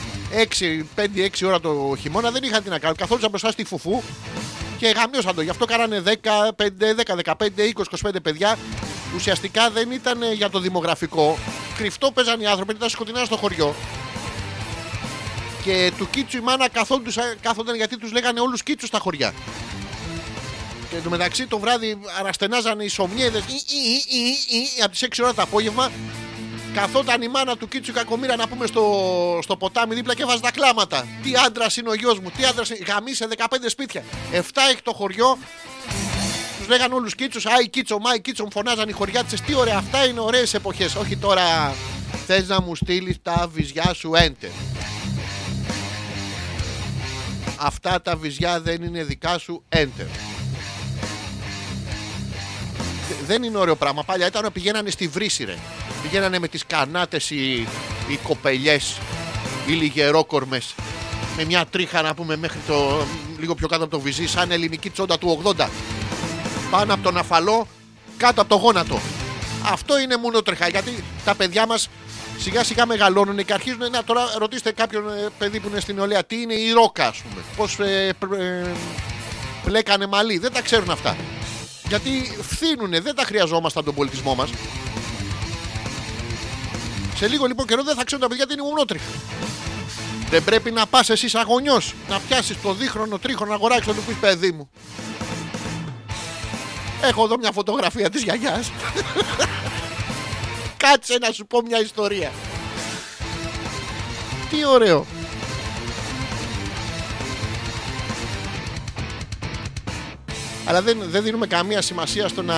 6, 0.95 1.01
5-6 1.01 1.27
ώρα 1.45 1.59
το 1.59 1.95
χειμώνα, 1.99 2.31
δεν 2.31 2.43
είχαν 2.43 2.63
τι 2.63 2.69
να 2.69 2.79
κάνουν. 2.79 2.95
Καθόντουσαν 2.97 3.29
μπροστά 3.29 3.51
στη 3.51 3.63
φουφού 3.63 4.01
και 4.77 4.87
γαμιώσαν 4.87 5.35
το. 5.35 5.41
Γι' 5.41 5.49
αυτό 5.49 5.65
κάνανε 5.65 6.01
10, 6.05 6.09
5, 6.55 6.67
10, 6.95 7.33
15, 7.37 7.47
20, 8.03 8.09
25 8.09 8.15
παιδιά. 8.23 8.57
Ουσιαστικά 9.15 9.69
δεν 9.69 9.91
ήταν 9.91 10.21
ε, 10.21 10.33
για 10.33 10.49
το 10.49 10.59
δημογραφικό. 10.59 11.37
Κρυφτό 11.77 12.11
παίζαν 12.11 12.39
οι 12.41 12.47
άνθρωποι, 12.47 12.73
ήταν 12.73 12.89
σκοτεινά 12.89 13.25
στο 13.25 13.37
χωριό. 13.37 13.75
Και 15.63 15.91
του 15.97 16.09
Κίτσου 16.09 16.37
η 16.37 16.41
μάνα 16.41 16.69
καθόντουσαν- 16.69 17.37
κάθονταν 17.41 17.75
γιατί 17.75 17.97
τους 17.97 18.11
λέγανε 18.11 18.39
όλους 18.39 18.63
Κίτσους 18.63 18.87
στα 18.87 18.99
χωριά. 18.99 19.33
Και 20.89 20.95
εντωμεταξύ 20.95 21.47
το 21.47 21.59
βράδυ 21.59 21.97
αραστενάζανε 22.19 22.83
οι 22.83 22.87
σομιέδε 22.87 23.43
από 24.83 24.91
τις 24.91 25.05
6 25.09 25.19
ώρα 25.21 25.33
το 25.33 25.41
απόγευμα. 25.41 25.91
Καθόταν 26.73 27.21
η 27.21 27.27
μάνα 27.27 27.57
του 27.57 27.67
Κίτσου 27.67 27.93
Κακομήρα 27.93 28.35
να 28.35 28.47
πούμε 28.47 28.65
στο, 28.67 28.83
στο 29.41 29.57
ποτάμι 29.57 29.95
δίπλα 29.95 30.15
και 30.15 30.25
βάζει 30.25 30.41
τα 30.41 30.51
κλάματα. 30.51 31.07
Τι 31.23 31.31
άντρας 31.45 31.77
είναι 31.77 31.89
ο 31.89 31.93
γιος 31.93 32.19
μου, 32.19 32.31
τι 32.37 32.45
άντρας 32.45 32.69
είναι. 32.69 32.79
Γαμίσε 32.87 33.27
15 33.37 33.45
σπίτια. 33.67 34.03
7 34.31 34.37
έχει 34.71 34.81
το 34.83 34.93
χωριό. 34.93 35.37
Τους 36.57 36.67
λέγανε 36.67 36.93
όλους 36.93 37.15
Κίτσους. 37.15 37.45
Άι 37.45 37.69
Κίτσο, 37.69 37.99
Μάι 37.99 38.21
Κίτσο, 38.21 38.43
μου 38.43 38.51
φωνάζαν 38.51 38.89
οι 38.89 38.91
χωριάτσε. 38.91 39.35
Τι 39.45 39.53
ωραία, 39.53 39.77
αυτά 39.77 40.05
είναι 40.05 40.19
ωραίες 40.19 40.53
εποχές. 40.53 40.95
Όχι 40.95 41.17
τώρα 41.17 41.73
θες 42.25 42.47
να 42.47 42.61
μου 42.61 42.75
στείλεις 42.75 43.17
τα 43.21 43.49
βυζιά 43.53 43.93
σου 43.93 44.11
έντερ. 44.15 44.49
Αυτά 47.59 48.01
τα 48.01 48.15
βυζιά 48.15 48.61
δεν 48.61 48.83
είναι 48.83 49.03
δικά 49.03 49.37
σου 49.37 49.63
έντερ. 49.69 50.05
Δε- 53.09 53.15
Δεν 53.25 53.43
είναι 53.43 53.57
ωραίο 53.57 53.75
πράγμα. 53.75 54.03
Παλιά 54.03 54.27
ήταν 54.27 54.39
όταν 54.41 54.51
πηγαίνανε 54.53 54.89
στη 54.89 55.07
βρύση, 55.07 55.43
ρε. 55.43 55.55
Πηγαίνανε 56.01 56.39
με 56.39 56.47
τις 56.47 56.63
κανάτες 56.67 57.29
οι, 57.29 57.67
οι 58.07 58.19
κοπελιές, 58.23 58.97
οι 59.67 59.71
λιγερόκορμες. 59.71 60.75
Με 61.37 61.45
μια 61.45 61.65
τρίχα 61.65 62.01
να 62.01 62.13
πούμε 62.13 62.35
μέχρι 62.37 62.59
το. 62.67 63.05
λίγο 63.39 63.55
πιο 63.55 63.67
κάτω 63.67 63.83
από 63.83 63.91
το 63.91 63.99
βυζί, 63.99 64.27
σαν 64.27 64.51
ελληνική 64.51 64.89
τσόντα 64.89 65.17
του 65.17 65.41
80. 65.57 65.69
Πάνω 66.71 66.93
από 66.93 67.03
τον 67.03 67.17
αφαλό, 67.17 67.67
κάτω 68.17 68.41
από 68.41 68.49
το 68.49 68.55
γόνατο. 68.55 68.99
Αυτό 69.71 69.99
είναι 69.99 70.17
μόνο 70.17 70.41
τριχά. 70.41 70.67
Γιατί 70.67 71.03
τα 71.25 71.35
παιδιά 71.35 71.65
μας 71.65 71.89
σιγά 72.39 72.63
σιγά 72.63 72.85
μεγαλώνουν 72.85 73.45
και 73.45 73.53
αρχίζουν 73.53 73.89
να. 73.91 74.03
Τώρα 74.03 74.21
ρωτήστε 74.37 74.71
κάποιον 74.71 75.09
ε, 75.09 75.27
παιδί 75.37 75.59
που 75.59 75.67
είναι 75.69 75.79
στην 75.79 75.95
νεολαία 75.95 76.23
τι 76.23 76.41
είναι 76.41 76.53
η 76.53 76.71
ρόκα, 76.71 77.07
ας 77.07 77.17
πούμε. 77.17 77.41
Πώς 77.55 77.79
ε, 77.79 78.13
πρ- 78.19 78.39
ε, 78.41 78.65
πλέκανε 79.63 80.07
μαλλί. 80.07 80.37
Δεν 80.37 80.53
τα 80.53 80.61
ξέρουν 80.61 80.89
αυτά. 80.89 81.15
Γιατί 81.89 82.37
φθήνουνε, 82.41 82.99
δεν 82.99 83.15
τα 83.15 83.23
χρειαζόμασταν 83.23 83.83
τον 83.83 83.93
πολιτισμό 83.93 84.35
μας. 84.35 84.49
Σε 87.15 87.27
λίγο 87.27 87.45
λοιπόν 87.45 87.65
καιρό 87.65 87.83
δεν 87.83 87.95
θα 87.95 88.03
ξέρουν 88.03 88.23
τα 88.23 88.29
παιδιά 88.29 88.47
τι 88.47 88.53
είναι 88.53 88.61
γουνότριχα. 88.61 89.11
Δεν 90.29 90.43
πρέπει 90.43 90.71
να 90.71 90.85
πας 90.85 91.09
εσύ 91.09 91.29
σαν 91.29 91.45
γονιός, 91.45 91.93
να 92.09 92.19
πιάσεις 92.19 92.61
το 92.61 92.73
δίχρονο, 92.73 93.17
τρίχρονο 93.17 93.53
αγοράκι 93.53 93.87
να 93.87 93.93
του 93.93 94.01
πει 94.01 94.13
παιδί 94.13 94.51
μου. 94.51 94.69
Έχω 97.01 97.23
εδώ 97.23 97.37
μια 97.37 97.51
φωτογραφία 97.51 98.09
της 98.09 98.23
γιαγιάς. 98.23 98.71
Κάτσε 100.83 101.17
να 101.21 101.31
σου 101.31 101.47
πω 101.47 101.61
μια 101.61 101.81
ιστορία. 101.81 102.31
Τι 104.49 104.65
ωραίο. 104.65 105.05
Αλλά 110.69 110.81
δεν, 110.81 110.97
δεν 111.09 111.23
δίνουμε 111.23 111.47
καμία 111.47 111.81
σημασία 111.81 112.27
στο 112.27 112.41
να. 112.41 112.55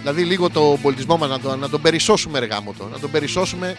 Δηλαδή, 0.00 0.24
λίγο 0.24 0.50
το 0.50 0.78
πολιτισμό 0.82 1.16
μας 1.16 1.28
να, 1.28 1.40
το, 1.40 1.56
να 1.56 1.68
τον 1.68 1.80
περισσώσουμε, 1.80 2.38
ρε 2.38 2.46
γάμο 2.46 2.74
το. 2.78 2.88
Να 2.88 2.98
τον 2.98 3.10
περισσώσουμε. 3.10 3.78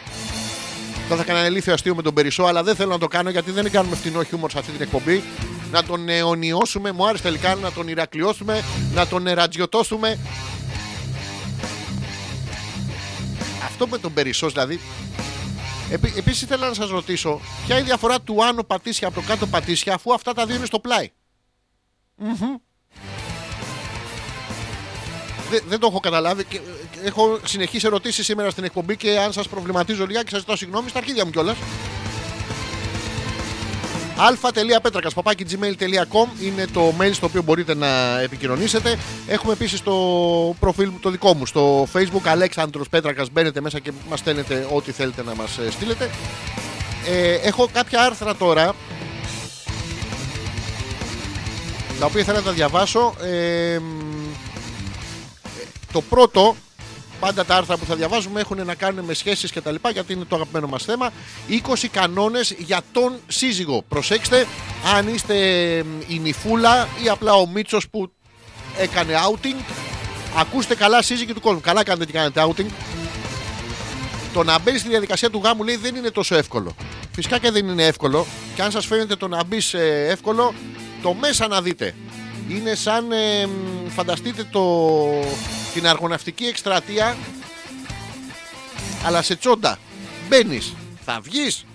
Δεν 1.07 1.17
θα 1.17 1.23
έκανα 1.23 1.45
ηλίθιο 1.45 1.73
αστείο 1.73 1.95
με 1.95 2.01
τον 2.01 2.13
Περισσό, 2.13 2.43
αλλά 2.43 2.63
δεν 2.63 2.75
θέλω 2.75 2.89
να 2.89 2.97
το 2.97 3.07
κάνω 3.07 3.29
γιατί 3.29 3.51
δεν 3.51 3.71
κάνουμε 3.71 3.95
φτηνό 3.95 4.23
χιούμορ 4.23 4.51
σε 4.51 4.59
αυτή 4.59 4.71
την 4.71 4.81
εκπομπή. 4.81 5.23
Να 5.71 5.83
τον 5.83 6.09
αιωνιώσουμε, 6.09 6.91
μου 6.91 7.07
άρεσε 7.07 7.23
τελικά 7.23 7.55
να 7.55 7.71
τον 7.71 7.87
Ηρακλειώσουμε, 7.87 8.63
να 8.93 9.07
τον 9.07 9.27
ερατζιωτώσουμε. 9.27 10.19
Αυτό 13.65 13.87
με 13.87 13.97
τον 13.97 14.13
Περισσό 14.13 14.49
δηλαδή. 14.49 14.79
Επί, 15.91 16.13
Επίσης 16.17 16.41
ήθελα 16.41 16.67
να 16.67 16.73
σας 16.73 16.89
ρωτήσω, 16.89 17.39
ποια 17.65 17.75
είναι 17.75 17.83
η 17.83 17.87
διαφορά 17.87 18.21
του 18.21 18.43
άνω 18.45 18.63
πατήσια 18.63 19.07
από 19.07 19.21
το 19.21 19.27
κάτω 19.27 19.47
πατήσια, 19.47 19.93
αφού 19.93 20.13
αυτά 20.13 20.33
τα 20.33 20.45
δύο 20.45 20.55
είναι 20.55 20.65
στο 20.65 20.79
πλάι; 20.79 21.11
Δεν, 25.55 25.63
δεν 25.69 25.79
το 25.79 25.87
έχω 25.87 25.99
καταλάβει. 25.99 26.43
Και, 26.43 26.57
ε, 27.03 27.07
έχω 27.07 27.39
συνεχεί 27.43 27.85
ερωτήσεις 27.85 28.25
σήμερα 28.25 28.49
στην 28.49 28.63
εκπομπή 28.63 28.97
και 28.97 29.19
αν 29.19 29.33
σας 29.33 29.47
προβληματίζω 29.47 30.05
λιγάκι, 30.05 30.29
σας 30.29 30.39
ζητώ 30.39 30.55
συγγνώμη 30.55 30.89
στα 30.89 30.99
αρχίδια 30.99 31.25
μου 31.25 31.31
κιόλας. 31.31 31.55
αλφα.πέτρακα 34.17 35.09
gmail.com 35.23 36.43
είναι 36.43 36.65
το 36.73 36.93
mail 36.99 37.11
στο 37.13 37.25
οποίο 37.25 37.41
μπορείτε 37.41 37.75
να 37.75 38.19
επικοινωνήσετε. 38.19 38.97
Έχουμε 39.27 39.53
επίσης 39.53 39.83
το 39.83 39.93
προφίλ 40.59 40.89
μου 40.89 40.99
το 41.01 41.09
δικό 41.09 41.33
μου 41.33 41.45
στο 41.45 41.87
facebook 41.93 42.27
Αλέξανδρος 42.27 42.89
Πέτρακας. 42.89 43.29
Μπαίνετε 43.31 43.61
μέσα 43.61 43.79
και 43.79 43.91
μας 44.09 44.19
στέλνετε 44.19 44.67
ό,τι 44.73 44.91
θέλετε 44.91 45.23
να 45.23 45.35
μας 45.35 45.59
στείλετε. 45.69 46.09
Ε, 47.07 47.33
έχω 47.33 47.69
κάποια 47.73 48.01
άρθρα 48.01 48.35
τώρα 48.35 48.75
τα 51.99 52.05
οποία 52.05 52.23
θέλω 52.23 52.37
να 52.37 52.43
τα 52.43 52.51
διαβάσω. 52.51 53.13
Ε, 53.21 53.79
το 55.95 56.01
πρώτο, 56.01 56.55
πάντα 57.19 57.45
τα 57.45 57.55
άρθρα 57.55 57.77
που 57.77 57.85
θα 57.85 57.95
διαβάζουμε 57.95 58.39
έχουν 58.39 58.65
να 58.65 58.75
κάνουν 58.75 59.05
με 59.05 59.13
σχέσεις 59.13 59.51
και 59.51 59.61
τα 59.61 59.71
λοιπά, 59.71 59.89
γιατί 59.89 60.13
είναι 60.13 60.25
το 60.25 60.35
αγαπημένο 60.35 60.67
μας 60.67 60.83
θέμα. 60.83 61.11
20 61.49 61.87
κανόνες 61.91 62.55
για 62.57 62.81
τον 62.91 63.15
σύζυγο. 63.27 63.83
Προσέξτε, 63.87 64.47
αν 64.95 65.13
είστε 65.13 65.35
η 66.07 66.19
νυφούλα 66.19 66.87
ή 67.03 67.09
απλά 67.09 67.33
ο 67.33 67.47
Μίτσος 67.47 67.89
που 67.89 68.11
έκανε 68.77 69.13
outing, 69.13 69.55
ακούστε 70.37 70.75
καλά 70.75 71.01
σύζυγοι 71.01 71.33
του 71.33 71.41
κόσμου. 71.41 71.61
Καλά 71.61 71.83
κάνετε 71.83 72.05
και 72.05 72.11
κάνετε 72.11 72.45
outing. 72.47 72.69
Το 74.33 74.43
να 74.43 74.59
μπαίνει 74.59 74.77
στη 74.77 74.89
διαδικασία 74.89 75.29
του 75.29 75.41
γάμου 75.43 75.63
λέει 75.63 75.75
δεν 75.75 75.95
είναι 75.95 76.09
τόσο 76.09 76.35
εύκολο. 76.35 76.75
Φυσικά 77.11 77.39
και 77.39 77.51
δεν 77.51 77.67
είναι 77.67 77.85
εύκολο. 77.85 78.25
Και 78.55 78.61
αν 78.61 78.71
σας 78.71 78.85
φαίνεται 78.85 79.15
το 79.15 79.27
να 79.27 79.43
μπει 79.43 79.57
ε, 79.71 80.07
εύκολο, 80.07 80.53
το 81.01 81.13
μέσα 81.13 81.47
να 81.47 81.61
δείτε. 81.61 81.95
Είναι 82.49 82.75
σαν 82.75 83.11
ε, 83.11 83.45
μ, 83.45 83.89
φανταστείτε 83.89 84.47
το, 84.51 84.61
την 85.75 85.87
αργοναυτική 85.87 86.45
εκστρατεία 86.45 87.17
αλλά 89.05 89.21
σε 89.21 89.35
τσόντα. 89.35 89.77
Μπαίνεις, 90.27 90.73
θα 91.05 91.19
βγεις. 91.21 91.65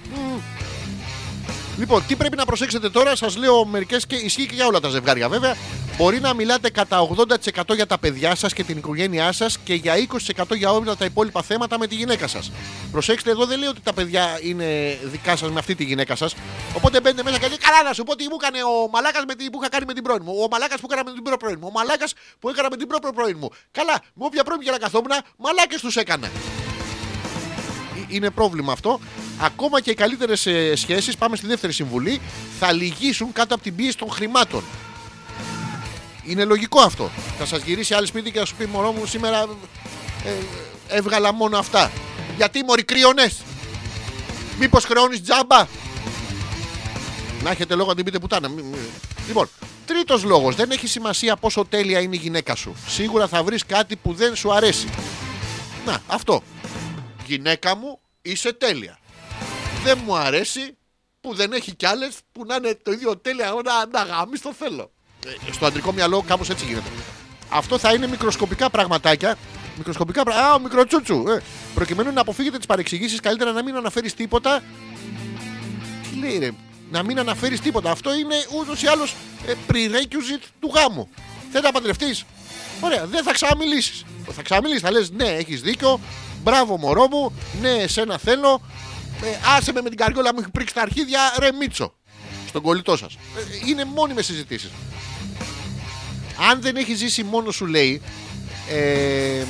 Λοιπόν, 1.80 2.06
τι 2.06 2.16
πρέπει 2.16 2.36
να 2.36 2.44
προσέξετε 2.44 2.90
τώρα, 2.90 3.16
σας 3.16 3.36
λέω 3.36 3.64
μερικές 3.64 4.06
και 4.06 4.14
ισχύει 4.14 4.46
και 4.46 4.54
για 4.54 4.66
όλα 4.66 4.80
τα 4.80 4.88
ζευγάρια 4.88 5.28
βέβαια. 5.28 5.56
Μπορεί 5.96 6.20
να 6.20 6.34
μιλάτε 6.34 6.70
κατά 6.70 7.08
80% 7.68 7.74
για 7.74 7.86
τα 7.86 7.98
παιδιά 7.98 8.34
σας 8.34 8.52
και 8.52 8.64
την 8.64 8.76
οικογένειά 8.76 9.32
σας 9.32 9.58
και 9.58 9.74
για 9.74 9.94
20% 9.96 10.56
για 10.56 10.72
όλα 10.72 10.96
τα 10.96 11.04
υπόλοιπα 11.04 11.42
θέματα 11.42 11.78
με 11.78 11.86
τη 11.86 11.94
γυναίκα 11.94 12.26
σας. 12.26 12.52
Προσέξτε, 12.92 13.30
εδώ 13.30 13.46
δεν 13.46 13.58
λέω 13.58 13.70
ότι 13.70 13.80
τα 13.80 13.92
παιδιά 13.92 14.38
είναι 14.42 14.98
δικά 15.02 15.36
σας 15.36 15.50
με 15.50 15.58
αυτή 15.58 15.74
τη 15.74 15.84
γυναίκα 15.84 16.16
σας. 16.16 16.34
Οπότε 16.76 17.00
μπαίνετε 17.00 17.22
μέσα 17.22 17.38
και 17.38 17.48
λέτε: 17.48 17.66
Καλά, 17.66 17.82
να 17.82 17.92
σου 17.92 18.02
πω 18.02 18.16
τι 18.16 18.24
μου 18.24 18.36
έκανε 18.40 18.58
ο 18.62 18.88
μαλάκας 18.90 19.24
με 19.26 19.34
τι 19.34 19.50
που 19.50 19.58
είχα 19.60 19.68
κάνει 19.68 19.84
με 19.86 19.94
την 19.94 20.02
πρώην 20.02 20.22
μου. 20.24 20.34
Ο 20.44 20.46
μαλάκας 20.50 20.80
που 20.80 20.86
έκανα 20.90 21.10
με 21.10 21.12
την 21.14 21.38
πρώην 21.38 21.56
μου. 21.60 21.66
Ο 21.66 21.70
μαλάκας 21.70 22.12
που 22.38 22.48
έκανα 22.48 22.68
με 22.70 22.76
την 22.76 22.86
πρώην 22.86 23.14
πρώην 23.14 23.36
μου. 23.40 23.48
Καλά, 23.72 24.00
με 24.14 24.24
όποια 24.24 24.44
πρώην 24.44 24.60
και 24.60 24.70
να 24.70 24.78
καθόμουν, 24.78 25.12
μαλάκες 25.36 25.80
τους 25.80 25.96
έκανα. 25.96 26.28
Ε, 28.10 28.14
είναι 28.14 28.30
πρόβλημα 28.30 28.72
αυτό. 28.72 29.00
Ακόμα 29.40 29.80
και 29.80 29.90
οι 29.90 29.94
καλύτερες 29.94 30.46
σχέσεις, 30.74 31.16
πάμε 31.16 31.36
στη 31.36 31.46
δεύτερη 31.46 31.72
συμβουλή, 31.72 32.20
θα 32.58 32.72
λυγίσουν 32.72 33.32
κάτω 33.32 33.54
από 33.54 33.62
την 33.62 33.74
πίεση 33.76 33.96
των 33.96 34.10
χρημάτων. 34.10 34.62
Είναι 36.24 36.44
λογικό 36.44 36.80
αυτό. 36.80 37.10
Θα 37.38 37.46
σας 37.46 37.62
γυρίσει 37.62 37.94
άλλη 37.94 38.06
σπίτι 38.06 38.30
και 38.30 38.38
θα 38.38 38.44
σου 38.44 38.54
πει: 38.54 38.66
Μωρό 38.66 38.92
μου, 38.92 39.06
σήμερα 39.06 39.46
ε, 40.24 40.30
έβγαλα 40.96 41.32
μόνο 41.32 41.58
αυτά. 41.58 41.90
Γιατί 42.36 42.62
μωρή 42.64 42.82
κρύωνες; 42.84 43.36
Μήπως 44.58 44.84
χρεώνεις 44.84 45.22
τζάμπα; 45.22 45.66
Να 47.42 47.50
έχετε 47.50 47.74
λόγο 47.74 47.88
να 47.88 47.94
την 47.94 48.04
πείτε 48.04 48.18
πουτάνα. 48.18 48.48
Μη- 48.48 48.62
μη- 48.62 48.76
Λοιπόν, 49.26 49.48
τρίτος 49.86 50.22
λόγος. 50.24 50.54
Δεν 50.54 50.70
έχει 50.70 50.86
σημασία 50.86 51.36
πόσο 51.36 51.64
τέλεια 51.64 52.00
είναι 52.00 52.16
η 52.16 52.18
γυναίκα 52.18 52.54
σου. 52.54 52.74
Σίγουρα 52.86 53.28
θα 53.28 53.42
βρεις 53.42 53.66
κάτι 53.66 53.96
που 53.96 54.12
δεν 54.12 54.36
σου 54.36 54.52
αρέσει. 54.54 54.86
Να, 55.86 56.02
αυτό. 56.06 56.42
Γυναίκα 57.30 57.76
μου, 57.76 58.00
είσαι 58.22 58.52
τέλεια. 58.52 58.98
Δεν 59.84 59.98
μου 60.04 60.16
αρέσει 60.16 60.76
που 61.20 61.34
δεν 61.34 61.52
έχει 61.52 61.74
κι 61.74 61.86
άλλες 61.86 62.16
που 62.32 62.44
να 62.46 62.54
είναι 62.54 62.78
το 62.82 62.92
ίδιο 62.92 63.16
τέλεια. 63.16 63.52
Να, 63.64 63.86
να 63.86 64.14
γάμεις, 64.14 64.40
το 64.40 64.52
θέλω. 64.52 64.90
Ε, 65.26 65.52
στο 65.52 65.66
αντρικό 65.66 65.92
μυαλό 65.92 66.22
κάπως 66.22 66.50
έτσι 66.50 66.64
γίνεται. 66.64 66.88
Αυτό 67.50 67.78
θα 67.78 67.92
είναι 67.92 68.06
μικροσκοπικά 68.06 68.70
πραγματάκια. 68.70 69.36
Μικροσκοπικά 69.76 70.22
πράγματα. 70.22 70.48
Α, 70.48 70.54
ο 70.54 70.58
μικροτσούτσου. 70.58 71.24
Ε, 71.28 71.42
προκειμένου 71.74 72.12
να 72.12 72.20
αποφύγετε 72.20 72.56
τις 72.56 72.66
παρεξηγήσεις, 72.66 73.20
καλύτερα 73.20 73.52
να 73.52 73.62
μην 73.62 73.76
αναφέρεις 73.76 74.14
τίποτα. 74.14 74.62
Τι 76.10 76.18
λέει, 76.18 76.38
ρε. 76.38 76.50
Να 76.90 77.02
μην 77.02 77.18
αναφέρεις 77.18 77.60
τίποτα. 77.60 77.90
Αυτό 77.90 78.14
είναι 78.14 78.34
ούτως 78.60 78.82
ή 78.82 78.86
άλλως 78.86 79.14
prerequisite 79.68 80.46
του 80.60 80.72
γάμου. 80.74 81.08
Θέλει 81.52 81.64
να 81.64 81.72
παντρευτείς; 81.72 82.24
Ωραία, 82.80 83.06
δεν 83.06 83.22
θα 83.22 83.32
ξαναμιλήσει. 83.32 84.04
Θα 84.32 84.42
ξαναμιλήσει, 84.42 84.80
θα 84.80 84.90
λες 84.90 85.10
ναι, 85.10 85.24
έχεις 85.28 85.60
δίκιο. 85.60 86.00
Μπράβο, 86.42 86.76
μωρό 86.76 87.08
μου. 87.08 87.32
Ναι, 87.60 87.70
εσένα 87.70 88.18
θέλω. 88.18 88.60
Ε, 89.22 89.56
άσε 89.56 89.72
με 89.72 89.80
με 89.82 89.88
την 89.88 89.98
καριόλα 89.98 90.34
μου 90.34 90.40
έχει 90.40 90.50
πρίξει 90.50 90.74
τα 90.74 90.82
αρχίδια. 90.82 91.20
Ρε 91.38 91.52
Μίτσο. 91.52 91.94
Στον 92.48 92.62
κολλητό 92.62 92.96
σας. 92.96 93.18
είναι 93.66 93.84
μόνιμες 93.84 94.26
συζητήσεις. 94.26 94.70
Αν 96.50 96.60
δεν 96.60 96.76
έχει 96.76 96.94
ζήσει 96.94 97.22
μόνος 97.22 97.54
σου, 97.54 97.66
λέει, 97.66 98.02
ε, 98.70 99.44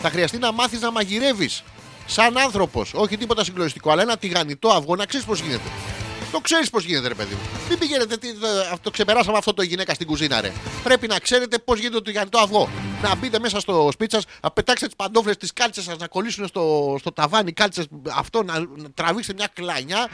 θα 0.00 0.10
χρειαστεί 0.10 0.38
να 0.38 0.52
μάθεις 0.52 0.80
να 0.80 0.90
μαγειρεύεις. 0.90 1.62
Σαν 2.06 2.38
άνθρωπος. 2.38 2.92
Όχι 2.94 3.16
τίποτα 3.16 3.44
συγκλονιστικό, 3.44 3.90
αλλά 3.90 4.02
ένα 4.02 4.16
τηγανιτό 4.16 4.68
αυγό 4.68 4.96
να 4.96 5.06
ξέρεις 5.06 5.26
πώς 5.26 5.40
γίνεται. 5.40 5.68
Το 6.32 6.40
ξέρεις 6.40 6.70
πώς 6.70 6.84
γίνεται, 6.84 7.08
ρε 7.08 7.14
παιδί 7.14 7.34
μου. 7.34 7.40
Μην 7.68 7.78
πηγαίνετε, 7.78 8.16
τι, 8.16 8.34
το, 8.34 8.46
το 8.82 8.90
ξεπεράσαμε 8.90 9.38
αυτό 9.38 9.54
το 9.54 9.62
η 9.62 9.66
γυναίκα 9.66 9.94
στην 9.94 10.06
κουζίνα, 10.06 10.40
ρε. 10.40 10.52
Πρέπει 10.82 11.06
να 11.06 11.18
ξέρετε 11.18 11.58
πώς 11.58 11.78
γίνεται 11.78 11.94
το 11.94 12.02
τηγανιτό 12.02 12.38
αυγό. 12.38 12.68
Να 13.02 13.14
μπείτε 13.14 13.38
μέσα 13.38 13.60
στο 13.60 13.88
σπίτι 13.92 14.14
σας, 14.14 14.24
να 14.42 14.50
πετάξετε 14.50 14.86
τις 14.86 14.96
παντόφλες, 14.96 15.36
τις 15.36 15.52
κάλτσες 15.52 15.84
σας 15.84 15.96
να 15.98 16.06
κολλήσουν 16.06 16.46
στο, 16.46 16.96
στο 16.98 17.12
ταβάνι, 17.12 17.52
κάλτσες 17.52 17.86
αυτό, 18.16 18.42
να, 18.42 18.58
να 18.58 18.90
τραβήξετε 18.94 19.34
μια 19.36 19.48
κλανιά 19.52 20.08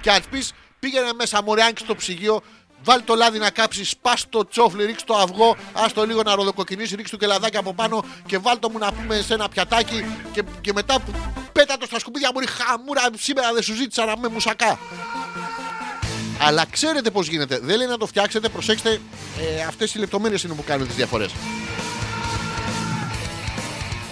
και 0.00 0.10
να 0.10 0.20
τη 0.20 0.26
πεις 0.30 0.52
πήγαινε 0.78 1.12
μέσα, 1.16 1.42
μωρέ, 1.42 1.62
άνοιξε 1.62 1.84
το 1.84 1.94
ψυγείο, 1.94 2.42
Βάλει 2.84 3.02
το 3.02 3.14
λάδι 3.14 3.38
να 3.38 3.50
κάψεις, 3.50 3.90
σπά 3.90 4.14
το 4.28 4.48
τσόφλι, 4.48 4.84
ρίξει 4.84 5.04
το 5.04 5.16
αυγό, 5.16 5.56
άστο 5.72 6.06
λίγο 6.06 6.22
να 6.22 6.34
ροδοκοκκινήσει, 6.34 6.96
ρίξει 6.96 7.12
το 7.12 7.18
κελαδάκι 7.18 7.56
από 7.56 7.74
πάνω 7.74 8.04
και 8.26 8.38
βάλ 8.38 8.58
το 8.58 8.70
μου 8.70 8.78
να 8.78 8.92
πούμε 8.92 9.20
σε 9.20 9.34
ένα 9.34 9.48
πιατάκι 9.48 10.04
και, 10.32 10.42
και 10.60 10.72
μετά 10.72 11.00
που 11.00 11.12
πέτα 11.52 11.76
το 11.76 11.86
στα 11.86 11.98
σκουπίδια 11.98 12.30
μου, 12.34 12.40
χαμούρα, 12.48 13.02
σήμερα 13.16 13.52
δεν 13.52 13.62
σου 13.62 13.74
ζήτησα 13.74 14.04
να 14.04 14.18
με 14.18 14.28
μουσακά. 14.28 14.78
Αλλά 16.40 16.66
ξέρετε 16.70 17.10
πώς 17.10 17.28
γίνεται. 17.28 17.58
Δεν 17.62 17.76
λέει 17.76 17.86
να 17.86 17.96
το 17.96 18.06
φτιάξετε, 18.06 18.48
προσέξτε, 18.48 19.00
ε, 19.58 19.62
αυτές 19.68 19.94
οι 19.94 19.98
λεπτομέρειες 19.98 20.42
είναι 20.42 20.54
που 20.54 20.64
κάνουν 20.64 20.86
τις 20.86 20.96
διαφορές. 20.96 21.30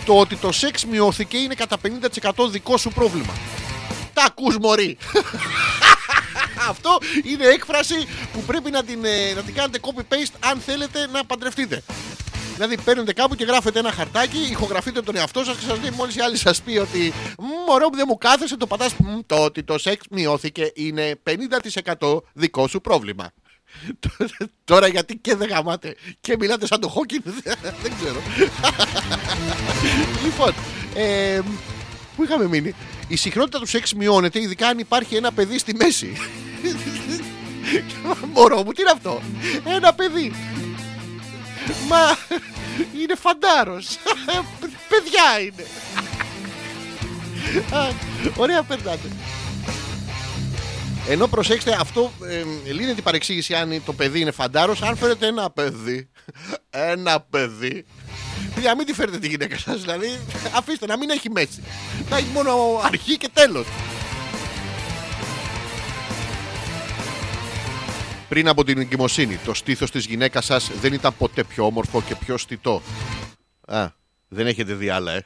Το 0.05 0.19
ότι 0.19 0.37
το 0.37 0.53
σεξ 0.53 0.85
μειώθηκε 0.85 1.37
είναι 1.37 1.55
κατά 1.55 1.77
50% 1.79 2.49
δικό 2.51 2.77
σου 2.77 2.91
πρόβλημα. 2.91 3.33
Τα 4.13 4.25
ακούς 4.25 4.59
μωρή. 4.59 4.97
Αυτό 6.69 6.99
είναι 7.25 7.45
έκφραση 7.45 8.09
που 8.33 8.41
πρέπει 8.41 8.71
να 8.71 8.85
την, 8.85 9.05
ε, 9.05 9.33
να 9.35 9.43
την 9.43 9.55
κάνετε 9.55 9.79
copy-paste 9.83 10.35
αν 10.41 10.61
θέλετε 10.67 11.09
να 11.13 11.25
παντρευτείτε. 11.25 11.83
Δηλαδή 12.55 12.79
παίρνετε 12.85 13.13
κάπου 13.13 13.35
και 13.35 13.45
γράφετε 13.45 13.79
ένα 13.79 13.93
χαρτάκι, 13.93 14.39
ηχογραφείτε 14.51 15.03
τον 15.03 15.17
εαυτό 15.17 15.45
σας 15.45 15.57
και 15.57 15.65
σας 15.65 15.81
λέει 15.81 15.91
μόλις 15.91 16.17
η 16.17 16.21
άλλη 16.21 16.37
σας 16.37 16.63
πει 16.63 16.77
ότι 16.77 17.13
«Μμ, 17.39 17.47
Μωρό 17.67 17.89
που 17.89 17.97
δεν 17.97 18.05
μου 18.09 18.19
κάθεσε, 18.19 18.57
το 18.57 18.67
πατάς. 18.67 18.95
Το 19.27 19.37
ότι 19.37 19.63
το 19.63 19.79
σεξ 19.79 20.05
μειώθηκε 20.11 20.73
είναι 20.75 21.21
50% 21.99 22.21
δικό 22.33 22.69
σου 22.69 22.81
πρόβλημα. 22.81 23.31
Τώρα 24.65 24.87
γιατί 24.87 25.17
και 25.17 25.37
δεν 25.37 25.49
γαμάτε 25.49 25.97
και 26.21 26.37
μιλάτε 26.39 26.67
σαν 26.67 26.81
το 26.81 26.89
Χόκκιν, 26.89 27.23
δεν 27.83 27.93
ξέρω. 28.01 28.23
λοιπόν, 30.25 30.55
ε, 30.95 31.41
πού 32.17 32.23
είχαμε 32.25 32.47
μείνει; 32.47 32.75
Η 33.09 33.17
συχνότητα 33.17 33.59
του 33.59 33.67
σεξ 33.67 33.95
μειώνεται, 33.95 34.41
ειδικά 34.41 34.69
αν 34.69 34.79
υπάρχει 34.79 35.17
ένα 35.17 35.33
παιδί 35.33 35.59
στη 35.59 35.75
μέση. 35.75 36.17
Μωρό 38.35 38.63
μου, 38.63 38.73
τι 38.73 38.81
είναι 38.83 38.91
αυτό; 38.91 39.21
Ένα 39.65 39.95
παιδί. 39.95 40.33
Μα 41.89 42.17
είναι 43.01 43.15
φαντάρος. 43.15 43.87
Παιδιά 44.89 45.41
είναι. 45.41 45.65
Α, 47.71 47.89
Ωραία 48.37 48.63
περνάτε. 48.63 49.09
Ενώ 51.09 51.27
προσέξτε, 51.27 51.77
αυτό 51.81 52.13
ε, 52.29 52.73
λύνεται 52.73 52.99
η 53.01 53.03
παρεξήγηση 53.03 53.55
αν 53.55 53.83
το 53.85 53.93
παιδί 53.93 54.21
είναι 54.21 54.31
φαντάρος. 54.31 54.83
Αν 54.83 54.97
φέρετε 54.97 55.27
ένα 55.27 55.51
παιδί, 55.51 56.09
ένα 56.71 57.21
παιδί, 57.21 57.85
για 58.61 58.77
μην 58.77 58.87
τη 58.87 58.93
φέρετε 58.93 59.19
τη 59.19 59.29
γυναίκα 59.29 59.59
σας, 59.59 59.81
δηλαδή 59.81 60.19
αφήστε 60.55 60.87
να 60.87 60.97
μην 60.97 61.11
έχει 61.11 61.31
μέση. 61.31 61.63
Να 62.11 62.17
έχει 62.17 62.29
μόνο 62.33 62.81
αρχή 62.85 63.17
και 63.17 63.29
τέλος. 63.33 63.67
Πριν 68.35 68.49
από 68.49 68.65
την 68.65 68.79
εγκυμοσύνη, 68.79 69.37
το 69.37 69.55
στήθος 69.55 69.91
της 69.91 70.07
γυναίκας 70.07 70.45
σας 70.45 70.71
δεν 70.81 70.93
ήταν 70.93 71.17
ποτέ 71.19 71.45
πιο 71.45 71.67
όμορφο 71.67 72.03
και 72.03 72.15
πιο 72.15 72.39
στιτό. 72.39 72.83
Α, 73.67 73.87
δεν 74.29 74.47
έχετε 74.47 74.75
δει 74.75 74.89
άλλα, 74.89 75.13
ε. 75.13 75.25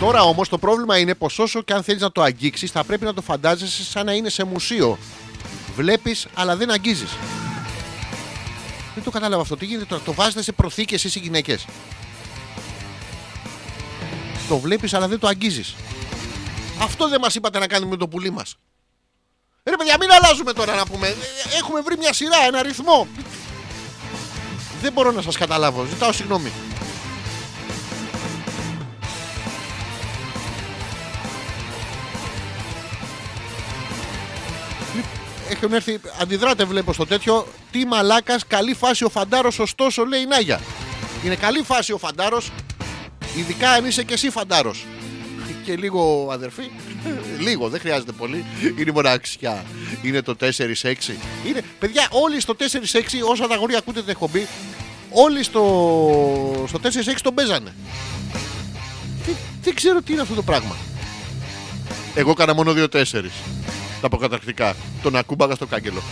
Τώρα 0.00 0.22
όμως 0.22 0.48
το 0.48 0.58
πρόβλημα 0.58 0.98
είναι 0.98 1.14
πως 1.14 1.38
όσο 1.38 1.62
και 1.62 1.72
αν 1.72 1.82
θέλεις 1.82 2.00
να 2.00 2.12
το 2.12 2.22
αγγίξεις 2.22 2.70
θα 2.70 2.84
πρέπει 2.84 3.04
να 3.04 3.14
το 3.14 3.22
φαντάζεσαι 3.22 3.84
σαν 3.84 4.06
να 4.06 4.12
είναι 4.12 4.28
σε 4.28 4.44
μουσείο. 4.44 4.98
Βλέπεις 5.76 6.26
αλλά 6.34 6.56
δεν 6.56 6.70
αγγίζεις. 6.70 7.16
Δεν 8.94 9.04
το 9.04 9.10
κατάλαβα 9.10 9.42
αυτό. 9.42 9.56
Τι 9.56 9.64
γίνεται 9.64 9.86
τώρα, 9.86 10.02
το 10.02 10.12
βάζετε 10.12 10.42
σε 10.42 10.52
προθήκες 10.52 11.04
εσείς 11.04 11.14
οι 11.14 11.18
γυναίκες; 11.18 11.66
Το 14.48 14.58
βλέπεις 14.58 14.94
αλλά 14.94 15.08
δεν 15.08 15.18
το 15.18 15.26
αγγίζεις. 15.26 15.74
Αυτό 16.80 17.08
δεν 17.08 17.20
μας 17.20 17.34
είπατε 17.34 17.58
να 17.58 17.66
κάνουμε 17.66 17.90
με 17.90 17.96
το 17.96 18.08
πουλί 18.08 18.30
μας. 18.30 18.56
Ρε 19.64 19.76
παιδιά, 19.76 19.96
μην 20.00 20.10
αλλάζουμε 20.12 20.52
τώρα 20.52 20.74
να 20.74 20.86
πούμε. 20.86 21.06
Ε, 21.08 21.14
Έχουμε 21.58 21.80
βρει 21.80 21.96
μια 21.98 22.12
σειρά, 22.12 22.36
ένα 22.46 22.62
ρυθμό. 22.62 23.08
Δεν 24.82 24.92
μπορώ 24.92 25.10
να 25.12 25.22
σας 25.22 25.36
καταλάβω. 25.36 25.84
Ζητάω 25.84 26.12
συγγνώμη. 26.12 26.52
Έχουν 35.50 35.72
έρθει, 35.72 36.00
αντιδράτε 36.20 36.64
βλέπω 36.64 36.92
στο 36.92 37.06
τέτοιο. 37.06 37.46
Τι 37.70 37.86
μαλάκας, 37.86 38.46
καλή 38.46 38.74
φάση 38.74 39.04
ο 39.04 39.08
φαντάρος, 39.08 39.58
ωστόσο 39.58 40.04
λέει 40.04 40.20
η 40.20 40.26
Νάγια. 40.26 40.60
Είναι 41.24 41.34
καλή 41.34 41.62
φάση 41.62 41.92
ο 41.92 41.98
φαντάρος, 41.98 42.50
ειδικά 43.36 43.70
αν 43.70 43.84
είσαι 43.84 44.02
και 44.02 44.14
εσύ 44.14 44.30
φαντάρος. 44.30 44.84
Και 45.70 45.76
λίγο 45.76 46.28
αδερφή, 46.32 46.70
λίγο, 47.38 47.68
δεν 47.68 47.80
χρειάζεται 47.80 48.12
πολύ. 48.12 48.44
Είναι 48.78 48.90
η 48.90 48.92
μοναξιά. 48.92 49.64
Είναι 50.02 50.22
το 50.22 50.36
4-6. 50.40 50.44
Είναι, 51.46 51.62
παιδιά, 51.78 52.08
όλοι 52.10 52.40
στο 52.40 52.56
4-6, 52.58 52.62
όσα 53.30 53.46
τα 53.46 53.54
αγόρια 53.54 53.78
ακούτε 53.78 54.00
την 54.00 54.10
εκπομπή, 54.10 54.46
όλοι 55.10 55.42
στο, 55.42 56.64
στο 56.68 56.80
4-6 56.82 56.88
τον 57.22 57.34
παίζανε. 57.34 57.74
Δεν, 59.26 59.36
δεν 59.62 59.74
ξέρω 59.74 60.02
τι 60.02 60.12
είναι 60.12 60.20
αυτό 60.20 60.34
το 60.34 60.42
πράγμα. 60.42 60.76
Εγώ 62.14 62.30
έκανα 62.30 62.54
μόνο 62.54 62.72
2-4. 62.76 63.04
Τα 64.00 64.08
προκαταρκτικά. 64.08 64.76
Τον 65.02 65.16
ακούμπαγα 65.16 65.54
στο 65.54 65.66
κάγκελο. 65.66 66.02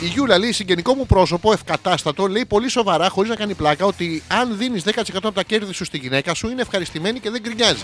Η 0.00 0.06
Γιούλα 0.06 0.38
λέει: 0.38 0.52
Συγγενικό 0.52 0.94
μου 0.94 1.06
πρόσωπο, 1.06 1.52
ευκατάστατο, 1.52 2.26
λέει 2.26 2.44
πολύ 2.44 2.68
σοβαρά, 2.68 3.08
χωρίς 3.08 3.30
να 3.30 3.36
κάνει 3.36 3.54
πλάκα, 3.54 3.84
ότι 3.84 4.22
αν 4.28 4.56
δίνεις 4.58 4.82
10% 4.84 4.90
από 5.14 5.32
τα 5.32 5.42
κέρδη 5.42 5.72
σου 5.72 5.84
στη 5.84 5.98
γυναίκα 5.98 6.34
σου, 6.34 6.48
είναι 6.48 6.60
ευχαριστημένη 6.60 7.20
και 7.20 7.30
δεν 7.30 7.40
γκρινιάζει. 7.40 7.82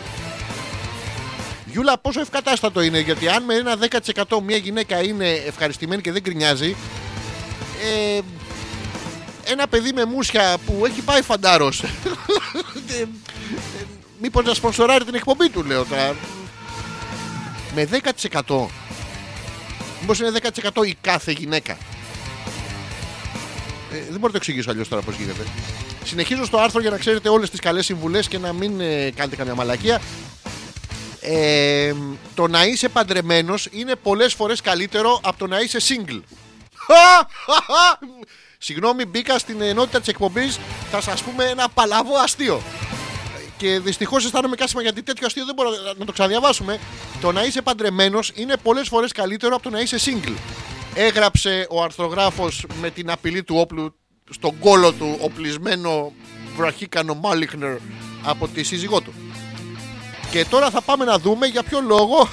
Γιούλα, 1.75 1.99
πόσο 1.99 2.21
ευκατάστατο 2.21 2.81
είναι, 2.81 2.99
γιατί 2.99 3.29
αν 3.29 3.43
με 3.43 3.55
ένα 3.55 3.79
10% 4.27 4.41
μια 4.43 4.57
γυναίκα 4.57 5.03
είναι 5.03 5.31
ευχαριστημένη 5.31 6.03
και 6.03 6.13
δεν 6.13 6.23
γκρινιάζει, 6.23 6.77
ε, 7.83 8.21
ένα 9.45 9.67
παιδί 9.67 9.93
με 9.93 10.05
μουσια 10.05 10.57
που 10.67 10.87
έχει 10.87 11.01
πάει 11.01 11.23
φαντάρος. 11.23 11.85
Μήπως 14.23 14.45
να 14.45 14.55
σπονσοράρει 14.55 15.05
την 15.05 15.15
εκπομπή 15.15 15.51
του, 15.51 15.65
λέω 15.65 15.85
τώρα. 15.85 16.17
Με 17.75 17.89
10%. 18.47 18.67
Μήπως 20.01 20.19
είναι 20.19 20.31
10% 20.31 20.87
η 20.87 20.97
κάθε 21.01 21.33
γυναίκα. 21.33 21.73
Ε, 23.93 23.97
δεν 23.97 24.07
μπορώ 24.13 24.27
να 24.27 24.31
το 24.31 24.37
εξηγήσω 24.37 24.71
αλλιώς 24.71 24.89
τώρα 24.89 25.03
πώς 25.03 25.17
γίνεται. 25.17 25.45
Συνεχίζω 26.05 26.45
στο 26.45 26.59
άρθρο 26.59 26.81
για 26.81 26.91
να 26.91 26.99
ξέρετε 26.99 27.29
όλες 27.29 27.51
τις 27.51 27.61
καλές 27.61 27.85
συμβουλές 27.85 28.29
και 28.29 28.39
να 28.39 28.53
μην 28.53 28.81
ε, 28.81 29.11
κάνετε 29.11 29.37
καμιά 29.37 29.55
μαλακία. 29.55 30.01
Ε, 31.27 31.95
το 32.35 32.49
να 32.49 32.65
είσαι 32.65 32.89
παντρεμένος 32.89 33.69
είναι 33.71 33.95
πολλές 33.95 34.35
φορές 34.35 34.61
καλύτερο 34.61 35.21
από 35.23 35.39
το 35.39 35.47
να 35.47 35.61
είσαι 35.61 35.79
single. 35.89 36.21
Συγγνώμη, 38.59 39.05
μπήκα 39.05 39.39
στην 39.39 39.61
ενότητα 39.61 39.99
της 39.99 40.09
εκπομπής. 40.09 40.59
Θα 40.91 41.01
σας 41.01 41.23
πούμε 41.23 41.45
ένα 41.45 41.69
παλαβό 41.69 42.17
αστείο. 42.17 42.63
Και 43.57 43.79
δυστυχώς 43.79 44.25
αισθάνομαι 44.25 44.57
κάσιμα 44.57 44.83
γιατί 44.83 45.03
τέτοιο 45.03 45.27
αστείο 45.27 45.45
δεν 45.45 45.55
μπορώ 45.55 45.71
να 45.99 46.05
το 46.05 46.13
ξαναδιαβάσουμε. 46.13 46.79
Το 47.21 47.33
να 47.33 47.45
είσαι 47.45 47.63
παντρεμένος 47.63 48.33
είναι 48.35 48.57
πολλές 48.63 48.89
φορές 48.89 49.13
καλύτερο 49.13 49.55
από 49.55 49.63
το 49.63 49.71
να 49.71 49.81
είσαι 49.81 49.97
single. 50.05 50.35
Έγραψε 50.95 51.67
ο 51.71 51.83
αρθρογράφος 51.83 52.67
με 52.81 52.91
την 52.91 53.11
απειλή 53.11 53.43
του 53.43 53.57
όπλου 53.59 53.95
στον 54.31 54.59
κόλο 54.59 54.93
του 54.93 55.19
οπλισμένο 55.21 56.13
βραχίκανο 56.57 57.15
Μάλιχνερ 57.15 57.77
από 58.25 58.49
τη 58.49 58.63
σύζυγό 58.63 59.01
του. 59.01 59.15
Και 60.35 60.45
τώρα 60.45 60.71
θα 60.71 60.81
πάμε 60.81 61.05
να 61.05 61.19
δούμε 61.19 61.47
για 61.47 61.63
ποιο 61.63 61.81
λόγο 61.81 62.29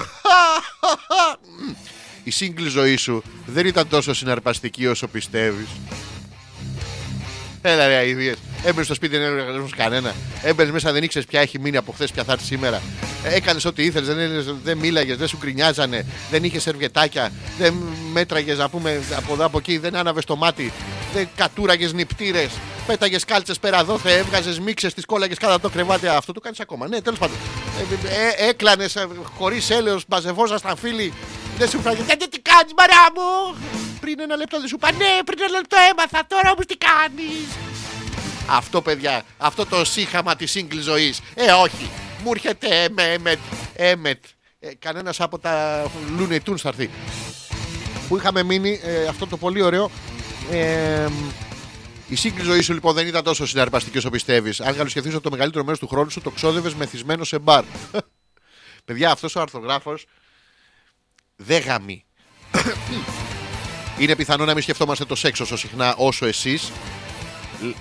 η 2.23 2.31
single 2.39 2.67
ζωή 2.69 2.95
σου 2.95 3.23
δεν 3.45 3.65
ήταν 3.65 3.87
τόσο 3.87 4.13
συναρπαστική 4.13 4.87
όσο 4.87 5.07
πιστεύεις. 5.07 5.67
Έλα 7.61 7.87
ρε 7.87 7.95
αηδίες. 7.95 8.35
Έμπαινε 8.63 8.83
στο 8.83 8.93
σπίτι, 8.93 9.17
δεν 9.17 9.37
έκανε 9.37 9.63
κανένα. 9.75 10.13
Έμπαινε 10.43 10.71
μέσα, 10.71 10.91
δεν 10.91 11.03
ήξερες 11.03 11.27
ποια 11.27 11.41
έχει 11.41 11.59
μείνει 11.59 11.77
από 11.77 11.91
χθες, 11.91 12.11
ποια 12.11 12.23
θα 12.23 12.31
έρθει 12.31 12.45
σήμερα. 12.45 12.81
Έκανες 13.23 13.65
ό,τι 13.65 13.83
ήθελες, 13.83 14.07
δεν, 14.07 14.19
έλεγες- 14.19 14.55
δεν 14.63 14.77
μίλαγες, 14.77 15.17
δεν 15.17 15.27
σου 15.27 15.37
γκρινιάζανε, 15.37 16.05
δεν 16.31 16.43
είχες 16.43 16.61
σερβιετάκια, 16.61 17.31
δεν 17.57 17.73
μέτραγες 18.11 18.57
να 18.57 18.69
πούμε 18.69 19.01
από 19.15 19.33
εδώ 19.33 19.45
από 19.45 19.57
εκεί, 19.57 19.77
δεν 19.77 19.95
άναβες 19.95 20.25
το 20.25 20.35
μάτι. 20.35 20.71
δεν 21.13 21.27
κατούραγες 21.35 21.93
νυπτήρες, 21.93 22.49
πέταγες 22.91 23.25
κάλτσες 23.25 23.59
πέρα 23.59 23.79
εδώ, 23.79 23.97
θε, 23.97 24.17
έβγαζες 24.17 24.59
μίξες, 24.59 24.93
τις 24.93 25.05
κόλλαγες 25.05 25.37
κάτω 25.37 25.53
από 25.53 25.61
το 25.61 25.69
κρεβάτι. 25.69 26.07
Αυτό 26.07 26.31
το 26.33 26.39
κάνεις 26.39 26.59
ακόμα. 26.59 26.87
Ναι, 26.87 27.01
τέλος 27.01 27.19
πάντων. 27.19 27.35
Ε, 28.05 28.43
ε, 28.43 28.49
Έκλανες 28.49 28.97
χωρίς 29.37 29.69
έλεος, 29.69 30.03
μαζευόζασταν 30.07 30.77
φίλοι. 30.77 31.13
Δεν 31.57 31.69
σου 31.69 31.79
φάγε. 31.81 32.01
«Ε, 32.07 32.15
Τι 32.15 32.39
κάνεις, 32.39 32.73
μαρά 32.77 33.03
μου! 33.15 33.57
Πριν 33.99 34.19
ένα 34.19 34.35
λεπτό 34.35 34.59
δεν 34.59 34.67
σου 34.67 34.75
είπα. 34.75 34.91
Ναι, 34.91 35.23
πριν 35.25 35.39
ένα 35.41 35.51
λεπτό 35.57 35.77
έμαθα. 35.91 36.25
Τώρα 36.27 36.51
όμως 36.51 36.65
τι 36.65 36.75
κάνεις; 36.77 37.47
Αυτό, 38.47 38.81
παιδιά, 38.81 39.23
αυτό 39.37 39.65
το 39.65 39.85
σύγχαμα 39.85 40.35
της 40.35 40.53
single 40.57 40.79
ζωής. 40.81 41.19
Ε, 41.33 41.51
όχι. 41.51 41.89
Μου 42.23 42.31
έρχεται 42.33 42.67
έμε, 42.83 43.03
έμετ, 43.03 43.39
έμετ. 43.75 44.23
Ε, 44.59 44.69
Κανένας 44.79 45.19
από 45.21 45.39
τα 45.39 45.83
Looney 46.19 46.37
Tunes 46.49 46.57
θα 46.57 46.69
έρθει. 46.69 46.89
Που 48.07 48.17
είχαμε 48.17 48.43
μείνει, 48.43 48.79
ε, 48.83 49.05
αυτό 49.07 49.27
το 49.27 49.37
πολύ 49.37 49.61
ωραίο. 49.61 49.91
Ε, 50.51 51.05
η 52.11 52.15
σύγκλη 52.15 52.43
ζωής 52.43 52.65
σου 52.65 52.73
λοιπόν 52.73 52.93
δεν 52.93 53.07
ήταν 53.07 53.23
τόσο 53.23 53.45
συναρπαστική 53.45 53.97
όσο 53.97 54.09
πιστεύεις. 54.09 54.61
Αν 54.61 54.75
γαλουσιαθεί 54.75 55.09
ότι 55.09 55.19
το 55.19 55.31
μεγαλύτερο 55.31 55.63
μέρος 55.63 55.79
του 55.79 55.87
χρόνου 55.87 56.09
σου 56.09 56.21
το 56.21 56.29
ξόδευες 56.29 56.73
μεθυσμένο 56.73 57.23
σε 57.23 57.39
μπαρ. 57.39 57.63
Παιδιά, 58.85 59.11
αυτός 59.11 59.35
ο 59.35 59.41
αρθρογράφος 59.41 60.05
δεν 61.35 61.61
γαμεί. 61.61 62.05
Είναι 63.99 64.15
πιθανό 64.15 64.45
να 64.45 64.53
μην 64.53 64.63
σκεφτόμαστε 64.63 65.05
το 65.05 65.15
σεξ 65.15 65.39
όσο 65.39 65.57
συχνά 65.57 65.95
όσο 65.97 66.25
εσείς. 66.25 66.71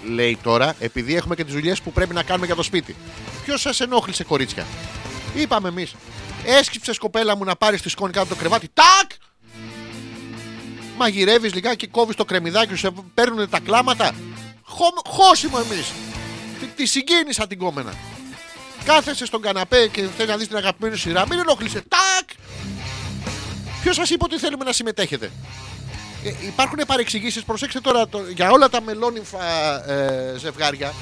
Λέει 0.04 0.38
τώρα, 0.42 0.74
επειδή 0.78 1.14
έχουμε 1.16 1.34
και 1.34 1.44
τις 1.44 1.54
δουλειές 1.54 1.80
που 1.80 1.92
πρέπει 1.92 2.14
να 2.14 2.22
κάνουμε 2.22 2.46
για 2.46 2.54
το 2.54 2.62
σπίτι. 2.62 2.96
Ποιος 3.44 3.60
σας 3.60 3.80
ενόχλησε, 3.80 4.24
κορίτσια; 4.24 4.66
Είπαμε 5.34 5.68
εμείς. 5.68 5.94
Έσκυψες 6.44 6.98
κοπέλα 6.98 7.36
μου 7.36 7.44
να 7.44 7.56
πάρεις 7.56 7.82
τη 7.82 7.88
σκόνη 7.88 8.12
κάτω 8.12 8.24
από 8.24 8.34
το 8.34 8.40
κρεβάτι. 8.40 8.68
Τάκ! 8.72 9.10
Μαγειρεύεις 11.04 11.54
λιγάκι, 11.54 11.86
κόβεις 11.86 12.16
το 12.16 12.24
κρεμμυδάκι 12.24 12.70
σου, 12.70 12.76
σε 12.78 12.90
παίρνουν 13.14 13.48
τα 13.50 13.60
κλάματα. 13.60 14.10
Χω- 14.62 15.06
Χώσιμο 15.06 15.58
εμείς. 15.70 15.86
Τη, 16.60 16.66
τη 16.66 16.86
συγκίνησα 16.86 17.46
την 17.46 17.58
κόμενα. 17.58 17.92
Κάθεσαι 18.84 19.26
στον 19.26 19.40
καναπέ 19.42 19.86
και 19.92 20.06
θέλει 20.16 20.28
να 20.28 20.36
δεις 20.36 20.48
την 20.48 20.56
αγαπημένη 20.56 20.94
σου 20.96 21.00
σειρά. 21.00 21.26
Μην 21.28 21.38
ενοχλείσαι. 21.38 21.82
Τάκ! 21.88 22.28
Ποιος 23.82 23.94
σας 23.96 24.10
είπε 24.10 24.24
ότι 24.24 24.38
θέλουμε 24.38 24.64
να 24.64 24.72
συμμετέχετε; 24.72 25.30
Ε, 26.24 26.30
υπάρχουν 26.46 26.78
παρεξηγήσεις. 26.86 27.42
Προσέξτε 27.44 27.80
τώρα 27.80 28.08
το- 28.08 28.22
για 28.34 28.50
όλα 28.50 28.68
τα 28.68 28.80
μελόνυμφα 28.82 29.38
ε, 29.90 30.34
ζευγάρια. 30.38 30.92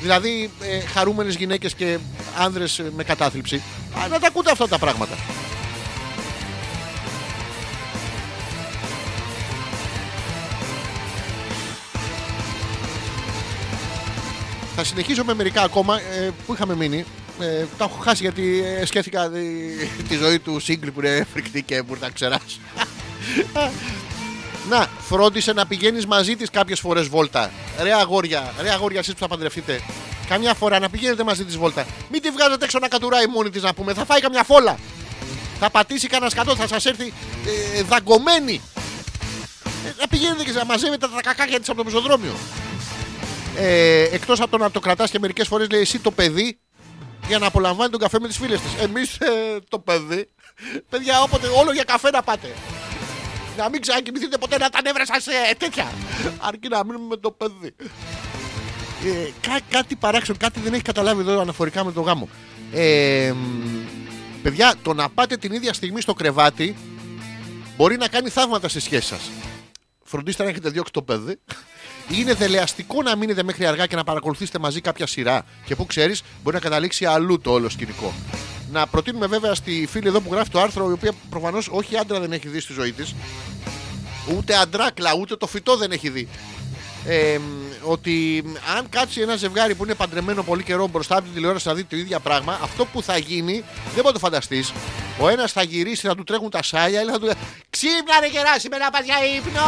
Δηλαδή 0.00 0.50
ε, 0.62 0.80
χαρούμενες 0.80 1.34
γυναίκες 1.34 1.74
και 1.74 1.98
άνδρες 2.38 2.78
ε, 2.78 2.90
με 2.96 3.04
κατάθλιψη. 3.04 3.62
Α, 4.04 4.08
να 4.08 4.18
τα 4.18 4.26
ακούτε 4.26 4.50
αυτά 4.50 4.68
τα 4.68 4.78
πράγματα. 4.78 5.14
Θα 14.76 14.84
συνεχίσω 14.84 15.24
με 15.24 15.34
μερικά 15.34 15.62
ακόμα 15.62 16.00
ε, 16.00 16.30
που 16.46 16.52
είχαμε 16.52 16.74
μείνει. 16.74 17.04
Ε, 17.40 17.64
τα 17.78 17.84
έχω 17.84 17.98
χάσει 18.02 18.22
γιατί 18.22 18.64
ε, 18.80 18.84
σκέφτηκα 18.84 19.24
ε, 19.24 19.30
τη 20.08 20.16
ζωή 20.16 20.38
του 20.38 20.60
σύγκλι 20.60 20.90
που 20.90 21.00
είναι 21.00 21.26
φρικτή 21.32 21.62
και 21.62 21.82
μου 21.88 21.96
τα 21.96 22.10
ξεράσει. 22.10 22.60
Να, 24.68 24.86
φρόντισε 24.98 25.52
να 25.52 25.66
πηγαίνεις 25.66 26.06
μαζί 26.06 26.36
της 26.36 26.50
κάποιες 26.50 26.80
φορές 26.80 27.08
βόλτα. 27.08 27.50
Ρε 27.82 27.94
αγόρια, 27.94 28.52
ρε 28.60 28.70
αγόρια, 28.70 28.98
εσείς 28.98 29.12
που 29.12 29.18
θα 29.18 29.28
παντρευτείτε. 29.28 29.80
Καμιά 30.28 30.54
φορά 30.54 30.78
να 30.78 30.88
πηγαίνετε 30.90 31.24
μαζί 31.24 31.44
της 31.44 31.56
βόλτα. 31.56 31.86
Μην 32.10 32.22
τη 32.22 32.30
βγάζετε 32.30 32.64
έξω 32.64 32.78
να 32.78 32.88
κατουράει 32.88 33.26
μόνη 33.26 33.50
της 33.50 33.62
να 33.62 33.74
πούμε. 33.74 33.94
Θα 33.94 34.04
φάει 34.04 34.20
καμιά 34.20 34.42
φόλα. 34.42 34.78
Θα 35.60 35.70
πατήσει 35.70 36.08
κανένα 36.08 36.30
σκατό, 36.30 36.56
θα 36.56 36.66
σας 36.66 36.86
έρθει 36.86 37.12
ε, 37.76 37.82
δαγκωμένη. 37.82 38.60
Ε, 39.86 39.92
να 40.00 40.08
πηγαίνετε 40.08 40.44
και 40.44 40.52
να 40.52 40.64
μαζεύετε 40.64 41.08
τα 41.14 41.20
κακάκια 41.22 41.58
της 41.58 41.68
από 41.68 41.78
το 41.78 41.84
πεζοδρόμιο. 41.84 42.34
Ε, 43.56 44.02
Εκτός 44.14 44.40
από 44.40 44.50
το 44.50 44.56
να 44.58 44.70
το 44.70 44.80
κρατάς 44.80 45.10
και 45.10 45.18
μερικές 45.18 45.46
φορές 45.48 45.70
λέει 45.70 45.80
εσύ 45.80 45.98
το 45.98 46.10
παιδί 46.10 46.58
για 47.28 47.38
να 47.38 47.46
απολαμβάνει 47.46 47.90
τον 47.90 48.00
καφέ 48.00 48.18
με 48.20 48.28
τις 48.28 48.36
φίλες 48.36 48.60
της. 48.60 48.74
Εμείς 48.82 49.18
το 49.68 49.78
παιδί. 49.78 50.28
Παιδιά, 50.88 51.22
όποτε 51.22 51.46
όλο 51.46 51.72
για 51.72 51.84
καφέ 51.84 52.10
να 52.10 52.22
πάτε. 52.22 52.54
Να 53.56 53.68
μην 53.68 53.80
ξανακοιμηθείτε 53.80 54.38
ποτέ 54.38 54.58
να 54.58 54.68
τα 54.68 54.80
νεύρα 54.82 55.06
σας 55.06 55.26
ε, 55.26 55.32
τέτοια. 55.58 55.86
Αρκεί 56.38 56.68
να 56.68 56.84
μείνουμε 56.84 57.06
με 57.06 57.16
το 57.16 57.30
παιδί. 57.30 57.74
Ε, 59.04 59.30
κά- 59.40 59.62
κάτι 59.70 59.96
παράξενο, 59.96 60.38
κάτι 60.40 60.60
δεν 60.60 60.72
έχει 60.72 60.82
καταλάβει 60.82 61.20
εδώ 61.20 61.40
αναφορικά 61.40 61.84
με 61.84 61.92
το 61.92 62.00
γάμο. 62.00 62.28
Ε, 62.72 63.32
μ, 63.34 63.84
παιδιά, 64.42 64.74
το 64.82 64.94
να 64.94 65.08
πάτε 65.08 65.36
την 65.36 65.52
ίδια 65.52 65.72
στιγμή 65.72 66.00
στο 66.00 66.12
κρεβάτι 66.14 66.76
μπορεί 67.76 67.96
να 67.96 68.08
κάνει 68.08 68.28
θαύματα 68.28 68.68
στη 68.68 68.80
σχέση 68.80 69.06
σας. 69.06 69.30
Φροντίστε 70.04 70.42
να 70.42 70.48
έχετε 70.48 70.68
διώξει 70.68 70.92
το 70.92 71.02
παιδί. 71.02 71.36
Είναι 72.10 72.34
δελεαστικό 72.34 73.02
να 73.02 73.16
μείνετε 73.16 73.42
μέχρι 73.42 73.66
αργά 73.66 73.86
και 73.86 73.96
να 73.96 74.04
παρακολουθήσετε 74.04 74.58
μαζί 74.58 74.80
κάποια 74.80 75.06
σειρά. 75.06 75.44
Και 75.64 75.76
που 75.76 75.86
ξέρεις, 75.86 76.22
μπορεί 76.42 76.56
να 76.56 76.62
καταλήξει 76.62 77.04
αλλού 77.04 77.40
το 77.40 77.50
όλο 77.50 77.68
σκηνικό. 77.68 78.14
Να 78.72 78.86
προτείνουμε 78.86 79.26
βέβαια 79.26 79.54
στη 79.54 79.86
φίλη 79.90 80.08
εδώ 80.08 80.20
που 80.20 80.32
γράφει 80.32 80.50
το 80.50 80.60
άρθρο, 80.60 80.88
η 80.88 80.92
οποία 80.92 81.12
προφανώς 81.30 81.68
όχι 81.70 81.96
άντρα 81.96 82.20
δεν 82.20 82.32
έχει 82.32 82.48
δει 82.48 82.60
στη 82.60 82.72
ζωή 82.72 82.92
της, 82.92 83.14
ούτε 84.36 84.56
αντράκλα, 84.56 85.14
ούτε 85.14 85.36
το 85.36 85.46
φυτό 85.46 85.76
δεν 85.76 85.90
έχει 85.92 86.08
δει. 86.08 86.28
Ε, 87.06 87.38
μ, 87.38 87.65
ότι 87.86 88.44
αν 88.76 88.88
κάτσει 88.88 89.20
ένα 89.20 89.36
ζευγάρι 89.36 89.74
που 89.74 89.84
είναι 89.84 89.94
παντρεμένο 89.94 90.42
πολύ 90.42 90.62
καιρό 90.62 90.86
μπροστά 90.86 91.14
από 91.14 91.24
την 91.24 91.34
τηλεόραση 91.34 91.68
να 91.68 91.74
δει 91.74 91.84
το 91.84 91.96
ίδιο 91.96 92.20
πράγμα, 92.20 92.58
αυτό 92.62 92.84
που 92.84 93.02
θα 93.02 93.16
γίνει 93.16 93.52
δεν 93.52 93.94
μπορεί 93.94 94.06
να 94.06 94.12
το 94.12 94.18
φανταστείς. 94.18 94.72
Ο 95.20 95.28
ένας 95.28 95.52
θα 95.52 95.62
γυρίσει, 95.62 96.06
θα 96.06 96.14
του 96.14 96.24
τρέχουν 96.24 96.50
τα 96.50 96.62
σάλια, 96.62 97.02
ή 97.02 97.04
θα 97.04 97.18
του. 97.18 97.30
Ξύπνα 97.70 98.20
ρε 98.20 98.28
κεράσι 98.28 98.68
με 98.68 98.76
να 98.76 98.90
πας 98.90 99.04
για 99.04 99.16
ύπνο. 99.36 99.60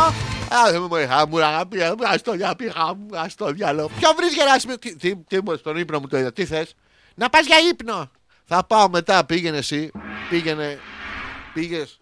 Α, 0.56 0.70
δεν 0.70 0.82
μου 0.82 1.08
χάμου, 1.08 1.44
αγάπη, 1.44 1.78
ας 2.12 2.22
το 2.22 2.32
διαπή, 2.32 2.72
χάμου, 2.74 3.06
ας 3.14 3.34
το 3.34 3.50
διάλογο. 3.50 3.90
Ποιο 3.98 4.10
βρεις 4.16 4.34
γεράσι 4.34 4.66
με. 4.66 4.76
Τι, 4.76 4.96
τι, 4.96 5.16
τι 5.16 5.38
μου, 5.44 5.56
στον 5.56 5.76
ύπνο 5.76 6.00
μου 6.00 6.06
το 6.06 6.18
είδα, 6.18 6.32
τι 6.32 6.44
θες; 6.44 6.74
Να 7.14 7.28
πας 7.28 7.46
για 7.46 7.56
ύπνο. 7.70 8.10
Θα 8.44 8.64
πάω 8.64 8.88
μετά, 8.90 9.24
πήγαινε 9.24 9.56
εσύ. 9.56 9.90
Πήγαινε. 10.30 10.78
Πήγες. 11.54 12.00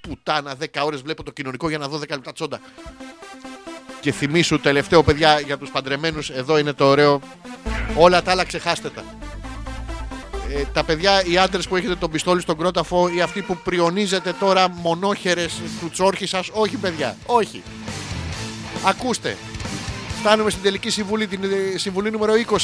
Πουτάνα, 0.00 0.56
10 0.60 0.64
ώρες 0.82 1.00
βλέπω 1.00 1.22
το 1.22 1.30
κοινωνικό 1.30 1.68
για 1.68 1.78
να 1.78 1.88
δω 1.88 1.98
10 1.98 2.08
λεπτά 2.08 2.32
τσόντα. 2.32 2.60
Και 4.00 4.12
θυμίσου 4.12 4.60
τελευταίο 4.60 5.02
παιδιά 5.02 5.40
για 5.40 5.58
τους 5.58 5.70
παντρεμένους 5.70 6.30
Εδώ 6.30 6.58
είναι 6.58 6.72
το 6.72 6.84
ωραίο. 6.84 7.20
Όλα 7.96 8.22
τα 8.22 8.30
άλλα 8.30 8.44
ξεχάστε 8.44 8.90
τα. 8.90 9.04
Ε, 10.50 10.62
Τα 10.72 10.84
παιδιά 10.84 11.24
οι 11.24 11.38
άντρες 11.38 11.68
που 11.68 11.76
έχετε 11.76 11.94
τον 11.94 12.10
πιστόλι 12.10 12.40
στον 12.40 12.56
κρόταφο 12.58 13.08
Ή 13.08 13.20
αυτοί 13.20 13.42
που 13.42 13.56
πριονίζετε 13.56 14.32
τώρα 14.32 14.68
μονόχερες 14.68 15.60
τους 15.80 15.90
τσόρχη 15.90 16.26
σας 16.26 16.48
Όχι 16.52 16.76
παιδιά, 16.76 17.16
όχι. 17.26 17.62
Ακούστε. 18.84 19.36
Φτάνουμε 20.18 20.50
στην 20.50 20.62
τελική 20.62 20.90
συμβουλή 20.90 21.26
Την 21.26 21.42
ε, 21.44 21.78
συμβουλή 21.78 22.10
νούμερο 22.10 22.32
20 22.48 22.56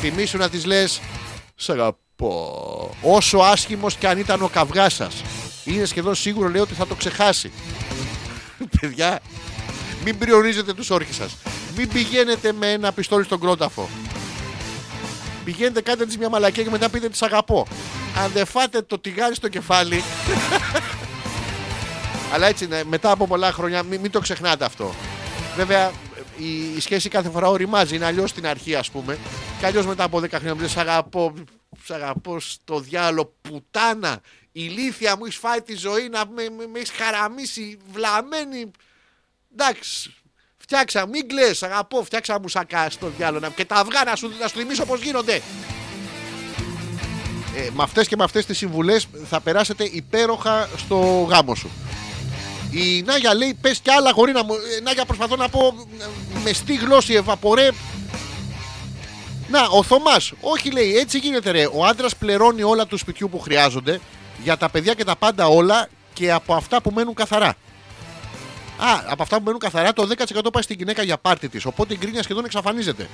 Θυμήσου 0.00 0.38
να 0.38 0.48
τις 0.48 0.64
λες 0.64 1.00
Σ' 1.54 1.68
αγαπώ. 1.70 2.94
Όσο 3.02 3.38
άσχημος 3.38 3.94
και 3.94 4.08
αν 4.08 4.18
ήταν 4.18 4.42
ο 4.42 4.48
καυγάς 4.48 4.94
σας 4.94 5.22
Είναι 5.64 5.84
σχεδόν 5.84 6.14
σίγουρο 6.14 6.48
λέει 6.48 6.60
ότι 6.60 6.74
θα 6.74 6.86
το 6.86 6.94
ξεχάσει. 6.94 7.50
Παιδιά 8.80 9.20
μην 10.04 10.18
πριονίζετε 10.18 10.74
τους 10.74 10.90
όρχες 10.90 11.16
σας. 11.16 11.36
Μην 11.76 11.88
πηγαίνετε 11.88 12.52
με 12.52 12.72
ένα 12.72 12.92
πιστόλι 12.92 13.24
στον 13.24 13.40
κρόταφο. 13.40 13.88
Πηγαίνετε 15.44 15.80
κάντε 15.80 16.06
της 16.06 16.18
μια 16.18 16.28
μαλακία 16.28 16.62
και 16.62 16.70
μετά 16.70 16.88
πείτε 16.88 17.08
της 17.08 17.22
αγαπώ. 17.22 17.66
Αν 18.16 18.30
δεν 18.30 18.46
φάτε 18.46 18.82
το 18.82 18.98
τηγάρι 18.98 19.34
στο 19.34 19.48
κεφάλι. 19.48 20.02
Αλλά 22.32 22.46
έτσι 22.46 22.64
είναι, 22.64 22.84
μετά 22.84 23.10
από 23.10 23.26
πολλά 23.26 23.52
χρόνια 23.52 23.82
μην, 23.82 24.00
μην 24.00 24.10
το 24.10 24.20
ξεχνάτε 24.20 24.64
αυτό. 24.64 24.94
Βέβαια 25.56 25.92
η, 26.36 26.76
η 26.76 26.80
σχέση 26.80 27.08
κάθε 27.08 27.30
φορά 27.30 27.48
οριμάζει, 27.48 27.94
είναι 27.94 28.04
αλλιώς 28.04 28.30
στην 28.30 28.46
αρχή 28.46 28.74
ας 28.74 28.90
πούμε. 28.90 29.18
Και 29.58 29.66
αλλιώς 29.66 29.86
μετά 29.86 30.04
από 30.04 30.18
10 30.18 30.28
χρόνια 30.28 30.54
μου 30.54 30.60
λες, 30.60 30.70
«Σ' 30.70 30.76
αγαπώ, 30.76 31.34
σ' 31.84 31.90
αγαπώ 31.90 32.40
στο 32.40 32.80
διάλο, 32.80 33.34
πουτάνα. 33.40 34.20
Ηλίθεια 34.52 35.16
μου 35.16 35.24
έχεις 35.24 35.36
φάει 35.36 35.62
τη 35.62 35.76
ζωή 35.76 36.08
να 36.08 36.26
με, 36.26 36.48
με, 36.56 36.66
με 36.66 36.78
έχεις 36.78 36.90
χαραμίσει, 36.90 37.78
βλαμμένη. 37.92 38.70
Εντάξει, 39.52 40.14
φτιάξα, 40.56 41.06
μην 41.06 41.28
κλαις, 41.28 41.62
αγαπώ, 41.62 42.02
φτιάξα 42.04 42.40
μουσακά 42.40 42.90
στο 42.90 43.12
διάλογο 43.16 43.52
και 43.56 43.64
τα 43.64 43.74
αυγά 43.74 44.04
να 44.04 44.16
σου, 44.16 44.32
να 44.40 44.48
σου 44.48 44.56
θυμίσω 44.58 44.84
πώς 44.84 45.02
γίνονται. 45.02 45.42
Ε, 47.56 47.68
με 47.72 47.82
αυτές 47.82 48.08
και 48.08 48.16
με 48.16 48.24
αυτές 48.24 48.46
τις 48.46 48.58
συμβουλές 48.58 49.06
θα 49.28 49.40
περάσετε 49.40 49.84
υπέροχα 49.84 50.68
στο 50.76 51.26
γάμο 51.30 51.54
σου. 51.54 51.70
Η 52.70 53.02
Νάγια 53.02 53.34
λέει, 53.34 53.54
πες 53.60 53.78
κι 53.78 53.90
άλλα 53.90 54.10
γορίνα 54.10 54.44
μου. 54.44 54.54
Ε, 54.54 54.80
Νάγια 54.80 55.04
προσπαθώ 55.04 55.36
να 55.36 55.48
πω 55.48 55.74
ε, 56.00 56.04
με 56.44 56.52
στη 56.52 56.74
γλώσση 56.74 57.14
ευαπορέ. 57.14 57.68
Να, 59.48 59.66
ο 59.70 59.82
Θωμάς, 59.82 60.32
όχι 60.40 60.70
λέει, 60.70 60.96
έτσι 60.96 61.18
γίνεται 61.18 61.50
ρε. 61.50 61.66
Ο 61.72 61.84
άντρας 61.84 62.16
πληρώνει 62.16 62.62
όλα 62.62 62.86
του 62.86 62.96
σπιτιού 62.96 63.28
που 63.28 63.38
χρειάζονται 63.38 64.00
για 64.42 64.56
τα 64.56 64.68
παιδιά 64.68 64.94
και 64.94 65.04
τα 65.04 65.16
πάντα 65.16 65.46
όλα 65.46 65.88
και 66.12 66.32
από 66.32 66.54
αυτά 66.54 66.80
που 66.82 66.90
μένουν 66.90 67.14
καθαρά. 67.14 67.54
Α, 68.80 69.02
από 69.06 69.22
αυτά 69.22 69.36
που 69.36 69.42
μένουν 69.44 69.60
καθαρά, 69.60 69.92
το 69.92 70.06
10% 70.06 70.52
πάει 70.52 70.62
στην 70.62 70.76
γυναίκα 70.78 71.02
για 71.02 71.18
πάρτι 71.18 71.48
της. 71.48 71.64
Οπότε 71.64 71.94
η 71.94 71.96
γκρίνια 72.00 72.22
σχεδόν 72.22 72.44
εξαφανίζεται. 72.44 73.08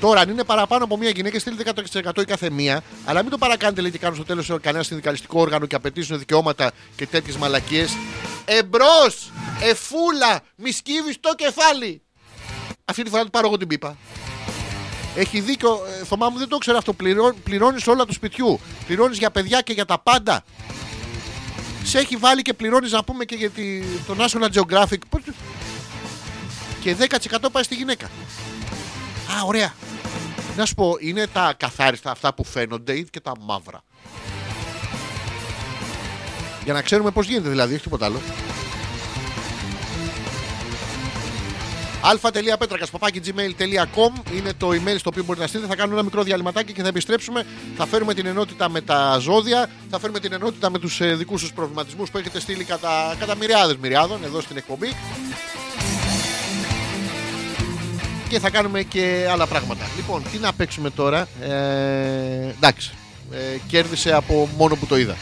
Τώρα, 0.00 0.20
αν 0.20 0.28
είναι 0.28 0.44
παραπάνω 0.44 0.84
από 0.84 0.96
μία 0.96 1.10
γυναίκα, 1.10 1.38
στείλτε 1.38 1.72
10% 2.04 2.20
η 2.20 2.24
κάθε 2.24 2.50
μία, 2.50 2.82
αλλά 3.04 3.22
μην 3.22 3.30
το 3.30 3.38
παρακάνετε 3.38 3.80
λέει 3.80 3.90
και 3.90 3.98
κάνουν 3.98 4.16
στο 4.16 4.24
τέλος 4.24 4.52
κανένα 4.60 4.84
συνδικαλιστικό 4.84 5.40
όργανο 5.40 5.66
και 5.66 5.74
απαιτήσουν 5.74 6.18
δικαιώματα 6.18 6.70
και 6.96 7.06
τέτοιες 7.06 7.36
μαλακίες. 7.36 7.96
Εμπρός! 8.44 9.32
Εφούλα, 9.60 10.40
μη 10.56 10.70
σκύβεις 10.70 11.20
το 11.20 11.34
κεφάλι. 11.34 12.02
Αυτή 12.84 13.02
τη 13.02 13.10
φορά 13.10 13.24
του 13.24 13.30
πάρω 13.30 13.46
εγώ 13.46 13.56
την 13.56 13.68
πίπα. 13.68 13.96
Έχει 15.16 15.40
δίκιο, 15.40 15.80
ε, 16.00 16.04
Θωμά 16.04 16.28
μου 16.28 16.38
δεν 16.38 16.48
το 16.48 16.58
ξέρω 16.58 16.78
αυτό. 16.78 16.92
Πληρώ, 16.92 17.34
πληρώνεις 17.44 17.86
όλα 17.86 18.04
του 18.04 18.12
σπιτιού. 18.12 18.60
Πληρώνεις 18.86 19.18
για 19.18 19.30
παιδιά 19.30 19.60
και 19.60 19.72
για 19.72 19.84
τα 19.84 19.98
πάντα. 19.98 20.44
Σε 21.84 21.98
έχει 21.98 22.16
βάλει 22.16 22.42
και 22.42 22.54
πληρώνεις 22.54 22.92
να 22.92 23.04
πούμε 23.04 23.24
και 23.24 23.34
για 23.34 23.50
τη, 23.50 23.80
το 24.06 24.16
National 24.18 24.48
Geographic. 24.60 24.98
Πώς- 25.08 25.22
Και 26.80 26.94
10% 26.98 27.50
πάει 27.52 27.62
στη 27.62 27.74
γυναίκα. 27.74 28.06
Α, 29.38 29.42
ωραία. 29.46 29.74
Να 30.56 30.66
σου 30.66 30.74
πω, 30.74 30.96
είναι 31.00 31.26
τα 31.26 31.54
καθάριστα 31.56 32.10
αυτά 32.10 32.34
που 32.34 32.44
φαίνονται 32.44 32.92
ή 32.92 33.06
και 33.10 33.20
τα 33.20 33.32
μαύρα. 33.40 33.84
Για 36.64 36.72
να 36.72 36.82
ξέρουμε 36.82 37.10
πώς 37.10 37.26
γίνεται 37.26 37.48
δηλαδή, 37.48 37.74
όχι 37.74 37.82
τίποτα 37.82 38.04
άλλο. 38.04 38.20
αλφα.πέτρακα.gmail.com 42.02 44.32
είναι 44.36 44.52
το 44.56 44.68
email 44.68 44.96
στο 44.98 45.10
οποίο 45.10 45.24
μπορείτε 45.24 45.44
να 45.44 45.46
στείλετε. 45.46 45.68
Θα 45.68 45.76
κάνουμε 45.76 45.94
ένα 45.94 46.04
μικρό 46.04 46.22
διαλυματάκι 46.22 46.72
και 46.72 46.82
θα 46.82 46.88
επιστρέψουμε. 46.88 47.46
Θα 47.76 47.86
φέρουμε 47.86 48.14
την 48.14 48.26
ενότητα 48.26 48.68
με 48.68 48.80
τα 48.80 49.18
ζώδια. 49.18 49.70
Θα 49.90 49.98
φέρουμε 49.98 50.20
την 50.20 50.32
ενότητα 50.32 50.70
με 50.70 50.78
τους 50.78 51.00
ε, 51.00 51.14
δικούς 51.14 51.40
σας 51.40 51.52
προβληματισμούς 51.52 52.10
που 52.10 52.18
έχετε 52.18 52.40
στείλει 52.40 52.64
κατά, 52.64 53.16
κατά 53.18 53.34
μοιράδες 53.34 53.76
μοιράδων 53.76 54.24
εδώ 54.24 54.40
στην 54.40 54.56
εκπομπή. 54.56 54.96
Και 58.28 58.38
θα 58.38 58.50
κάνουμε 58.50 58.82
και 58.82 59.28
άλλα 59.30 59.46
πράγματα. 59.46 59.84
Λοιπόν, 59.96 60.22
τι 60.32 60.38
να 60.38 60.52
παίξουμε 60.52 60.90
τώρα. 60.90 61.28
Ε, 61.40 62.54
εντάξει. 62.56 62.92
Ε, 63.32 63.36
κέρδισε 63.68 64.12
από 64.12 64.48
μόνο 64.56 64.76
που 64.76 64.86
το 64.86 64.98
είδα. 64.98 65.16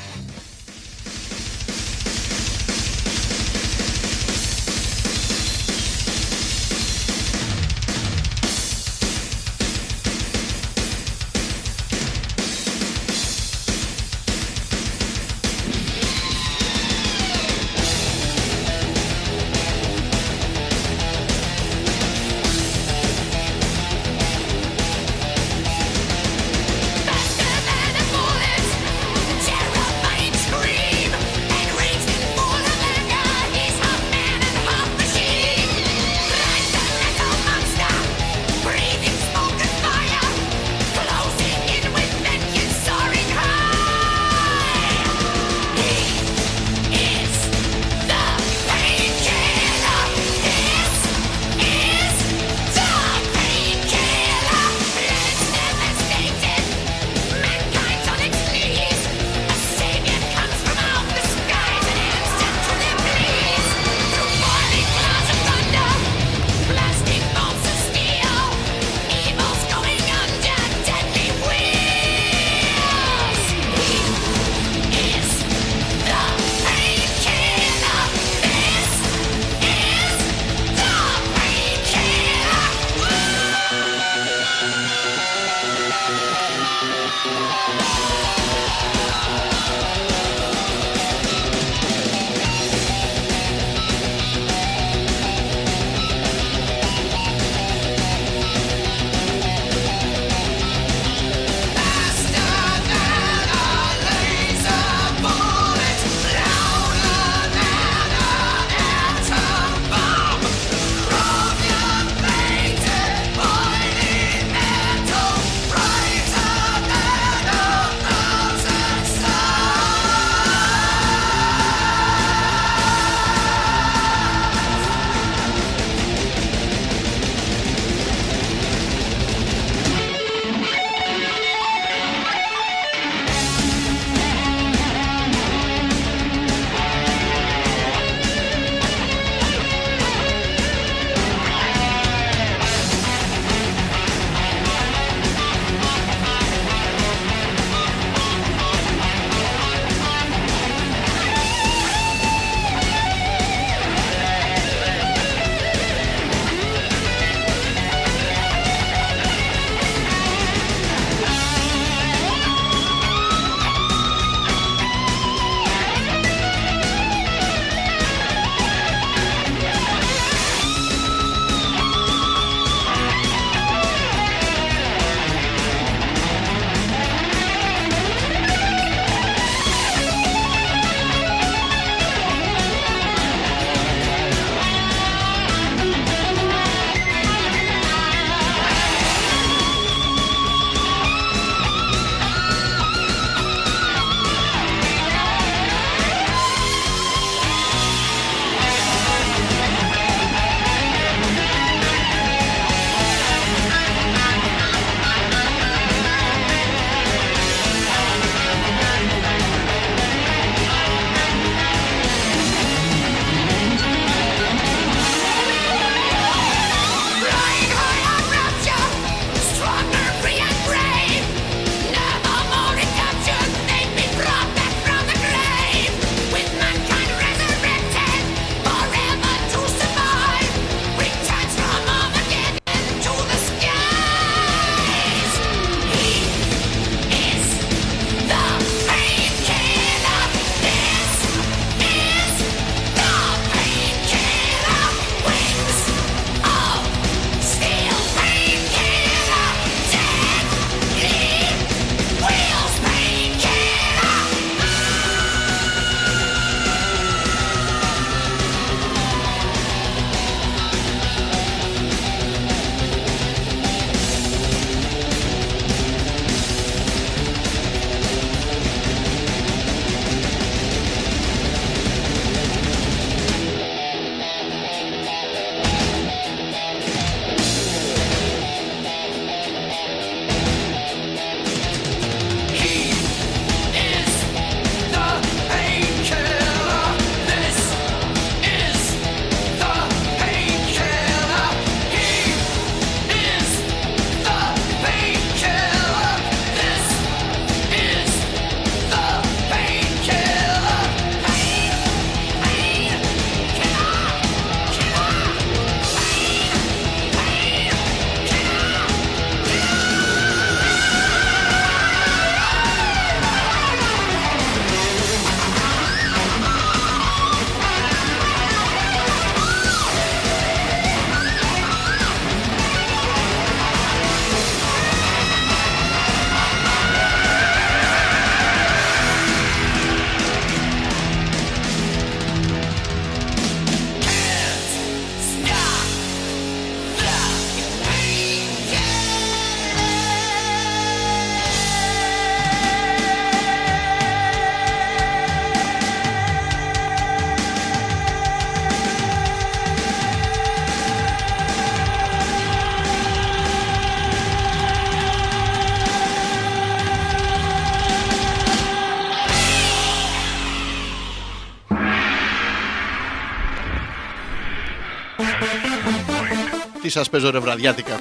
Τι 366.89 366.95
σας 366.95 367.09
παίζω 367.11 367.31
ρε 367.31 367.39
βραδιάτικα. 367.39 368.01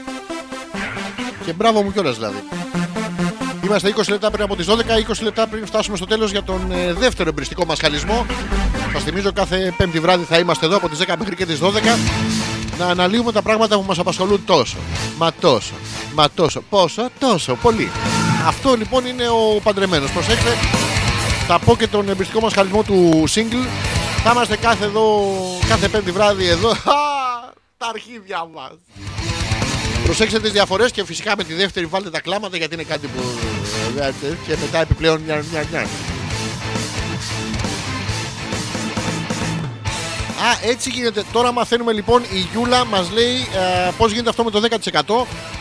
Και 1.45 1.53
μπράβο 1.53 1.81
μου 1.81 1.91
κιόλας 1.91 2.15
δηλαδή. 2.15 2.37
Είμαστε 3.63 3.93
20 3.97 4.01
λεπτά 4.09 4.31
πριν 4.31 4.43
από 4.43 4.55
τις 4.55 4.67
12, 4.69 4.71
20 4.71 5.21
λεπτά 5.21 5.47
πριν 5.47 5.65
φτάσουμε 5.65 5.97
στο 5.97 6.05
τέλος 6.05 6.31
για 6.31 6.43
τον 6.43 6.71
ε, 6.71 6.93
δεύτερο 6.93 7.29
εμπριστικό 7.29 7.65
μας 7.65 7.79
χαλισμό. 7.79 8.25
Σας 8.93 9.03
θυμίζω 9.03 9.31
κάθε 9.31 9.73
Πέμπτη 9.77 9.99
βράδυ 9.99 10.23
θα 10.23 10.37
είμαστε 10.37 10.65
εδώ 10.65 10.75
από 10.75 10.89
τις 10.89 10.99
10 11.07 11.13
μέχρι 11.19 11.35
και 11.35 11.45
τις 11.45 11.59
12 11.61 11.67
να 12.77 12.85
αναλύουμε 12.85 13.31
τα 13.31 13.41
πράγματα 13.41 13.75
που 13.75 13.83
μας 13.87 13.99
απασχολούν 13.99 14.45
τόσο. 14.45 14.77
Μα 15.17 15.33
τόσο. 15.39 15.73
Μα 16.13 16.29
τόσο. 16.29 16.61
Πόσο, 16.69 17.09
τόσο. 17.19 17.55
Πολύ. 17.55 17.91
Αυτό 18.47 18.75
λοιπόν 18.75 19.05
είναι 19.05 19.27
ο 19.27 19.59
παντρεμένος. 19.63 20.11
Προσέξτε, 20.11 20.49
θα 21.47 21.59
πω 21.59 21.75
και 21.75 21.87
τον 21.87 22.09
εμπριστικό 22.09 22.39
μας 22.41 22.53
χαλισμό 22.53 22.83
του 22.83 23.23
single. 23.35 23.67
Θα 24.23 24.31
είμαστε 24.33 24.57
κάθε, 24.57 24.85
εδώ, 24.85 25.33
κάθε 25.67 25.87
Πέμπτη 25.87 26.11
βράδυ 26.11 26.47
εδώ. 26.47 26.71
Α, 27.77 27.85
τα 27.85 27.87
αρχίδια 27.87 28.45
μας. 28.45 28.71
Προσέξτε 30.03 30.39
τις 30.39 30.51
διαφορές 30.51 30.91
και 30.91 31.05
φυσικά 31.05 31.33
με 31.37 31.43
τη 31.43 31.53
δεύτερη 31.53 31.85
βάλτε 31.85 32.09
τα 32.09 32.21
κλάματα 32.21 32.57
γιατί 32.57 32.73
είναι 32.73 32.83
κάτι 32.83 33.07
που. 33.07 33.21
ε, 33.99 34.11
και 34.47 34.55
μετά 34.61 34.79
επιπλέον 34.79 35.21
μια, 35.21 35.43
μια, 35.51 35.65
μια. 35.71 35.79
Α, 40.45 40.57
έτσι 40.61 40.89
γίνεται. 40.89 41.23
Τώρα 41.31 41.51
μαθαίνουμε 41.51 41.91
λοιπόν 41.91 42.23
η 42.23 42.39
Γιούλα 42.51 42.85
μας 42.85 43.11
λέει 43.11 43.35
ε, 43.35 43.91
πώς 43.97 44.11
γίνεται 44.11 44.29
αυτό 44.29 44.43
με 44.43 44.51
το 44.51 44.61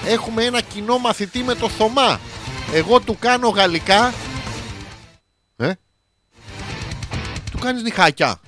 10%. 0.05 0.07
Έχουμε 0.07 0.45
ένα 0.45 0.61
κοινό 0.61 0.99
μαθητή 0.99 1.43
με 1.43 1.55
το 1.55 1.69
Θωμά. 1.69 2.21
Εγώ 2.73 3.01
του 3.01 3.17
κάνω 3.19 3.49
γαλλικά. 3.49 4.15
Ε; 5.57 5.73
Του 7.51 7.59
κάνεις 7.59 7.83
νυχάκια. 7.83 8.41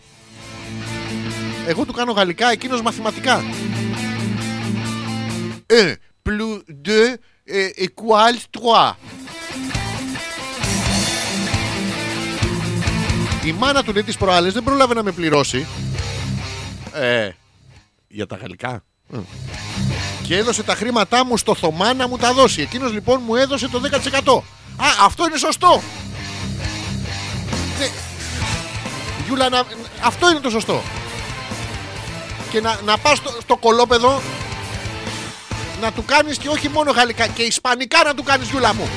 Εγώ 1.68 1.84
του 1.84 1.92
κάνω 1.92 2.12
γαλλικά, 2.12 2.50
εκείνος 2.50 2.82
μαθηματικά. 2.82 3.44
Ε, 5.66 5.92
plus 6.28 6.62
2 6.86 7.14
ε, 7.44 7.68
equals 7.78 8.60
3. 8.90 8.94
Η 13.44 13.52
μάνα 13.52 13.82
του 13.82 13.92
λέει 13.92 14.02
τις 14.02 14.16
προάλλες 14.16 14.52
δεν 14.52 14.62
πρόλαβε 14.64 14.94
να 14.94 15.02
με 15.02 15.12
πληρώσει. 15.12 15.66
Ε, 16.92 17.28
για 18.08 18.26
τα 18.26 18.36
γαλλικά. 18.36 18.84
Ε. 19.12 19.18
Και 20.22 20.36
έδωσε 20.36 20.62
τα 20.62 20.74
χρήματά 20.74 21.24
μου 21.24 21.36
στο 21.36 21.54
Θωμά 21.54 21.94
να 21.94 22.08
μου 22.08 22.16
τα 22.16 22.32
δώσει. 22.32 22.60
Εκείνος 22.60 22.92
λοιπόν 22.92 23.20
μου 23.26 23.34
έδωσε 23.34 23.68
το 23.68 23.80
10%. 23.80 24.42
Α, 24.76 24.86
αυτό 25.04 25.24
είναι 25.26 25.36
σωστό. 25.38 25.82
Ναι. 27.78 27.86
Γιούλα, 29.26 29.48
να- 29.48 29.64
αυτό 30.04 30.30
είναι 30.30 30.40
το 30.40 30.50
σωστό. 30.50 30.82
Και 32.50 32.60
να, 32.60 32.78
να 32.84 32.98
πας 32.98 33.16
στο, 33.18 33.30
στο 33.42 33.56
κολόπεδο 33.56 34.20
να 35.80 35.92
του 35.92 36.04
κάνεις 36.04 36.38
και 36.38 36.48
όχι 36.48 36.68
μόνο 36.68 36.90
γαλλικά 36.90 37.26
και 37.26 37.42
ισπανικά 37.42 38.02
να 38.04 38.14
του 38.14 38.22
κάνεις 38.22 38.48
Γιούλα 38.48 38.74
μου. 38.74 38.88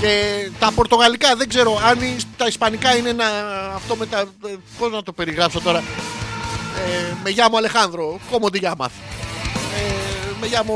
Και 0.00 0.50
τα 0.58 0.72
πορτογαλικά 0.74 1.36
δεν 1.36 1.48
ξέρω 1.48 1.80
αν 1.84 2.00
η- 2.00 2.16
τα 2.36 2.46
ισπανικά 2.46 2.96
είναι 2.96 3.08
ένα, 3.08 3.26
αυτό 3.74 3.96
με 3.96 4.06
τα. 4.06 4.18
ε, 4.18 4.54
Πώς 4.78 4.90
να 4.92 5.02
το 5.02 5.12
περιγράψω 5.12 5.60
τώρα. 5.60 5.78
Ε, 6.88 7.12
με 7.24 7.30
llamo 7.36 7.56
Αλεχάνδρο, 7.56 8.18
¿cómo 8.32 8.50
te 8.50 8.60
llamas? 8.60 8.90
Ε, 9.76 10.30
με 10.40 10.46
llamo 10.52 10.74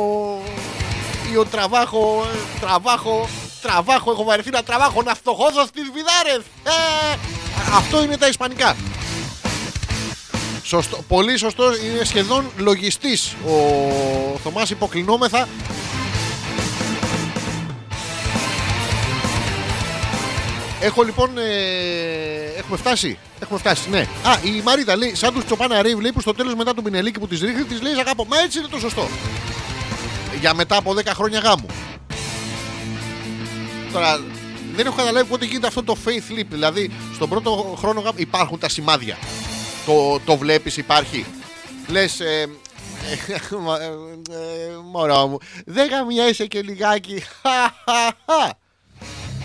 Yo 1.34 1.44
trabajo, 1.56 2.02
ε, 2.24 2.38
trabajo, 2.64 3.28
trabajo, 3.62 4.10
έχω 4.12 4.24
βαρεθεί 4.24 4.50
να 4.50 4.62
τραβάχω, 4.62 5.02
να 5.02 5.14
φτωχώσω 5.14 5.66
στις 5.66 5.84
βιδάρες. 5.94 6.42
Ε, 6.64 7.16
αυτό 7.76 8.02
είναι 8.02 8.16
τα 8.16 8.26
ισπανικά. 8.28 8.76
Σωστό, 10.62 11.04
πολύ 11.08 11.36
σωστό, 11.36 11.64
είναι 11.64 12.04
σχεδόν 12.04 12.50
λογιστής 12.56 13.34
ο 13.46 14.38
Θωμάς 14.42 14.70
υποκλεινόμεθα. 14.70 15.48
Έχω 20.82 21.02
λοιπόν. 21.02 21.38
Ε, 21.38 22.58
έχουμε 22.58 22.76
φτάσει. 22.76 23.18
Έχουμε 23.40 23.58
φτάσει, 23.58 23.90
ναι. 23.90 23.98
Α, 24.00 24.38
η 24.42 24.60
Μαρίτα 24.64 24.96
λέει: 24.96 25.14
Σαν 25.14 25.34
τους 25.34 25.44
Τσοπάνα 25.44 25.82
Ρίβ 25.82 25.98
λέει 26.00 26.12
που 26.12 26.20
στο 26.20 26.34
τέλος 26.34 26.54
μετά 26.54 26.74
του 26.74 26.82
Μινελίκη 26.82 27.18
που 27.18 27.26
τη 27.26 27.36
ρίχνει, 27.36 27.62
τη 27.62 27.82
λέει: 27.82 27.94
«Σ' 27.94 27.98
Αγάπω. 27.98 28.24
Μα 28.24 28.38
έτσι 28.38 28.58
είναι 28.58 28.68
το 28.68 28.78
σωστό. 28.78 29.08
Για 30.40 30.54
μετά 30.54 30.76
από 30.76 30.94
10 30.96 31.06
χρόνια 31.06 31.38
γάμου. 31.38 31.66
Τώρα 33.92 34.20
δεν 34.74 34.86
έχω 34.86 34.96
καταλάβει 34.96 35.28
πότε 35.28 35.44
γίνεται 35.44 35.66
αυτό 35.66 35.82
το 35.82 35.96
faith 36.04 36.38
leap. 36.38 36.46
Δηλαδή 36.48 36.90
στον 37.14 37.28
πρώτο 37.28 37.76
χρόνο 37.78 38.00
γάμου 38.00 38.18
υπάρχουν 38.18 38.58
τα 38.58 38.68
σημάδια. 38.68 39.18
Το, 39.86 40.20
το 40.24 40.36
βλέπει, 40.36 40.72
υπάρχει. 40.76 41.26
Λε. 41.88 42.02
Ε, 42.02 42.40
ε, 42.42 42.46
μα- 43.60 43.80
ε, 43.80 43.86
ε, 43.86 44.70
μωρό 44.92 45.26
μου, 45.26 45.38
δεν 45.66 45.88
γαμιέσαι 45.88 46.46
και 46.46 46.62
λιγάκι. 46.62 47.22
Χαχαχα. 47.42 48.58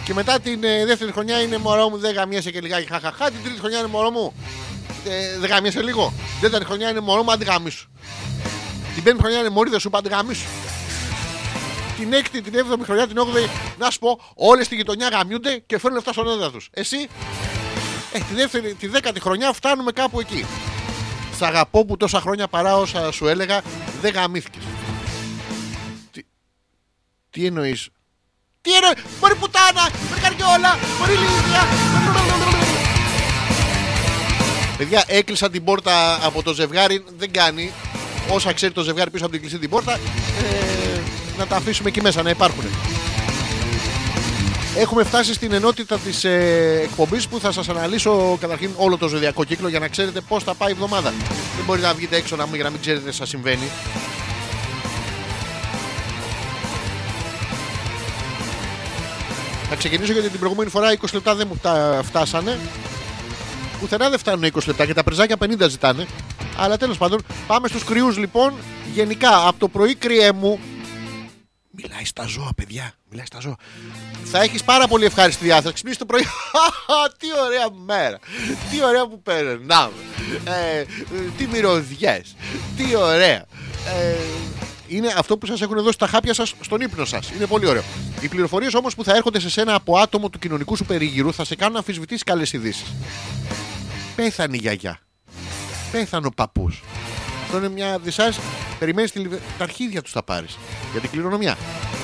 Και 0.04 0.14
μετά 0.14 0.40
την 0.40 0.64
ε, 0.64 0.86
δεύτερη 0.86 1.12
χρονιά 1.12 1.42
είναι 1.42 1.58
μωρό 1.58 1.90
μου, 1.90 1.98
δεν 1.98 2.14
γαμιέσαι 2.16 2.52
και 2.52 2.62
λιγάκι. 2.62 2.88
Χαχαχά. 2.88 3.26
Την 3.32 3.44
τρίτη 3.44 3.60
χρονιά 3.60 3.80
είναι 3.80 3.88
μωρό 3.88 4.10
μου. 4.10 4.34
Ε, 5.06 5.40
δεν 5.40 5.50
γαμιέσαι 5.50 5.82
λίγο. 5.82 6.14
Την 6.18 6.42
τέταρτη 6.42 6.66
χρονιά 6.66 6.90
είναι 6.90 7.00
μωρό 7.00 7.24
μου, 7.24 7.32
αν 7.32 7.40
τη 7.40 7.46
γαμίσου. 7.46 7.88
Την 8.96 9.04
πέμπτη 9.04 9.22
χρονιά 9.22 9.40
είναι 9.40 9.50
μωρή, 9.50 9.70
δεν 9.70 9.80
σου 9.80 9.88
είπα, 9.88 9.98
αν 9.98 10.04
τη 10.04 10.10
γαμίσου. 10.10 10.48
Την 11.98 12.14
έκτη, 12.14 12.42
την 12.42 12.56
έβδομη 12.56 12.84
χρονιά, 12.84 13.08
την 13.08 13.18
όγδοη, 13.18 13.50
να 13.80 13.90
σου 13.90 14.00
πω, 14.00 14.20
όλε 14.36 14.64
στη 14.64 14.76
γειτονιά 14.76 15.08
γαμιούνται 15.08 15.64
και 15.66 15.78
φέρνουν 15.80 15.94
λεφτά 15.94 16.12
στον 16.14 16.28
έδρα 16.30 16.52
του. 16.52 16.62
Εσύ, 16.72 17.08
ε, 18.12 18.20
τη, 18.20 18.34
δεύτερη, 18.34 18.74
τη 18.74 18.88
δέκατη 18.88 19.20
χρονιά 19.20 19.54
φτάνουμε 19.54 19.92
κάπου 19.92 20.20
εκεί. 20.20 20.46
Σ' 21.38 21.42
αγαπώ 21.42 21.86
που 21.86 21.98
τόσα 21.98 22.20
χρόνια 22.20 22.48
παρά 22.48 22.78
όσα 22.78 23.12
σου 23.12 23.28
έλεγα, 23.28 23.62
δεν 24.02 24.14
γαμήθηκες. 24.14 24.64
Τι, 26.12 26.22
τι 27.30 27.46
εννοείς; 27.46 27.90
Τι 28.62 28.74
εννοείς, 28.74 29.04
Μωρή 29.22 29.36
πουτάνα, 29.36 29.90
μωρή 30.10 30.22
καριόλα, 30.22 30.78
μωρή 31.00 31.12
λίδια. 31.12 31.64
Παιδιά, 34.78 35.04
έκλεισα 35.08 35.50
την 35.50 35.64
πόρτα 35.64 36.26
από 36.26 36.44
το 36.44 36.54
ζευγάρι, 36.54 37.04
δεν 37.18 37.32
κάνει. 37.32 37.72
Όσα 38.30 38.54
ξέρει 38.54 38.74
το 38.74 38.82
ζευγάρι 38.82 39.10
πίσω 39.10 39.24
από 39.24 39.32
την 39.32 39.42
κλειστή 39.42 39.60
την 39.60 39.70
πόρτα, 39.70 39.94
ε, 39.94 41.00
να 41.38 41.48
τα 41.48 41.56
αφήσουμε 41.56 41.90
εκεί 41.90 42.02
μέσα, 42.02 42.22
να 42.22 42.30
υπάρχουν. 42.30 42.64
Έχουμε 44.80 45.04
φτάσει 45.04 45.34
στην 45.34 45.52
ενότητα 45.52 45.98
της 45.98 46.24
ε, 46.24 46.80
εκπομπής 46.84 47.28
που 47.28 47.40
θα 47.40 47.52
σας 47.52 47.70
αναλύσω 47.70 48.38
καταρχήν 48.40 48.72
όλο 48.76 48.98
το 48.98 49.08
ζωδιακό 49.08 49.44
κύκλο 49.44 49.68
για 49.68 49.80
να 49.80 49.88
ξέρετε 49.88 50.22
πώς 50.22 50.44
θα 50.44 50.54
πάει 50.54 50.70
η 50.70 50.72
εβδομάδα. 50.72 51.10
Δεν 51.56 51.66
μπορείτε 51.66 51.88
να 51.88 51.94
βγείτε 51.94 52.16
έξω 52.16 52.36
να 52.36 52.46
μην, 52.46 52.56
για 52.56 52.64
να 52.64 52.70
μην 52.70 52.82
ξέρετε 52.82 53.10
τι 53.10 53.16
σας 53.16 53.30
συμβαίνει. 53.30 53.70
Θα 59.70 59.76
ξεκινήσω 59.76 60.14
γιατί 60.14 60.30
την 60.30 60.40
προηγούμενη 60.40 60.70
φορά 60.70 60.98
20 61.02 61.06
λεπτά 61.14 61.36
δεν 61.36 61.48
μου 61.50 61.58
τα 61.62 62.02
φτάσανε. 62.04 62.60
Πουθενά 63.80 64.10
δεν 64.10 64.20
φτάνουν 64.20 64.52
20 64.54 64.68
λεπτά 64.68 64.86
και 64.86 64.94
τα 64.94 65.04
πρεζάκια 65.04 65.36
50 65.40 65.70
ζητάνε. 65.70 66.06
Αλλά 66.58 66.78
τέλος 66.78 66.98
πάντων, 66.98 67.22
πάμε 67.48 67.68
στους 67.68 67.84
κρυούς 67.84 68.18
λοιπόν. 68.18 68.54
Γενικά, 68.94 69.48
από 69.48 69.60
το 69.60 69.68
πρωί 69.68 69.96
κρυέ 69.96 70.32
μου. 70.32 70.60
Μιλάει 71.72 72.06
στα 72.06 72.26
ζώα, 72.26 72.50
παιδιά. 72.56 72.94
Μιλάει 73.10 73.26
στα 73.26 73.40
ζώα. 73.40 73.56
Θα 74.32 74.42
έχεις 74.42 74.64
πάρα 74.64 74.88
πολύ 74.88 75.06
ευχάριστη 75.06 75.44
διάθεση. 75.44 75.74
Ξυπνήσει 75.74 76.00
το 76.00 76.06
πρωί. 76.06 76.22
τι 77.20 77.28
ωραία 77.46 77.70
μέρα. 77.86 78.20
Τι 78.72 78.84
ωραία 78.84 79.08
που 79.08 79.22
περνάμε. 79.22 79.92
Ε, 80.44 80.80
ε, 80.80 80.86
τι 81.38 81.48
μυρωδιές. 81.48 82.36
Τι 82.78 82.96
ωραία. 82.96 83.46
Ε, 84.00 84.16
είναι 84.88 85.14
αυτό 85.18 85.38
που 85.38 85.46
σας 85.46 85.62
έχουν 85.62 85.84
δώσει 85.84 85.98
τα 85.98 86.08
χάπια 86.08 86.34
σας 86.34 86.54
στον 86.62 86.82
ύπνο 86.82 87.06
σας. 87.06 87.32
Είναι 87.32 87.46
πολύ 87.46 87.68
ωραίο. 87.68 87.84
Οι 88.22 88.28
πληροφορίες 88.28 88.74
όμως 88.74 88.96
που 88.96 89.04
θα 89.04 89.16
έρχονται 89.16 89.40
σε 89.40 89.50
σένα 89.50 89.76
από 89.76 89.98
άτομο 89.98 90.30
του 90.30 90.40
κοινωνικού 90.40 90.76
σου 90.76 90.86
περίγυρου 90.86 91.34
θα 91.34 91.46
σε 91.46 91.56
κάνουν 91.56 91.74
να 91.74 91.80
αμφισβητήσεις 91.80 92.24
καλές 92.24 92.54
ειδήσεις. 92.54 92.94
Πέθανε 94.16 94.56
η 94.56 94.60
γιαγιά. 94.60 95.00
Πέθανε 95.92 96.28
ο 96.28 96.32
παππούς. 96.36 96.84
Αυτό 97.44 97.58
είναι 97.58 97.70
μια 97.70 98.00
δυσάρε. 98.00 98.32
Περιμένεις 98.80 99.12
τα 99.58 99.64
αρχίδια 99.64 100.02
τους 100.02 100.12
θα 100.12 100.24
πάρεις. 100.24 100.58
Για 100.92 101.02
την 101.02 101.10
κληρονομιά. 101.10 101.58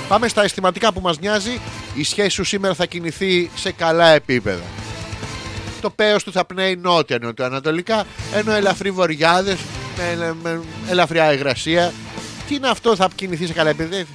Πάμε 0.08 0.28
στα 0.28 0.44
αισθηματικά 0.44 0.94
που 0.94 1.02
μας 1.02 1.20
νοιάζει. 1.20 1.60
Η 1.96 2.04
σχέση 2.04 2.30
σου 2.30 2.44
σήμερα 2.44 2.74
θα 2.74 2.86
κινηθεί 2.86 3.50
σε 3.56 3.72
καλά 3.72 4.08
επίπεδα. 4.08 4.64
Το 5.82 5.90
πέος 5.90 6.24
του 6.24 6.32
θα 6.32 6.46
πνέει 6.46 6.76
νότια 6.76 7.20
νοτιοανατολικά, 7.22 8.06
ενώ 8.34 8.52
ελαφρύ 8.52 8.92
βορειάδε 8.92 9.58
με, 10.18 10.36
με 10.42 10.62
ελαφριά 10.90 11.34
υγρασία. 11.34 11.94
Τι 12.48 12.56
είναι 12.56 12.68
αυτό, 12.68 12.96
θα 12.96 13.10
κινηθεί 13.16 13.46
σε 13.46 13.54
καλά 13.54 13.70
επίπεδα; 13.70 14.06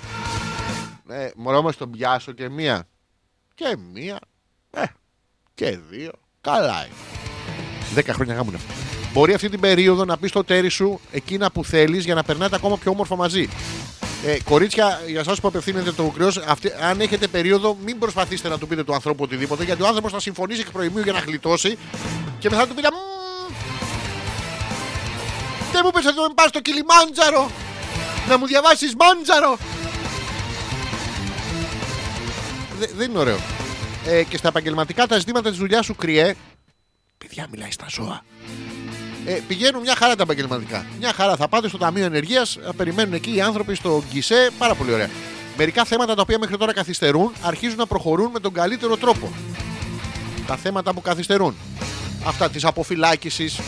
Ε, 1.09 1.31
μωρό 1.37 1.63
μας 1.63 1.77
τον 1.77 1.91
πιάσω 1.91 2.33
και 2.33 2.49
μία. 2.49 2.87
Και 3.55 3.77
μία. 3.93 4.19
Ε, 4.71 4.83
και 5.55 5.79
δύο. 5.91 6.11
Καλά 6.41 6.85
είναι. 6.87 6.95
Δέκα 7.95 8.13
χρόνια 8.13 8.35
γάμουν 8.35 8.55
αυτό. 8.55 8.73
Μπορεί 9.13 9.35
αυτή 9.35 9.49
την 9.49 9.61
περίοδο 9.61 10.05
να 10.05 10.17
πεις 10.17 10.31
στο 10.31 10.45
τέρι 10.45 10.69
σου 10.69 11.01
εκείνα 11.13 11.51
που 11.51 11.65
θέλεις 11.65 12.05
για 12.05 12.15
να 12.15 12.23
περνάτε 12.23 12.57
ακόμα 12.57 12.79
πιο 12.79 12.91
όμορφα 12.91 13.17
μαζί. 13.17 13.49
Ε, 14.25 14.39
κορίτσια, 14.45 15.01
για 15.07 15.21
εσά 15.21 15.35
που 15.35 15.49
απευθύνεται 15.49 15.93
το 15.93 16.05
κρυός, 16.05 16.39
αν 16.89 17.01
έχετε 17.01 17.27
περίοδο, 17.27 17.77
μην 17.85 17.99
προσπαθήσετε 17.99 18.49
να 18.49 18.59
του 18.59 18.67
πείτε 18.67 18.85
του 18.85 18.95
ανθρώπου 18.95 19.23
οτιδήποτε, 19.23 19.65
γιατί 19.65 19.83
ο 19.83 19.87
άνθρωπος 19.87 20.13
θα 20.13 20.21
συμφωνήσει 20.21 20.61
εκ 20.61 20.71
προημίου 20.71 21.03
για 21.03 21.13
να 21.13 21.19
γλιτώσει 21.19 21.79
και 22.39 22.49
μετά 22.51 22.63
θα 22.63 22.69
του 22.69 22.75
πείτε. 22.75 22.89
«Μμμ, 22.91 23.55
Δεν 25.73 25.81
μου 25.85 25.91
πες 25.91 26.05
να 26.05 26.13
με 26.13 26.35
πας 26.35 26.49
στο 26.49 26.61
Κιλιμάντζαρο. 26.61 27.51
Να 28.29 28.39
μου 28.39 28.47
διαβάσεις 28.47 28.95
Μάντζαρο. 28.95 29.59
Δε- 32.79 32.87
δεν 32.97 33.11
είναι 33.11 33.19
ωραίο. 33.19 33.39
Ε, 34.07 34.23
και 34.23 34.37
στα 34.37 34.49
επαγγελματικά 34.49 35.07
τα 35.07 35.19
ζητήματα 35.19 35.49
της 35.51 35.59
δουλειάς 35.59 35.85
σου 35.85 35.95
κρυέ. 35.97 36.35
Παιδιά, 37.19 37.47
μιλάει 37.51 37.71
στα 37.71 37.87
ζώα. 37.89 38.23
Ε, 39.29 39.41
πηγαίνουν 39.49 39.81
μια 39.81 39.95
χαρά 39.97 40.17
τα 40.17 40.23
επαγγελματικά. 40.23 40.87
Μια 40.99 41.13
χαρά. 41.13 41.37
Θα 41.37 41.49
πάτε 41.49 41.69
στο 41.69 41.79
Ταμείο 41.79 42.05
Ενεργείας, 42.05 42.59
περιμένουν 42.77 43.13
εκεί 43.13 43.35
οι 43.35 43.41
άνθρωποι 43.41 43.75
στο 43.75 44.03
γκισέ. 44.11 44.51
Πάρα 44.59 44.75
πολύ 44.75 44.93
ωραία. 44.93 45.11
Μερικά 45.57 45.85
θέματα 45.85 46.15
τα 46.15 46.23
οποία 46.23 46.39
μέχρι 46.39 46.57
τώρα 46.57 46.73
καθυστερούν 46.73 47.33
αρχίζουν 47.43 47.77
να 47.77 47.87
προχωρούν 47.87 48.31
με 48.31 48.41
τον 48.41 48.53
καλύτερο 48.53 48.97
τρόπο. 48.97 49.33
Τα 50.47 50.57
θέματα 50.57 50.93
που 50.93 51.01
καθυστερούν. 51.01 51.57
Αυτά 52.25 52.51
της 52.51 52.65
αποφυλάκησης, 52.65 53.61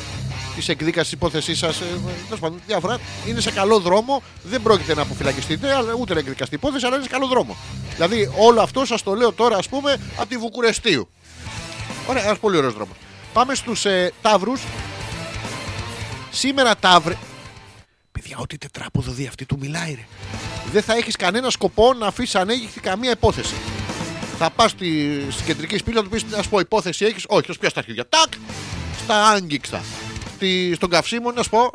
της 0.54 0.68
εκδίκασης 0.68 1.02
της 1.08 1.12
υπόθεσής 1.12 1.58
σας. 1.58 1.80
Ε, 1.80 1.84
τέλος 2.24 2.40
πάντων, 2.40 2.60
διάφορα. 2.66 2.98
Είναι 3.28 3.40
σε 3.40 3.50
καλό 3.50 3.78
δρόμο. 3.78 4.22
Δεν 4.42 4.62
πρόκειται 4.62 4.94
να 4.94 5.02
αποφυλακιστείτε, 5.02 5.74
αλλά 5.74 5.92
ούτε 5.98 6.14
να 6.14 6.20
εκδικαστεί 6.20 6.54
η 6.54 6.58
υπόθεση, 6.62 6.86
αλλά 6.86 6.94
είναι 6.94 7.04
σε 7.04 7.10
καλό 7.10 7.26
δρόμο. 7.26 7.56
Δηλαδή, 7.94 8.32
όλο 8.36 8.60
αυτό 8.60 8.84
σας 8.84 9.02
το 9.02 9.14
λέω 9.14 9.32
τώρα, 9.32 9.56
ας 9.56 9.68
πούμε, 9.68 9.96
από 10.16 10.28
τη 10.28 10.36
Βουκουρεστίου. 10.36 11.08
Ωραία, 12.06 12.24
ένας 12.24 12.38
πολύ 12.38 12.56
ωραίος 12.56 12.74
δρόμος. 12.74 12.96
Πάμε 13.32 13.54
στους 13.54 13.84
ε, 13.84 14.12
Ταύρους. 14.22 14.62
Σήμερα 16.30 16.76
Ταύρε. 16.76 17.16
Παιδιά, 18.12 18.36
ό,τι 18.38 18.58
τετράποδο 18.58 19.12
δει 19.12 19.26
αυτή 19.26 19.46
του 19.46 19.56
μιλάει, 19.60 19.94
ρε. 19.94 20.06
Δεν 20.72 20.82
θα 20.82 20.94
έχεις 20.94 21.16
κανένα 21.16 21.50
σκοπό 21.50 21.94
να 21.94 22.06
αφήσεις 22.06 22.34
ανέγγιχτη 22.34 22.80
καμία 22.80 23.10
υπόθεση. 23.10 23.54
Θα 24.38 24.50
πας 24.50 24.70
στη, 24.70 25.20
στην 25.30 25.46
κεντρική 25.46 25.76
σπίτι 25.76 25.96
να 25.96 26.02
του 26.02 26.08
πεις: 26.08 26.24
Να 26.24 26.42
σου 26.42 26.48
πω, 26.48 26.60
υπόθεση 26.60 27.04
έχεις. 27.04 27.24
Όχι, 27.28 27.46
θα 27.46 27.52
σου 27.52 27.58
πιάσει 27.58 27.74
τα 27.74 27.80
αρχίδια. 27.80 28.08
Τάκ! 28.08 28.32
Στα 29.02 29.28
άγγιξτα. 29.28 29.82
Στη, 30.34 30.74
στον 30.74 30.90
καυσίμο 30.90 31.30
να 31.30 31.42
σου 31.42 31.50
πω. 31.50 31.70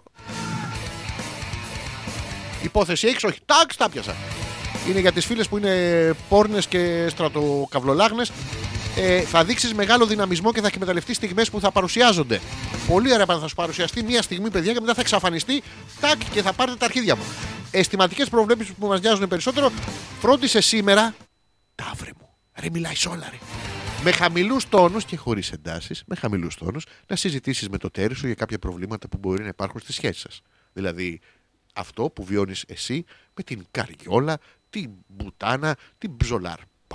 Υπόθεση 2.61 3.07
έχεις. 3.07 3.23
Όχι, 3.23 3.39
τάκ, 3.45 3.75
τα 3.75 3.89
πιάσα. 3.89 4.15
Είναι 4.89 4.99
για 4.99 5.11
τις 5.11 5.25
φίλες 5.25 5.47
που 5.47 5.57
είναι 5.57 6.15
πόρνες 6.29 6.67
και 6.67 7.07
στρατοκαυλολάγνε. 7.09 8.25
Ε, 8.97 9.21
θα 9.21 9.43
δείξεις 9.43 9.73
μεγάλο 9.73 10.05
δυναμισμό 10.05 10.51
και 10.51 10.61
θα 10.61 10.67
εκμεταλλευτείς 10.67 11.15
στιγμές 11.15 11.49
που 11.49 11.59
θα 11.59 11.71
παρουσιάζονται. 11.71 12.41
Πολύ 12.87 13.13
ωραία 13.13 13.25
πάντα 13.25 13.39
θα 13.39 13.47
σου 13.47 13.55
παρουσιαστεί 13.55 14.03
μία 14.03 14.21
στιγμή, 14.21 14.49
παιδιά, 14.49 14.73
και 14.73 14.79
μετά 14.79 14.93
θα 14.93 15.01
εξαφανιστεί. 15.01 15.63
Τάκ 15.99 16.29
και 16.31 16.41
θα 16.41 16.53
πάρετε 16.53 16.77
τα 16.77 16.85
αρχίδια 16.85 17.15
μου. 17.15 17.23
Αισθηματικές 17.71 18.29
προβλέψεις 18.29 18.73
που 18.73 18.87
μας 18.87 19.01
νοιάζουν 19.01 19.27
περισσότερο. 19.27 19.71
Φρόντισε 20.19 20.61
σήμερα. 20.61 21.15
Ταύρε 21.75 22.11
μου. 22.19 22.29
Ρε, 22.59 22.69
μιλάει 22.69 22.93
όλα, 23.09 23.27
ρε. 23.29 23.37
Με 24.03 24.11
χαμηλούς 24.11 24.69
τόνους 24.69 25.05
και 25.05 25.17
χωρίς 25.17 25.51
εντάσεις, 25.51 26.03
με 26.05 26.15
χαμηλούς 26.15 26.55
τόνους, 26.55 26.85
να 27.07 27.15
συζητήσεις 27.15 27.69
με 27.69 27.77
το 27.77 27.91
τέρι 27.91 28.15
σου 28.15 28.25
για 28.25 28.35
κάποια 28.35 28.59
προβλήματα 28.59 29.07
που 29.07 29.17
μπορεί 29.17 29.41
να 29.41 29.47
υπάρχουν 29.47 29.79
στη 29.79 29.93
σχέση 29.93 30.19
σας. 30.19 30.41
Δηλαδή, 30.73 31.19
αυτό 31.75 32.03
που 32.09 32.23
βιώνεις 32.23 32.63
εσύ 32.67 33.03
με 33.33 33.43
την 33.43 33.65
καριόλα, 33.71 34.37
την 34.69 34.91
μπουτάνα, 35.07 35.77
την 35.97 36.17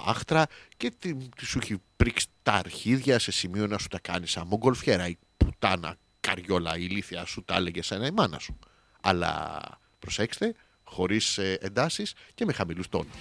ψολαρπάχτρα 0.01 0.47
και 0.77 0.93
την, 0.99 1.31
τη 1.37 1.45
σου 1.45 1.59
έχει 1.63 1.77
πρίξει 1.97 2.27
τα 2.43 2.53
αρχίδια 2.53 3.19
σε 3.19 3.33
σημείο 3.33 3.67
να 3.67 3.79
σου 3.79 3.89
τα 3.89 3.99
κάνεις 3.99 4.31
σαν 4.31 4.47
μογκολφιέρα. 4.47 5.09
Η 5.09 5.19
πουτάνα 5.37 5.97
καριόλα 6.21 6.79
ηλίθια 6.79 7.25
σου 7.25 7.43
τα 7.45 7.55
έλεγε 7.55 7.83
σαν 7.83 8.03
η 8.03 8.11
μάνα 8.11 8.39
σου. 8.39 8.59
Αλλά 9.01 9.61
προσέξτε, 9.99 10.55
χωρίς 10.85 11.39
εντάσεις 11.39 12.13
και 12.35 12.45
με 12.45 12.53
χαμηλούς 12.53 12.89
τόνους. 12.89 13.15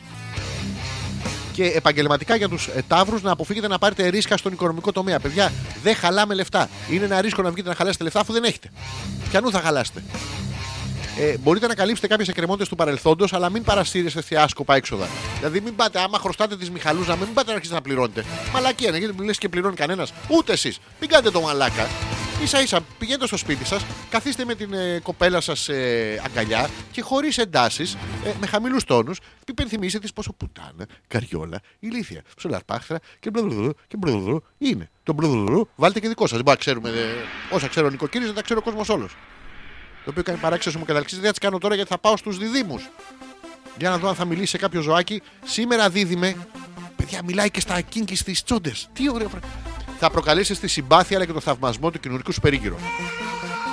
Και 1.54 1.66
επαγγελματικά 1.66 2.36
για 2.36 2.50
τους 2.50 2.68
ε, 2.68 2.84
ταύρους 2.88 3.22
να 3.22 3.32
αποφύγετε 3.32 3.68
να 3.68 3.78
πάρετε 3.78 4.08
ρίσκα 4.08 4.38
στον 4.38 4.54
οικονομικό 4.54 4.92
τομέα. 4.92 5.20
Παιδιά, 5.20 5.52
δεν 5.84 5.96
χαλάμε 5.96 6.34
λεφτά. 6.34 6.70
Είναι 6.92 7.06
ένα 7.06 7.22
ρίσκο 7.22 7.42
να 7.42 7.52
βγείτε 7.52 7.70
να 7.70 7.76
χαλάσετε 7.76 8.04
λεφτά 8.04 8.20
αφού 8.20 8.34
δεν 8.34 8.44
έχετε. 8.44 8.72
Ποιανού 9.30 9.52
θα 9.52 9.62
χαλάσετε. 9.62 10.04
Ε, 11.18 11.38
μπορείτε 11.38 11.68
να 11.68 11.76
καλύψετε 11.76 12.08
κάποιες 12.08 12.28
εκκρεμότητες 12.28 12.68
του 12.70 12.76
παρελθόντος, 12.76 13.34
αλλά 13.34 13.50
μην 13.50 13.64
παρασύρεστε 13.64 14.22
σε 14.22 14.36
άσκοπα 14.36 14.76
έξοδα. 14.76 15.08
Δηλαδή, 15.38 15.62
μην 15.62 15.76
πάτε, 15.76 16.00
άμα 16.00 16.18
χρωστάτε 16.20 16.58
τι 16.58 16.72
Μιχαλούζα, 16.72 17.16
μην 17.16 17.34
πάτε 17.34 17.48
να 17.48 17.54
αρχίσετε 17.54 17.76
να 17.76 17.82
πληρώνετε. 17.82 18.26
Μαλακία 18.54 18.88
είναι, 18.90 18.98
γιατί 18.98 19.26
λες 19.26 19.38
και 19.38 19.50
πληρώνει 19.50 19.76
κανένας. 19.76 20.14
Ούτε 20.28 20.52
εσείς. 20.52 20.80
Μην 21.00 21.10
κάνετε 21.10 21.32
το 21.32 21.42
μαλάκα. 21.42 21.88
σα 22.44 22.62
ίσα 22.62 22.82
πηγαίνετε 23.00 23.28
στο 23.28 23.38
σπίτι 23.38 23.66
σας, 23.66 23.86
καθίστε 24.10 24.46
με 24.46 24.56
την 24.56 24.74
ε, 24.74 25.00
κοπέλα 25.04 25.42
σας 25.42 25.70
ε, 25.70 26.22
αγκαλιά 26.26 26.70
και 26.92 27.02
χωρίς 27.02 27.38
εντάσεις, 27.38 27.94
ε, 28.26 28.32
με 28.40 28.48
χαμηλούς 28.48 28.84
τόνους, 28.84 29.20
υπενθυμίστε 29.48 30.00
της 30.00 30.14
πόσο 30.14 30.34
πουτάνα, 30.34 30.88
καριόλα, 31.08 31.60
ηλίθια, 31.80 32.22
ψολαρπάχτρα 32.36 33.00
και 33.20 33.30
μπλουδουρού 33.30 33.72
και 33.88 33.98
μπλουδουρού 33.98 34.38
είναι. 34.58 34.90
Το 35.04 35.14
μπλουδουρού 35.14 35.68
βάλτε 35.76 36.00
και 36.00 36.08
δικό 36.08 36.28
σας. 36.28 36.36
Δεν 36.36 36.44
μπορεί 36.44 36.58
να 36.58 36.64
ξέρουμε 36.64 36.90
ε, 36.90 37.56
όσα 37.56 37.68
ξέρω 37.68 37.88
ο 37.88 37.90
νοικοκύρης, 37.90 38.26
δεν 38.26 38.36
τα 38.36 38.42
ξέρει 38.42 38.60
ο 38.60 38.64
κόσμος 38.64 38.90
όλος. 38.90 39.16
Το 40.04 40.10
οποίο 40.10 40.24
κάνει 40.24 40.40
παράξενο 40.40 40.80
μου 40.80 40.86
καταληξή. 40.86 41.16
Δεν 41.16 41.24
θα 41.24 41.30
τις 41.30 41.40
κάνω 41.40 41.58
τώρα 41.58 41.76
γιατί 41.76 41.90
θα 41.90 41.98
πάω 41.98 42.18
στους 42.18 42.38
διδήμου. 42.38 42.82
Για 43.78 43.90
να 43.90 43.98
δω 43.98 44.08
αν 44.08 44.16
θα 44.16 44.26
μιλήσει 44.26 44.48
σε 44.48 44.58
κάποιος 44.58 44.84
ζωάκι. 44.84 45.22
Σήμερα 45.46 45.90
δίδυμε. 45.90 46.36
Παιδιά, 46.96 47.24
μιλάει 47.24 47.52
και 47.52 47.60
στα 47.60 47.82
κίνκις 47.82 48.20
στι 48.20 48.44
τσόντε. 48.44 48.72
Τι 48.94 49.10
ωραίο 49.10 49.30
πράγμα. 49.30 49.50
Θα 50.00 50.10
προκαλέσει 50.10 50.60
τη 50.60 50.68
συμπάθεια 50.68 51.18
αλλά 51.18 51.26
και 51.26 51.32
το 51.32 51.40
θαυμασμό 51.40 51.92
του 51.92 52.00
κοινωνικού 52.00 52.32
σου 52.32 52.40
περίγυρου. 52.40 52.76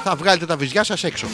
Θα 0.03 0.16
βγάλετε 0.16 0.47
τα 0.47 0.57
βυζιά 0.57 0.85
σας 0.85 1.05
έξω. 1.05 1.27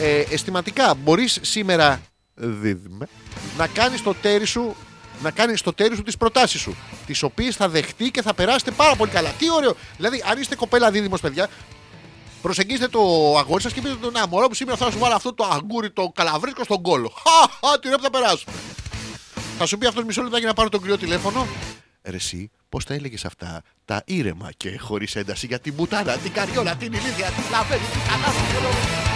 Ε, 0.00 0.24
αισθηματικά, 0.30 0.94
μπορείς 0.94 1.38
σήμερα 1.42 2.00
δίδυμε 2.34 3.08
να 3.56 3.66
κάνεις 3.66 4.02
το 4.02 4.14
τέρι 4.14 4.44
σου 4.44 4.76
να 5.22 5.30
κάνεις 5.30 5.58
στο 5.58 5.72
τέρι 5.72 5.96
σου 5.96 6.02
τις 6.02 6.16
προτάσεις 6.16 6.60
σου. 6.60 6.76
Τις 7.06 7.22
οποίες 7.22 7.56
θα 7.56 7.68
δεχτεί 7.68 8.10
και 8.10 8.22
θα 8.22 8.34
περάσετε 8.34 8.70
πάρα 8.70 8.96
πολύ 8.96 9.10
καλά. 9.10 9.28
Τι 9.38 9.50
ωραίο. 9.50 9.76
Δηλαδή, 9.96 10.24
αν 10.30 10.40
είστε 10.40 10.54
κοπέλα 10.54 10.90
δίδυμος, 10.90 11.20
παιδιά, 11.20 11.48
προσεγγίστε 12.44 12.88
το 12.88 13.00
αγόρι 13.38 13.62
σας 13.62 13.72
και 13.72 13.80
πείτε 13.80 13.96
του 14.00 14.10
Να, 14.10 14.26
μωρό 14.26 14.48
που 14.48 14.54
σήμερα 14.54 14.76
θα 14.76 14.90
σου 14.90 14.98
βάλω 14.98 15.14
αυτό 15.14 15.34
το 15.34 15.44
αγκούρι, 15.52 15.90
το 15.90 16.12
καλαβρίσκο 16.14 16.64
στον 16.64 16.82
κόλο. 16.82 17.08
Χα, 17.08 17.68
χα, 17.68 17.78
την 17.78 17.88
ώρα 17.88 17.98
που 17.98 18.04
θα 18.04 18.10
περάσω. 18.10 18.44
Θα 19.58 19.66
σου 19.66 19.78
πει 19.78 19.86
αυτός 19.86 20.04
μισό 20.04 20.22
λεπτάκι 20.22 20.44
να 20.44 20.54
πάρω 20.54 20.68
τον 20.68 20.80
κρυό 20.82 20.98
τηλέφωνο. 20.98 21.46
Ρε 22.02 22.16
εσύ, 22.16 22.50
πώς 22.68 22.84
τα 22.84 22.94
έλεγες 22.94 23.24
αυτά 23.24 23.62
τα 23.84 24.02
ήρεμα 24.06 24.50
και 24.56 24.78
χωρίς 24.78 25.16
ένταση 25.16 25.46
για 25.46 25.58
την 25.58 25.74
μπουτάνα, 25.74 26.16
την 26.16 26.32
καριόλα, 26.32 26.74
την 26.74 26.92
ηλίδια, 26.92 27.26
την 27.26 27.44
λαβέρι, 27.50 27.82
την 27.92 28.00
καλάθι. 28.08 29.13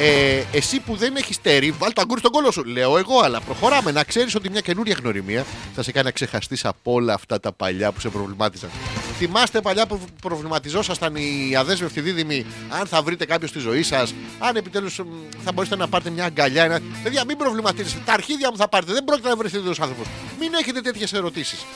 Ε, 0.00 0.42
εσύ 0.52 0.80
που 0.80 0.96
δεν 0.96 1.16
έχεις 1.16 1.40
τέρι, 1.40 1.70
βάλ 1.70 1.92
το 1.92 2.00
αγκούρι 2.00 2.20
στον 2.20 2.32
κόλο 2.32 2.50
σου. 2.50 2.64
Λέω 2.64 2.98
εγώ, 2.98 3.20
αλλά 3.20 3.40
προχωράμε. 3.40 3.92
Να 3.92 4.04
ξέρεις 4.04 4.34
ότι 4.34 4.50
μια 4.50 4.60
καινούρια 4.60 4.96
γνωριμία 5.00 5.44
θα 5.74 5.82
σε 5.82 5.92
κάνει 5.92 6.06
να 6.06 6.12
ξεχαστείς 6.12 6.64
από 6.64 6.92
όλα 6.92 7.14
αυτά 7.14 7.40
τα 7.40 7.52
παλιά 7.52 7.92
που 7.92 8.00
σε 8.00 8.08
προβλημάτιζαν. 8.08 8.70
Θυμάστε 9.18 9.60
παλιά 9.60 9.86
που 9.86 10.00
προβληματιζόσασταν 10.20 11.16
οι 11.16 11.56
αδέσμευτοι 11.56 12.00
δίδυμοι, 12.00 12.46
αν 12.68 12.86
θα 12.86 13.02
βρείτε 13.02 13.24
κάποιο 13.24 13.48
στη 13.48 13.58
ζωή 13.58 13.82
σας, 13.82 14.14
αν 14.38 14.56
επιτέλους 14.56 15.00
θα 15.44 15.52
μπορέσετε 15.52 15.76
να 15.76 15.88
πάρετε 15.88 16.10
μια 16.10 16.24
αγκαλιά. 16.24 16.64
Ένα... 16.64 16.80
Παιδιά, 17.02 17.24
μην 17.24 17.36
προβληματίζεστε. 17.36 17.98
Τα 18.04 18.12
αρχίδια 18.12 18.50
μου 18.50 18.56
θα 18.56 18.68
πάρετε. 18.68 18.92
Δεν 18.92 19.04
πρόκειται 19.04 19.28
να 19.28 19.36
βρεθείτε 19.36 19.68
τους 19.68 19.80
άνθρωπου. 19.80 20.02
Μην 20.40 20.54
έχετε 20.54 20.80
τέτοιες 20.80 21.12
ερωτήσεις. 21.12 21.66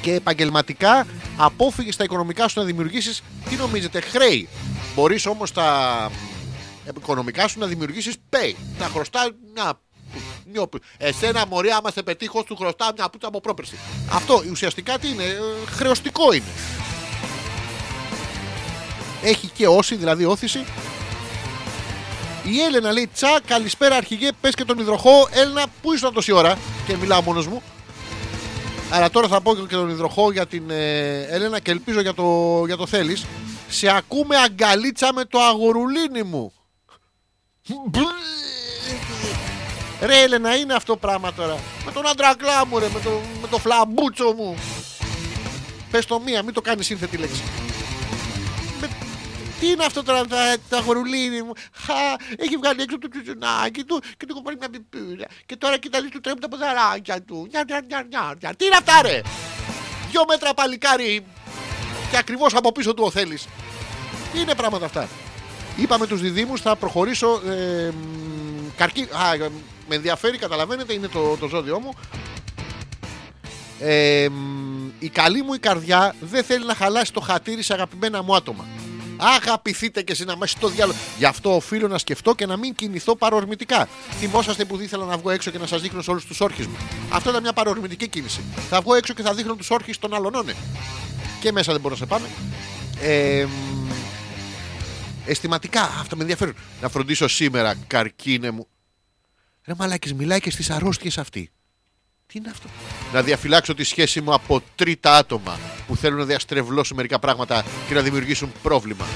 Και 0.00 0.12
επαγγελματικά, 0.14 1.06
απόφυγες 1.36 1.94
στα 1.94 2.04
οικονομικά 2.04 2.48
σου 2.48 2.58
να 2.60 2.64
δημιουργήσεις, 2.66 3.22
τι 3.48 3.54
νομίζετε, 3.56 4.00
χρέη. 4.00 4.48
Μπορείς 4.94 5.26
όμως 5.26 5.52
τα 5.52 6.10
οικονομικά 6.96 7.48
σου 7.48 7.58
να 7.58 7.66
δημιουργήσεις 7.66 8.14
pay. 8.30 8.54
Να 8.78 8.86
χρωστάς 8.86 9.28
μια. 9.54 9.80
νιω- 10.52 10.68
Εσένα 10.98 11.46
μωρή, 11.46 11.70
άμα 11.70 11.90
σε 11.90 12.02
πετύχω, 12.02 12.44
σου 12.46 12.56
χρωστάω 12.56 12.88
μια 12.96 13.08
πούτσα 13.08 13.26
από 13.28 13.40
πρόπερση. 13.40 13.78
Αυτό 14.12 14.42
ουσιαστικά 14.50 14.98
τι 14.98 15.08
είναι, 15.08 15.22
ε, 15.24 15.38
χρεωστικό 15.70 16.32
είναι. 16.32 16.44
Έχει 19.22 19.46
και 19.46 19.66
όση, 19.68 19.94
δηλαδή 19.94 20.24
όθηση. 20.24 20.64
Η 22.44 22.60
Έλενα 22.60 22.92
λέει 22.92 23.08
Τσα, 23.14 23.40
καλησπέρα 23.46 23.96
αρχηγέ, 23.96 24.30
πες 24.40 24.54
και 24.54 24.64
τον 24.64 24.78
υδροχό. 24.78 25.28
Έλενα, 25.30 25.64
πού 25.82 25.92
ήσουν 25.92 26.12
τόση 26.12 26.32
ώρα 26.32 26.58
και 26.86 26.96
μιλάω 26.96 27.22
μόνος 27.22 27.46
μου. 27.46 27.62
Αλλά 28.90 29.10
τώρα 29.10 29.28
θα 29.28 29.40
πω 29.40 29.54
και 29.54 29.74
τον 29.74 29.88
υδροχό 29.88 30.32
για 30.32 30.46
την 30.46 30.70
ε, 30.70 31.20
Έλενα 31.22 31.58
και 31.60 31.70
ελπίζω 31.70 32.00
για 32.00 32.14
το, 32.14 32.62
για 32.66 32.76
το 32.76 32.86
θέλεις. 32.86 33.24
Σε 33.68 33.88
ακούμε 33.96 34.36
αγκαλίτσα 34.36 35.12
με 35.12 35.24
το 35.24 35.38
αγορουλίνι 35.40 36.22
μου. 36.22 36.52
Ρε 40.00 40.22
Έλενα 40.22 40.56
είναι 40.56 40.74
αυτό 40.74 40.96
πράγμα 40.96 41.32
τώρα. 41.32 41.58
Με 41.84 41.92
τον 41.92 42.06
άντρακλά 42.08 42.66
μου 42.66 42.78
ρε, 42.78 42.88
με 42.88 43.00
το, 43.00 43.20
με 43.40 43.48
το 43.48 43.58
φλαμπούτσο 43.58 44.32
μου. 44.32 44.56
Πες 45.90 46.06
το 46.06 46.20
μία, 46.20 46.42
μην 46.42 46.54
το 46.54 46.60
κάνεις 46.60 46.86
σύνθετη 46.86 47.16
λέξη. 47.16 47.42
Με- 48.80 48.88
τι 49.60 49.70
είναι 49.70 49.84
αυτό 49.84 50.02
τώρα 50.02 50.26
τα, 50.26 50.56
τα 50.68 50.76
αγορουλίνι 50.78 51.42
μου; 51.42 51.52
Χα, 51.72 51.94
έχει 52.36 52.56
βγάλει 52.56 52.82
έξω 52.82 52.98
το 52.98 53.08
τσουτσουνάκι 53.08 53.84
του 53.84 54.02
και 54.16 54.26
του 54.26 54.32
έχω 54.34 54.42
πάρει 54.42 54.56
μια 54.56 54.68
πιπίλα. 54.70 55.26
Και 55.46 55.56
τώρα 55.56 55.78
κοιτάζει 55.78 56.08
του 56.08 56.20
τρέμουν 56.20 56.40
τα 56.40 56.48
ποδαράκια 56.48 57.22
του. 57.22 57.46
Νιά, 57.50 57.64
νιά, 57.66 57.80
νιά, 57.88 58.06
νιά, 58.08 58.34
νιά. 58.40 58.54
Τι 58.54 58.64
είναι 58.64 58.76
αυτά 58.76 59.02
ρε; 59.02 59.20
Δυο 60.10 60.24
μέτρα 60.28 60.54
παλικάρι 60.54 61.26
και 62.10 62.16
ακριβώς 62.16 62.54
από 62.54 62.72
πίσω 62.72 62.94
του 62.94 63.04
ο 63.04 63.10
Θέλεις. 63.10 63.46
Τι 64.32 64.40
είναι 64.40 64.54
πράγματα 64.54 64.84
αυτά; 64.84 65.08
Είπαμε 65.76 66.06
τους 66.06 66.20
διδήμους, 66.20 66.60
θα 66.60 66.76
προχωρήσω. 66.76 67.40
Ε, 67.48 67.90
μ, 67.90 68.76
καρκί... 68.76 69.00
Α, 69.00 69.32
ε, 69.44 69.50
με 69.88 69.94
ενδιαφέρει, 69.94 70.38
καταλαβαίνετε, 70.38 70.92
είναι 70.92 71.08
το, 71.08 71.36
το 71.40 71.48
ζώδιό 71.48 71.80
μου. 71.80 71.92
Ε, 73.80 74.28
μ, 74.30 74.88
η 74.98 75.08
καλή 75.08 75.42
μου 75.42 75.54
η 75.54 75.58
καρδιά 75.58 76.14
δεν 76.20 76.44
θέλει 76.44 76.66
να 76.66 76.74
χαλάσει 76.74 77.12
το 77.12 77.20
χατήρι 77.20 77.62
σε 77.62 77.72
αγαπημένα 77.72 78.22
μου 78.22 78.34
άτομα. 78.34 78.64
Αγαπηθείτε 79.16 80.02
και 80.02 80.12
εσύ 80.12 80.24
να 80.24 80.36
μέσα 80.36 80.56
στο 80.56 80.68
διάλογο. 80.68 80.98
Γι' 81.18 81.24
αυτό 81.24 81.54
οφείλω 81.54 81.88
να 81.88 81.98
σκεφτώ 81.98 82.34
και 82.34 82.46
να 82.46 82.56
μην 82.56 82.74
κινηθώ 82.74 83.16
παρορμητικά. 83.16 83.88
Θυμόσαστε 84.18 84.64
που 84.64 84.80
ήθελα 84.80 85.04
να 85.04 85.16
βγω 85.16 85.30
έξω 85.30 85.50
και 85.50 85.58
να 85.58 85.66
σας 85.66 85.82
δείχνω 85.82 86.02
σε 86.02 86.10
όλους 86.10 86.24
τους 86.24 86.40
όρχες 86.40 86.66
μου. 86.66 86.76
Αυτό 87.10 87.30
ήταν 87.30 87.42
μια 87.42 87.52
παρορμητική 87.52 88.08
κίνηση. 88.08 88.40
Θα 88.70 88.80
βγω 88.80 88.94
έξω 88.94 89.12
και 89.14 89.22
θα 89.22 89.34
δείχνω 89.34 89.54
τους 89.54 89.70
όρχες 89.70 89.98
των 89.98 90.14
άλλων. 90.14 90.32
ναι. 90.44 90.52
Και 91.40 91.52
μέσα 91.52 91.72
δεν 91.72 91.80
μπορώ 91.80 91.94
να 91.94 92.00
σε 92.00 92.06
πάμε. 92.06 92.26
Ε, 93.02 93.44
μ, 93.44 93.83
αισθηματικά, 95.26 95.82
αυτό 95.82 96.16
με 96.16 96.22
ενδιαφέρουν. 96.22 96.54
Να 96.80 96.88
φροντίσω 96.88 97.28
σήμερα, 97.28 97.74
καρκίνε 97.86 98.50
μου. 98.50 98.66
Ρε 99.64 99.74
μαλάκες, 99.78 100.12
μιλάει 100.12 100.40
και 100.40 100.50
στις 100.50 100.70
αρρώστιες 100.70 101.18
αυτή. 101.18 101.50
Τι 102.26 102.38
είναι 102.38 102.50
αυτό; 102.50 102.68
Να 103.12 103.22
διαφυλάξω 103.22 103.74
τη 103.74 103.84
σχέση 103.84 104.20
μου 104.20 104.34
από 104.34 104.62
τρίτα 104.74 105.16
άτομα 105.16 105.58
που 105.86 105.96
θέλουν 105.96 106.18
να 106.18 106.24
διαστρεβλώσουν 106.24 106.96
μερικά 106.96 107.18
πράγματα 107.18 107.64
και 107.88 107.94
να 107.94 108.00
δημιουργήσουν 108.00 108.52
πρόβλημα. 108.62 109.06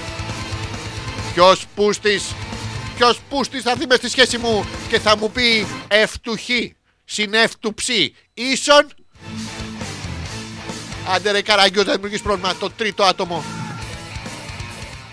Ποιος 1.33 1.65
πούστης, 1.75 2.33
ποιος 2.95 3.19
πούστης 3.29 3.61
θα 3.61 3.75
δει 3.75 3.85
μες 3.85 3.97
στη 3.97 4.09
σχέση 4.09 4.37
μου 4.37 4.65
και 4.89 4.99
θα 4.99 5.17
μου 5.17 5.31
πει 5.31 5.65
ευτουχή 5.87 6.75
συν 7.05 7.31
του 7.59 7.73
ψή 7.73 8.13
ίσον. 8.33 8.87
Άντε 11.07 11.31
ρε 11.31 11.41
καραγκιός 11.41 11.85
να 11.85 11.91
δημιουργήσεις 11.91 12.23
πρόβλημα 12.23 12.55
το 12.55 12.69
τρίτο 12.69 13.03
άτομο. 13.03 13.58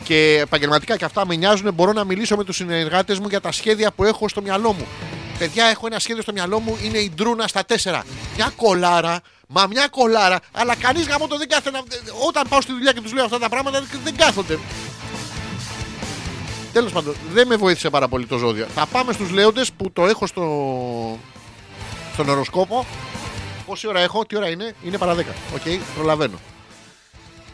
Και 0.06 0.38
επαγγελματικά 0.42 0.96
και 0.96 1.04
αυτά 1.04 1.26
με 1.26 1.34
νοιάζουν. 1.34 1.74
Μπορώ 1.74 1.92
να 1.92 2.04
μιλήσω 2.04 2.36
με 2.36 2.44
τους 2.44 2.56
συνεργάτες 2.56 3.18
μου 3.18 3.26
για 3.28 3.40
τα 3.40 3.52
σχέδια 3.52 3.90
που 3.92 4.04
έχω 4.04 4.28
στο 4.28 4.42
μυαλό 4.42 4.72
μου. 4.72 4.86
Παιδιά, 5.38 5.64
έχω 5.66 5.86
ένα 5.86 5.98
σχέδιο 5.98 6.22
στο 6.22 6.32
μυαλό 6.32 6.60
μου. 6.60 6.78
Είναι 6.82 6.98
η 6.98 7.12
ντρούνα 7.14 7.46
στα 7.48 7.64
τέσσερα. 7.64 8.04
Μια 8.36 8.52
κολάρα. 8.56 9.20
Μα 9.48 9.66
μια 9.66 9.88
κολάρα. 9.88 10.38
Αλλά 10.52 10.74
κανείς 10.76 11.06
γάμο 11.06 11.26
το 11.26 11.38
δεν 11.38 11.48
κάθεται 11.48 11.70
να. 11.70 11.78
Όταν 12.26 12.44
πάω 12.48 12.60
στη 12.60 12.72
δουλειά 12.72 12.92
και 12.92 13.00
τους 13.00 13.12
λέω 13.12 13.24
αυτά 13.24 13.38
τα 13.38 13.48
πράγματα 13.48 13.80
δεν- 13.80 14.00
δεν 14.04 14.16
κάθονται. 14.16 14.58
Τέλος 16.72 16.92
πάντων, 16.92 17.14
δεν 17.32 17.46
με 17.46 17.56
βοήθησε 17.56 17.90
πάρα 17.90 18.08
πολύ 18.08 18.26
το 18.26 18.36
ζώδιο. 18.38 18.66
Θα 18.74 18.86
πάμε 18.86 19.12
στους 19.12 19.30
λέοντες 19.30 19.72
που 19.72 19.90
το 19.92 20.06
έχω 20.06 20.26
στο. 20.26 21.18
στον 22.12 22.28
ωροσκόπο. 22.28 22.86
Πόση 23.66 23.86
ώρα 23.88 24.00
έχω, 24.00 24.24
τι 24.26 24.36
ώρα 24.36 24.48
είναι, 24.48 24.74
είναι 24.84 24.98
παρά 24.98 25.14
10. 25.14 25.34
Οκ, 25.54 25.60
προλαβαίνω. 25.94 26.38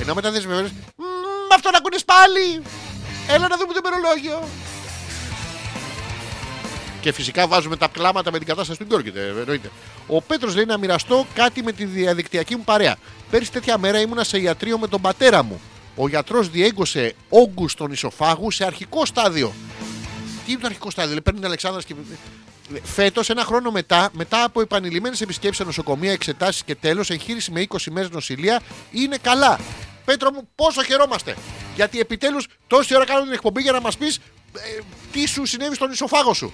Ενώ 0.00 0.14
μετά 0.14 0.30
δεν 0.30 0.40
συμβαίνει. 0.40 0.68
Μ, 0.96 1.52
αυτό 1.54 1.70
να 1.70 1.76
ακούνες 1.78 2.04
πάλι. 2.04 2.62
Έλα 3.28 3.48
να 3.48 3.56
δούμε 3.56 3.72
το 3.72 3.80
ημερολόγιο. 3.84 4.48
Και 7.00 7.12
φυσικά 7.12 7.46
βάζουμε 7.46 7.76
τα 7.76 7.88
κλάματα 7.88 8.30
με 8.32 8.38
την 8.38 8.46
κατάσταση 8.46 8.78
του 8.78 8.84
Γκόρκη. 8.84 9.12
Εννοείται. 9.38 9.70
Ο 10.06 10.22
Πέτρος 10.22 10.54
λέει 10.54 10.64
να 10.64 10.78
μοιραστώ 10.78 11.26
κάτι 11.34 11.62
με 11.62 11.72
τη 11.72 11.84
διαδικτυακή 11.84 12.56
μου 12.56 12.64
παρέα. 12.64 12.96
Πέρυσι 13.30 13.52
τέτοια 13.52 13.78
μέρα 13.78 14.00
ήμουνα 14.00 14.24
σε 14.24 14.40
ιατρείο 14.40 14.78
με 14.78 14.88
τον 14.88 15.00
πατέρα 15.00 15.42
μου. 15.42 15.60
Ο 15.96 16.08
γιατρός 16.08 16.50
διέγκωσε 16.50 17.14
όγκους 17.28 17.72
στον 17.72 17.92
ισοφάγου 17.92 18.50
σε 18.50 18.64
αρχικό 18.64 19.06
στάδιο. 19.06 19.52
Τι 20.46 20.52
είναι 20.52 20.60
το 20.60 20.66
αρχικό 20.66 20.90
στάδιο, 20.90 21.10
λέει, 21.10 21.20
παίρνει 21.20 21.38
την 21.38 21.48
Αλεξάνδρας 21.48 21.84
και. 21.84 21.94
Φέτος, 22.82 23.30
ένα 23.30 23.44
χρόνο 23.44 23.70
μετά, 23.70 24.08
μετά 24.12 24.44
από 24.44 24.60
επανειλημμένες 24.60 25.20
επισκέψεις 25.20 25.56
σε 25.56 25.64
νοσοκομεία, 25.64 26.12
εξετάσεις 26.12 26.62
και 26.62 26.74
τέλος, 26.74 27.10
εγχείρηση 27.10 27.50
με 27.50 27.60
20 27.60 27.90
μέρες 27.90 28.10
νοσηλεία, 28.10 28.60
είναι 28.90 29.16
καλά. 29.22 29.58
Πέτρο 30.10 30.30
μου, 30.32 30.48
πόσο 30.54 30.82
χαιρόμαστε. 30.82 31.36
Γιατί 31.74 32.00
επιτέλους 32.00 32.46
τόση 32.66 32.94
ώρα 32.94 33.04
κάνουμε 33.04 33.24
την 33.24 33.34
εκπομπή 33.34 33.62
για 33.62 33.72
να 33.72 33.80
μας 33.80 33.96
πεις 33.96 34.18
τι 35.12 35.26
σου 35.26 35.46
συνέβη 35.46 35.74
στον 35.74 35.90
ισοφάγο 35.90 36.34
σου. 36.34 36.52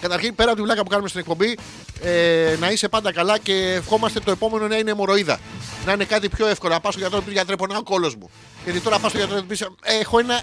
Καταρχήν, 0.00 0.34
πέρα 0.34 0.50
από 0.50 0.58
τη 0.58 0.64
βλάκα 0.64 0.82
που 0.82 0.88
κάνουμε 0.88 1.08
στην 1.08 1.20
εκπομπή, 1.20 1.58
ε, 2.02 2.56
να 2.60 2.70
είσαι 2.70 2.88
πάντα 2.88 3.12
καλά 3.12 3.38
και 3.38 3.52
ευχόμαστε 3.52 4.20
το 4.20 4.30
επόμενο 4.30 4.68
να 4.68 4.76
είναι 4.76 4.90
αιμορροίδα. 4.90 5.40
Να 5.86 5.92
είναι 5.92 6.04
κάτι 6.04 6.28
πιο 6.28 6.46
εύκολο. 6.46 6.72
Να 6.72 6.80
πας 6.80 6.92
στο 6.92 7.00
γιατρό 7.00 7.18
να 7.18 7.24
πεις 7.24 7.32
γιατρέ, 7.34 7.56
πονάει 7.56 7.78
ο 7.78 7.82
κόλος 7.82 8.14
μου. 8.16 8.30
Γιατί 8.64 8.80
τώρα 8.80 8.98
πας 8.98 9.10
στο 9.10 9.18
γιατρό 9.18 9.36
να 9.36 9.44
πεις 9.44 9.64
Έχω 9.82 10.18
ένα. 10.18 10.42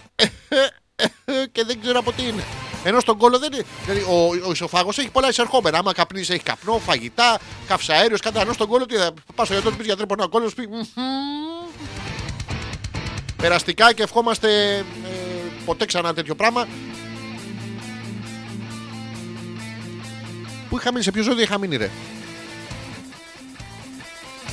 και 1.52 1.64
δεν 1.64 1.82
ξέρω 1.82 2.00
από 2.00 2.12
τι 2.12 2.24
είναι. 2.28 2.44
Ενώ 2.84 3.00
στον 3.00 3.18
κόλο 3.18 3.40
δεν 3.40 3.54
είναι. 3.54 3.64
Δηλαδή, 3.86 4.02
ο, 4.02 4.48
ο 4.48 4.52
ισοφάγος 4.52 4.98
έχει 4.98 5.10
πολλά 5.10 5.30
εισερχόμενα. 5.30 5.78
Άμα 5.78 5.94
καπνίζει, 5.94 6.34
έχει 6.34 6.44
καπνό, 6.44 6.80
φαγητά, 6.86 7.40
καυσαέριο, 7.68 8.18
κάτι. 8.22 8.40
Ενώ 8.40 8.54
στον 8.54 8.68
κόλο 8.68 8.86
τι 8.86 8.96
θα 8.96 9.14
πας 9.36 9.46
στο 9.46 9.54
γιατρό 9.54 9.72
να 9.72 9.78
πεις 9.78 9.86
γιατρέ, 9.86 10.06
πονάει 10.06 10.26
ο 10.26 10.30
κόλο, 10.30 10.52
πει. 10.56 10.68
«Μμμ». 10.68 10.86
Περαστικά 13.38 13.94
και 13.94 14.04
ευχόμαστε 14.04 14.78
ε, 14.78 14.84
ποτέ 15.66 15.86
ξανά 15.86 16.14
τέτοιο 16.14 16.36
πράγμα. 16.36 16.68
Πού 20.70 20.78
είχα 20.78 20.92
μείνει, 20.92 21.04
σε 21.04 21.12
ποιο 21.12 21.24
ζώδιο 21.24 21.44
είχα 21.44 21.58
μείνει, 21.58 21.76
ρε; 21.76 21.90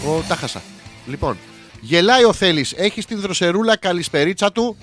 Ο, 0.07 0.21
τα 0.29 0.37
χάσα. 0.37 0.63
Λοιπόν, 1.07 1.39
γελάει 1.81 2.25
ο 2.25 2.33
Θέλει, 2.33 2.67
έχεις 2.77 3.07
την 3.07 3.21
δροσερούλα 3.21 3.77
καλησπερίτσα 3.77 4.53
του. 4.53 4.77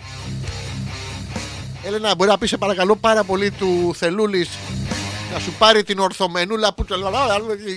Έλενα, 1.86 2.16
μπορεί 2.16 2.30
να 2.30 2.38
πει 2.38 2.48
σε 2.48 2.58
παρακαλώ 2.58 2.96
πάρα 2.96 3.24
πολύ 3.24 3.52
του 3.52 3.92
Θελούλης 3.96 4.50
να 5.34 5.40
σου 5.40 5.54
πάρει 5.58 5.84
την 5.84 6.00
ορθομενούλα 6.00 6.74
που 6.74 6.86
το 6.86 6.96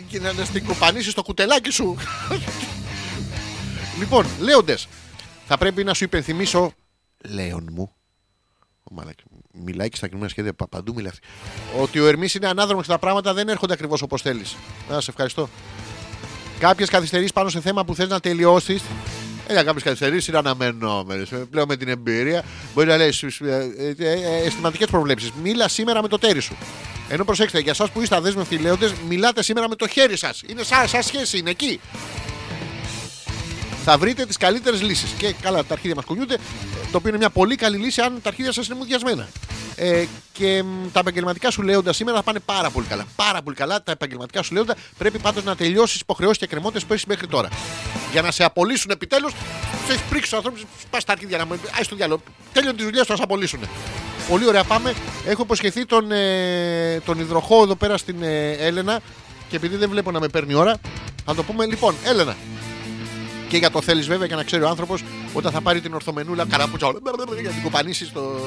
και 0.09 0.21
να 0.21 0.45
στην 0.45 0.65
κουπανίσει 0.67 1.11
στο 1.11 1.23
κουτελάκι 1.23 1.71
σου. 1.71 1.97
λοιπόν, 4.01 4.27
λέοντες, 4.41 4.89
θα 5.47 5.59
πρέπει 5.59 5.85
να 5.85 5.95
σου 5.95 6.05
υπενθυμίσω, 6.05 6.73
Λέον 7.29 7.69
μου, 7.73 7.93
ο 8.83 8.95
μαλάκι, 8.95 9.23
μιλάει 9.53 9.89
και 9.89 9.97
στα 9.97 10.07
κινούμενα 10.07 10.31
σχέδια 10.31 10.55
πα- 10.55 10.69
παντού 10.69 10.95
μιλάει 10.95 11.11
αυτή. 11.11 11.27
Ότι 11.81 12.01
ο 12.01 12.07
Ερμής 12.07 12.35
είναι 12.35 12.47
ανάδρομος 12.47 12.87
και 12.87 12.93
τα 12.93 12.99
πράγματα 12.99 13.35
δεν 13.35 13.49
έρχονται 13.49 13.73
ακριβώς 13.73 14.03
όπως 14.03 14.23
θέλεις. 14.23 14.57
Να 14.89 15.01
σε 15.01 15.11
ευχαριστώ. 15.11 15.49
Κάποιες 16.59 16.89
καθυστερήσεις 16.89 17.33
πάνω 17.33 17.49
σε 17.49 17.61
θέμα 17.61 17.85
που 17.85 17.95
θες 17.95 18.09
να 18.09 18.21
τελειώσεις. 18.21 18.83
Έλα, 19.49 19.65
κάποιε 19.65 19.81
καθυστερήσει 19.81 20.31
είναι 20.31 20.39
αναμενόμενε. 20.39 21.25
Πλέον 21.51 21.67
με 21.69 21.77
την 21.77 21.89
εμπειρία 21.89 22.45
μπορεί 22.75 22.89
να 22.89 22.97
λέει 22.97 23.13
αισθηματικές 24.45 24.87
προβλέψεις. 24.91 25.31
Μίλα 25.43 25.69
σήμερα 25.69 26.03
με 26.03 26.09
το 26.09 26.19
τέρι 26.19 26.41
σου. 26.41 26.57
Ενώ 27.09 27.25
προσέξτε, 27.25 27.59
για 27.59 27.71
εσάς 27.71 27.91
που 27.91 28.01
είστε 28.03 28.17
αδέσμευτοι 28.17 28.57
λέοντες, 28.57 28.93
μιλάτε 29.09 29.43
σήμερα 29.43 29.69
με 29.69 29.75
το 29.75 29.89
χέρι 29.89 30.17
σας. 30.17 30.43
Είναι 30.47 30.63
σαν, 30.63 30.89
σαν 30.89 31.03
σχέση, 31.03 31.39
είναι 31.39 31.51
εκεί. 31.51 31.81
Θα 33.89 33.99
βρείτε 33.99 34.27
τις 34.27 34.37
καλύτερες 34.37 34.83
λύσεις. 34.83 35.11
Και 35.11 35.35
καλά, 35.41 35.65
τα 35.65 35.73
αρχίδια 35.73 35.95
μας 35.95 36.05
κουνιούνται, 36.05 36.35
ε, 36.35 36.39
το 36.91 36.97
οποίο 36.97 37.09
είναι 37.09 37.19
μια 37.19 37.31
πολύ 37.31 37.57
καλή 37.57 37.77
λύση 37.77 38.01
αν 38.01 38.19
τα 38.23 38.29
αρχίδια 38.29 38.53
σας 38.53 38.67
είναι 38.67 38.75
μουδιασμένα. 38.75 39.29
Ε, 39.77 40.05
και 40.33 40.63
μ, 40.63 40.91
τα 40.93 41.01
επαγγελματικά 41.01 41.51
σου 41.51 41.63
λέοντα 41.63 41.93
σήμερα 41.93 42.17
θα 42.17 42.23
πάνε 42.23 42.39
πάρα 42.39 42.71
πολύ 42.71 42.87
καλά. 42.87 43.07
Πάρα 43.17 43.43
πολύ 43.43 43.57
καλά. 43.57 43.83
Τα 43.83 43.93
επαγγελματικά 43.93 44.43
σου 44.43 44.55
λέοντα 44.55 44.77
πρέπει 44.99 45.19
πάντως 45.19 45.45
να 45.45 45.57
τελειώσεις 45.57 46.01
υποχρεώσεις 46.01 46.39
και 46.39 46.47
κρεμότητε 46.47 46.85
που 46.87 46.93
έχεις 46.93 47.05
μέχρι 47.05 47.27
τώρα. 47.27 47.49
Για 48.13 48.23
να 48.23 48.31
σε 48.31 48.45
απολύσουν 48.45 48.91
επιτέλους, 48.91 49.33
του 49.33 49.93
έχεις 49.93 50.03
πρίξει 50.03 50.31
του 50.31 50.37
ανθρώπους, 50.37 50.65
πα 50.91 51.01
στα 51.01 51.13
αρχίδια 51.13 51.39
να 51.39 51.47
μου 51.47 51.59
πει: 51.63 51.85
στο 51.85 51.97
διάλογο. 51.97 52.21
Τέλειον 52.53 52.77
τη 52.77 52.83
δουλειά 52.83 53.01
του, 53.01 53.07
θα 53.07 53.17
σε 53.17 53.23
απολύσουν. 53.23 53.61
Πολύ 54.29 54.47
ωραία 54.47 54.65
πάμε. 54.65 54.95
Έχω 55.27 55.43
υποσχεθεί 55.43 55.87
τον, 55.87 56.13
ε, 56.13 57.01
τον 57.05 57.19
υδροχό 57.19 57.63
εδώ 57.63 57.75
πέρα 57.75 57.97
στην 57.97 58.23
ε, 58.23 58.51
Έλενα 58.51 59.01
και 59.49 59.57
επειδή 59.57 59.77
δεν 59.77 59.89
βλέπω 59.89 60.11
να 60.11 60.21
με 60.21 60.29
παίρνει 60.29 60.55
ώρα, 60.55 60.77
θα 61.25 61.35
το 61.35 61.43
πούμε 61.43 61.67
λοιπόν, 61.67 61.95
Έλενα. 62.05 62.37
Και 63.49 63.57
για 63.57 63.71
το 63.71 63.83
θέλεις 63.83 64.07
βέβαια 64.07 64.27
και 64.27 64.35
να 64.35 64.43
ξέρει 64.43 64.63
ο 64.63 64.69
άνθρωπος 64.69 65.05
όταν 65.33 65.53
θα 65.53 65.61
πάρει 65.61 65.81
την 65.81 65.95
ορθομενούλα 65.95 66.47
καραπούτσα 66.47 66.87
όλα, 66.87 66.99
για 67.41 67.43
να 67.43 67.51
την 67.51 67.63
κουπανίσει 67.63 68.07
στο. 68.07 68.41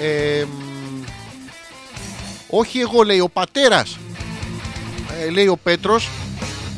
Ε, 0.00 0.44
μ, 0.44 1.02
όχι 2.48 2.78
εγώ 2.78 3.02
λέει 3.02 3.20
ο 3.20 3.28
πατέρας. 3.28 3.98
Ε, 5.20 5.30
λέει 5.30 5.46
ο 5.46 5.56
Πέτρος. 5.56 6.08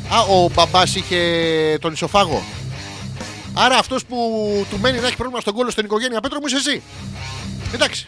Α, 0.09 0.21
ο 0.21 0.49
μπαμπάς 0.53 0.95
είχε 0.95 1.77
τον 1.81 1.93
ισοφάγο. 1.93 2.43
Άρα 3.53 3.77
αυτός 3.77 4.05
που 4.05 4.17
του 4.69 4.79
μένει 4.79 4.99
να 4.99 5.07
έχει 5.07 5.15
πρόβλημα 5.15 5.41
στον 5.41 5.53
κόλλο 5.53 5.69
στην 5.69 5.85
οικογένεια 5.85 6.21
Πέτρο 6.21 6.39
μου 6.39 6.47
είσαι 6.47 6.55
εσύ. 6.55 6.81
Εντάξει 7.73 8.07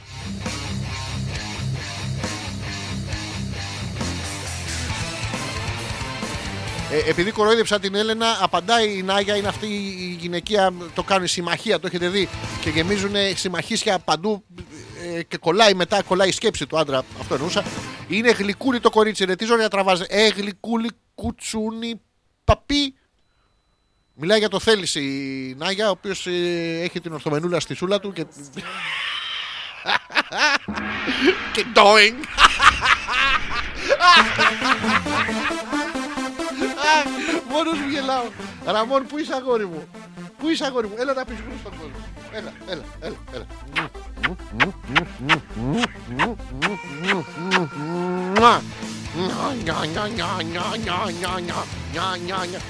Ε, 6.91 7.09
επειδή 7.09 7.31
κοροϊδεύσα 7.31 7.79
την 7.79 7.95
Έλενα, 7.95 8.37
απαντάει 8.41 8.97
η 8.97 9.03
Νάγια, 9.03 9.35
είναι 9.35 9.47
αυτή 9.47 9.65
η 9.65 10.17
γυναικεία, 10.19 10.73
το 10.93 11.03
κάνει 11.03 11.27
συμμαχία, 11.27 11.79
το 11.79 11.87
έχετε 11.87 12.09
δει. 12.09 12.29
Και 12.61 12.69
γεμίζουν 12.69 13.11
συμμαχίσια 13.35 13.99
παντού 13.99 14.43
ε, 15.15 15.23
και 15.23 15.37
κολλάει 15.37 15.73
μετά, 15.73 16.03
κολλάει 16.03 16.27
η 16.27 16.31
σκέψη 16.31 16.67
του 16.67 16.77
άντρα. 16.77 17.03
Αυτό 17.19 17.33
εννοούσα. 17.33 17.63
Είναι 18.07 18.31
γλυκούλη 18.31 18.79
το 18.79 18.89
κορίτσι, 18.89 19.25
ρε. 19.25 19.35
Τι 19.35 19.45
ζώρια 19.45 19.67
τραβάζει. 19.67 20.03
Ε, 20.07 20.27
γλυκούλη, 20.27 20.89
κουτσούνι, 21.15 22.01
παπί. 22.43 22.95
Μιλάει 24.13 24.39
για 24.39 24.49
το 24.49 24.59
θέληση 24.59 24.99
η 24.99 25.55
Νάγια, 25.57 25.87
ο 25.87 25.91
οποίος 25.91 26.27
έχει 26.81 27.01
την 27.01 27.13
ορθομενούλα 27.13 27.59
στη 27.59 27.73
σούλα 27.73 27.99
του 27.99 28.13
και. 28.13 28.25
και 31.53 31.65
doing. 31.75 32.15
Μόνος 37.49 37.77
μου 37.79 37.89
γελάω. 37.89 38.23
Ραμόν, 38.65 39.05
πού 39.07 39.17
είσαι 39.17 39.33
αγόρι 39.33 39.65
μου; 39.65 39.87
Πού 40.37 40.49
είσαι 40.49 40.65
αγόρι 40.65 40.87
μου; 40.87 40.93
Έλα 40.99 41.13
να 41.13 41.25
πεις 41.25 41.35
γρήγορα 41.35 41.59
στον 41.59 41.71
κόσμο. 41.79 41.99
Έλα, 42.31 42.51
έλα, 42.67 42.83
έλα. 42.99 43.15
έλα. 43.33 43.45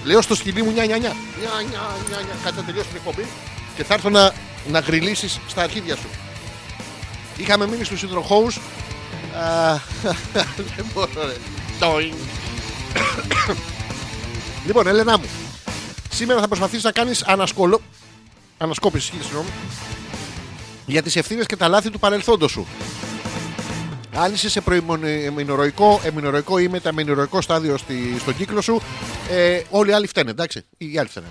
Λέω 0.04 0.22
στο 0.22 0.36
σκυλί 0.36 0.64
μου 0.64 0.72
νιά 0.72 0.86
νιά 0.86 0.98
νιά 0.98 1.14
Κατά 2.44 2.62
τελειώσει 2.62 2.88
την 2.88 2.98
εκπομπή 2.98 3.26
Και 3.76 3.84
θα 3.84 3.94
έρθω 3.94 4.10
να, 4.10 4.34
να 4.68 4.80
γριλίσεις 4.80 5.40
στα 5.48 5.62
αρχίδια 5.62 5.96
σου 5.96 6.08
Είχαμε 7.38 7.68
μείνει 7.68 7.84
στους 7.84 8.04
υδροχώους 8.04 8.60
Δεν 10.76 10.86
μπορώ 10.94 11.26
ρε 11.26 11.36
Τόινγκ. 14.74 14.86
Λοιπόν, 14.86 14.88
Έλενα 14.88 15.18
μου, 15.18 15.26
σήμερα 16.10 16.40
θα 16.40 16.48
προσπαθήσεις 16.48 16.84
να 16.84 16.92
κάνεις 16.92 17.24
ανασκολο... 17.24 17.82
ανασκόπηση, 18.58 19.14
συγγνώμη, 19.22 19.50
για 20.86 21.02
τις 21.02 21.16
ευθύνες 21.16 21.46
και 21.46 21.56
τα 21.56 21.68
λάθη 21.68 21.90
του 21.90 22.00
παρελθόντος 22.00 22.52
σου. 22.52 22.68
Αν 24.16 24.34
είσαι 24.34 24.50
σε 24.50 24.62
προημινορροϊκό, 24.62 26.02
εμινορροϊκό 26.04 26.58
ή 26.58 26.68
μεταμινορροϊκό 26.68 27.42
στάδιο 27.42 27.78
στη, 27.78 28.16
στον 28.20 28.36
κύκλο 28.38 28.62
σου, 28.62 28.82
ε, 29.30 29.62
όλοι 29.70 29.90
οι 29.90 29.94
άλλοι 29.94 30.08
φταίνε, 30.08 30.30
εντάξει. 30.30 30.66
Οι 30.78 30.98
άλλοι 30.98 31.10
φταίνε. 31.10 31.28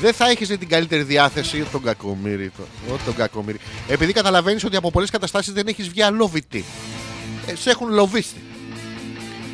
Δεν 0.00 0.12
θα 0.12 0.28
έχεις 0.30 0.48
την 0.48 0.68
καλύτερη 0.68 1.02
διάθεση 1.02 1.66
τον 1.72 1.82
κακομύρι. 1.82 2.50
Το, 2.56 2.92
ο, 2.92 2.96
τον 3.04 3.14
κακομύρι. 3.14 3.60
Επειδή 3.88 4.12
καταλαβαίνεις 4.12 4.64
ότι 4.64 4.76
από 4.76 4.90
πολλές 4.90 5.10
καταστάσεις 5.10 5.52
δεν 5.52 5.66
έχεις 5.66 5.88
βγει 5.88 6.02
αλόβητη. 6.02 6.64
Ε, 7.46 7.54
σε 7.54 7.70
έχουν 7.70 7.92
λοβίσει. 7.92 8.36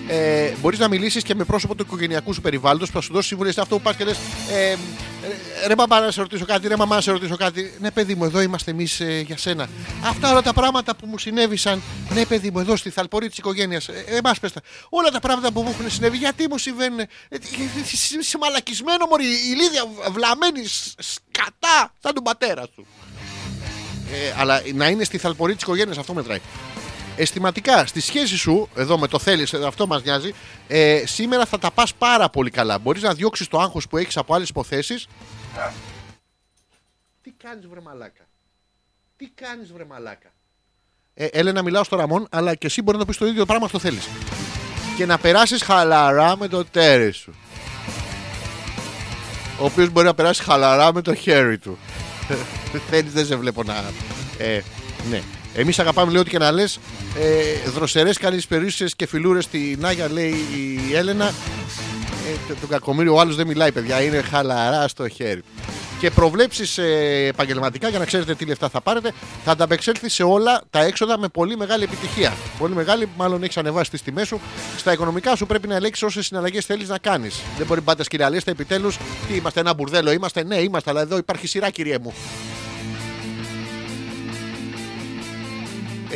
Ε, 0.08 0.52
Μπορείς 0.60 0.78
να 0.78 0.88
μιλήσεις 0.88 1.22
και 1.22 1.34
με 1.34 1.44
πρόσωπο 1.44 1.74
του 1.74 1.82
οικογενειακού 1.86 2.32
σου 2.32 2.40
περιβάλλοντος 2.40 2.88
που 2.90 2.94
θα 2.94 3.00
σου 3.00 3.12
δώσει 3.12 3.28
συμβουλές. 3.28 3.58
Αυτό 3.58 3.76
που 3.76 3.82
πας 3.82 3.96
και 3.96 4.04
λες. 4.04 4.16
Ε, 4.50 4.70
ε, 4.70 4.76
ρε 5.66 5.74
μπαμπά 5.74 6.00
να 6.00 6.10
σε 6.10 6.20
ρωτήσω 6.20 6.44
κάτι, 6.44 6.68
ρε 6.68 6.76
μαμά 6.76 6.94
να 6.94 7.00
σε 7.00 7.10
ρωτήσω 7.10 7.36
κάτι. 7.36 7.74
Ναι, 7.80 7.90
παιδί 7.90 8.14
μου, 8.14 8.24
εδώ 8.24 8.40
είμαστε 8.40 8.70
εμείς 8.70 9.00
για 9.26 9.36
σένα. 9.38 9.68
Αυτά 10.04 10.30
όλα 10.30 10.42
τα 10.42 10.52
πράγματα 10.52 10.96
που 10.96 11.06
μου 11.06 11.18
συνέβησαν. 11.18 11.82
Ναι, 12.14 12.24
παιδί 12.26 12.50
μου, 12.50 12.58
εδώ 12.58 12.76
στη 12.76 12.90
θαλπορή 12.90 13.28
της 13.28 13.38
οικογένειας. 13.38 13.88
Ε, 13.88 14.04
Εμάς 14.06 14.38
πες 14.40 14.52
τα. 14.52 14.60
Όλα 14.88 15.10
τα 15.10 15.20
πράγματα 15.20 15.52
που 15.52 15.62
μου 15.62 15.70
έχουν 15.78 15.90
συνέβη, 15.90 16.16
γιατί 16.16 16.46
μου 16.50 16.58
συμβαίνουν. 16.58 16.98
Ε, 17.00 17.06
ε, 17.28 17.38
είσαι- 17.92 18.16
είσαι 18.20 18.38
μαλακισμένο, 18.38 19.06
Μωρή. 19.06 19.24
Η 19.24 19.54
Λίδια 19.60 19.84
βλαμμένη 20.12 20.66
σ- 20.66 20.94
σκατά 20.98 21.92
σαν 22.02 22.14
τον 22.14 22.22
πατέρα 22.22 22.62
σου. 22.74 22.86
Ε, 24.12 24.34
αλλά 24.38 24.62
να 24.74 24.88
είναι 24.88 25.04
στη 25.04 25.18
θαλπορή 25.18 25.54
της 25.54 25.62
οικογένειας, 25.62 25.98
αυτό 25.98 26.14
μετράει. 26.14 26.40
Αισθηματικά, 27.16 27.86
στη 27.86 28.00
σχέση 28.00 28.36
σου, 28.36 28.68
εδώ 28.76 28.98
με 28.98 29.06
το 29.08 29.18
θέλεις, 29.18 29.54
αυτό 29.54 29.86
μας 29.86 30.02
νοιάζει, 30.02 30.34
ε, 30.68 31.02
σήμερα 31.06 31.46
θα 31.46 31.58
τα 31.58 31.70
πας 31.70 31.94
πάρα 31.94 32.28
πολύ 32.28 32.50
καλά. 32.50 32.78
Μπορείς 32.78 33.02
να 33.02 33.14
διώξεις 33.14 33.48
το 33.48 33.58
άγχος 33.58 33.88
που 33.88 33.96
έχεις 33.96 34.16
από 34.16 34.34
άλλες 34.34 34.48
υποθέσεις. 34.48 35.06
Τι 37.22 37.30
κάνεις, 37.30 37.66
βρε 37.66 37.80
μαλάκα; 37.80 38.26
Τι 39.16 39.28
κάνεις, 39.34 39.72
βρε 39.72 39.84
μαλάκα; 39.84 40.28
Ε, 41.14 41.26
Έλενα, 41.26 41.62
μιλάω 41.62 41.84
στο 41.84 41.96
Ραμόν, 41.96 42.26
αλλά 42.30 42.54
και 42.54 42.66
εσύ 42.66 42.82
μπορεί 42.82 42.96
να 42.98 43.04
το 43.04 43.08
πεις 43.10 43.18
το 43.18 43.26
ίδιο 43.26 43.46
πράγμα 43.46 43.66
αυτό 43.66 43.78
θέλεις. 43.78 44.08
Και 44.96 45.06
να 45.06 45.18
περάσεις 45.18 45.62
χαλαρά 45.62 46.36
με 46.36 46.48
το 46.48 46.64
τέρι 46.64 47.10
σου. 47.12 47.34
Ο 49.60 49.64
οποίος 49.64 49.90
μπορεί 49.90 50.06
να 50.06 50.14
περάσει 50.14 50.42
χαλαρά 50.42 50.92
με 50.94 51.02
το 51.02 51.14
χέρι 51.14 51.58
του. 51.58 51.78
Θέλεις, 52.90 53.12
δεν 53.12 53.26
σε 53.26 53.36
βλέπω 53.36 53.62
να. 53.62 53.84
Ε, 54.38 54.60
ναι. 55.10 55.22
Εμείς 55.56 55.78
αγαπάμε, 55.78 56.12
λέω, 56.12 56.20
ό,τι 56.20 56.30
και 56.30 56.38
να 56.38 56.52
λες. 56.52 56.78
Ε, 57.18 57.70
Δροσερές, 57.70 58.18
καλέ 58.18 58.36
περίσσιε 58.48 58.86
και 58.96 59.06
φιλούρες 59.06 59.44
στη 59.44 59.76
Νάγια, 59.80 60.10
λέει 60.12 60.34
η 60.90 60.94
Έλενα. 60.94 61.26
Ε, 61.26 62.36
το, 62.48 62.54
το 62.60 62.66
κακομίριο, 62.66 63.14
ο 63.14 63.20
άλλος 63.20 63.36
δεν 63.36 63.46
μιλάει, 63.46 63.72
παιδιά. 63.72 64.02
Είναι 64.02 64.22
χαλαρά 64.22 64.88
στο 64.88 65.08
χέρι. 65.08 65.42
Και 66.00 66.10
προβλέψεις 66.10 66.78
ε, 66.78 67.26
επαγγελματικά 67.26 67.88
για 67.88 67.98
να 67.98 68.04
ξέρετε 68.04 68.34
τι 68.34 68.44
λεφτά 68.44 68.68
θα 68.68 68.80
πάρετε. 68.80 69.12
Θα 69.44 69.50
ανταπεξέλθει 69.50 70.08
σε 70.08 70.22
όλα 70.22 70.62
τα 70.70 70.84
έξοδα 70.84 71.18
με 71.18 71.28
πολύ 71.28 71.56
μεγάλη 71.56 71.84
επιτυχία. 71.84 72.32
Πολύ 72.58 72.74
μεγάλη, 72.74 73.08
μάλλον 73.16 73.42
έχεις 73.42 73.56
ανεβάσει 73.56 73.90
τις 73.90 74.02
τιμές 74.02 74.26
σου. 74.26 74.40
Στα 74.76 74.92
οικονομικά 74.92 75.36
σου 75.36 75.46
πρέπει 75.46 75.68
να 75.68 75.74
ελέγξεις 75.74 76.02
όσες 76.02 76.26
συναλλαγές 76.26 76.64
θέλεις 76.64 76.88
να 76.88 76.98
κάνεις. 76.98 77.40
Δεν 77.58 77.66
μπορεί 77.66 77.80
πάντα 77.80 78.02
σκυραλίστε 78.02 78.50
επιτέλους. 78.50 78.96
Τι 79.28 79.34
είμαστε, 79.34 79.60
ένα 79.60 79.74
μπουρδέλο 79.74 80.12
είμαστε. 80.12 80.44
Ναι, 80.44 80.56
είμαστε, 80.56 80.90
αλλά 80.90 81.00
εδώ 81.00 81.16
υπάρχει 81.16 81.46
σειρά, 81.46 81.70
κυριέ 81.70 81.98
μου. 81.98 82.14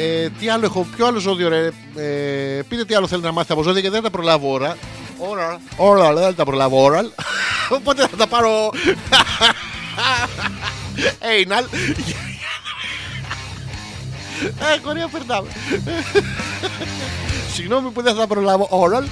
Ε, 0.00 0.28
τι 0.38 0.48
άλλο 0.48 0.64
έχω, 0.64 0.86
ποιο 0.96 1.06
άλλο 1.06 1.18
ζώδιο 1.18 1.48
ρε. 1.48 1.66
Ε, 1.96 2.62
πείτε 2.68 2.84
τι 2.84 2.94
άλλο 2.94 3.06
θέλετε 3.06 3.26
να 3.26 3.32
μάθετε 3.32 3.52
από 3.52 3.62
ζώδια 3.62 3.80
γιατί 3.80 3.94
δεν 3.94 4.04
τα 4.04 4.10
προλάβω 4.10 4.52
ώρα. 4.52 4.76
Ώρα. 5.18 5.60
Ώρα, 5.76 6.14
δεν 6.14 6.34
τα 6.34 6.44
προλάβω 6.44 6.82
ώρα. 6.82 7.00
Οπότε 7.78 8.06
θα 8.08 8.16
τα 8.16 8.26
πάρω. 8.26 8.50
Έιναλ. 11.38 11.64
Ε, 14.74 14.78
κορία 14.82 15.08
περνάμε. 15.08 15.48
Συγγνώμη 17.54 17.90
που 17.90 18.02
δεν 18.02 18.14
θα 18.14 18.20
τα 18.20 18.26
προλάβω 18.26 18.66
ώρα. 18.70 19.04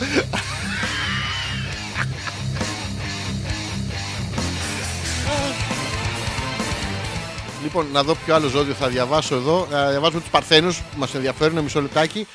Λοιπόν, 7.67 7.87
να 7.93 8.03
δω 8.03 8.15
ποιο 8.15 8.35
άλλο 8.35 8.49
ζώδιο 8.49 8.75
θα 8.75 8.89
διαβάσω 8.89 9.35
εδώ. 9.35 9.67
Να 9.71 9.91
διαβάσουμε 9.91 10.21
τους 10.21 10.31
Παρθένους 10.31 10.79
που 10.79 10.99
μας 10.99 11.15
ενδιαφέρουν 11.15 11.59
μισό 11.59 11.81
λεπτάκι. 11.81 12.27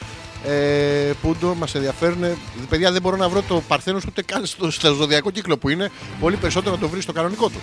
Ε, 0.45 1.11
Πούντο, 1.21 1.55
μας 1.55 1.75
ενδιαφέρουν. 1.75 2.37
Παιδιά, 2.69 2.91
δεν 2.91 3.01
μπορώ 3.01 3.15
να 3.15 3.29
βρω 3.29 3.41
το 3.41 3.61
Παρθένος 3.67 4.05
ούτε 4.05 4.21
καν 4.21 4.45
στο, 4.45 4.71
στο 4.71 4.93
ζωδιακό 4.93 5.31
κύκλο 5.31 5.57
που 5.57 5.69
είναι. 5.69 5.91
Πολύ 6.19 6.35
περισσότερο 6.35 6.75
να 6.75 6.81
το 6.81 6.89
βρεις 6.89 7.03
στο 7.03 7.11
κανονικό 7.11 7.49
του. 7.49 7.59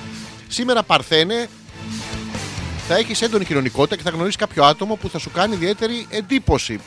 Σήμερα, 0.48 0.82
Παρθένε, 0.82 1.48
θα 2.88 2.96
έχεις 2.96 3.22
έντονη 3.22 3.44
κοινωνικότητα 3.44 3.96
και 3.96 4.02
θα 4.02 4.10
γνωρίσει 4.10 4.36
κάποιο 4.36 4.64
άτομο 4.64 4.94
που 4.96 5.08
θα 5.08 5.18
σου 5.18 5.30
κάνει 5.30 5.54
ιδιαίτερη 5.54 6.06
εντύπωση. 6.10 6.80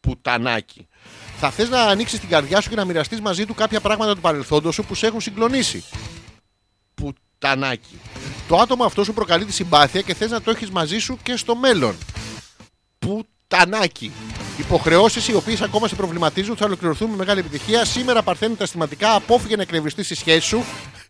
Πουτανάκι. 0.00 0.88
Θα 1.38 1.50
θες 1.50 1.68
να 1.68 1.82
ανοίξεις 1.82 2.20
την 2.20 2.28
καρδιά 2.28 2.60
σου 2.60 2.68
και 2.68 2.76
να 2.76 2.84
μοιραστείς 2.84 3.20
μαζί 3.20 3.46
του 3.46 3.54
κάποια 3.54 3.80
πράγματα 3.80 4.14
του 4.14 4.20
παρελθόντος 4.20 4.74
σου 4.74 4.84
που 4.84 4.94
σε 4.94 5.06
έχουν 5.06 5.20
συγκλονίσει. 5.20 5.84
Πουτανάκι. 6.94 8.00
Το 8.48 8.56
άτομο 8.56 8.84
αυτό 8.84 9.04
σου 9.04 9.12
προκαλεί 9.12 9.44
τη 9.44 9.52
συμπάθεια 9.52 10.00
και 10.00 10.14
θες 10.14 10.30
να 10.30 10.42
το 10.42 10.50
έχεις 10.50 10.70
μαζί 10.70 10.98
σου 10.98 11.18
και 11.22 11.36
στο 11.36 11.56
μέλλον. 11.56 11.96
Πουτανάκι. 12.98 14.12
Υποχρεώσεις 14.58 15.28
οι 15.28 15.34
οποίες 15.34 15.60
ακόμα 15.60 15.88
σε 15.88 15.94
προβληματίζουν 15.94 16.56
θα 16.56 16.64
ολοκληρωθούν 16.64 17.10
με 17.10 17.16
μεγάλη 17.16 17.40
επιτυχία. 17.40 17.84
Σήμερα 17.84 18.22
παρθένει 18.22 18.54
τα 18.54 18.64
αισθηματικά. 18.64 19.14
Απόφυγε 19.14 19.56
να 19.56 19.62
εκνευριστεί 19.62 20.02
στη 20.02 20.14
σχέση 20.14 20.46
σου. 20.46 20.64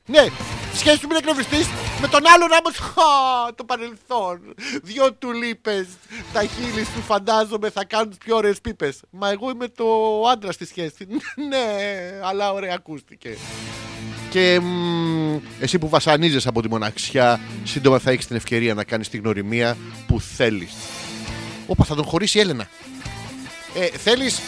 Ναι, 0.06 0.26
στη 0.68 0.78
σχέση 0.78 0.98
σου 0.98 1.06
μην 1.06 1.16
εκνευριστείς 1.16 1.66
με 2.00 2.08
τον 2.08 2.20
άλλον 2.34 2.52
άμα 2.52 2.72
Χα, 2.72 3.54
το 3.54 3.64
παρελθόν. 3.64 4.54
Δυο 4.82 5.12
του 5.12 5.32
λείπε. 5.32 5.86
Τα 6.32 6.40
χείλη 6.40 6.84
σου 6.84 7.00
φαντάζομαι 7.06 7.70
θα 7.70 7.84
κάνουν 7.84 8.08
τις 8.08 8.18
πιο 8.18 8.36
ωραίες 8.36 8.60
πίπες. 8.60 9.00
Μα 9.10 9.30
εγώ 9.30 9.50
είμαι 9.50 9.68
το 9.68 9.86
άντρα 10.32 10.52
στη 10.52 10.66
σχέση. 10.66 11.06
ναι, 11.50 11.66
αλλά 12.22 12.52
ωραία 12.52 12.74
ακούστηκε. 12.74 13.36
Και 14.36 14.60
μ, 14.60 15.38
εσύ 15.60 15.78
που 15.78 15.88
βασανίζεσαι 15.88 16.48
από 16.48 16.62
τη 16.62 16.68
μοναξιά, 16.68 17.40
σύντομα 17.64 17.98
θα 17.98 18.10
έχεις 18.10 18.26
την 18.26 18.36
ευκαιρία 18.36 18.74
να 18.74 18.84
κάνεις 18.84 19.08
τη 19.08 19.16
γνωριμία 19.16 19.76
που 20.06 20.20
θέλεις. 20.20 20.72
Όπα, 21.66 21.84
θα 21.84 21.94
τον 21.94 22.04
χωρίσει 22.04 22.38
η 22.38 22.40
Έλενα. 22.40 22.68
Ε, 23.74 23.98
θέλεις, 23.98 24.40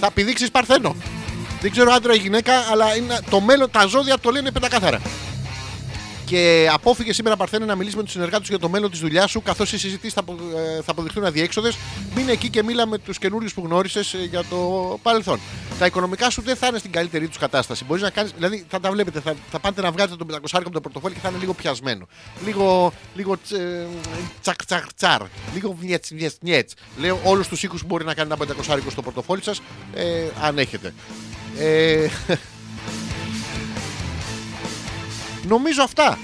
θα 0.00 0.10
πηδήξεις 0.10 0.50
Παρθένο. 0.50 0.96
Δεν 1.60 1.70
ξέρω 1.70 1.92
άντρα 1.92 2.14
ή 2.14 2.18
γυναίκα, 2.18 2.52
αλλά 2.70 2.96
είναι, 2.96 3.18
το 3.30 3.40
μέλλον, 3.40 3.70
τα 3.70 3.86
ζώδια 3.86 4.18
το 4.18 4.30
λένε 4.30 4.50
πεντακάθαρα. 4.50 5.00
Και 6.26 6.68
απόφυγε 6.72 7.12
σήμερα, 7.12 7.36
Παρθένε, 7.36 7.64
να 7.64 7.74
μιλήσει 7.74 7.96
με 7.96 8.02
τους 8.02 8.12
συνεργάτες 8.12 8.48
για 8.48 8.58
το 8.58 8.68
μέλλον 8.68 8.90
της 8.90 9.00
δουλειάς 9.00 9.30
σου, 9.30 9.42
καθώς 9.42 9.72
οι 9.72 9.78
συζητήσεις 9.78 10.12
θα, 10.12 10.20
απο- 10.20 10.32
ε, 10.32 10.82
θα 10.82 10.90
αποδειχθούν 10.90 11.24
αδιέξοδες. 11.24 11.76
Μείνε 12.14 12.32
εκεί 12.32 12.48
και 12.48 12.62
μίλα 12.62 12.86
με 12.86 12.98
τους 12.98 13.18
καινούριους 13.18 13.54
που 13.54 13.62
γνώρισες 13.64 14.14
για 14.30 14.44
το 14.44 14.58
παρελθόν. 15.02 15.40
Τα 15.78 15.86
οικονομικά 15.86 16.30
σου 16.30 16.42
δεν 16.42 16.56
θα 16.56 16.66
είναι 16.66 16.78
στην 16.78 16.90
καλύτερη 16.92 17.28
τους 17.28 17.38
κατάσταση. 17.38 17.84
Μπορείς 17.84 18.02
να 18.02 18.10
κάνεις, 18.10 18.32
δηλαδή 18.32 18.64
θα 18.68 18.80
τα 18.80 18.90
βλέπετε, 18.90 19.20
θα, 19.20 19.34
θα 19.50 19.58
πάτε 19.58 19.80
να 19.82 19.90
βγάζετε 19.90 20.24
τον 20.24 20.26
500 20.30 20.38
από 20.52 20.70
το 20.70 20.80
πορτοφόλι 20.80 21.14
και 21.14 21.20
θα 21.20 21.28
είναι 21.28 21.38
λίγο 21.38 21.54
πιασμένο. 21.54 22.06
Λίγο, 22.44 22.92
λίγο 23.14 23.36
τς, 23.38 23.50
ε, 23.52 23.86
τσακ 24.42 24.64
τσακ 24.64 24.84
τσαρ. 24.96 25.22
Λίγο 25.54 25.76
βνιέτ 25.80 26.04
βνιέτ 26.10 26.32
βνιέτ. 26.40 26.70
Λέω 26.98 27.20
όλους 27.24 27.48
τους 27.48 27.62
οίκους 27.62 27.80
που 27.80 27.86
μπορεί 27.86 28.04
να 28.04 28.14
κάνει 28.14 28.32
ένα 28.32 28.54
500 28.76 28.78
στο 28.90 29.02
πορτοφόλι 29.02 29.42
σας, 29.42 29.60
ε, 29.94 30.24
αν 30.42 30.58
έχετε. 30.58 30.94
Ε, 31.58 32.06
νομίζω 35.46 35.82
αυτά. 35.82 36.18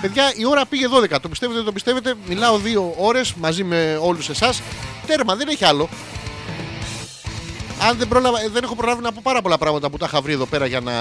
Παιδιά, 0.00 0.32
η 0.36 0.46
ώρα 0.46 0.66
πήγε 0.66 0.86
12. 0.88 1.20
Το 1.20 1.28
πιστεύετε, 1.28 1.58
δεν 1.58 1.66
το 1.66 1.72
πιστεύετε. 1.72 2.14
Μιλάω 2.26 2.58
δύο 2.58 2.94
ώρες 2.98 3.34
μαζί 3.34 3.64
με 3.64 3.98
όλους 4.02 4.28
εσάς. 4.28 4.62
Τέρμα, 5.06 5.36
δεν 5.36 5.48
έχει 5.48 5.64
άλλο. 5.64 5.88
Αν 7.88 7.96
δεν, 7.96 8.08
πρόλαβα, 8.08 8.40
ε, 8.40 8.48
δεν 8.48 8.62
έχω 8.64 8.74
προλάβει 8.74 9.02
να 9.02 9.12
πω 9.12 9.20
πάρα 9.22 9.42
πολλά 9.42 9.58
πράγματα 9.58 9.90
που 9.90 9.96
τα 9.96 10.06
είχα 10.08 10.20
βρει 10.20 10.32
εδώ 10.32 10.46
πέρα 10.46 10.66
για 10.66 10.80
να, 10.80 10.92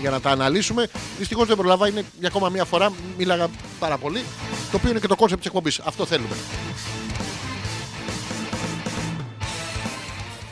για 0.00 0.10
να 0.10 0.20
τα 0.20 0.30
αναλύσουμε. 0.30 0.88
Δυστυχώς 1.18 1.46
δεν 1.46 1.56
προλάβα. 1.56 1.88
Είναι 1.88 2.04
για 2.18 2.28
ακόμα 2.28 2.48
μία 2.48 2.64
φορά. 2.64 2.92
Μίλαγα 3.18 3.48
πάρα 3.78 3.98
πολύ. 3.98 4.24
Το 4.70 4.76
οποίο 4.76 4.90
είναι 4.90 4.98
και 4.98 5.06
το 5.06 5.16
concept 5.16 5.40
της 5.40 5.48
εκπομπής. 5.50 5.78
Αυτό 5.78 6.06
θέλουμε. 6.06 6.36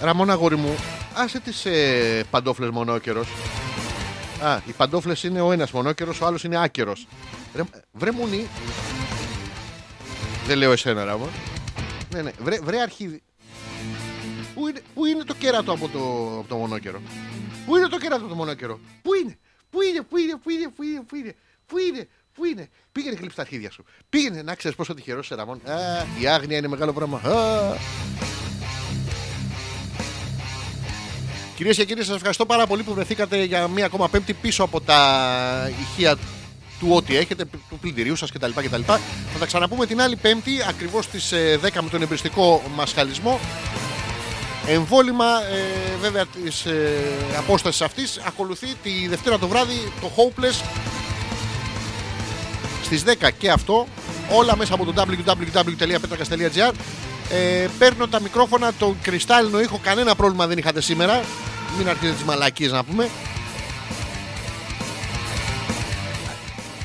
Ραμόνα 0.01 0.33
αγόρι 0.33 0.57
μου, 0.57 0.75
άσε 1.15 1.41
τις 1.41 1.65
ε, 1.65 2.25
παντόφλες 2.31 2.71
μονόκερος. 2.71 3.27
Α, 4.43 4.61
οι 4.67 4.73
παντόφλες 4.73 5.23
είναι 5.23 5.41
ο 5.41 5.53
ένας 5.53 5.71
μονόκερο, 5.71 6.15
ο 6.23 6.27
άλλος 6.27 6.45
είναι 6.45 6.63
άκερος. 6.63 7.07
Βρε, 7.53 7.63
βρε 7.93 8.11
μουνί. 8.11 8.49
Δεν 10.47 10.59
λέω 10.59 10.73
εσένα, 10.73 11.05
Ραμόν. 11.05 11.29
Ναι, 12.15 12.23
ναι. 12.23 12.31
Βρε, 12.39 12.59
βρε 12.63 12.81
αρχίδι. 12.81 13.23
Πού 14.55 14.69
είναι, 14.69 14.81
πού 14.95 15.07
είναι 15.07 15.25
το 15.25 15.35
κέρατο 15.35 15.73
από 15.73 15.89
το, 15.89 15.99
από 16.39 16.49
το 16.49 16.57
μονόκερο; 16.57 17.01
Πού 17.67 17.77
είναι 17.77 17.89
το 17.89 17.99
κέρατο 17.99 18.21
από 18.21 18.29
το 18.29 18.35
μονόκερο; 18.35 18.81
Πού 19.03 19.15
είναι, 19.15 19.39
πού 19.71 19.83
είναι, 19.83 20.03
πού 20.03 20.19
είναι, 20.19 20.39
πού 20.43 20.51
είναι, 20.51 20.71
πού 20.77 20.83
είναι, 20.83 21.03
πού 21.07 21.17
είναι, 21.17 21.35
πού 21.67 21.79
είναι, 21.79 22.09
πού 22.35 22.45
είναι; 22.45 22.69
Πήγαινε 22.93 23.15
κλείψε 23.17 23.37
τα 23.37 23.43
αρχίδια 23.43 23.71
σου. 23.71 23.85
Πήγαινε 24.09 24.43
να 24.43 24.55
ξέρεις 24.55 24.77
πόσο 24.77 24.95
τυχερός 24.95 25.25
είσαι, 25.25 25.35
Ραμόν. 25.35 25.61
Α, 25.65 26.07
η 26.21 26.27
άγνοια 26.27 26.57
είναι 26.59 26.69
μεγάλο 26.69 26.93
πράγμα. 26.93 27.19
Α. 27.19 28.32
Κυρίες 31.63 31.81
και 31.81 31.87
κύριοι, 31.87 32.05
σας 32.05 32.17
ευχαριστώ 32.17 32.47
πάρα 32.47 32.67
πολύ 32.67 32.83
που 32.83 32.95
βρεθήκατε 32.95 33.45
για 33.45 33.69
μία 33.69 33.85
ακόμα 33.85 34.09
πέμπτη 34.09 34.33
πίσω 34.33 34.63
από 34.63 34.81
τα 34.81 35.71
ηχεία 35.81 36.17
του 36.81 36.89
ό,τι 36.91 37.17
έχετε, 37.17 37.45
του 37.45 37.79
πλυντηρίου 37.81 38.17
σας 38.17 38.33
κτλ, 38.33 38.51
κτλ. 38.55 38.83
Θα 38.83 38.99
τα 39.39 39.47
ξαναπούμε 39.47 39.87
την 39.87 40.01
άλλη 40.01 40.17
Πέμπτη, 40.17 40.53
ακριβώς 40.69 41.05
στις 41.05 41.33
10 41.33 41.83
με 41.83 41.89
τον 41.91 42.03
εμπριστικό 42.03 42.63
μασχαλισμό. 42.75 43.41
Εμβόλυμα 44.67 45.27
ε, 45.27 45.97
βέβαια 46.01 46.27
της 46.27 46.65
ε, 46.65 46.91
απόστασης 47.39 47.81
αυτής 47.81 48.21
ακολουθεί 48.27 48.67
τη 48.83 49.09
Δευτέρα 49.09 49.39
το 49.39 49.49
βράδυ 49.49 49.93
το 50.01 50.11
Hopeless 50.17 50.65
στις 52.83 53.05
10 53.07 53.29
και 53.39 53.51
αυτό 53.51 53.87
όλα 54.33 54.57
μέσα 54.57 54.75
από 54.75 54.85
το 54.85 54.93
www.petrakas.gr 54.97 56.73
ε, 57.33 57.67
παίρνω 57.79 58.09
τα 58.09 58.21
μικρόφωνα, 58.21 58.73
τον 58.79 58.97
κρυστάλλινο 59.03 59.61
ήχο 59.61 59.81
κανένα 59.83 60.15
πρόβλημα 60.15 60.47
δεν 60.47 60.59
είχατε 60.59 60.81
σήμερα 60.81 61.23
μην 61.79 61.89
αρχίζετε 61.89 62.17
τις 62.17 62.25
μαλακίες 62.25 62.73
να 62.73 62.85
πούμε 62.85 63.09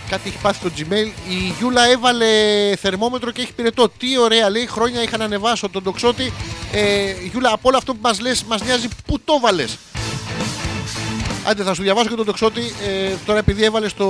Κάτι 0.10 0.30
έχει 0.30 0.38
πάθει 0.42 0.58
στο 0.58 0.70
Gmail. 0.78 1.12
Η 1.30 1.54
Γιούλα 1.58 1.90
έβαλε 1.90 2.26
θερμόμετρο 2.76 3.32
και 3.32 3.42
έχει 3.42 3.54
πυρετό. 3.54 3.90
Τι 3.90 4.18
ωραία 4.18 4.50
λέει. 4.50 4.68
Χρόνια 4.68 5.02
είχα 5.02 5.18
να 5.18 5.24
ανεβάσω 5.24 5.70
τον 5.70 5.84
τοξότη. 5.84 6.34
Ε, 6.72 7.14
Γιούλα, 7.32 7.50
από 7.52 7.68
όλο 7.68 7.78
αυτό 7.78 7.94
που 7.94 8.00
μας 8.02 8.20
λες, 8.20 8.44
μας 8.44 8.62
νοιάζει 8.64 8.88
πού 9.06 9.20
το 9.20 9.40
βάλες. 9.40 9.78
Άντε, 11.46 11.64
θα 11.64 11.74
σου 11.74 11.82
διαβάσω 11.82 12.10
και 12.10 12.16
τον 12.16 12.26
τοξότη. 12.26 12.62
Ε, 12.88 13.14
τώρα, 13.26 13.40
επειδή 13.40 13.64
έβαλες 13.64 13.94
το, 13.94 14.08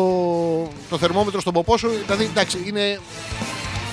το 0.89 0.97
θερμόμετρο 0.97 1.41
στον 1.41 1.53
ποπό 1.53 1.77
σου, 1.77 1.89
δηλαδή 2.05 2.23
εντάξει, 2.23 2.63
είναι. 2.65 2.99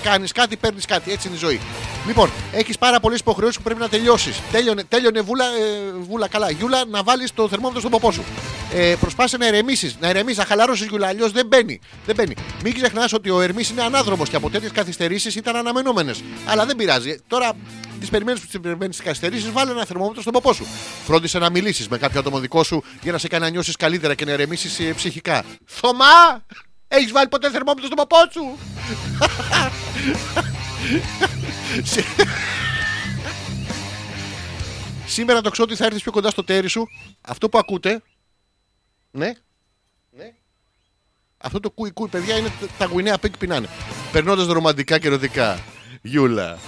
Κάνεις 0.05 0.33
κάτι, 0.33 0.57
παίρνεις 0.57 0.85
κάτι. 0.85 1.13
Έτσι 1.13 1.29
είναι 1.29 1.37
η 1.37 1.41
ζωή. 1.41 1.61
Λοιπόν, 2.07 2.31
έχεις 2.53 2.79
πάρα 2.79 3.01
πολλές 3.01 3.19
υποχρεώσεις 3.19 3.57
που 3.57 3.63
πρέπει 3.63 3.81
να 3.81 3.89
τελειώσεις. 3.89 4.41
Τέλειωνε, 4.53 4.83
τέλειωνε 4.89 5.21
βούλα, 5.21 5.45
ε, 5.45 5.93
βούλα, 6.09 6.29
καλά. 6.29 6.51
Γιούλα, 6.51 6.85
να 6.85 7.03
βάλεις 7.03 7.35
το 7.35 7.49
θερμόμετρο 7.49 7.81
στον 7.81 7.93
ποπό 7.93 8.13
σου. 8.13 8.25
Ε, 8.75 8.95
προσπάθησε 9.01 9.37
να 9.37 9.47
ηρεμήσει, 9.47 9.97
να 10.01 10.09
ηρεμήσει, 10.09 10.39
να 10.39 10.45
χαλαρώσεις 10.45 10.87
Γιούλα. 10.87 11.07
Αλλιώς 11.07 11.33
δεν 11.33 11.47
μπαίνει. 11.47 11.81
Δεν 12.07 12.15
μπαίνει. 12.15 12.35
Μην 12.63 12.75
ξεχνάς 12.75 13.13
ότι 13.13 13.31
ο 13.31 13.41
Ερμής 13.41 13.71
είναι 13.71 13.83
ανάδρομος 13.83 14.29
και 14.29 14.37
από 14.37 14.51
τέτοιες 14.51 14.71
καθυστερήσεις 14.73 15.35
ήταν 15.37 15.57
αναμενόμενες. 15.57 16.23
Αλλά 16.47 16.67
δεν 16.67 16.77
πειράζει. 16.77 17.17
Τώρα 17.27 17.53
τις 18.01 18.11
περιμένεις 18.11 18.41
που 18.41 18.47
τις 18.47 18.61
περιμένεις 18.61 18.97
τις 18.97 19.05
καθυστερήσεις, 19.05 19.51
βάλε 19.51 19.71
ένα 19.71 19.85
θερμόμετρο 19.85 20.21
στον 20.21 20.33
ποπό 20.33 20.53
σου. 20.53 20.67
Φρόντισε 21.05 21.39
να 21.39 21.51
μιλήσεις 21.51 21.89
με 21.89 21.99
κάποιο 21.99 22.21
άτομο 22.21 22.39
δικό 22.39 22.65
σου 22.65 22.85
για 23.03 23.13
να 23.13 23.19
σε 23.19 23.29
κάνει 23.29 23.45
να 23.45 23.51
νιώσεις 23.51 23.77
καλύτερα 23.77 24.15
και 24.15 24.25
να 24.25 24.33
ηρεμήσει 24.33 24.95
ψυχικά. 24.95 25.45
Θωμά! 25.67 26.45
Έχεις 26.97 27.13
βάλει 27.13 27.29
ποτέ 27.29 27.51
θερμόμετρο 27.51 27.87
στον 27.87 27.97
ποπό 27.97 28.17
σου! 28.33 28.59
Σε- 31.83 32.05
Σήμερα 35.07 35.41
το 35.41 35.51
ξέρω 35.51 35.67
ότι 35.71 35.77
θα 35.77 35.85
έρθεις 35.85 36.03
πιο 36.03 36.13
κοντά 36.13 36.31
στο 36.31 36.45
ταίρι 36.45 36.69
σου. 36.69 36.87
Αυτό 37.21 37.49
που 37.49 37.59
ακούτε. 37.59 38.03
Ναι. 39.11 39.33
Ναι. 40.11 40.33
Αυτό 41.39 41.61
το 41.61 41.71
κούι 41.71 41.91
κούι, 41.91 42.09
παιδιά, 42.09 42.37
είναι 42.37 42.49
τα- 42.61 42.67
τα 42.79 42.85
guinea 42.85 43.19
pig 43.19 43.37
πεινάνε. 43.39 43.69
Περνώντας 44.13 44.47
ρομαντικά 44.47 44.99
και 44.99 45.07
ερωτικά. 45.07 45.61
Γιούλα, 46.03 46.59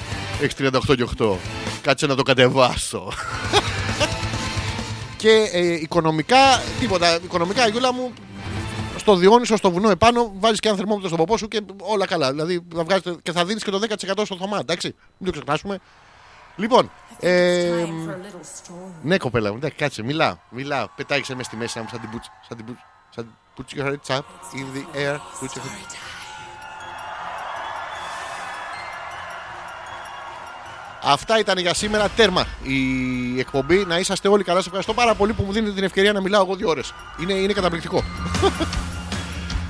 έχεις 0.41 0.55
38 0.55 0.95
και 0.97 1.03
8. 1.03 1.39
Κάτσε 1.83 2.07
να 2.07 2.15
το 2.15 2.23
κατεβάσω. 2.23 3.13
και 5.17 5.49
ε, 5.53 5.73
οικονομικά, 5.73 6.63
τίποτα. 6.81 7.15
Οικονομικά, 7.25 7.69
Γιούλα 7.69 7.93
μου, 7.93 8.13
στο 9.07 9.17
Διόνυσο, 9.17 9.57
στο 9.57 9.71
βουνό 9.71 9.91
επάνω, 9.91 10.33
βάζεις 10.39 10.61
και 10.61 10.69
ένα 10.69 10.77
θερμόμετρο 10.77 11.09
στον 11.09 11.19
ποπό 11.19 11.37
σου 11.37 11.49
και 11.49 11.61
όλα 11.79 12.07
καλά. 12.07 12.31
Δηλαδή 12.31 12.67
θα 12.75 12.85
βγάζετε, 12.85 13.17
και 13.23 13.33
θα 13.33 13.45
δίνεις 13.45 13.65
και 13.65 13.71
το 13.71 13.79
10% 13.79 14.23
στο 14.25 14.37
θωμά, 14.37 14.59
εντάξει. 14.59 14.95
Μην 15.19 15.27
το 15.27 15.31
ξεχνάσουμε. 15.31 15.79
Λοιπόν, 16.57 16.91
ε, 17.21 17.87
ναι, 19.03 19.17
κοπέλα 19.17 19.51
μου, 19.51 19.57
εντάξει, 19.57 19.77
κάτσε, 19.77 20.03
μιλά, 20.03 20.41
μιλά. 20.51 20.89
Πετάγεσαι 20.97 21.35
μέσα 21.35 21.49
στη 21.49 21.57
μέση 21.57 21.77
να 21.77 21.83
μου 21.83 21.89
σαν 21.91 22.01
την 22.01 22.11
πουτς, 22.11 22.31
σαν 22.49 22.57
την 22.57 22.67
πουτς, 22.67 22.81
σαν 23.11 23.39
put 23.57 23.79
your 23.79 23.85
head 23.87 24.17
up 24.17 24.25
in 24.55 24.67
the 24.77 24.99
air, 24.99 25.17
put 25.41 25.51
your 25.55 25.63
head. 25.63 25.97
Αυτά 31.03 31.39
ήταν 31.39 31.59
για 31.59 31.75
σήμερα. 31.75 32.09
Τέρμα 32.09 32.47
η 32.63 33.39
εκπομπή. 33.39 33.85
Να 33.85 33.99
είσαστε 33.99 34.29
όλοι 34.29 34.45
καλά. 34.45 34.57
Σας 34.57 34.67
ευχαριστώ 34.67 34.95
πάρα 34.95 35.15
πολύ 35.15 35.33
που 35.33 35.43
μου 35.43 35.53
δίνετε 35.53 35.75
την 35.75 35.85
ευκαιρία 35.85 36.13
να 36.13 36.21
μιλάω 36.21 36.43
εγώ 36.43 36.55
δύο 36.55 36.69
ώρες. 36.69 36.95
Είναι, 37.21 37.33
είναι 37.33 37.53
καταπληκτικό. 37.53 38.05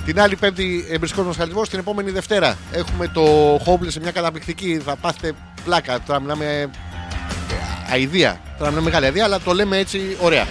την 0.06 0.20
άλλη 0.20 0.36
Πέμπτη 0.36 0.86
εμπριστικό 0.90 1.22
μασχαλισμό. 1.22 1.62
Την 1.62 1.78
επόμενη 1.78 2.10
Δευτέρα 2.10 2.56
έχουμε 2.72 3.08
το 3.08 3.54
Hopeless 3.54 3.90
σε 3.90 4.00
μια 4.00 4.10
καταπληκτική. 4.10 4.80
Θα 4.84 4.96
πάθετε 4.96 5.32
πλάκα. 5.64 6.00
Τώρα 6.00 6.20
μιλάμε. 6.20 6.44
ε, 6.44 7.94
Αιδία. 7.94 8.40
Τώρα 8.58 8.70
μιλάμε 8.70 8.80
μεγάλη 8.86 9.06
αιδία, 9.06 9.24
αλλά 9.24 9.40
το 9.40 9.52
λέμε 9.52 9.78
έτσι 9.78 10.16
ωραία. 10.20 10.46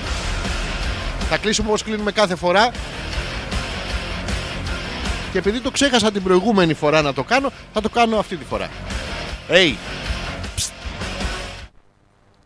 Θα 1.30 1.38
κλείσουμε 1.38 1.68
όπως 1.68 1.84
κλείνουμε 1.84 2.12
κάθε 2.12 2.36
φορά. 2.36 2.72
Και 5.32 5.38
επειδή 5.38 5.60
το 5.60 5.72
ξέχασα 5.72 6.12
την 6.12 6.24
προηγούμενη 6.24 6.74
φορά 6.74 7.02
να 7.02 7.14
το 7.14 7.24
κάνω, 7.24 7.52
θα 7.74 7.82
το 7.82 7.90
κάνω 7.90 8.18
αυτή 8.18 8.36
τη 8.36 8.46
φορά. 8.46 8.70
Hey! 9.50 9.74
Psst. 10.58 10.72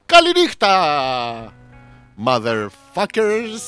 Καληνύχτα! 0.05 1.53
Motherfuckers! 2.25 3.61